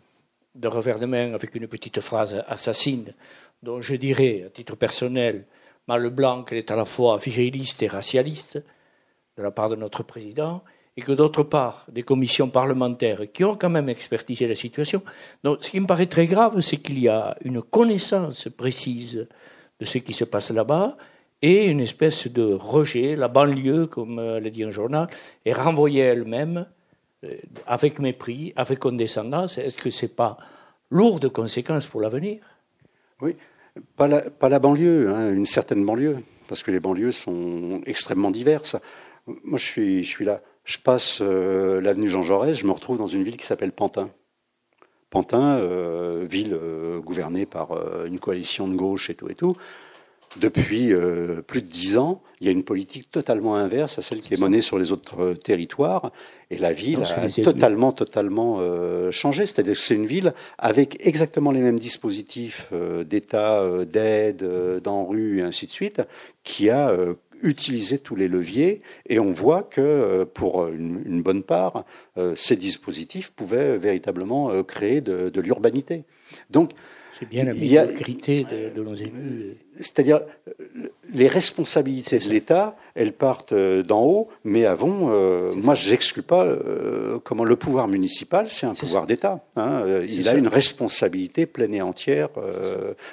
de 0.54 0.68
revers 0.68 0.98
de 0.98 1.06
main 1.06 1.32
avec 1.32 1.54
une 1.54 1.66
petite 1.66 2.00
phrase 2.00 2.42
assassine, 2.46 3.14
dont 3.62 3.80
je 3.80 3.94
dirais, 3.94 4.44
à 4.46 4.50
titre 4.50 4.76
personnel, 4.76 5.46
Mal 5.88 6.10
Blanc, 6.10 6.44
qu'elle 6.44 6.58
est 6.58 6.70
à 6.70 6.76
la 6.76 6.84
fois 6.84 7.16
viriliste 7.16 7.82
et 7.82 7.86
racialiste, 7.86 8.62
de 9.36 9.42
la 9.42 9.50
part 9.50 9.70
de 9.70 9.76
notre 9.76 10.02
président, 10.02 10.62
et 10.96 11.02
que 11.02 11.12
d'autre 11.12 11.42
part, 11.42 11.86
des 11.90 12.02
commissions 12.02 12.48
parlementaires 12.48 13.22
qui 13.32 13.44
ont 13.44 13.56
quand 13.56 13.70
même 13.70 13.88
expertisé 13.88 14.46
la 14.48 14.54
situation. 14.54 15.02
Donc, 15.44 15.58
ce 15.60 15.70
qui 15.70 15.80
me 15.80 15.86
paraît 15.86 16.06
très 16.06 16.26
grave, 16.26 16.60
c'est 16.60 16.78
qu'il 16.78 16.98
y 16.98 17.08
a 17.08 17.36
une 17.44 17.62
connaissance 17.62 18.48
précise 18.48 19.26
de 19.78 19.84
ce 19.84 19.98
qui 19.98 20.12
se 20.12 20.24
passe 20.24 20.50
là-bas 20.50 20.96
et 21.42 21.66
une 21.66 21.80
espèce 21.80 22.26
de 22.26 22.52
rejet. 22.52 23.16
La 23.16 23.28
banlieue, 23.28 23.86
comme 23.86 24.18
euh, 24.18 24.40
l'a 24.40 24.50
dit 24.50 24.64
un 24.64 24.70
journal, 24.70 25.08
est 25.44 25.52
renvoyée 25.52 26.02
elle-même 26.02 26.66
euh, 27.24 27.36
avec 27.66 27.98
mépris, 27.98 28.52
avec 28.56 28.80
condescendance. 28.80 29.58
Est-ce 29.58 29.76
que 29.76 29.90
ce 29.90 30.06
n'est 30.06 30.12
pas 30.12 30.36
lourd 30.90 31.20
de 31.20 31.28
conséquences 31.28 31.86
pour 31.86 32.00
l'avenir? 32.00 32.40
Oui, 33.22 33.36
pas 33.96 34.08
la, 34.08 34.58
banlieue, 34.58 35.08
hein, 35.10 35.32
une 35.32 35.46
certaine 35.46 35.84
banlieue, 35.84 36.18
parce 36.48 36.62
que 36.62 36.70
les 36.70 36.80
banlieues 36.80 37.12
sont 37.12 37.80
extrêmement 37.86 38.30
diverses. 38.30 38.76
Moi, 39.26 39.58
je 39.58 40.02
suis 40.02 40.24
là 40.24 40.40
je 40.70 40.78
passe 40.78 41.18
euh, 41.20 41.80
l'avenue 41.80 42.08
Jean 42.08 42.22
Jaurès, 42.22 42.56
je 42.56 42.64
me 42.64 42.70
retrouve 42.70 42.96
dans 42.96 43.08
une 43.08 43.24
ville 43.24 43.36
qui 43.36 43.44
s'appelle 43.44 43.72
Pantin. 43.72 44.10
Pantin, 45.10 45.58
euh, 45.58 46.24
ville 46.30 46.54
euh, 46.54 47.00
gouvernée 47.00 47.44
par 47.44 47.72
une 48.06 48.20
coalition 48.20 48.68
de 48.68 48.76
gauche 48.76 49.10
et 49.10 49.14
tout 49.14 49.28
et 49.28 49.34
tout. 49.34 49.54
Depuis 50.36 50.92
plus 51.48 51.60
de 51.60 51.66
dix 51.66 51.98
ans, 51.98 52.22
il 52.40 52.46
y 52.46 52.48
a 52.48 52.52
une 52.52 52.62
politique 52.62 53.10
totalement 53.10 53.56
inverse 53.56 53.98
à 53.98 54.02
celle 54.02 54.20
qui 54.20 54.32
est 54.32 54.40
menée 54.40 54.60
sur 54.60 54.78
les 54.78 54.92
autres 54.92 55.34
territoires, 55.34 56.12
et 56.50 56.56
la 56.56 56.72
ville 56.72 57.00
non, 57.00 57.04
a 57.04 57.42
totalement, 57.42 57.90
totalement 57.90 58.60
changé. 59.10 59.46
C'est-à-dire 59.46 59.72
que 59.72 59.80
c'est 59.80 59.96
une 59.96 60.06
ville 60.06 60.32
avec 60.56 61.04
exactement 61.04 61.50
les 61.50 61.60
mêmes 61.60 61.80
dispositifs 61.80 62.72
d'État, 63.04 63.84
d'aide, 63.84 64.46
d'enrue 64.84 65.40
et 65.40 65.42
ainsi 65.42 65.66
de 65.66 65.72
suite, 65.72 66.00
qui 66.44 66.70
a 66.70 66.94
utiliser 67.42 67.98
tous 67.98 68.16
les 68.16 68.28
leviers. 68.28 68.80
Et 69.08 69.18
on 69.18 69.32
voit 69.32 69.62
que 69.62 70.24
pour 70.24 70.66
une, 70.68 71.22
bonne 71.22 71.42
part, 71.42 71.84
ces 72.36 72.56
dispositifs 72.56 73.30
pouvaient 73.30 73.78
véritablement 73.78 74.62
créer 74.64 75.00
de, 75.00 75.28
de 75.28 75.40
l'urbanité. 75.40 76.04
Donc, 76.50 76.72
c'est 77.18 77.28
bien 77.28 77.44
la 77.44 77.54
médiocrité 77.54 78.38
de, 78.38 78.74
de 78.74 78.82
nos 78.82 78.94
élus. 78.94 79.56
C'est-à-dire, 79.80 80.20
les 81.12 81.26
responsabilités 81.26 82.18
de 82.18 82.28
l'État, 82.28 82.76
elles 82.94 83.12
partent 83.12 83.52
euh, 83.52 83.82
d'en 83.82 84.02
haut, 84.02 84.28
mais 84.44 84.66
avant, 84.66 85.10
euh, 85.12 85.52
moi, 85.54 85.74
je 85.74 85.90
n'exclus 85.90 86.22
pas 86.22 86.44
euh, 86.44 87.18
comment 87.24 87.44
le 87.44 87.56
pouvoir 87.56 87.88
municipal, 87.88 88.48
c'est 88.50 88.66
un 88.66 88.74
pouvoir 88.74 89.06
d'État. 89.06 89.40
Hein, 89.56 89.84
il 90.08 90.28
a 90.28 90.34
une 90.34 90.48
responsabilité 90.48 91.46
pleine 91.46 91.74
et 91.74 91.82
entière 91.82 92.28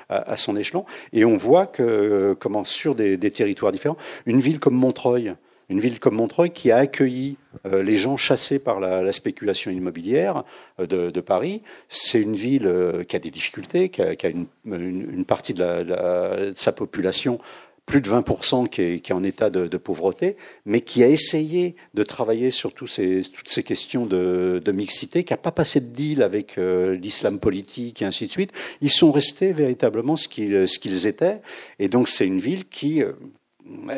à, 0.09 0.37
son 0.37 0.55
échelon. 0.55 0.85
Et 1.13 1.25
on 1.25 1.37
voit 1.37 1.65
que, 1.65 2.35
comment, 2.39 2.63
sur 2.63 2.95
des 2.95 3.31
territoires 3.31 3.71
différents, 3.71 3.97
une 4.25 4.39
ville 4.39 4.59
comme 4.59 4.75
Montreuil, 4.75 5.33
une 5.69 5.79
ville 5.79 5.99
comme 5.99 6.15
Montreuil 6.15 6.51
qui 6.51 6.71
a 6.71 6.77
accueilli 6.77 7.37
euh, 7.65 7.83
les 7.83 7.97
gens 7.97 8.17
chassés 8.17 8.59
par 8.59 8.79
la, 8.79 9.11
spéculation 9.11 9.71
immobilière 9.71 10.43
euh, 10.79 11.11
de, 11.11 11.21
Paris. 11.21 11.61
C'est 11.89 12.21
une 12.21 12.35
ville 12.35 12.67
euh, 12.67 13.03
qui 13.03 13.15
a 13.15 13.19
des 13.19 13.31
difficultés, 13.31 13.89
qui 13.89 14.01
a, 14.01 14.29
une, 14.29 15.25
partie 15.25 15.53
de, 15.53 16.53
sa 16.55 16.71
population 16.71 17.39
plus 17.85 18.01
de 18.01 18.09
20% 18.09 18.67
qui 18.67 18.81
est, 18.81 18.99
qui 18.99 19.13
est 19.13 19.15
en 19.15 19.23
état 19.23 19.49
de, 19.49 19.77
pauvreté, 19.77 20.35
mais 20.65 20.81
qui 20.81 21.03
a 21.03 21.07
essayé 21.07 21.75
de 21.93 22.03
travailler 22.03 22.51
sur 22.51 22.73
tous 22.73 22.87
ces, 22.87 23.23
toutes 23.33 23.47
ces 23.47 23.63
questions 23.63 24.05
de, 24.05 24.71
mixité, 24.73 25.23
qui 25.23 25.31
n'a 25.31 25.37
pas 25.37 25.53
passé 25.53 25.79
de 25.79 25.85
deal 25.85 26.21
avec 26.21 26.57
l'islam 26.57 27.39
politique 27.39 28.01
et 28.01 28.05
ainsi 28.05 28.27
de 28.27 28.31
suite. 28.31 28.51
Ils 28.81 28.89
sont 28.89 29.13
restés 29.13 29.53
véritablement 29.53 30.17
ce 30.17 30.27
qu'ils, 30.27 30.67
ce 30.67 30.79
qu'ils 30.79 31.07
étaient. 31.07 31.41
Et 31.79 31.87
donc 31.87 32.09
c'est 32.09 32.27
une 32.27 32.39
ville 32.39 32.67
qui, 32.67 33.03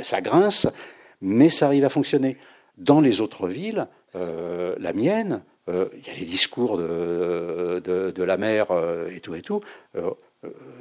ça 0.03 0.21
grince, 0.21 0.67
mais 1.21 1.49
ça 1.49 1.67
arrive 1.67 1.85
à 1.85 1.89
fonctionner. 1.89 2.37
Dans 2.77 3.01
les 3.01 3.21
autres 3.21 3.47
villes, 3.47 3.87
euh, 4.15 4.75
la 4.79 4.93
mienne, 4.93 5.41
euh, 5.67 5.87
il 5.97 6.07
y 6.07 6.09
a 6.09 6.19
les 6.19 6.25
discours 6.25 6.77
de, 6.77 7.81
de, 7.83 8.23
la 8.23 8.37
mer 8.37 8.71
euh, 8.71 9.09
et 9.09 9.19
tout 9.19 9.35
et 9.35 9.41
tout. 9.41 9.61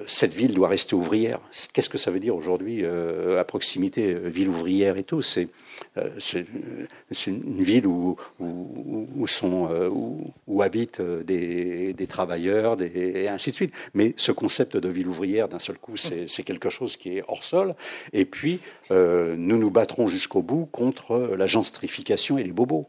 Cette 0.07 0.35
ville 0.35 0.55
doit 0.55 0.69
rester 0.69 0.95
ouvrière. 0.95 1.41
Qu'est-ce 1.73 1.89
que 1.89 1.99
ça 1.99 2.13
veut 2.13 2.21
dire 2.21 2.37
aujourd'hui 2.37 2.85
à 2.87 3.45
proximité, 3.45 4.15
ville 4.15 4.49
ouvrière 4.49 4.97
et 4.97 5.03
tout? 5.03 5.21
C'est 5.21 5.49
c'est 6.19 6.47
une 7.27 7.63
ville 7.63 7.87
où, 7.87 8.17
où, 8.39 9.27
sont, 9.27 9.69
euh, 9.71 9.89
où, 10.47 10.63
habitent 10.63 11.01
euh, 11.01 11.23
des, 11.23 11.93
des 11.93 12.07
travailleurs 12.07 12.77
des, 12.77 12.87
et 12.87 13.29
ainsi 13.29 13.51
de 13.51 13.55
suite. 13.55 13.75
Mais 13.95 14.15
ce 14.17 14.33
concept 14.33 14.77
de 14.77 14.89
ville 14.89 15.09
ouvrière, 15.09 15.49
d'un 15.49 15.59
seul 15.59 15.79
coup, 15.79 15.97
c'est 15.97 16.43
quelque 16.43 16.71
chose 16.71 16.97
qui 16.97 17.19
est 17.19 17.25
hors 17.29 17.45
sol. 17.45 17.75
Et 18.13 18.25
puis, 18.25 18.61
nous 18.91 19.59
nous 19.59 19.71
battrons 19.71 20.07
jusqu'au 20.07 20.43
bout 20.43 20.67
contre 20.67 21.35
la 21.37 21.47
gentrification 21.47 22.39
et 22.39 22.45
les 22.45 22.53
bobos. 22.53 22.87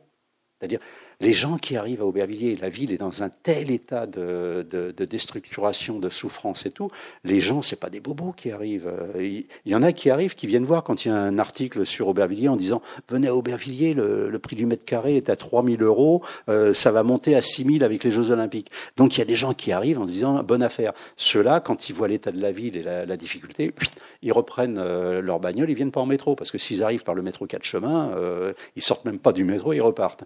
C'est-à-dire, 0.60 0.80
les 1.22 1.34
gens 1.34 1.58
qui 1.58 1.76
arrivent 1.76 2.02
à 2.02 2.06
Aubervilliers, 2.06 2.58
la 2.62 2.70
ville 2.70 2.92
est 2.92 2.98
dans 2.98 3.24
un 3.24 3.30
tel 3.30 3.72
état 3.72 4.08
de, 4.08 4.66
de, 4.70 5.06
déstructuration, 5.06 6.00
de 6.00 6.10
souffrance 6.10 6.66
et 6.66 6.72
tout. 6.72 6.90
Les 7.26 7.42
gens, 7.42 7.62
c'est 7.62 7.76
pas 7.76 7.90
des 7.90 8.00
bobos 8.00 8.32
qui 8.32 8.52
arrivent. 8.52 8.92
Il 9.18 9.46
y 9.66 9.76
en 9.76 9.84
a 9.84 9.92
qui 9.92 10.10
arrivent, 10.10 10.36
qui 10.36 10.48
viennent 10.48 10.64
voir 10.64 10.84
quand 10.84 11.04
il 11.04 11.10
y 11.10 11.12
a 11.12 11.16
un 11.16 11.38
article 11.38 11.86
sur 11.86 12.08
Aubervilliers 12.08 12.48
en 12.48 12.56
disant 12.56 12.82
venez 13.10 13.28
à 13.28 13.36
Aubervilliers, 13.36 13.94
le, 13.94 14.40
prix 14.40 14.56
du 14.56 14.66
mètre 14.66 14.86
carré 14.86 15.18
est 15.18 15.30
à 15.30 15.36
3000 15.36 15.84
euros, 15.84 16.24
euh, 16.48 16.74
ça 16.74 16.92
va 16.92 17.04
monter 17.04 17.36
à 17.36 17.42
6000 17.42 17.84
avec 17.84 18.04
les 18.06 18.12
Jeux 18.12 18.32
Olympiques. 18.32 18.72
Donc 18.96 19.18
il 19.18 19.20
y 19.20 19.22
a 19.22 19.26
des 19.26 19.36
gens 19.36 19.54
qui 19.54 19.74
arrivent 19.74 20.00
en 20.00 20.06
disant 20.06 20.42
bonne 20.44 20.64
affaire. 20.64 20.94
Ceux-là, 21.18 21.60
quand 21.60 21.90
ils 21.90 21.94
voient 21.94 22.08
l'état 22.08 22.32
de 22.32 22.42
la 22.42 22.52
ville 22.52 22.78
et 22.78 22.84
la, 22.84 23.18
difficulté, 23.18 23.74
ils 24.22 24.32
reprennent 24.32 24.78
euh, 24.78 25.22
leur 25.22 25.42
bagnole, 25.42 25.70
ils 25.70 25.76
viennent 25.76 25.92
pas 25.92 26.00
en 26.00 26.06
métro 26.06 26.36
parce 26.36 26.52
que 26.52 26.58
s'ils 26.58 26.84
arrivent 26.84 27.04
par 27.04 27.16
le 27.16 27.22
métro 27.22 27.46
4 27.46 27.64
chemins, 27.64 28.12
euh, 28.16 28.54
ils 28.78 28.82
sortent 28.82 29.04
même 29.04 29.20
pas 29.20 29.34
du 29.34 29.44
métro, 29.44 29.74
ils 29.74 29.82
repartent. 29.82 30.24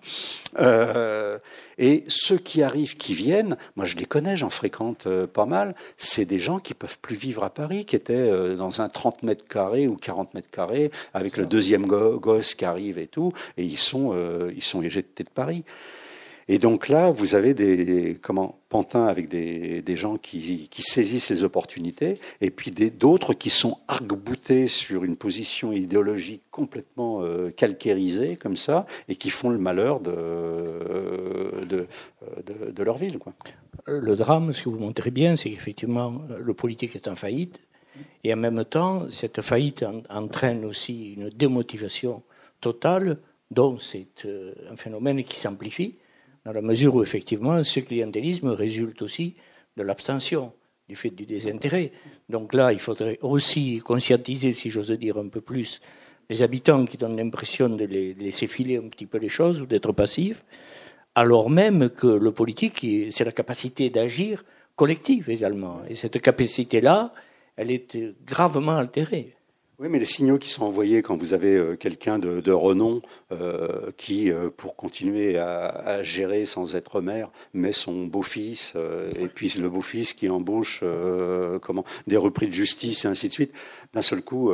Et 1.77 2.03
ceux 2.07 2.37
qui 2.37 2.63
arrivent, 2.63 2.97
qui 2.97 3.13
viennent, 3.13 3.57
moi 3.75 3.85
je 3.85 3.95
les 3.95 4.05
connais, 4.05 4.37
j'en 4.37 4.49
fréquente 4.49 5.07
euh, 5.07 5.27
pas 5.27 5.45
mal, 5.45 5.75
c'est 5.97 6.25
des 6.25 6.39
gens 6.39 6.59
qui 6.59 6.73
peuvent 6.73 6.99
plus 6.99 7.15
vivre 7.15 7.43
à 7.43 7.49
Paris, 7.49 7.85
qui 7.85 7.95
étaient 7.95 8.13
euh, 8.13 8.55
dans 8.55 8.81
un 8.81 8.89
30 8.89 9.23
mètres 9.23 9.45
carrés 9.47 9.87
ou 9.87 9.95
40 9.95 10.33
mètres 10.33 10.51
carrés, 10.51 10.91
avec 11.13 11.37
le 11.37 11.45
deuxième 11.45 11.87
gosse 11.87 12.55
qui 12.55 12.65
arrive 12.65 12.97
et 12.99 13.07
tout, 13.07 13.33
et 13.57 13.63
ils 13.63 13.77
sont, 13.77 14.15
ils 14.55 14.63
sont 14.63 14.81
éjectés 14.81 15.23
de 15.23 15.29
Paris. 15.29 15.63
Et 16.47 16.57
donc 16.57 16.89
là, 16.89 17.11
vous 17.11 17.35
avez 17.35 17.53
des, 17.53 18.19
comment 18.21 18.59
pantins 18.69 19.05
avec 19.05 19.29
des, 19.29 19.81
des 19.81 19.95
gens 19.95 20.17
qui, 20.17 20.67
qui, 20.69 20.81
saisissent 20.81 21.29
les 21.29 21.43
opportunités, 21.43 22.19
et 22.41 22.49
puis 22.49 22.71
d'autres 22.71 23.33
qui 23.33 23.49
sont 23.49 23.77
arc-boutés 23.87 24.67
sur 24.67 25.03
une 25.03 25.15
position 25.15 25.71
idéologique 25.71 26.43
complètement 26.51 27.21
euh, 27.21 27.51
comme 28.41 28.57
ça, 28.57 28.85
et 29.07 29.15
qui 29.15 29.29
font 29.29 29.49
le 29.49 29.57
malheur 29.57 29.99
de, 29.99 31.65
de, 31.65 31.87
de, 32.45 32.71
de 32.71 32.83
leur 32.83 32.97
ville. 32.97 33.19
Le 33.85 34.15
drame, 34.15 34.51
ce 34.51 34.63
que 34.63 34.69
vous 34.69 34.79
montrez 34.79 35.11
bien, 35.11 35.35
c'est 35.35 35.49
qu'effectivement, 35.49 36.21
le 36.37 36.53
politique 36.53 36.95
est 36.95 37.07
en 37.07 37.15
faillite, 37.15 37.61
et 38.23 38.33
en 38.33 38.37
même 38.37 38.65
temps, 38.65 39.09
cette 39.11 39.41
faillite 39.41 39.85
entraîne 40.09 40.65
aussi 40.65 41.13
une 41.13 41.29
démotivation 41.29 42.23
totale, 42.59 43.19
dont 43.51 43.77
c'est 43.77 44.25
euh, 44.25 44.53
un 44.71 44.75
phénomène 44.75 45.23
qui 45.23 45.39
s'amplifie 45.39 45.95
dans 46.45 46.51
la 46.51 46.61
mesure 46.61 46.95
où 46.95 47.03
effectivement 47.03 47.63
ce 47.63 47.79
clientélisme 47.79 48.49
résulte 48.49 49.01
aussi 49.01 49.35
de 49.77 49.83
l'abstention, 49.83 50.53
du 50.87 50.95
fait 50.95 51.09
du 51.09 51.25
désintérêt. 51.25 51.91
Donc 52.29 52.53
là, 52.53 52.73
il 52.73 52.79
faudrait 52.79 53.17
aussi 53.21 53.79
conscientiser, 53.79 54.51
si 54.51 54.69
j'ose 54.69 54.91
dire 54.91 55.17
un 55.17 55.29
peu 55.29 55.41
plus, 55.41 55.81
les 56.29 56.41
habitants 56.41 56.85
qui 56.85 56.97
donnent 56.97 57.17
l'impression 57.17 57.69
de, 57.69 57.85
les, 57.85 58.13
laisser 58.13 58.47
filer 58.47 58.77
un 58.77 58.87
petit 58.89 59.05
peu 59.05 59.17
les 59.17 59.29
choses 59.29 59.61
ou 59.61 59.65
d'être 59.65 59.91
passifs, 59.91 60.43
alors 61.15 61.49
même 61.49 61.89
que 61.89 62.07
le 62.07 62.31
politique, 62.31 62.85
c'est 63.11 63.25
la 63.25 63.31
capacité 63.31 63.89
d'agir 63.89 64.43
collective 64.75 65.29
également. 65.29 65.81
Et 65.87 65.95
cette 65.95 66.19
capacité-là, 66.19 67.13
elle 67.55 67.71
est 67.71 67.97
gravement 68.25 68.77
altérée. 68.77 69.35
Oui, 69.83 69.89
mais 69.89 69.99
les 69.99 70.05
signaux 70.05 70.37
qui 70.37 70.47
sont 70.47 70.63
envoyés 70.63 71.01
quand 71.01 71.17
vous 71.17 71.33
avez 71.33 71.57
euh, 71.57 71.75
quelqu'un 71.75 72.17
de, 72.17 72.51
renom 72.53 73.01
euh, 73.33 73.91
qui, 73.97 74.31
euh, 74.31 74.49
pour 74.49 74.77
continuer 74.77 75.37
à, 75.37 76.01
gérer 76.03 76.45
sans 76.45 76.75
être 76.75 77.01
maire, 77.01 77.29
met 77.53 77.73
son 77.73 78.05
beau-fils, 78.05 78.75
et 79.19 79.27
puis 79.27 79.53
le 79.59 79.67
beau-fils 79.67 80.13
qui 80.13 80.29
embauche 80.29 80.83
comment 81.61 81.83
des 82.07 82.15
repris 82.15 82.47
de 82.47 82.53
justice 82.53 83.03
et 83.03 83.09
ainsi 83.09 83.27
de 83.27 83.33
suite, 83.33 83.51
d'un 83.93 84.01
seul 84.01 84.21
coup, 84.21 84.53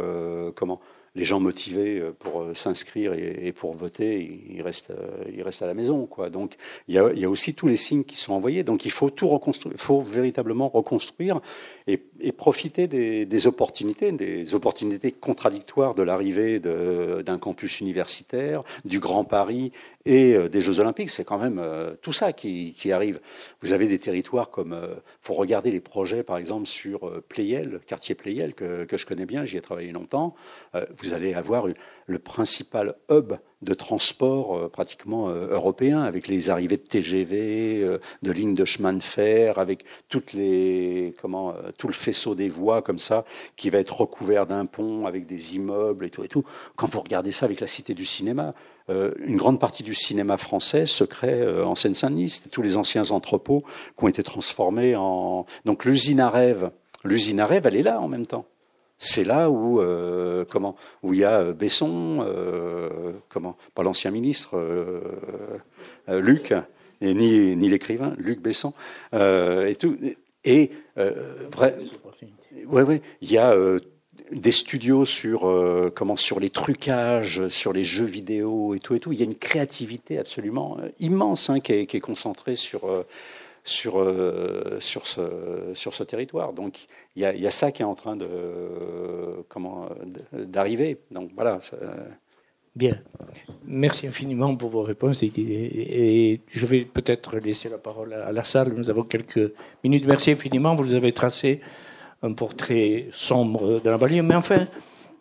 comment 0.56 0.81
les 1.15 1.26
gens 1.26 1.40
motivés 1.40 1.99
euh, 1.99 2.11
pour 2.18 2.41
euh, 2.41 2.53
s'inscrire 2.53 3.14
et, 3.14 3.52
pour 3.52 3.73
voter, 3.73 4.41
ils 4.49 4.61
restent, 4.61 4.91
euh, 4.91 5.23
ils 5.34 5.41
restent 5.41 5.61
à 5.61 5.68
la 5.68 5.73
maison. 5.73 6.07
Donc 6.31 6.56
il 6.88 6.95
y, 6.95 6.99
a, 6.99 7.30
aussi 7.30 7.53
tous 7.53 7.68
les 7.68 7.77
signes 7.77 8.03
qui 8.03 8.18
sont 8.18 8.34
envoyés. 8.34 8.64
Donc 8.64 8.86
il 8.86 8.91
faut 8.91 9.10
tout 9.10 9.27
reconstruire, 9.27 9.76
faut 9.77 10.02
véritablement 10.02 10.69
reconstruire 10.69 11.40
et, 11.88 11.98
profiter 12.31 12.88
des, 12.88 13.48
opportunités, 13.48 14.11
des 14.11 14.53
opportunités 14.53 15.11
contradictoires 15.11 15.95
de 15.95 16.03
l'arrivée 16.03 16.60
d'un 16.60 17.38
campus 17.38 17.80
universitaire, 17.80 18.64
du 18.86 18.99
Grand 18.99 19.23
Paris 19.23 19.72
et 20.05 20.38
des 20.49 20.61
Jeux 20.61 20.80
Olympiques. 20.80 21.09
C'est 21.09 21.26
quand 21.26 21.38
même 21.38 21.61
tout 22.01 22.13
ça 22.13 22.34
qui, 22.34 22.73
qui, 22.73 22.91
arrive. 22.91 23.19
Vous 23.61 23.73
avez 23.73 23.88
des 23.88 23.99
territoires 23.99 24.49
comme, 24.49 24.77
il 24.81 25.01
faut 25.21 25.34
regarder 25.34 25.71
les 25.71 25.81
projets 25.81 26.23
par 26.23 26.38
exemple 26.38 26.67
sur 26.67 27.21
Pléiel, 27.23 27.80
quartier 27.85 28.15
Pléiel 28.15 28.53
que, 28.53 28.85
que 28.85 28.97
je 28.97 29.05
connais 29.05 29.26
bien, 29.26 29.45
j'y 29.45 29.57
ai 29.57 29.61
travaillé 29.61 29.91
longtemps. 29.91 30.35
Vous 30.97 31.13
allez 31.13 31.34
avoir 31.34 31.67
le 32.05 32.19
principal 32.19 32.95
hub 33.11 33.34
de 33.61 33.73
transport 33.73 34.57
euh, 34.57 34.69
pratiquement 34.69 35.30
euh, 35.30 35.49
européen, 35.49 36.01
avec 36.01 36.27
les 36.27 36.49
arrivées 36.49 36.77
de 36.77 36.81
TGV, 36.81 37.81
euh, 37.84 37.99
de 38.21 38.31
lignes 38.31 38.55
de 38.55 38.65
chemin 38.65 38.93
de 38.93 39.03
fer, 39.03 39.59
avec 39.59 39.85
toutes 40.07 40.34
les, 40.34 41.13
comment, 41.21 41.53
tout 41.77 41.88
le 41.88 41.93
faisceau 41.93 42.35
des 42.35 42.49
voies 42.49 42.81
comme 42.81 42.99
ça, 42.99 43.26
qui 43.55 43.69
va 43.69 43.80
être 43.80 43.99
recouvert 43.99 44.45
d'un 44.45 44.65
pont 44.65 45.05
avec 45.05 45.26
des 45.26 45.55
immeubles 45.55 46.05
et 46.05 46.09
tout 46.09 46.23
et 46.23 46.27
tout. 46.27 46.43
Quand 46.76 46.89
vous 46.89 47.01
regardez 47.01 47.31
ça 47.31 47.45
avec 47.45 47.59
la 47.59 47.67
Cité 47.67 47.93
du 47.93 48.05
cinéma, 48.05 48.53
une 48.90 49.38
grande 49.38 49.60
partie 49.60 49.84
du 49.84 49.94
cinéma 49.94 50.38
français 50.38 50.86
se 50.86 51.03
crée 51.03 51.48
en 51.61 51.76
Seine-Saint-Denis. 51.76 52.41
Tous 52.52 52.61
les 52.61 52.76
anciens 52.76 53.11
entrepôts 53.11 53.64
qui 53.98 54.03
ont 54.03 54.07
été 54.07 54.24
transformés 54.24 54.95
en... 54.95 55.45
Donc 55.66 55.86
l'usine 55.86 56.20
à 56.20 56.30
rêve, 56.30 56.72
l'usine 57.03 57.40
à 57.40 57.45
rêve, 57.45 57.68
elle 57.68 57.76
est 57.76 57.84
là 57.84 58.02
en 58.02 58.07
même 58.07 58.26
temps 58.26 58.45
c'est 58.99 59.24
là 59.24 59.49
où 59.49 59.80
euh, 59.80 60.45
comment 60.48 60.76
où 61.02 61.14
il 61.14 61.22
y 61.22 61.24
a 61.24 61.40
euh, 61.40 61.53
Besson, 61.53 62.18
euh, 62.20 63.14
comment 63.30 63.56
pas 63.74 63.82
l'ancien 63.82 64.11
ministre 64.11 64.61
Luc 66.07 66.53
et 67.02 67.14
ni 67.14 67.56
ni 67.56 67.70
l'écrivain 67.70 68.14
Luc 68.18 68.41
Besson 68.41 68.74
et 69.14 69.76
tout 69.80 69.98
et 70.44 70.72
vrai 70.98 71.78
ouais 72.68 72.84
ouais 72.84 73.02
il 73.22 73.32
y 73.32 73.38
a 73.38 73.56
des 74.31 74.51
studios 74.51 75.06
sur 75.06 75.91
comment 75.95 76.15
sur 76.15 76.39
les 76.39 76.49
trucages, 76.49 77.47
sur 77.49 77.73
les 77.73 77.84
jeux 77.84 78.06
vidéo 78.06 78.76
et 78.76 78.80
tout 78.80 78.95
et 78.95 78.99
tout. 78.99 79.11
Il 79.11 79.19
y 79.19 79.22
a 79.22 79.26
une 79.26 79.35
créativité 79.35 80.19
absolument 80.19 80.77
immense 80.99 81.49
hein, 81.49 81.60
qui, 81.60 81.73
est, 81.73 81.99
concentrée 81.99 82.56
sur 82.56 82.81
sur, 83.64 83.93
sur, 84.80 85.07
ce, 85.07 85.22
sur 85.73 85.93
ce 85.93 86.03
territoire. 86.03 86.53
Donc 86.53 86.88
il 87.15 87.23
y 87.23 87.47
a, 87.47 87.51
ça 87.51 87.72
qui 87.72 87.81
est 87.81 87.85
en 87.85 87.95
train 87.95 88.15
de 88.15 88.27
comment 89.49 89.89
d'arriver. 90.34 90.97
Donc 91.11 91.31
voilà. 91.35 91.60
Bien. 92.76 92.97
Merci 93.65 94.07
infiniment 94.07 94.56
pour 94.56 94.69
vos 94.69 94.84
réponses. 94.84 95.23
Et, 95.23 96.39
je 96.47 96.65
vais 96.65 96.85
peut-être 96.85 97.38
laisser 97.38 97.68
la 97.68 97.77
parole 97.77 98.14
à 98.14 98.31
la 98.31 98.43
salle. 98.43 98.73
Nous 98.73 98.89
avons 98.89 99.03
quelques 99.03 99.53
minutes. 99.84 100.06
Merci 100.06 100.31
infiniment. 100.31 100.76
Vous 100.76 100.93
avez 100.93 101.11
tracé 101.11 101.61
un 102.22 102.34
portrait 102.34 103.08
sombre 103.12 103.82
de 103.82 103.90
la 103.90 103.98
banlieue. 103.98 104.24
Mais 104.24 104.36
enfin, 104.36 104.68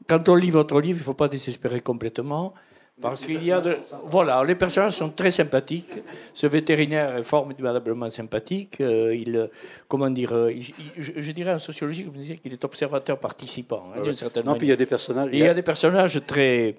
quand 0.08 0.28
on 0.28 0.34
lit 0.34 0.50
votre 0.50 0.80
livre, 0.80 0.98
il 0.98 1.00
ne 1.00 1.04
faut 1.04 1.14
pas 1.14 1.28
désespérer 1.28 1.80
complètement. 1.80 2.54
Parce 3.00 3.24
qu'il 3.24 3.44
y 3.44 3.52
a 3.52 3.60
de... 3.60 3.76
Voilà, 4.06 4.42
les 4.42 4.56
personnages 4.56 4.94
sont 4.94 5.10
très 5.10 5.30
sympathiques. 5.30 6.02
Ce 6.34 6.46
vétérinaire 6.48 7.16
est 7.16 7.22
formidablement 7.22 8.10
sympathique. 8.10 8.80
Euh, 8.80 9.14
il, 9.14 9.48
comment 9.86 10.10
dire, 10.10 10.34
euh, 10.34 10.52
je, 10.96 11.30
dirais 11.30 11.52
en 11.52 11.60
sociologie, 11.60 12.02
vous 12.02 12.10
disiez 12.10 12.38
qu'il 12.38 12.52
est 12.52 12.64
observateur 12.64 13.18
participant. 13.18 13.84
Hein, 13.94 14.02
non, 14.44 14.54
puis 14.56 14.66
il 14.66 14.70
y 14.70 14.72
a 14.72 14.76
des 14.76 14.86
personnages. 14.86 15.30
Il 15.32 15.38
y 15.38 15.46
a 15.46 15.54
des 15.54 15.62
personnages 15.62 16.20
très, 16.26 16.74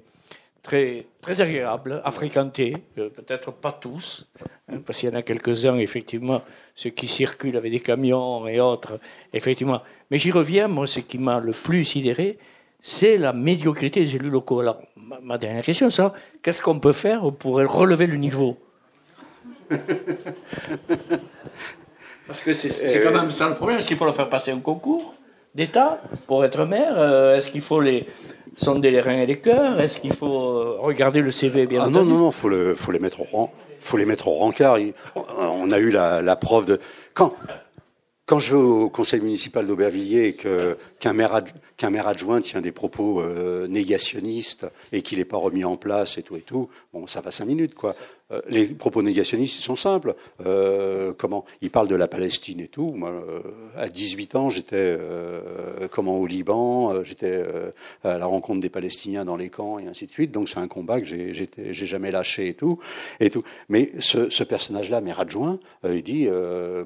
très, 0.62 1.06
très 1.22 1.40
agréables 1.40 2.02
à 2.04 2.12
fréquenter, 2.12 2.74
euh, 2.98 3.10
peut-être 3.10 3.52
pas 3.52 3.72
tous, 3.72 4.26
hein, 4.68 4.80
parce 4.86 5.00
qu'il 5.00 5.10
y 5.10 5.14
en 5.14 5.16
a 5.16 5.22
quelques-uns, 5.22 5.78
effectivement, 5.78 6.42
ceux 6.76 6.90
qui 6.90 7.08
circulent 7.08 7.56
avec 7.56 7.72
des 7.72 7.80
camions 7.80 8.46
et 8.46 8.60
autres, 8.60 9.00
effectivement. 9.32 9.82
Mais 10.12 10.18
j'y 10.18 10.32
reviens, 10.32 10.68
moi, 10.68 10.88
ce 10.88 11.00
qui 11.00 11.18
m'a 11.18 11.40
le 11.40 11.52
plus 11.52 11.86
sidéré, 11.86 12.38
c'est 12.82 13.18
la 13.18 13.34
médiocrité 13.34 14.02
des 14.02 14.16
élus 14.16 14.30
locaux. 14.30 14.60
Alors, 14.62 14.78
ma, 15.22 15.38
dernière 15.38 15.64
question, 15.64 15.90
c'est 15.90 16.04
qu'est-ce 16.42 16.62
qu'on 16.62 16.80
peut 16.80 16.94
faire 16.94 17.32
pour 17.32 17.56
relever 17.58 18.08
le 18.08 18.16
niveau? 18.18 18.58
Parce 22.28 22.42
que 22.42 22.54
c'est 22.54 23.04
quand 23.04 23.12
même 23.12 23.30
ça 23.30 23.50
le 23.50 23.56
problème. 23.56 23.80
Est-ce 23.80 23.88
qu'il 23.88 23.98
faut 23.98 24.06
leur 24.06 24.16
faire 24.16 24.30
passer 24.30 24.52
un 24.52 24.60
concours 24.60 25.14
d'État 25.54 26.02
pour 26.28 26.46
être 26.46 26.66
maire? 26.66 26.94
Euh, 26.98 27.36
Est-ce 27.36 27.50
qu'il 27.50 27.62
faut 27.62 27.82
les 27.82 28.08
sonder 28.56 28.92
les 28.92 29.02
reins 29.02 29.20
et 29.20 29.26
les 29.26 29.40
cœurs? 29.40 29.80
Est-ce 29.80 30.00
qu'il 30.00 30.14
faut 30.14 30.58
euh, 30.58 30.78
regarder 30.80 31.22
le 31.22 31.32
CV 31.32 31.66
bien 31.66 31.84
ah 31.86 31.90
Non, 31.90 32.04
non, 32.04 32.18
non, 32.18 32.32
faut 32.32 32.50
le, 32.50 32.76
faut 32.76 32.92
les 32.92 33.00
mettre 33.00 33.22
au 33.22 33.26
rang, 33.26 33.52
faut 33.80 33.98
les 33.98 34.06
mettre 34.06 34.28
au 34.28 34.36
rencard. 34.36 34.78
On 35.16 35.72
a 35.72 35.80
eu 35.80 35.92
la, 35.92 36.22
la 36.22 36.36
preuve 36.36 36.66
de 36.66 36.80
quand 37.14 37.34
quand 38.30 38.38
je 38.38 38.52
vais 38.52 38.62
au 38.62 38.90
conseil 38.92 39.22
municipal 39.22 39.66
d'Aubervilliers 39.66 40.28
et 40.28 40.36
qu'un 40.36 41.14
maire, 41.14 41.44
qu'un 41.78 41.90
maire 41.90 42.08
adjoint 42.08 42.42
tient 42.42 42.62
des 42.62 42.72
propos 42.72 43.22
euh, 43.22 43.68
négationnistes 43.68 44.68
et 44.92 45.02
qu'il 45.02 45.18
n'est 45.18 45.26
pas 45.26 45.38
remis 45.38 45.66
en 45.66 45.78
place 45.78 46.20
et 46.20 46.22
tout 46.22 46.36
et 46.36 46.42
tout, 46.42 46.70
bon, 46.94 47.08
ça 47.08 47.22
va 47.22 47.32
cinq 47.32 47.46
minutes, 47.46 47.74
quoi. 47.74 47.96
Euh, 48.32 48.42
les 48.48 48.66
propos 48.68 49.02
négationnistes, 49.02 49.58
ils 49.58 49.64
sont 49.64 49.76
simples. 49.76 50.16
Euh, 50.46 51.14
comment 51.18 51.46
Ils 51.62 51.72
parlent 51.72 51.88
de 51.88 51.96
la 51.96 52.08
Palestine 52.08 52.60
et 52.60 52.68
tout. 52.68 52.92
Moi, 52.92 53.10
euh, 53.10 53.42
à 53.76 53.90
18 53.90 54.36
ans, 54.36 54.50
j'étais 54.50 54.76
euh, 54.76 55.88
comment 55.92 56.18
au 56.18 56.28
Liban, 56.28 57.04
j'étais 57.04 57.44
à 58.04 58.18
la 58.18 58.26
rencontre 58.26 58.60
des 58.60 58.70
Palestiniens 58.70 59.26
dans 59.26 59.36
les 59.36 59.50
camps 59.50 59.80
et 59.80 59.88
ainsi 59.88 60.06
de 60.06 60.12
suite. 60.12 60.32
Donc 60.32 60.50
c'est 60.50 60.60
un 60.60 60.68
combat 60.68 61.02
que 61.02 61.08
j'ai, 61.08 61.50
jamais 61.74 62.12
lâché 62.12 62.50
et 62.50 62.54
tout 62.54 62.80
et 63.20 63.30
tout. 63.30 63.44
Mais 63.68 63.92
ce, 64.00 64.44
personnage-là, 64.44 65.02
maire 65.02 65.20
adjoint, 65.20 65.60
il 65.84 66.04
dit 66.04 66.28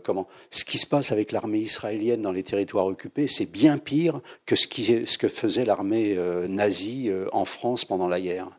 comment 0.04 0.28
Ce 0.52 0.66
qui 0.66 0.78
se 0.78 0.88
passe 0.88 1.12
avec 1.12 1.32
l'armée 1.32 1.60
israélienne 1.60 2.22
dans 2.22 2.32
les 2.32 2.44
territoires 2.44 2.86
occupés, 2.86 3.28
c'est 3.28 3.52
bien 3.52 3.78
pire 3.78 4.22
que 4.46 4.56
ce, 4.56 4.68
ce 5.06 5.18
que 5.18 5.28
faisait 5.28 5.66
l'armée 5.66 6.18
nazie 6.48 7.12
en 7.32 7.46
France 7.46 7.86
pendant 7.86 8.08
la 8.08 8.22
guerre. 8.22 8.50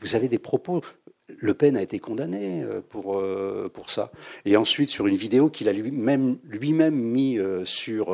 Vous 0.00 0.14
avez 0.14 0.28
des 0.28 0.38
propos 0.38 0.82
le 1.28 1.54
Pen 1.54 1.76
a 1.76 1.82
été 1.82 1.98
condamné 1.98 2.62
euh, 2.62 2.80
pour, 2.88 3.18
euh, 3.18 3.70
pour 3.72 3.90
ça. 3.90 4.10
Et 4.44 4.56
ensuite, 4.56 4.90
sur 4.90 5.06
une 5.06 5.16
vidéo 5.16 5.50
qu'il 5.50 5.68
a 5.68 5.72
lui-même 5.72 6.38
lui-même 6.44 6.94
mis 6.94 7.38
euh, 7.38 7.64
sur, 7.64 8.06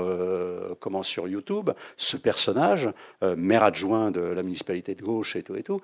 comment, 0.80 1.02
sur 1.02 1.28
YouTube, 1.28 1.70
ce 1.96 2.16
personnage, 2.16 2.90
maire 3.36 3.62
adjoint 3.62 4.10
de 4.10 4.20
la 4.20 4.42
municipalité 4.42 4.94
de 4.94 5.02
gauche 5.02 5.36
et 5.36 5.42
tout 5.42 5.56
et 5.56 5.62
tout, 5.62 5.80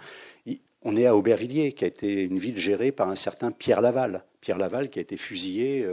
on 0.82 0.96
est 0.96 1.06
à 1.06 1.16
Aubervilliers, 1.16 1.72
qui 1.72 1.84
a 1.84 1.88
été 1.88 2.22
une 2.22 2.38
ville 2.38 2.56
gérée 2.56 2.92
par 2.92 3.08
un 3.08 3.16
certain 3.16 3.50
Pierre 3.50 3.80
Laval. 3.80 4.22
Pierre 4.40 4.58
Laval 4.58 4.90
qui 4.90 4.98
a 4.98 5.02
été 5.02 5.16
fusillé 5.16 5.86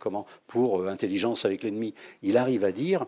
comment, 0.00 0.26
pour 0.46 0.86
intelligence 0.86 1.44
avec 1.44 1.62
l'ennemi. 1.62 1.94
Il 2.22 2.36
arrive 2.36 2.64
à 2.64 2.72
dire, 2.72 3.06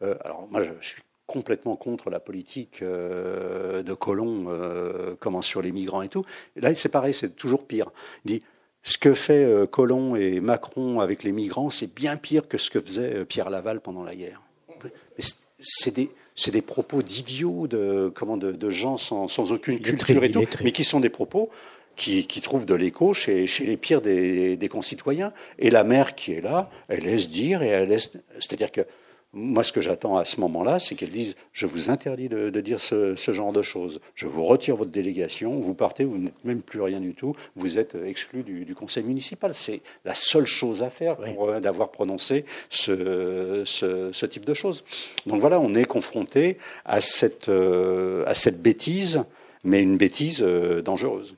alors 0.00 0.48
moi 0.50 0.62
je 0.62 0.86
suis 0.86 1.02
complètement 1.26 1.76
contre 1.76 2.10
la 2.10 2.20
politique 2.20 2.80
euh, 2.82 3.82
de 3.82 3.94
Colomb, 3.94 4.46
euh, 4.48 5.14
comment 5.18 5.42
sur 5.42 5.62
les 5.62 5.72
migrants 5.72 6.02
et 6.02 6.08
tout. 6.08 6.24
là, 6.56 6.74
c'est 6.74 6.88
pareil, 6.88 7.14
c'est 7.14 7.34
toujours 7.34 7.66
pire. 7.66 7.90
Il 8.24 8.32
dit 8.32 8.40
ce 8.82 8.98
que 8.98 9.14
fait 9.14 9.44
euh, 9.44 9.66
Colomb 9.66 10.14
et 10.14 10.40
Macron 10.40 11.00
avec 11.00 11.22
les 11.22 11.32
migrants, 11.32 11.70
c'est 11.70 11.92
bien 11.92 12.16
pire 12.16 12.48
que 12.48 12.58
ce 12.58 12.70
que 12.70 12.80
faisait 12.80 13.24
Pierre 13.24 13.48
Laval 13.48 13.80
pendant 13.80 14.02
la 14.02 14.14
guerre. 14.14 14.42
C'est 15.58 15.94
des, 15.94 16.10
des, 16.48 16.62
propos 16.62 17.02
d'idiots, 17.02 17.66
de, 17.66 18.12
comment, 18.14 18.36
de, 18.36 18.70
gens 18.70 18.98
sans, 18.98 19.28
sans 19.28 19.52
aucune 19.52 19.80
culture 19.80 20.22
et 20.22 20.30
tout, 20.30 20.44
mais 20.62 20.72
qui 20.72 20.84
sont 20.84 21.00
des 21.00 21.08
propos 21.08 21.48
qui, 21.96 22.26
qui, 22.26 22.42
trouvent 22.42 22.66
de 22.66 22.74
l'écho 22.74 23.14
chez, 23.14 23.46
chez, 23.46 23.64
les 23.64 23.78
pires 23.78 24.02
des, 24.02 24.56
des, 24.56 24.68
concitoyens. 24.68 25.32
Et 25.58 25.70
la 25.70 25.84
mère 25.84 26.14
qui 26.14 26.32
est 26.32 26.42
là, 26.42 26.68
elle 26.88 27.04
laisse 27.04 27.30
dire 27.30 27.62
et 27.62 27.68
elle 27.68 27.88
laisse. 27.88 28.12
C'est-à-dire 28.40 28.72
que 28.72 28.82
moi, 29.34 29.64
ce 29.64 29.72
que 29.72 29.80
j'attends 29.80 30.16
à 30.16 30.24
ce 30.24 30.40
moment-là, 30.40 30.78
c'est 30.78 30.94
qu'elles 30.94 31.10
disent 31.10 31.34
Je 31.52 31.66
vous 31.66 31.90
interdis 31.90 32.28
de, 32.28 32.60
dire 32.60 32.80
ce, 32.80 33.14
genre 33.16 33.52
de 33.52 33.62
choses. 33.62 34.00
Je 34.14 34.26
vous 34.26 34.44
retire 34.44 34.76
votre 34.76 34.92
délégation, 34.92 35.58
vous 35.60 35.74
partez, 35.74 36.04
vous 36.04 36.18
n'êtes 36.18 36.44
même 36.44 36.62
plus 36.62 36.80
rien 36.80 37.00
du 37.00 37.14
tout, 37.14 37.34
vous 37.56 37.76
êtes 37.78 37.96
exclu 37.96 38.42
du, 38.44 38.74
conseil 38.74 39.02
municipal. 39.02 39.52
C'est 39.52 39.80
la 40.04 40.14
seule 40.14 40.46
chose 40.46 40.82
à 40.82 40.90
faire 40.90 41.16
pour 41.16 41.48
euh, 41.48 41.60
d'avoir 41.60 41.90
prononcé 41.90 42.44
ce, 42.70 43.62
ce, 43.66 44.26
type 44.26 44.44
de 44.44 44.54
choses. 44.54 44.84
Donc 45.26 45.40
voilà, 45.40 45.60
on 45.60 45.74
est 45.74 45.84
confronté 45.84 46.58
à 46.84 47.00
cette, 47.00 47.48
euh, 47.48 48.24
à 48.26 48.34
cette 48.34 48.62
bêtise, 48.62 49.24
mais 49.64 49.82
une 49.82 49.96
bêtise 49.96 50.42
euh, 50.42 50.80
dangereuse. 50.80 51.34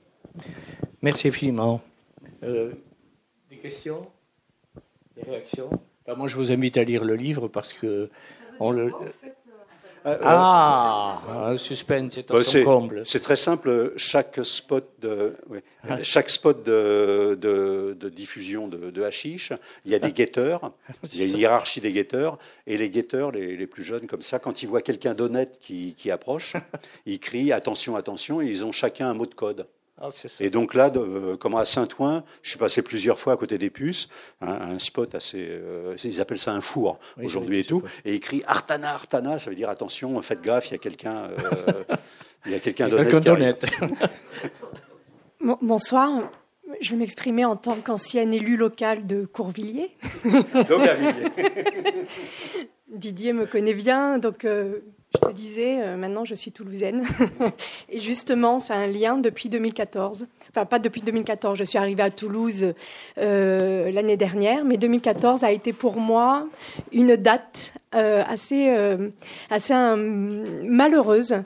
Merci 1.03 1.29
infiniment. 1.29 1.81
des 2.43 3.57
questions? 3.61 4.07
Des 5.17 5.23
réactions? 5.23 5.71
Bah, 6.07 6.15
moi, 6.15 6.27
je 6.29 6.37
vous 6.37 6.53
invite 6.53 6.77
à 6.77 6.85
lire 6.85 7.05
le 7.05 7.17
livre 7.17 7.49
parce 7.49 7.73
que 7.73 8.11
on 8.61 8.71
le. 8.71 8.93
Euh, 10.07 10.19
ah, 10.23 11.21
un 11.49 11.57
suspense, 11.57 12.15
c'est 12.15 12.29
bah, 12.29 12.65
comble. 12.65 13.03
C'est 13.05 13.19
très 13.19 13.35
simple. 13.35 13.93
Chaque 13.97 14.39
spot 14.45 14.89
de, 15.01 15.35
ah. 15.89 15.99
chaque 16.05 16.31
spot 16.31 16.65
de, 16.65 17.37
de, 17.41 17.97
de 17.99 18.09
diffusion 18.09 18.69
de, 18.69 18.93
de 18.93 19.03
hashish, 19.03 19.53
il 19.85 19.91
y 19.91 19.97
a 19.97 19.99
des 19.99 20.13
guetteurs. 20.13 20.73
il 21.13 21.19
y 21.19 21.23
a 21.23 21.27
une 21.27 21.39
hiérarchie 21.39 21.81
des 21.81 21.91
guetteurs. 21.91 22.39
Et 22.69 22.77
les 22.77 22.89
guetteurs, 22.89 23.33
les, 23.33 23.57
les 23.57 23.67
plus 23.67 23.83
jeunes 23.83 24.07
comme 24.07 24.23
ça, 24.23 24.39
quand 24.39 24.63
ils 24.63 24.69
voient 24.69 24.83
quelqu'un 24.83 25.15
d'honnête 25.15 25.59
qui, 25.61 25.95
qui 25.97 26.13
approche, 26.13 26.55
ils 27.07 27.19
crient 27.19 27.53
attention, 27.53 27.97
attention, 27.97 28.41
et 28.41 28.47
ils 28.47 28.65
ont 28.65 28.73
chacun 28.73 29.09
un 29.11 29.15
mot 29.15 29.27
de 29.27 29.35
code. 29.35 29.67
Ah, 29.99 30.11
et 30.41 30.51
donc 30.51 30.75
là, 30.75 30.93
euh, 30.95 31.39
comme 31.39 31.55
à 31.55 31.65
Saint-Ouen, 31.65 32.23
je 32.43 32.51
suis 32.51 32.59
passé 32.59 32.83
plusieurs 32.83 33.19
fois 33.19 33.33
à 33.33 33.37
côté 33.39 33.57
des 33.57 33.71
puces, 33.71 34.11
un, 34.43 34.79
spot 34.79 35.15
assez, 35.15 35.39
euh, 35.41 35.97
ils 36.05 36.21
appellent 36.21 36.39
ça 36.39 36.53
un 36.53 36.61
four 36.61 36.99
aujourd'hui 37.23 37.61
et 37.61 37.65
tout, 37.65 37.83
et 38.05 38.15
écrit 38.15 38.43
Artana, 38.47 38.93
Artana, 38.93 39.39
ça 39.39 39.49
veut 39.49 39.57
dire 39.57 39.71
attention, 39.71 40.21
faites 40.21 40.43
gaffe, 40.43 40.69
il 40.69 40.73
y 40.73 40.75
a 40.75 40.79
quelqu'un, 40.79 41.31
euh, 41.31 41.83
il 42.47 42.53
y 42.53 42.55
a 42.55 42.59
quelqu'un 42.59 42.89
d'honnête. 42.89 43.65
Bonsoir. 45.41 46.31
Je 46.83 46.91
vais 46.91 46.97
m'exprimer 46.97 47.47
en 47.47 47.57
tant 47.57 47.81
qu'ancienne 47.81 48.35
élue 48.35 48.57
locale 48.57 49.07
de 49.07 49.25
Courvilliers. 49.25 49.97
Didier 52.89 53.33
me 53.33 53.47
connaît 53.47 53.73
bien, 53.73 54.19
donc 54.19 54.45
je 55.15 55.29
te 55.29 55.33
disais, 55.33 55.81
euh, 55.81 55.97
maintenant 55.97 56.25
je 56.25 56.35
suis 56.35 56.53
toulousaine. 56.53 57.05
et 57.89 58.01
justement, 58.01 58.59
c'est 58.59 58.73
un 58.73 58.87
lien 58.87 59.17
depuis 59.17 59.49
2014. 59.49 60.27
Enfin, 60.51 60.67
pas 60.67 60.79
depuis 60.79 61.01
2014, 61.01 61.59
je 61.59 61.65
suis 61.65 61.79
arrivée 61.79 62.03
à 62.03 62.11
Toulouse 62.11 62.75
euh, 63.19 63.91
l'année 63.91 64.17
dernière, 64.17 64.65
mais 64.65 64.77
2014 64.77 65.45
a 65.45 65.53
été 65.53 65.73
pour 65.73 65.97
moi 65.97 66.49
une 66.93 67.17
date 67.17 67.73
euh, 67.95 68.23
assez, 68.27 68.75
assez 69.51 69.75
malheureuse, 69.75 71.43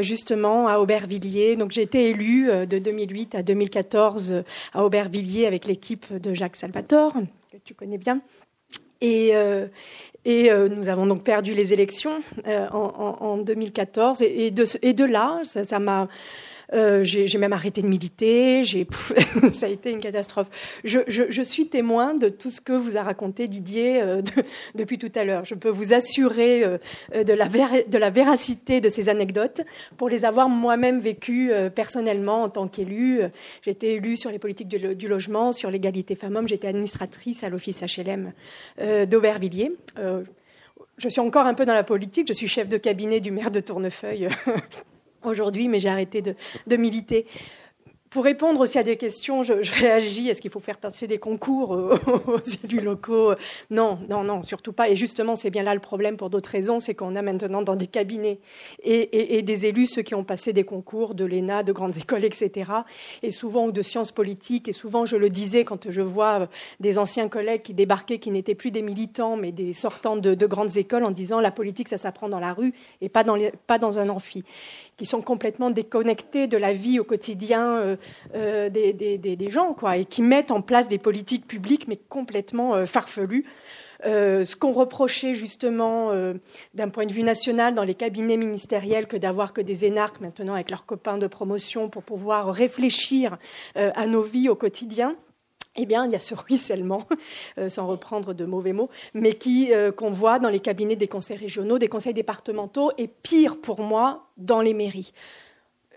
justement, 0.00 0.68
à 0.68 0.78
Aubervilliers. 0.78 1.56
Donc 1.56 1.70
j'ai 1.70 1.82
été 1.82 2.08
élue 2.08 2.66
de 2.66 2.78
2008 2.78 3.34
à 3.34 3.42
2014 3.42 4.42
à 4.72 4.84
Aubervilliers 4.84 5.46
avec 5.46 5.66
l'équipe 5.66 6.12
de 6.12 6.34
Jacques 6.34 6.56
Salvatore, 6.56 7.14
que 7.52 7.58
tu 7.64 7.74
connais 7.74 7.98
bien. 7.98 8.20
Et, 9.02 9.32
et 10.24 10.50
euh, 10.50 10.68
nous 10.68 10.88
avons 10.88 11.06
donc 11.06 11.24
perdu 11.24 11.54
les 11.54 11.72
élections 11.72 12.22
euh, 12.46 12.68
en, 12.70 13.16
en, 13.20 13.36
2014. 13.38 14.22
Et, 14.22 14.46
et, 14.46 14.50
de, 14.50 14.64
et, 14.82 14.92
de, 14.92 15.04
là, 15.04 15.40
ça 15.44 15.78
m'a 15.78 16.08
Euh, 16.72 17.02
j'ai 17.02 17.38
même 17.38 17.52
arrêté 17.52 17.82
de 17.82 17.88
militer. 17.88 18.62
ça 19.52 19.66
a 19.66 19.68
été 19.68 19.90
une 19.90 20.00
catastrophe. 20.00 20.48
Je, 20.84 21.00
je, 21.08 21.24
je, 21.28 21.42
suis 21.42 21.68
témoin 21.68 22.14
de 22.14 22.28
tout 22.28 22.50
ce 22.50 22.60
que 22.60 22.72
vous 22.72 22.96
a 22.96 23.02
raconté 23.02 23.48
Didier 23.48 24.00
euh, 24.00 24.22
de, 24.22 24.30
depuis 24.74 24.98
tout 24.98 25.10
à 25.14 25.24
l'heure. 25.24 25.44
Je 25.44 25.54
peux 25.54 25.68
vous 25.68 25.92
assurer 25.92 26.64
euh, 26.64 26.78
de, 27.24 27.32
la 27.32 27.48
de 27.48 27.98
la 27.98 28.10
véracité 28.10 28.80
de 28.80 28.88
ces 28.88 29.08
anecdotes 29.08 29.62
pour 29.96 30.08
les 30.08 30.24
avoir 30.24 30.48
moi-même 30.48 31.00
vécues 31.00 31.50
personnellement 31.74 32.44
en 32.44 32.48
tant 32.48 32.68
qu'élue. 32.68 33.20
J'ai 33.62 33.70
été 33.72 33.94
élue 33.94 34.16
sur 34.16 34.30
les 34.30 34.38
politiques 34.38 34.68
du, 34.68 34.94
du 34.94 35.08
logement, 35.08 35.52
sur 35.52 35.70
l'égalité 35.70 36.14
femmes-hommes. 36.14 36.48
J'étais 36.48 36.68
administratrice 36.68 37.42
à 37.42 37.48
l'office 37.48 37.82
HLM 37.82 38.32
d'Aubervilliers 39.06 39.72
je 40.98 41.08
suis 41.08 41.20
encore 41.20 41.46
un 41.46 41.54
peu 41.54 41.64
dans 41.64 41.74
la 41.74 41.82
politique. 41.82 42.28
Je 42.28 42.34
suis 42.34 42.46
chef 42.46 42.68
de 42.68 42.76
cabinet 42.76 43.20
du 43.20 43.30
maire 43.30 43.50
de 43.50 43.60
Tournefeuille 43.60 44.28
aujourd'hui, 45.22 45.68
mais 45.68 45.80
j'ai 45.80 45.88
arrêté 45.88 46.22
de, 46.22 46.34
de, 46.66 46.76
militer. 46.76 47.26
Pour 48.10 48.24
répondre 48.24 48.58
aussi 48.58 48.76
à 48.76 48.82
des 48.82 48.96
questions, 48.96 49.44
je, 49.44 49.52
réagis. 49.52 50.28
Est-ce 50.28 50.40
qu'il 50.40 50.50
faut 50.50 50.58
faire 50.58 50.78
passer 50.78 51.06
des 51.06 51.18
concours 51.18 51.70
aux, 52.26 52.40
élus 52.64 52.80
locaux? 52.80 53.34
Non, 53.70 54.00
non, 54.08 54.24
non, 54.24 54.42
surtout 54.42 54.72
pas. 54.72 54.88
Et 54.88 54.96
justement, 54.96 55.36
c'est 55.36 55.50
bien 55.50 55.62
là 55.62 55.74
le 55.74 55.80
problème 55.80 56.16
pour 56.16 56.28
d'autres 56.28 56.50
raisons, 56.50 56.80
c'est 56.80 56.92
qu'on 56.92 57.14
a 57.14 57.22
maintenant 57.22 57.62
dans 57.62 57.76
des 57.76 57.86
cabinets 57.86 58.40
et, 58.82 59.42
des 59.42 59.66
élus 59.66 59.86
ceux 59.86 60.02
qui 60.02 60.16
ont 60.16 60.24
passé 60.24 60.52
des 60.52 60.64
concours 60.64 61.14
de 61.14 61.24
l'ENA, 61.24 61.62
de 61.62 61.70
grandes 61.70 61.96
écoles, 61.96 62.24
etc. 62.24 62.72
Et 63.22 63.30
souvent 63.30 63.66
ou 63.66 63.72
de 63.72 63.80
sciences 63.80 64.10
politiques. 64.10 64.66
Et 64.66 64.72
souvent, 64.72 65.06
je 65.06 65.16
le 65.16 65.30
disais 65.30 65.64
quand 65.64 65.88
je 65.88 66.02
vois 66.02 66.48
des 66.80 66.98
anciens 66.98 67.28
collègues 67.28 67.62
qui 67.62 67.74
débarquaient, 67.74 68.18
qui 68.18 68.32
n'étaient 68.32 68.56
plus 68.56 68.72
des 68.72 68.82
militants, 68.82 69.36
mais 69.36 69.52
des 69.52 69.72
sortants 69.72 70.16
de, 70.16 70.46
grandes 70.46 70.76
écoles, 70.76 71.04
en 71.04 71.12
disant 71.12 71.38
la 71.38 71.52
politique, 71.52 71.88
ça 71.88 71.96
s'apprend 71.96 72.28
dans 72.28 72.40
la 72.40 72.54
rue 72.54 72.74
et 73.00 73.08
pas 73.08 73.22
dans, 73.22 73.38
pas 73.68 73.78
dans 73.78 74.00
un 74.00 74.08
amphi 74.08 74.42
qui 75.00 75.06
sont 75.06 75.22
complètement 75.22 75.70
déconnectés 75.70 76.46
de 76.46 76.58
la 76.58 76.74
vie 76.74 77.00
au 77.00 77.04
quotidien 77.04 77.78
euh, 77.78 77.96
euh, 78.34 78.68
des, 78.68 79.50
gens, 79.50 79.72
quoi, 79.72 79.96
et 79.96 80.04
qui 80.04 80.20
mettent 80.20 80.50
en 80.50 80.60
place 80.60 80.88
des 80.88 80.98
politiques 80.98 81.46
publiques, 81.46 81.88
mais 81.88 81.96
complètement 81.96 82.74
euh, 82.74 82.84
farfelues. 82.84 83.46
ce 84.04 84.56
qu'on 84.56 84.74
reprochait 84.74 85.34
justement 85.34 86.12
d'un 86.74 86.90
point 86.90 87.06
de 87.06 87.14
vue 87.14 87.22
national 87.22 87.74
dans 87.74 87.84
les 87.84 87.94
cabinets 87.94 88.36
ministériels 88.36 89.06
que 89.06 89.16
d'avoir 89.16 89.54
que 89.54 89.62
des 89.62 89.86
énarques 89.86 90.20
maintenant 90.20 90.52
avec 90.52 90.70
leurs 90.70 90.84
copains 90.84 91.16
de 91.16 91.26
promotion 91.26 91.88
pour 91.88 92.02
pouvoir 92.02 92.52
réfléchir 92.52 93.38
à 93.74 94.06
nos 94.06 94.22
vies 94.22 94.50
au 94.50 94.54
quotidien 94.54 95.16
eh 95.76 95.86
bien, 95.86 96.06
il 96.06 96.12
y 96.12 96.16
a 96.16 96.20
ce 96.20 96.34
ruissellement, 96.34 97.06
euh, 97.58 97.68
sans 97.68 97.86
reprendre 97.86 98.34
de 98.34 98.44
mauvais 98.44 98.72
mots, 98.72 98.90
mais 99.14 99.34
qui 99.34 99.72
euh, 99.72 99.92
qu'on 99.92 100.10
voit 100.10 100.38
dans 100.38 100.48
les 100.48 100.60
cabinets 100.60 100.96
des 100.96 101.08
conseils 101.08 101.36
régionaux, 101.36 101.78
des 101.78 101.88
conseils 101.88 102.14
départementaux, 102.14 102.92
et 102.98 103.08
pire 103.08 103.60
pour 103.60 103.80
moi, 103.80 104.26
dans 104.36 104.60
les 104.60 104.74
mairies. 104.74 105.12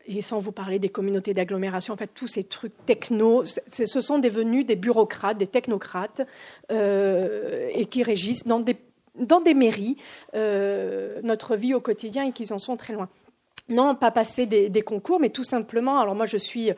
Et 0.05 0.21
sans 0.21 0.37
vous 0.37 0.51
parler 0.51 0.79
des 0.79 0.89
communautés 0.89 1.33
d'agglomération, 1.33 1.93
en 1.93 1.97
fait, 1.97 2.11
tous 2.13 2.27
ces 2.27 2.43
trucs 2.43 2.73
techno, 2.85 3.43
ce 3.45 4.01
sont 4.01 4.19
devenus 4.19 4.65
des 4.65 4.75
bureaucrates, 4.75 5.37
des 5.37 5.47
technocrates, 5.47 6.21
euh, 6.71 7.69
et 7.73 7.85
qui 7.85 8.03
régissent 8.03 8.45
dans 8.45 8.59
des, 8.59 8.75
mairies 9.53 9.95
notre 10.33 11.55
vie 11.55 11.73
au 11.73 11.79
quotidien 11.79 12.25
et 12.27 12.31
qui 12.33 12.51
en 12.51 12.59
sont 12.59 12.75
très 12.75 12.93
loin. 12.93 13.07
Non, 13.69 13.95
pas 13.95 14.11
passer 14.11 14.45
des 14.45 14.81
concours, 14.81 15.21
mais 15.21 15.29
tout 15.29 15.43
simplement, 15.43 15.97
alors 15.99 16.15
moi 16.15 16.25
je 16.25 16.35
suis 16.35 16.73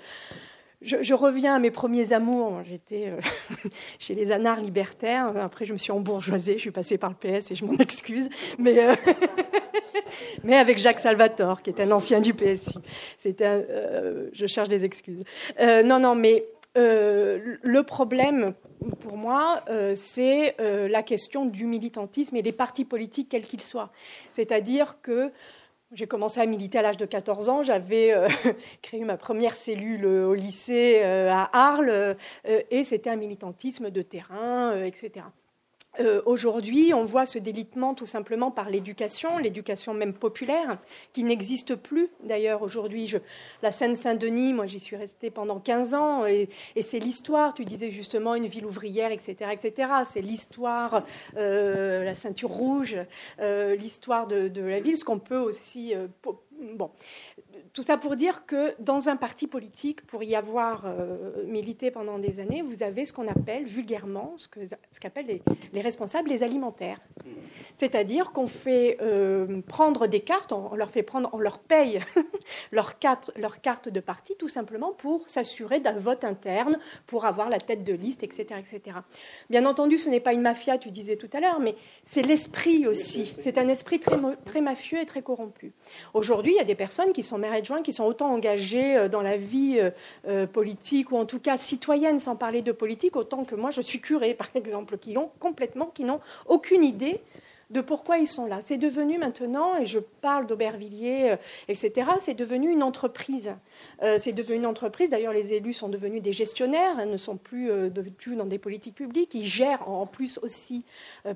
je, 0.86 1.14
reviens 1.14 1.56
à 1.56 1.60
mes 1.60 1.72
premiers 1.72 2.14
amours. 2.14 2.62
J'étais 2.64 3.08
euh, 3.08 3.20
chez 4.00 4.14
les 4.14 4.32
anards 4.32 4.62
libertaires. 4.62 5.34
Après, 5.38 5.66
je 5.66 5.74
me 5.74 5.78
suis 5.78 5.92
embourgeoisée. 5.92 6.54
Je 6.54 6.60
suis 6.60 6.72
passée 6.72 6.98
par 6.98 7.12
le 7.12 7.16
PS 7.16 7.52
et 7.52 7.56
je 7.56 7.66
m'en 7.66 7.78
excuse. 7.78 8.30
Mais, 8.60 8.78
euh, 8.80 8.94
mais 10.44 10.56
avec 10.56 10.78
Jacques 10.78 11.00
Salvatore, 11.00 11.62
qui 11.62 11.72
est 11.72 11.82
un 11.82 11.92
ancien 11.92 12.22
du 12.22 12.34
PSU. 12.34 12.78
C'était, 13.20 13.46
euh, 13.48 14.30
je 14.34 14.46
cherche 14.46 14.70
des 14.70 14.86
excuses. 14.86 15.24
non, 15.60 16.00
non, 16.00 16.16
mais 16.16 16.46
le 16.76 17.82
problème 17.84 18.54
pour 19.00 19.18
moi, 19.18 19.64
c'est 19.96 20.56
la 20.60 21.04
question 21.04 21.46
du 21.46 21.66
militantisme 21.66 22.36
et 22.36 22.42
des 22.42 22.52
partis 22.52 22.84
politiques, 22.84 23.30
quels 23.30 23.46
qu'ils 23.46 23.62
soient. 23.62 23.92
C'est-à-dire 24.34 24.98
que 25.02 25.32
j'ai 25.92 26.08
commencé 26.08 26.40
à 26.40 26.46
militer 26.46 26.80
à 26.80 26.82
l'âge 26.82 26.98
de 26.98 27.06
14 27.06 27.50
ans. 27.50 27.64
J'avais 27.64 28.14
euh, 28.14 28.28
créé 28.82 29.04
ma 29.04 29.18
première 29.18 29.56
cellule 29.56 30.06
au 30.06 30.34
lycée 30.34 31.02
euh, 31.04 31.30
à 31.32 31.50
Arles 31.54 31.90
euh, 31.90 32.16
et 32.44 32.84
c'était 32.84 33.10
un 33.10 33.16
militantisme 33.16 33.90
de 33.92 34.02
terrain, 34.02 34.84
etc. 34.84 35.26
Euh, 36.00 36.22
aujourd'hui, 36.26 36.94
on 36.94 37.06
voit 37.06 37.26
ce 37.26 37.40
délitement 37.40 37.94
tout 37.94 38.06
simplement 38.06 38.52
par 38.52 38.70
l'éducation, 38.70 39.38
l'éducation 39.38 39.94
même 39.94 40.14
populaire, 40.14 40.80
qui 41.14 41.24
n'existe 41.24 41.76
plus. 41.76 42.10
D'ailleurs, 42.24 42.62
aujourd'hui, 42.62 43.12
la 43.62 43.72
Seine-Saint-Denis, 43.72 44.54
moi 44.54 44.66
j'y 44.66 44.80
suis 44.80 44.96
restée 44.96 45.30
pendant 45.30 45.60
15 45.60 45.94
ans, 45.94 46.26
et, 46.26 46.50
c'est 46.82 47.00
l'histoire, 47.00 47.54
tu 47.54 47.66
disais 47.66 47.92
justement 47.92 48.36
une 48.36 48.48
ville 48.48 48.66
ouvrière, 48.66 49.12
etc. 49.12 49.52
etc. 49.52 49.90
C'est 50.12 50.22
l'histoire, 50.22 51.04
euh, 51.38 52.04
la 52.04 52.16
ceinture 52.16 52.50
rouge, 52.50 52.98
euh, 53.40 53.76
l'histoire 53.76 54.28
de, 54.28 54.48
de, 54.48 54.62
la 54.62 54.80
ville, 54.80 54.98
ce 54.98 55.06
qu'on 55.06 55.20
peut 55.20 55.38
aussi... 55.38 55.94
bon, 56.76 56.92
tout 57.76 57.84
ça 57.84 57.98
pour 57.98 58.16
dire 58.16 58.46
que 58.46 58.74
dans 58.80 59.10
un 59.10 59.18
parti 59.18 59.48
politique, 59.48 60.08
pour 60.08 60.24
y 60.24 60.34
avoir 60.34 60.84
euh, 60.86 61.44
milité 61.46 61.92
pendant 61.92 62.20
des 62.20 62.40
années, 62.40 62.62
vous 62.62 62.84
avez 62.84 63.06
ce 63.06 63.12
qu'on 63.12 63.28
appelle 63.28 63.66
vulgairement, 63.66 64.36
ce 64.38 65.00
qu'appellent 65.02 65.26
les, 65.28 65.42
les, 65.74 65.82
responsables 65.82 66.30
les 66.30 66.42
alimentaires. 66.42 67.02
C'est-à-dire 67.76 68.32
qu'on 68.32 68.48
fait 68.48 68.98
euh, 69.02 69.60
prendre 69.68 70.08
des 70.08 70.22
cartes, 70.22 70.54
on, 70.54 70.74
leur 70.76 70.90
fait 70.90 71.04
prendre, 71.04 71.30
on 71.34 71.38
leur 71.38 71.60
paye 71.60 72.00
leur 72.72 72.98
carte, 72.98 73.32
leur 73.36 73.60
carte 73.60 73.90
de 73.90 74.00
parti 74.00 74.36
tout 74.40 74.48
simplement 74.48 74.94
pour 74.94 75.28
s'assurer 75.28 75.82
d'un 75.82 76.00
vote 76.00 76.24
interne, 76.24 76.80
pour 77.08 77.26
avoir 77.26 77.50
la 77.50 77.60
tête 77.60 77.84
de 77.84 77.92
liste, 77.92 78.24
etc., 78.24 78.56
etc. 78.58 79.00
Bien 79.50 79.66
entendu, 79.66 79.98
ce 79.98 80.08
n'est 80.08 80.22
pas 80.22 80.32
une 80.32 80.42
mafia, 80.42 80.78
tu 80.78 80.92
disais 80.92 81.18
tout 81.18 81.30
à 81.34 81.42
l'heure, 81.42 81.60
mais 81.60 81.76
c'est 82.06 82.22
l'esprit 82.22 82.88
aussi. 82.88 83.36
C'est 83.40 83.58
un 83.58 83.68
esprit 83.68 84.00
très, 84.00 84.18
très 84.46 84.62
mafieux 84.62 85.02
et 85.02 85.06
très 85.06 85.22
corrompu. 85.22 85.74
Aujourd'hui, 86.14 86.54
il 86.54 86.58
y 86.58 86.62
a 86.62 86.66
des 86.66 86.76
personnes 86.76 87.12
qui 87.12 87.22
sont 87.22 87.38
maires 87.38 87.65
qui 87.84 87.94
sont 87.94 88.04
autant 88.04 88.32
engagés 88.32 88.96
euh, 88.96 89.10
dans 89.10 89.22
la 89.22 89.38
vie 89.38 89.78
euh, 89.80 89.90
euh, 90.28 90.48
politique 90.48 91.12
ou 91.12 91.18
en 91.18 91.26
tout 91.26 91.40
cas 91.40 91.58
citoyenne, 91.58 92.20
sans 92.20 92.36
parler 92.36 92.62
de 92.62 92.72
politique, 92.72 93.16
autant 93.16 93.44
que 93.44 93.56
moi 93.56 93.72
je 93.72 93.82
suis 93.82 94.00
curée, 94.00 94.34
par 94.38 94.50
exemple, 94.56 94.98
qui 94.98 95.18
ont 95.18 95.32
complètement, 95.40 95.88
qui 95.94 96.04
n'ont 96.04 96.22
aucune 96.48 96.84
idée 96.84 97.22
de 97.70 97.82
pourquoi 97.82 98.18
ils 98.18 98.28
sont 98.28 98.46
là. 98.46 98.60
C'est 98.64 98.78
devenu 98.78 99.18
maintenant, 99.18 99.78
et 99.78 99.86
je 99.86 100.00
parle 100.00 100.48
d'Aubervilliers, 100.48 101.32
euh, 101.32 101.36
etc., 101.68 102.10
c'est 102.20 102.34
devenu 102.34 102.72
une 102.72 102.84
entreprise. 102.84 103.52
Euh, 104.04 104.18
c'est 104.20 104.34
devenu 104.34 104.58
une 104.58 104.66
entreprise, 104.66 105.10
d'ailleurs 105.10 105.34
les 105.34 105.54
élus 105.54 105.74
sont 105.74 105.90
devenus 105.90 106.22
des 106.22 106.34
gestionnaires, 106.34 106.98
hein, 107.00 107.06
ne 107.06 107.18
sont 107.18 107.38
plus, 107.38 107.72
euh, 107.72 107.90
plus, 108.18 108.36
dans 108.36 108.46
des 108.46 108.60
politiques 108.60 108.96
publiques, 108.96 109.34
ils 109.34 109.46
gèrent 109.46 109.88
en 109.90 110.06
plus 110.06 110.40
aussi 110.42 110.84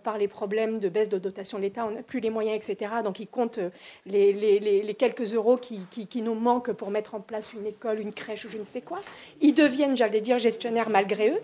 par 0.03 0.17
les 0.17 0.27
problèmes 0.27 0.79
de 0.79 0.89
baisse 0.89 1.09
de 1.09 1.17
dotation 1.17 1.57
de 1.57 1.63
l'État, 1.63 1.85
on 1.85 1.91
n'a 1.91 2.03
plus 2.03 2.19
les 2.19 2.29
moyens, 2.29 2.55
etc., 2.55 2.91
donc 3.03 3.19
ils 3.19 3.27
comptent 3.27 3.59
les, 4.05 4.33
les, 4.33 4.93
quelques 4.93 5.33
euros 5.33 5.57
qui, 5.57 5.81
qui, 5.89 6.21
nous 6.21 6.35
manquent 6.35 6.73
pour 6.73 6.91
mettre 6.91 7.15
en 7.15 7.21
place 7.21 7.53
une 7.53 7.65
école, 7.65 7.99
une 7.99 8.13
crèche 8.13 8.45
ou 8.45 8.49
je 8.49 8.57
ne 8.57 8.65
sais 8.65 8.81
quoi. 8.81 8.99
Ils 9.41 9.53
deviennent, 9.53 9.95
j'allais 9.95 10.21
dire, 10.21 10.37
gestionnaires 10.37 10.89
malgré 10.89 11.29
eux, 11.29 11.41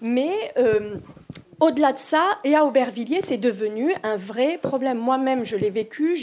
mais 0.00 0.52
au-delà 1.60 1.92
de 1.92 1.98
ça, 1.98 2.38
et 2.44 2.54
à 2.54 2.64
Aubervilliers, 2.64 3.20
c'est 3.22 3.36
devenu 3.36 3.92
un 4.04 4.16
vrai 4.16 4.58
problème. 4.62 4.98
Moi-même, 4.98 5.44
je 5.44 5.56
l'ai 5.56 5.70
vécu. 5.70 6.16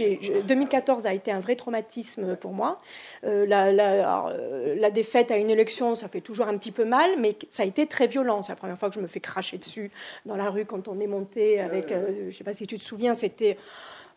2014 0.47 1.05
a 1.05 1.13
été 1.13 1.31
un 1.31 1.41
vrai 1.41 1.55
traumatisme 1.55 2.37
pour 2.37 2.53
moi. 2.53 2.79
Euh, 3.25 3.45
euh, 3.51 4.75
la, 4.79 4.91
défaite 4.91 5.31
à 5.31 5.37
une 5.37 5.49
élection, 5.49 5.95
ça 5.95 6.07
fait 6.07 6.21
toujours 6.21 6.47
un 6.47 6.57
petit 6.57 6.71
peu 6.71 6.85
mal, 6.85 7.11
mais 7.19 7.35
ça 7.51 7.63
a 7.63 7.65
été 7.65 7.85
très 7.85 8.07
violent. 8.07 8.43
C'est 8.43 8.53
la 8.53 8.55
première 8.55 8.77
fois 8.77 8.89
que 8.89 8.95
je 8.95 9.01
me 9.01 9.07
fais 9.07 9.19
cracher 9.19 9.57
dessus 9.57 9.91
dans 10.25 10.37
la 10.37 10.49
rue 10.49 10.65
quand 10.65 10.87
on 10.87 10.99
est 11.01 11.07
monté 11.07 11.59
avec, 11.59 11.91
euh, 11.91 12.07
je 12.21 12.27
ne 12.27 12.31
sais 12.31 12.45
pas 12.45 12.53
si 12.53 12.65
tu 12.65 12.79
te 12.79 12.83
souviens, 12.83 13.13
c'était 13.13 13.57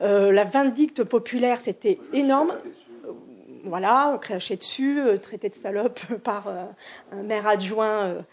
la 0.00 0.44
vindicte 0.44 1.02
populaire, 1.02 1.60
c'était 1.60 1.98
énorme 2.12 2.52
voilà, 3.64 4.16
craché 4.22 4.56
dessus, 4.56 5.00
traité 5.20 5.48
de 5.48 5.56
salope 5.56 5.98
par 6.22 6.46
un 7.10 7.22
maire 7.24 7.48
adjoint 7.48 8.24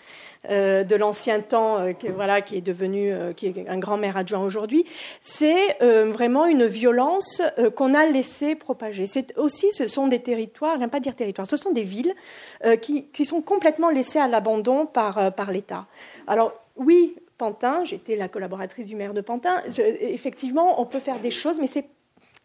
euh, 0.49 0.83
de 0.83 0.95
l'ancien 0.95 1.41
temps, 1.41 1.79
euh, 1.79 1.93
qui, 1.93 2.07
voilà, 2.07 2.41
qui 2.41 2.57
est 2.57 2.61
devenu, 2.61 3.11
euh, 3.11 3.33
qui 3.33 3.47
est 3.47 3.67
un 3.67 3.77
grand 3.77 3.97
maire 3.97 4.17
adjoint 4.17 4.43
aujourd'hui, 4.43 4.85
c'est 5.21 5.77
vraiment 5.79 6.45
une 6.45 6.65
violence 6.65 7.41
qu'on 7.75 7.93
a 7.93 8.05
laissé 8.05 8.55
propager. 8.55 9.05
C'est 9.05 9.37
aussi, 9.37 9.71
ce 9.71 9.87
sont 9.87 10.07
des 10.07 10.19
territoires, 10.19 10.77
j'aime 10.79 10.89
pas 10.89 10.99
dire 10.99 11.15
territoires, 11.15 11.47
ce 11.47 11.57
sont 11.57 11.71
des 11.71 11.83
villes 11.83 12.13
qui, 12.81 13.07
qui, 13.07 13.25
sont 13.25 13.41
complètement 13.41 13.89
laissées 13.89 14.19
à 14.19 14.27
l'abandon 14.27 14.85
par, 14.85 15.33
par 15.33 15.51
l'État. 15.51 15.85
Alors 16.27 16.53
oui, 16.75 17.15
Pantin, 17.37 17.83
j'étais 17.83 18.15
la 18.15 18.27
collaboratrice 18.27 18.87
du 18.87 18.95
maire 18.95 19.13
de 19.13 19.21
Pantin. 19.21 19.61
effectivement, 19.77 20.81
on 20.81 20.85
peut 20.85 20.99
faire 20.99 21.19
des 21.19 21.31
choses, 21.31 21.59
mais 21.59 21.67
c'est 21.67 21.85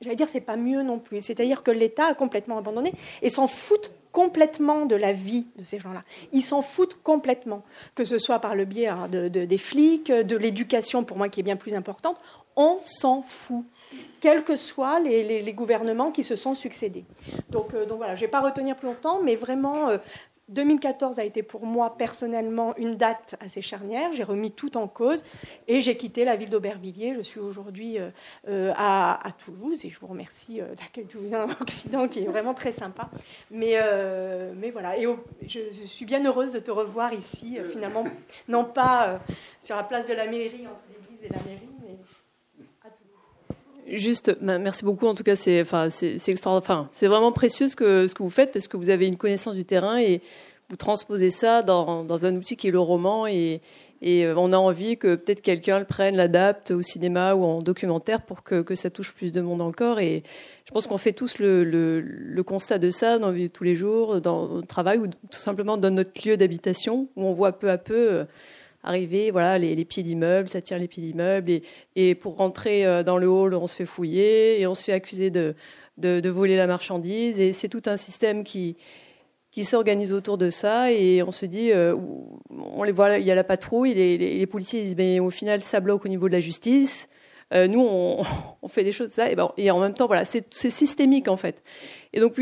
j'allais 0.00 0.16
dire, 0.16 0.28
c'est 0.30 0.40
pas 0.40 0.56
mieux 0.56 0.82
non 0.82 0.98
plus. 0.98 1.20
C'est-à-dire 1.20 1.62
que 1.62 1.70
l'État 1.70 2.06
a 2.06 2.14
complètement 2.14 2.58
abandonné 2.58 2.92
et 3.22 3.30
s'en 3.30 3.46
fout 3.46 3.92
complètement 4.12 4.86
de 4.86 4.96
la 4.96 5.12
vie 5.12 5.46
de 5.56 5.64
ces 5.64 5.78
gens-là. 5.78 6.02
Ils 6.32 6.42
s'en 6.42 6.62
foutent 6.62 6.98
complètement, 7.02 7.62
que 7.94 8.04
ce 8.04 8.18
soit 8.18 8.40
par 8.40 8.56
le 8.56 8.64
biais 8.64 8.88
hein, 8.88 9.08
de, 9.08 9.28
des 9.28 9.58
flics, 9.58 10.10
de 10.10 10.36
l'éducation, 10.36 11.04
pour 11.04 11.16
moi 11.16 11.28
qui 11.28 11.40
est 11.40 11.44
bien 11.44 11.56
plus 11.56 11.74
importante. 11.74 12.16
On 12.56 12.78
s'en 12.84 13.22
fout. 13.22 13.64
quels 14.20 14.42
que 14.42 14.56
soient 14.56 14.98
les, 14.98 15.52
gouvernements 15.52 16.10
qui 16.10 16.24
se 16.24 16.34
sont 16.34 16.54
succédés. 16.54 17.04
Donc, 17.50 17.72
donc 17.86 17.98
voilà, 17.98 18.14
je 18.14 18.20
ne 18.20 18.26
vais 18.26 18.30
pas 18.30 18.40
retenir 18.40 18.76
plus 18.76 18.88
longtemps, 18.88 19.20
mais 19.22 19.36
vraiment, 19.36 19.90
2014 20.50 21.18
a 21.18 21.24
été 21.24 21.42
pour 21.42 21.64
moi 21.64 21.96
personnellement 21.96 22.76
une 22.76 22.96
date 22.96 23.36
assez 23.40 23.62
charnière. 23.62 24.12
J'ai 24.12 24.24
remis 24.24 24.50
tout 24.50 24.76
en 24.76 24.88
cause 24.88 25.22
et 25.68 25.80
j'ai 25.80 25.96
quitté 25.96 26.24
la 26.24 26.36
ville 26.36 26.50
d'Aubervilliers. 26.50 27.14
Je 27.14 27.22
suis 27.22 27.40
aujourd'hui 27.40 27.98
euh, 27.98 28.10
euh, 28.48 28.72
à, 28.76 29.18
Toulouse 29.44 29.84
et 29.84 29.90
je 29.90 30.00
vous 30.00 30.08
remercie 30.08 30.60
euh, 30.60 30.74
d'accueillir 30.74 31.08
Toulousain 31.08 31.46
Occident 31.60 32.08
qui 32.08 32.20
est 32.20 32.26
vraiment 32.26 32.54
très 32.54 32.72
sympa. 32.72 33.08
Mais, 33.50 33.78
mais 34.56 34.70
voilà, 34.70 34.98
et 34.98 35.06
je, 35.46 35.70
suis 35.86 36.04
bien 36.04 36.24
heureuse 36.24 36.52
de 36.52 36.58
te 36.58 36.70
revoir 36.70 37.12
ici, 37.12 37.58
finalement, 37.72 38.04
non 38.48 38.64
pas 38.64 39.20
sur 39.62 39.76
la 39.76 39.84
place 39.84 40.06
de 40.06 40.12
la 40.12 40.26
mairie, 40.26 40.66
entre 40.66 40.82
l'église 40.90 41.24
et 41.24 41.28
la 41.28 41.42
mairie, 41.42 41.79
Juste, 43.92 44.36
merci 44.40 44.84
beaucoup. 44.84 45.06
En 45.06 45.14
tout 45.14 45.24
cas, 45.24 45.34
c'est 45.34 45.60
enfin, 45.60 45.88
c'est 45.90 46.46
enfin, 46.46 46.88
c'est 46.92 47.08
vraiment 47.08 47.32
précieux 47.32 47.66
ce 47.66 47.74
que, 47.74 48.06
ce 48.06 48.14
que 48.14 48.22
vous 48.22 48.30
faites 48.30 48.52
parce 48.52 48.68
que 48.68 48.76
vous 48.76 48.90
avez 48.90 49.06
une 49.06 49.16
connaissance 49.16 49.54
du 49.54 49.64
terrain 49.64 49.98
et 49.98 50.20
vous 50.68 50.76
transposez 50.76 51.30
ça 51.30 51.62
dans, 51.62 52.04
dans 52.04 52.24
un 52.24 52.36
outil 52.36 52.56
qui 52.56 52.68
est 52.68 52.70
le 52.70 52.78
roman 52.78 53.26
et, 53.26 53.60
et 54.02 54.24
euh, 54.24 54.34
on 54.36 54.52
a 54.52 54.56
envie 54.56 54.96
que 54.96 55.16
peut-être 55.16 55.42
quelqu'un 55.42 55.80
le 55.80 55.84
prenne, 55.84 56.16
l'adapte 56.16 56.70
au 56.70 56.82
cinéma 56.82 57.34
ou 57.34 57.44
en 57.44 57.60
documentaire 57.60 58.22
pour 58.22 58.44
que, 58.44 58.62
que 58.62 58.74
ça 58.74 58.90
touche 58.90 59.12
plus 59.12 59.32
de 59.32 59.40
monde 59.40 59.60
encore. 59.60 59.98
Et 59.98 60.22
je 60.64 60.72
pense 60.72 60.86
qu'on 60.86 60.98
fait 60.98 61.12
tous 61.12 61.38
le, 61.38 61.64
le, 61.64 62.00
le, 62.00 62.42
constat 62.42 62.78
de 62.78 62.90
ça 62.90 63.18
dans 63.18 63.34
tous 63.48 63.64
les 63.64 63.74
jours, 63.74 64.20
dans 64.20 64.46
notre 64.46 64.68
travail 64.68 64.98
ou 64.98 65.08
tout 65.08 65.16
simplement 65.32 65.76
dans 65.76 65.90
notre 65.90 66.26
lieu 66.26 66.36
d'habitation 66.36 67.08
où 67.16 67.24
on 67.24 67.32
voit 67.32 67.52
peu 67.52 67.70
à 67.70 67.78
peu 67.78 68.12
euh, 68.12 68.24
arriver, 68.82 69.30
voilà, 69.30 69.58
les, 69.58 69.84
pieds 69.84 70.02
d'immeubles, 70.02 70.48
ça 70.48 70.60
tire 70.60 70.78
les 70.78 70.88
pieds 70.88 71.02
d'immeubles, 71.02 71.50
et, 71.50 71.62
et, 71.96 72.14
pour 72.14 72.36
rentrer 72.36 72.84
euh, 72.84 73.02
dans 73.02 73.18
le 73.18 73.28
hall, 73.28 73.54
on 73.54 73.66
se 73.66 73.76
fait 73.76 73.86
fouiller 73.86 74.60
et 74.60 74.66
on 74.66 74.74
se 74.74 74.84
fait 74.84 74.92
accuser 74.92 75.30
de, 75.30 75.54
voler 75.98 76.56
la 76.56 76.66
marchandise, 76.66 77.38
et 77.38 77.52
c'est 77.52 77.68
tout 77.68 77.82
un 77.86 77.96
système 77.96 78.44
qui 78.44 78.76
s'organise 79.62 80.12
autour 80.12 80.38
de 80.38 80.50
ça, 80.50 80.92
et 80.92 81.22
on 81.22 81.30
se 81.30 81.46
dit, 81.46 81.72
euh, 81.72 81.94
on 82.50 82.82
les 82.82 82.92
voit, 82.92 83.18
il 83.18 83.26
y 83.26 83.30
a 83.30 83.34
la 83.34 83.44
patrouille, 83.44 83.94
les, 83.94 84.16
les, 84.16 84.46
policiers 84.46 84.82
disent, 84.82 84.96
mais 84.96 85.20
au 85.20 85.30
final, 85.30 85.62
ça 85.62 85.80
bloque 85.80 86.04
au 86.04 86.08
niveau 86.08 86.28
de 86.28 86.32
la 86.32 86.40
justice. 86.40 87.08
Euh, 87.52 87.66
nous, 87.66 87.80
on, 87.80 88.22
on, 88.62 88.68
fait 88.68 88.84
des 88.84 88.92
choses 88.92 89.10
ça, 89.10 89.30
et, 89.30 89.34
ben, 89.34 89.52
et 89.56 89.70
en 89.70 89.80
même 89.80 89.94
temps, 89.94 90.06
voilà, 90.06 90.24
c'est 90.24 90.50
systémique 90.50 91.28
en 91.28 91.36
fait. 91.36 91.62
Et 92.12 92.20
donc, 92.20 92.40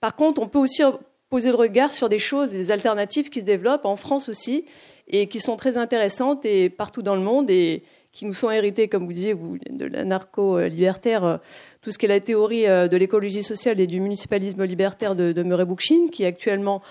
par 0.00 0.14
contre, 0.14 0.40
on 0.40 0.48
peut 0.48 0.58
aussi 0.58 0.82
poser 1.30 1.50
le 1.50 1.56
regard 1.56 1.90
sur 1.90 2.08
des 2.08 2.18
choses, 2.18 2.52
des 2.52 2.70
alternatives 2.70 3.28
qui 3.30 3.40
se 3.40 3.44
développent 3.44 3.84
en 3.84 3.96
France 3.96 4.28
aussi 4.28 4.64
et 5.08 5.26
qui 5.28 5.40
sont 5.40 5.56
très 5.56 5.76
intéressantes 5.76 6.44
et 6.44 6.70
partout 6.70 7.02
dans 7.02 7.14
le 7.14 7.22
monde 7.22 7.50
et 7.50 7.82
qui 8.12 8.26
nous 8.26 8.32
sont 8.32 8.50
héritées, 8.50 8.88
comme 8.88 9.06
vous 9.06 9.12
disiez, 9.12 9.32
vous, 9.32 9.58
de 9.70 9.84
l'anarcho-libertaire, 9.84 11.24
euh, 11.24 11.36
tout 11.82 11.90
ce 11.90 11.98
qui 11.98 12.06
est 12.06 12.08
la 12.08 12.20
théorie 12.20 12.66
euh, 12.66 12.88
de 12.88 12.96
l'écologie 12.96 13.42
sociale 13.42 13.80
et 13.80 13.86
du 13.86 14.00
municipalisme 14.00 14.64
libertaire 14.64 15.14
de, 15.14 15.42
Murray 15.42 15.64
Bookchin, 15.64 16.08
qui 16.10 16.24
est 16.24 16.26
actuellement 16.26 16.82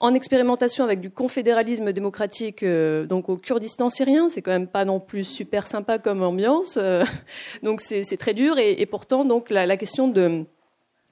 en 0.00 0.14
expérimentation 0.14 0.84
avec 0.84 1.00
du 1.00 1.10
confédéralisme 1.10 1.92
démocratique 1.92 2.62
euh, 2.62 3.06
donc 3.06 3.28
au 3.28 3.36
Kurdistan 3.36 3.88
syrien. 3.88 4.28
C'est 4.28 4.42
quand 4.42 4.50
même 4.50 4.68
pas 4.68 4.84
non 4.84 5.00
plus 5.00 5.24
super 5.24 5.66
sympa 5.66 5.98
comme 5.98 6.22
ambiance, 6.22 6.78
donc 7.62 7.80
c'est 7.80 8.16
très 8.18 8.34
dur. 8.34 8.58
Et, 8.58 8.84
pourtant, 8.86 9.24
donc 9.24 9.50
la, 9.50 9.76
question 9.76 10.06
de 10.08 10.44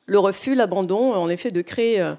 le 0.05 0.18
refus, 0.18 0.55
l'abandon, 0.55 1.14
en 1.14 1.28
effet, 1.28 1.51
de 1.51 1.62
créer 1.62 2.14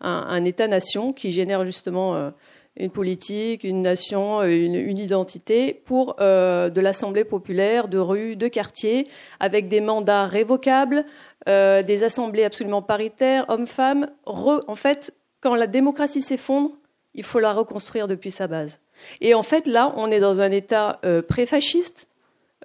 un, 0.00 0.44
État-nation 0.44 1.12
qui 1.12 1.30
génère 1.30 1.64
justement 1.64 2.14
euh, 2.14 2.30
une 2.78 2.90
politique, 2.90 3.64
une 3.64 3.82
nation, 3.82 4.40
euh, 4.40 4.48
une, 4.48 4.98
identité 4.98 5.74
pour 5.74 6.16
euh, 6.20 6.70
de 6.70 6.80
l'Assemblée 6.80 7.24
populaire, 7.24 7.88
de 7.88 7.98
rues, 7.98 8.36
de 8.36 8.48
quartiers, 8.48 9.08
avec 9.40 9.68
des 9.68 9.80
mandats 9.80 10.26
révocables, 10.26 11.04
des 11.46 12.04
assemblées 12.04 12.44
absolument 12.44 12.82
paritaires, 12.82 13.46
hommes-femmes. 13.48 14.10
En 14.26 14.74
fait, 14.74 15.14
quand 15.40 15.54
la 15.54 15.66
démocratie 15.66 16.20
s'effondre, 16.20 16.72
il 17.14 17.22
faut 17.22 17.38
la 17.38 17.54
reconstruire 17.54 18.06
depuis 18.06 18.30
sa 18.30 18.46
base. 18.46 18.80
Et 19.22 19.32
en 19.32 19.42
fait, 19.42 19.66
là, 19.66 19.94
on 19.96 20.10
est 20.10 20.20
dans 20.20 20.42
un 20.42 20.50
État 20.50 21.00
euh, 21.06 21.22
pré-fasciste, 21.22 22.06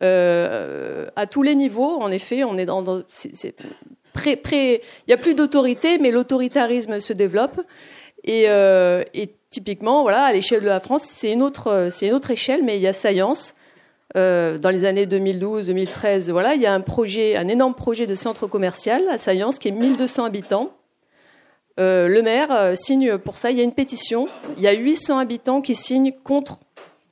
à 0.02 1.28
tous 1.28 1.44
les 1.44 1.56
niveaux. 1.56 2.02
En 2.02 2.12
effet, 2.12 2.44
on 2.44 2.58
est 2.58 2.66
dans, 2.66 3.04
il 4.26 4.80
n'y 5.08 5.14
a 5.14 5.18
plus 5.18 5.36
d'autorité, 5.36 5.98
mais 5.98 6.12
l'autoritarisme 6.12 7.00
se 7.00 7.14
développe. 7.14 7.62
Et, 8.24 8.46
euh, 8.48 9.04
et, 9.14 9.32
typiquement, 9.50 10.02
voilà, 10.02 10.24
à 10.24 10.34
l'échelle 10.34 10.62
de 10.62 10.68
la 10.68 10.80
France, 10.80 11.04
c'est 11.04 11.32
une 11.32 11.44
autre, 11.44 11.90
c'est 11.92 12.08
une 12.08 12.14
autre 12.14 12.32
échelle, 12.32 12.64
mais 12.64 12.78
il 12.78 12.82
y 12.82 12.88
a 12.88 12.94
Science. 12.94 13.56
Euh, 14.16 14.58
dans 14.60 14.70
les 14.70 14.86
années 14.86 15.06
2012-2013, 15.06 16.32
voilà, 16.32 16.54
il 16.54 16.62
y 16.62 16.68
a 16.68 16.74
un 16.74 16.82
projet, 16.82 17.36
un 17.36 17.48
énorme 17.48 17.74
projet 17.74 18.06
de 18.06 18.16
centre 18.16 18.48
commercial 18.48 19.02
à 19.10 19.18
Science 19.18 19.60
qui 19.60 19.68
est 19.68 19.72
1200 19.72 20.26
habitants. 20.26 20.74
Euh, 21.80 22.08
le 22.08 22.22
maire 22.22 22.74
signe 22.76 23.18
pour 23.18 23.38
ça. 23.38 23.50
Il 23.50 23.58
y 23.58 23.62
a 23.62 23.64
une 23.64 23.74
pétition. 23.74 24.28
Il 24.58 24.64
y 24.64 24.68
a 24.68 24.74
800 24.74 25.18
habitants 25.18 25.62
qui 25.62 25.74
signent 25.74 26.14
contre 26.24 26.60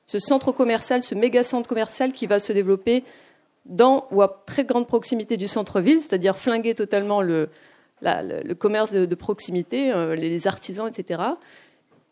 ce 0.05 0.19
centre 0.19 0.51
commercial, 0.51 1.03
ce 1.03 1.15
méga 1.15 1.41
centre 1.41 1.67
commercial 1.67 2.11
qui 2.11 2.27
va 2.27 2.37
se 2.37 2.53
développer 2.53 3.03
dans 3.65 4.07
ou 4.11 4.21
à 4.21 4.43
très 4.45 4.63
grande 4.63 4.87
proximité 4.87 5.37
du 5.37 5.47
centre-ville, 5.47 6.01
c'est-à-dire 6.01 6.37
flinguer 6.37 6.75
totalement 6.75 7.21
le, 7.21 7.49
commerce 8.57 8.91
de, 8.91 9.05
de 9.05 9.15
proximité, 9.15 9.91
euh, 9.91 10.15
les 10.15 10.47
artisans, 10.47 10.87
etc. 10.87 11.21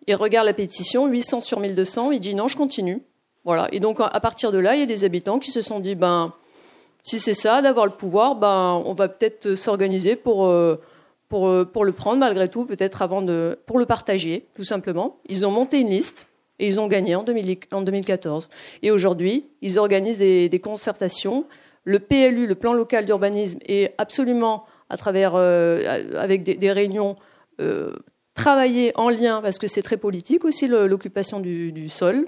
Il 0.08 0.16
regarde 0.16 0.46
la 0.46 0.54
pétition, 0.54 1.08
800 1.08 1.42
sur 1.42 1.60
1200, 1.60 2.12
il 2.12 2.20
dit 2.20 2.36
non, 2.36 2.48
je 2.48 2.58
continue. 2.58 3.02
Voilà. 3.46 3.68
Et 3.72 3.80
donc 3.80 3.98
à 4.00 4.20
partir 4.20 4.52
de 4.52 4.58
là, 4.58 4.76
il 4.76 4.80
y 4.80 4.84
a 4.84 4.86
des 4.86 5.04
habitants 5.04 5.40
qui 5.40 5.52
se 5.52 5.62
sont 5.62 5.80
dit 5.80 5.96
ben 5.96 6.34
si 7.02 7.20
c'est 7.20 7.34
ça, 7.34 7.62
d'avoir 7.62 7.86
le 7.86 7.94
pouvoir, 7.94 8.36
ben 8.36 8.82
on 8.86 8.94
va 8.94 9.08
peut-être 9.08 9.56
s'organiser 9.56 10.16
pour 10.16 10.46
euh, 10.46 10.80
pour 11.30 11.48
euh, 11.48 11.66
pour 11.66 11.86
le 11.86 11.94
prendre 11.94 12.20
malgré 12.20 12.50
tout, 12.50 12.66
peut-être 12.66 13.02
avant 13.02 13.22
de 13.22 13.58
pour 13.66 13.80
le 13.80 13.86
partager, 13.86 14.48
tout 14.56 14.64
simplement. 14.64 15.18
Ils 15.28 15.46
ont 15.46 15.52
monté 15.52 15.80
une 15.80 15.90
liste 15.90 16.28
et 16.60 16.68
ils 16.68 16.80
ont 16.80 16.88
gagné 16.88 17.16
en, 17.16 17.24
2014. 17.24 18.50
Et 18.84 18.92
aujourd'hui, 18.92 19.48
ils 19.62 19.80
organisent 19.80 20.20
des, 20.20 20.62
concertations. 20.62 21.46
Le 21.86 22.00
PLU, 22.00 22.48
le 22.48 22.56
plan 22.56 22.74
local 22.74 23.06
d'urbanisme, 23.06 23.60
est 23.66 23.94
absolument, 23.98 24.66
à 24.90 24.98
travers, 24.98 25.34
euh, 25.36 26.10
avec 26.18 26.44
des, 26.44 26.72
réunions, 26.72 27.16
euh, 27.62 27.94
travaillé 28.36 28.92
en 28.96 29.10
lien, 29.10 29.42
parce 29.42 29.58
que 29.58 29.68
c'est 29.68 29.82
très 29.82 29.98
politique 29.98 30.46
aussi, 30.46 30.68
l'occupation 30.68 31.40
du, 31.40 31.90
sol. 31.90 32.28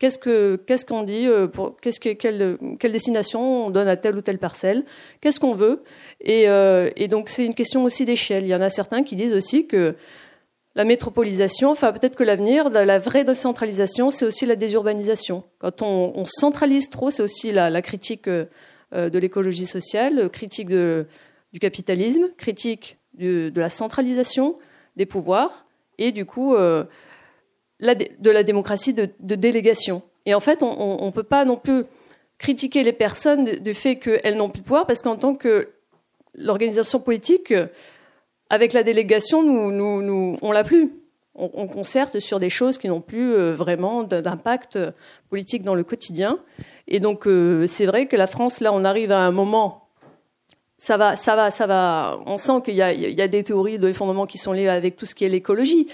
Qu'est-ce 0.00 0.18
qu'on 0.18 0.56
qu 0.56 0.84
qu'on 0.86 1.02
dit 1.02 1.26
euh, 1.26 1.46
pour, 1.46 1.76
quelle, 1.78 2.58
destination 2.90 3.66
on 3.66 3.70
donne 3.70 3.86
à 3.86 3.96
telle 3.96 4.16
ou 4.16 4.22
telle 4.22 4.38
parcelle? 4.38 4.84
Qu'est-ce 5.20 5.38
qu'on 5.38 5.52
veut? 5.52 5.82
Euh, 6.26 6.90
et 6.96 7.06
donc, 7.06 7.28
c'est 7.28 7.44
une 7.44 7.54
question 7.54 7.84
aussi 7.84 8.06
d'échelle. 8.06 8.44
Il 8.44 8.48
y 8.48 8.54
en 8.54 8.62
a 8.62 8.70
certains 8.70 9.02
qui 9.02 9.14
disent 9.14 9.34
aussi 9.34 9.66
que 9.66 9.94
la 10.74 10.84
métropolisation, 10.84 11.70
enfin 11.70 11.92
peut-être 11.92 12.16
que 12.16 12.22
l'avenir, 12.22 12.70
la 12.70 12.98
vraie 12.98 13.24
décentralisation, 13.24 14.10
c'est 14.10 14.24
aussi 14.24 14.46
la 14.46 14.56
désurbanisation. 14.56 15.42
Quand 15.58 15.82
on, 15.82 16.24
centralise 16.26 16.90
trop, 16.90 17.10
c'est 17.10 17.22
aussi 17.22 17.50
la, 17.50 17.82
critique 17.82 18.28
euh, 18.28 18.46
de 18.92 19.18
l'écologie 19.18 19.66
sociale, 19.66 20.30
critique 20.30 20.68
du 20.68 21.58
capitalisme, 21.60 22.28
critique 22.36 22.98
de, 23.14 23.52
la 23.56 23.68
centralisation 23.68 24.58
des 24.96 25.06
pouvoirs 25.06 25.66
et 25.98 26.12
du 26.12 26.24
coup 26.24 26.54
euh, 26.54 26.84
de 27.80 28.30
la 28.30 28.42
démocratie 28.44 28.94
de, 28.94 29.08
de, 29.18 29.34
délégation. 29.34 30.02
Et 30.26 30.34
en 30.34 30.40
fait, 30.40 30.62
on 30.62 31.04
ne 31.04 31.10
peut 31.10 31.22
pas 31.24 31.44
non 31.44 31.56
plus 31.56 31.84
critiquer 32.38 32.84
les 32.84 32.92
personnes 32.92 33.44
du 33.44 33.74
fait 33.74 33.96
qu'elles 33.96 34.36
n'ont 34.36 34.48
plus 34.48 34.60
de 34.60 34.64
pouvoir 34.64 34.86
parce 34.86 35.02
qu'en 35.02 35.16
tant 35.16 35.34
que 35.34 35.68
l'organisation 36.34 37.00
politique, 37.00 37.52
avec 38.50 38.72
la 38.72 38.82
délégation, 38.82 39.42
nous, 39.42 39.70
nous, 39.70 40.36
on 40.42 40.52
l'a 40.52 40.64
plus. 40.64 40.92
On, 41.36 41.48
on, 41.54 41.68
concerte 41.68 42.18
sur 42.18 42.40
des 42.40 42.50
choses 42.50 42.76
qui 42.76 42.88
n'ont 42.88 43.00
plus 43.00 43.32
euh, 43.32 43.54
vraiment 43.54 44.02
d'impact 44.02 44.78
politique 45.30 45.62
dans 45.62 45.76
le 45.76 45.84
quotidien. 45.84 46.40
Et 46.88 46.98
donc, 46.98 47.26
euh, 47.26 47.68
c'est 47.68 47.86
vrai 47.86 48.06
que 48.06 48.16
la 48.16 48.26
France, 48.26 48.60
là, 48.60 48.72
on 48.72 48.84
arrive 48.84 49.12
à 49.12 49.20
un 49.20 49.30
moment. 49.30 49.86
Ça 50.76 50.96
va, 50.96 51.14
ça 51.14 51.36
va, 51.36 51.52
ça 51.52 51.66
va. 51.66 52.18
On 52.26 52.36
sent 52.36 52.62
qu'il 52.64 52.74
y, 52.74 52.82
a 52.82 53.28
des 53.28 53.44
théories 53.44 53.78
de 53.78 53.92
fondements 53.92 54.26
qui 54.26 54.38
sont 54.38 54.52
liées 54.52 54.66
avec 54.66 54.96
tout 54.96 55.06
ce 55.06 55.14
qui 55.14 55.24
est 55.24 55.28
l'écologie. 55.28 55.88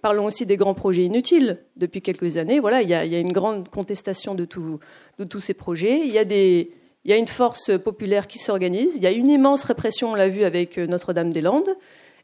Parlons 0.00 0.24
aussi 0.24 0.46
des 0.46 0.56
grands 0.56 0.74
projets 0.74 1.04
inutiles. 1.04 1.58
Depuis 1.76 2.00
quelques 2.00 2.38
années, 2.38 2.58
voilà, 2.58 2.82
il 2.82 2.88
y 2.88 2.94
a, 2.94 3.18
une 3.18 3.32
grande 3.32 3.68
contestation 3.68 4.34
de, 4.34 4.48
de 5.18 5.24
tous 5.24 5.40
ces 5.40 5.54
projets. 5.54 6.00
Il 6.04 6.12
y 6.12 6.18
a 6.18 6.24
des, 6.24 6.72
il 7.04 7.10
y 7.10 7.14
a 7.14 7.16
une 7.16 7.28
force 7.28 7.76
populaire 7.78 8.28
qui 8.28 8.38
s'organise. 8.38 8.96
Il 8.96 9.02
y 9.02 9.06
a 9.06 9.10
une 9.10 9.28
immense 9.28 9.64
répression, 9.64 10.12
on 10.12 10.14
l'a 10.14 10.28
vu 10.28 10.44
avec 10.44 10.78
euh, 10.78 10.86
Notre-Dame-des-Landes. 10.86 11.76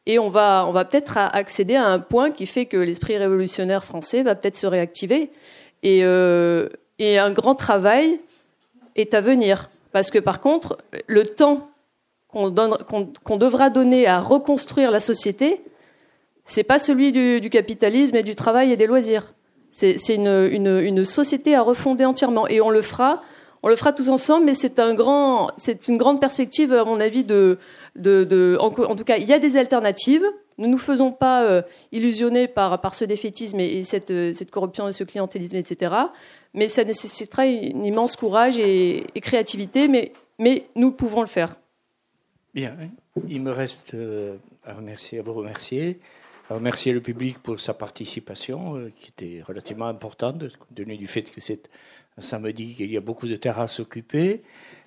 Et 0.06 0.18
on 0.18 0.28
va, 0.28 0.64
on 0.66 0.72
va 0.72 0.84
peut-être 0.84 1.18
accéder 1.18 1.74
à 1.74 1.86
un 1.86 1.98
point 1.98 2.30
qui 2.30 2.46
fait 2.46 2.64
que 2.64 2.78
l'esprit 2.78 3.18
révolutionnaire 3.18 3.84
français 3.84 4.22
va 4.22 4.34
peut-être 4.34 4.56
se 4.56 4.66
réactiver. 4.66 5.30
Et, 5.82 6.00
euh, 6.02 6.68
et 6.98 7.18
un 7.18 7.30
grand 7.30 7.54
travail 7.54 8.18
est 8.96 9.12
à 9.12 9.20
venir. 9.20 9.68
Parce 9.92 10.10
que 10.10 10.18
par 10.18 10.40
contre, 10.40 10.78
le 11.08 11.24
temps 11.24 11.68
qu'on 12.28 12.50
qu 12.50 13.12
qu 13.24 13.38
devra 13.38 13.68
donner 13.68 14.06
à 14.06 14.20
reconstruire 14.20 14.90
la 14.90 15.00
société, 15.00 15.62
c'est 16.46 16.62
pas 16.62 16.78
celui 16.78 17.12
du, 17.12 17.40
du, 17.40 17.50
capitalisme 17.50 18.16
et 18.16 18.22
du 18.22 18.34
travail 18.34 18.72
et 18.72 18.76
des 18.76 18.86
loisirs. 18.86 19.34
C'est 19.72 19.96
une, 20.08 20.48
une, 20.50 20.78
une 20.80 21.04
société 21.04 21.54
à 21.54 21.60
refonder 21.60 22.06
entièrement. 22.06 22.48
Et 22.48 22.60
on 22.62 22.70
le 22.70 22.82
fera 22.82 23.22
on 23.62 23.68
le 23.68 23.76
fera 23.76 23.92
tous 23.92 24.08
ensemble, 24.08 24.46
mais 24.46 24.54
c'est 24.54 24.78
une 24.78 24.94
grande 25.98 26.20
perspective 26.20 26.72
à 26.72 26.84
mon 26.84 27.00
avis 27.00 27.24
en, 27.96 28.70
tout 28.96 29.04
cas, 29.04 29.16
il 29.16 29.26
y 29.26 29.32
a 29.32 29.38
des 29.38 29.56
alternatives. 29.56 30.24
Ne 30.58 30.66
nous 30.66 30.78
faisons 30.78 31.12
pas 31.12 31.44
euh, 31.44 31.62
illusionner 31.92 32.48
par, 32.48 32.94
ce 32.94 33.04
défaitisme 33.04 33.60
et, 33.60 33.82
euh, 34.10 34.32
cette, 34.32 34.50
corruption 34.50 34.88
et 34.88 34.92
ce 34.92 35.04
clientélisme, 35.04 35.56
etc. 35.56 35.94
Mais 36.52 36.68
ça 36.68 36.82
nécessitera 36.84 37.42
un 37.42 37.84
immense 37.84 38.16
courage 38.16 38.58
et, 38.58 39.06
créativité, 39.22 39.88
mais, 39.88 40.12
nous 40.74 40.90
pouvons 40.90 41.20
le 41.20 41.26
faire. 41.26 41.56
Bien, 42.54 42.76
il 43.28 43.42
me 43.42 43.52
reste 43.52 43.94
euh, 43.94 44.36
à, 44.64 44.74
vous 44.74 45.34
remercier, 45.34 46.00
à 46.50 46.54
remercier 46.54 46.92
le 46.92 47.00
public 47.00 47.38
pour 47.38 47.60
sa 47.60 47.74
participation, 47.74 48.90
qui 48.96 49.10
était 49.10 49.42
relativement 49.42 49.86
importante, 49.86 50.40
compte 50.56 50.74
tenu 50.74 50.96
du 50.96 51.06
fait 51.06 51.22
que 51.22 51.40
c'est 51.40 51.68
un 52.18 52.22
samedi 52.22 52.74
qu'il 52.74 52.90
y 52.90 52.96
a 52.96 53.00
beaucoup 53.00 53.28
de 53.28 53.36
terrasses 53.36 53.80
occupées. 53.80 54.42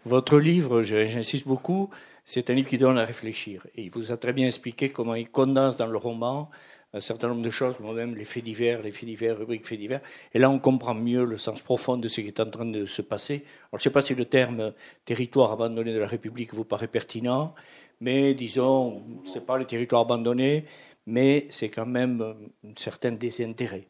Votre 0.06 0.40
livre, 0.40 0.84
j'insiste 0.84 1.48
beaucoup, 1.48 1.90
c'est 2.26 2.50
un 2.50 2.54
livre 2.54 2.70
qui 2.70 2.78
donne 2.78 2.98
à 2.98 3.06
réfléchir. 3.06 3.66
Et 3.76 3.84
il 3.84 3.92
vous 3.92 4.12
a 4.12 4.18
très 4.18 4.34
bien 4.34 4.48
expliqué 4.48 4.90
comment 4.90 5.16
il 5.16 5.30
condense 5.30 5.78
dans 5.78 5.88
le 5.88 5.98
roman 5.98 6.50
un 6.94 7.00
certain 7.00 7.30
nombre 7.30 7.42
de 7.42 7.50
choses, 7.50 7.76
moi-même 7.80 8.16
les 8.16 8.26
faits 8.26 8.44
divers, 8.44 8.82
les 8.82 8.92
faits 8.92 9.06
divers, 9.06 9.38
rubriques 9.38 9.66
faits 9.66 9.80
divers. 9.80 10.02
Et 10.34 10.40
là, 10.40 10.50
on 10.50 10.60
comprend 10.60 10.94
mieux 10.94 11.24
le 11.24 11.38
sens 11.38 11.62
profond 11.62 11.96
de 11.96 12.10
ce 12.10 12.20
qui 12.20 12.28
est 12.28 12.40
en 12.42 12.50
train 12.50 12.66
de 12.66 12.86
se 12.86 13.02
passer. 13.02 13.36
Alors, 13.36 13.74
je 13.74 13.76
ne 13.78 13.82
sais 13.84 13.90
pas 13.92 14.02
si 14.02 14.14
le 14.14 14.26
terme 14.26 14.74
territoire 15.06 15.54
abandonné 15.54 15.94
de 15.94 16.00
la 16.00 16.08
République 16.08 16.54
vous 16.54 16.66
paraît 16.66 16.90
pertinent, 16.90 17.56
mais 18.02 18.34
disons, 18.34 19.04
ce 19.26 19.36
n'est 19.36 19.46
pas 19.46 19.58
le 19.58 19.64
territoire 19.64 20.02
abandonné, 20.02 20.66
mais 21.06 21.48
c'est 21.50 21.70
quand 21.70 21.86
même 21.86 22.22
un 22.66 22.74
certain 22.76 23.14
désintérêt. 23.14 23.88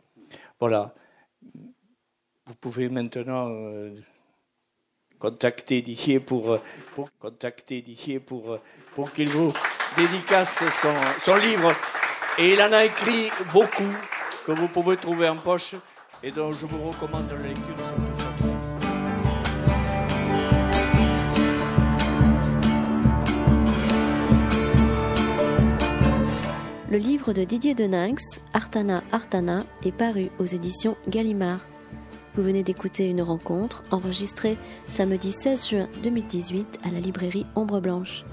Voilà. 0.59 0.93
Vous 2.47 2.55
pouvez 2.55 2.89
maintenant 2.89 3.49
euh, 3.49 3.95
contacter 5.19 5.81
Didier 5.81 6.19
pour, 6.19 6.59
pour 6.95 7.09
contacter 7.19 7.81
Didier 7.81 8.19
pour, 8.19 8.59
pour 8.95 9.11
qu'il 9.11 9.29
vous 9.29 9.53
dédicace 9.95 10.63
son, 10.71 10.93
son 11.19 11.35
livre. 11.35 11.73
Et 12.39 12.53
il 12.53 12.61
en 12.61 12.71
a 12.71 12.85
écrit 12.85 13.29
beaucoup 13.53 13.93
que 14.45 14.51
vous 14.51 14.67
pouvez 14.67 14.97
trouver 14.97 15.29
en 15.29 15.35
poche 15.35 15.75
et 16.23 16.31
dont 16.31 16.51
je 16.51 16.65
vous 16.65 16.89
recommande 16.89 17.29
la 17.29 17.47
lecture. 17.47 17.75
Le 26.89 26.97
livre 26.97 27.31
de 27.31 27.45
Didier 27.45 27.73
Deninx, 27.73 28.41
Artana 28.53 29.01
Artana, 29.13 29.63
est 29.85 29.95
paru 29.95 30.29
aux 30.39 30.45
éditions 30.45 30.97
Gallimard. 31.07 31.70
Vous 32.35 32.43
venez 32.43 32.63
d'écouter 32.63 33.09
une 33.09 33.21
rencontre 33.21 33.83
enregistrée 33.91 34.57
samedi 34.87 35.31
16 35.31 35.69
juin 35.69 35.89
2018 36.03 36.79
à 36.83 36.91
la 36.91 36.99
librairie 36.99 37.45
Ombre 37.55 37.81
Blanche. 37.81 38.23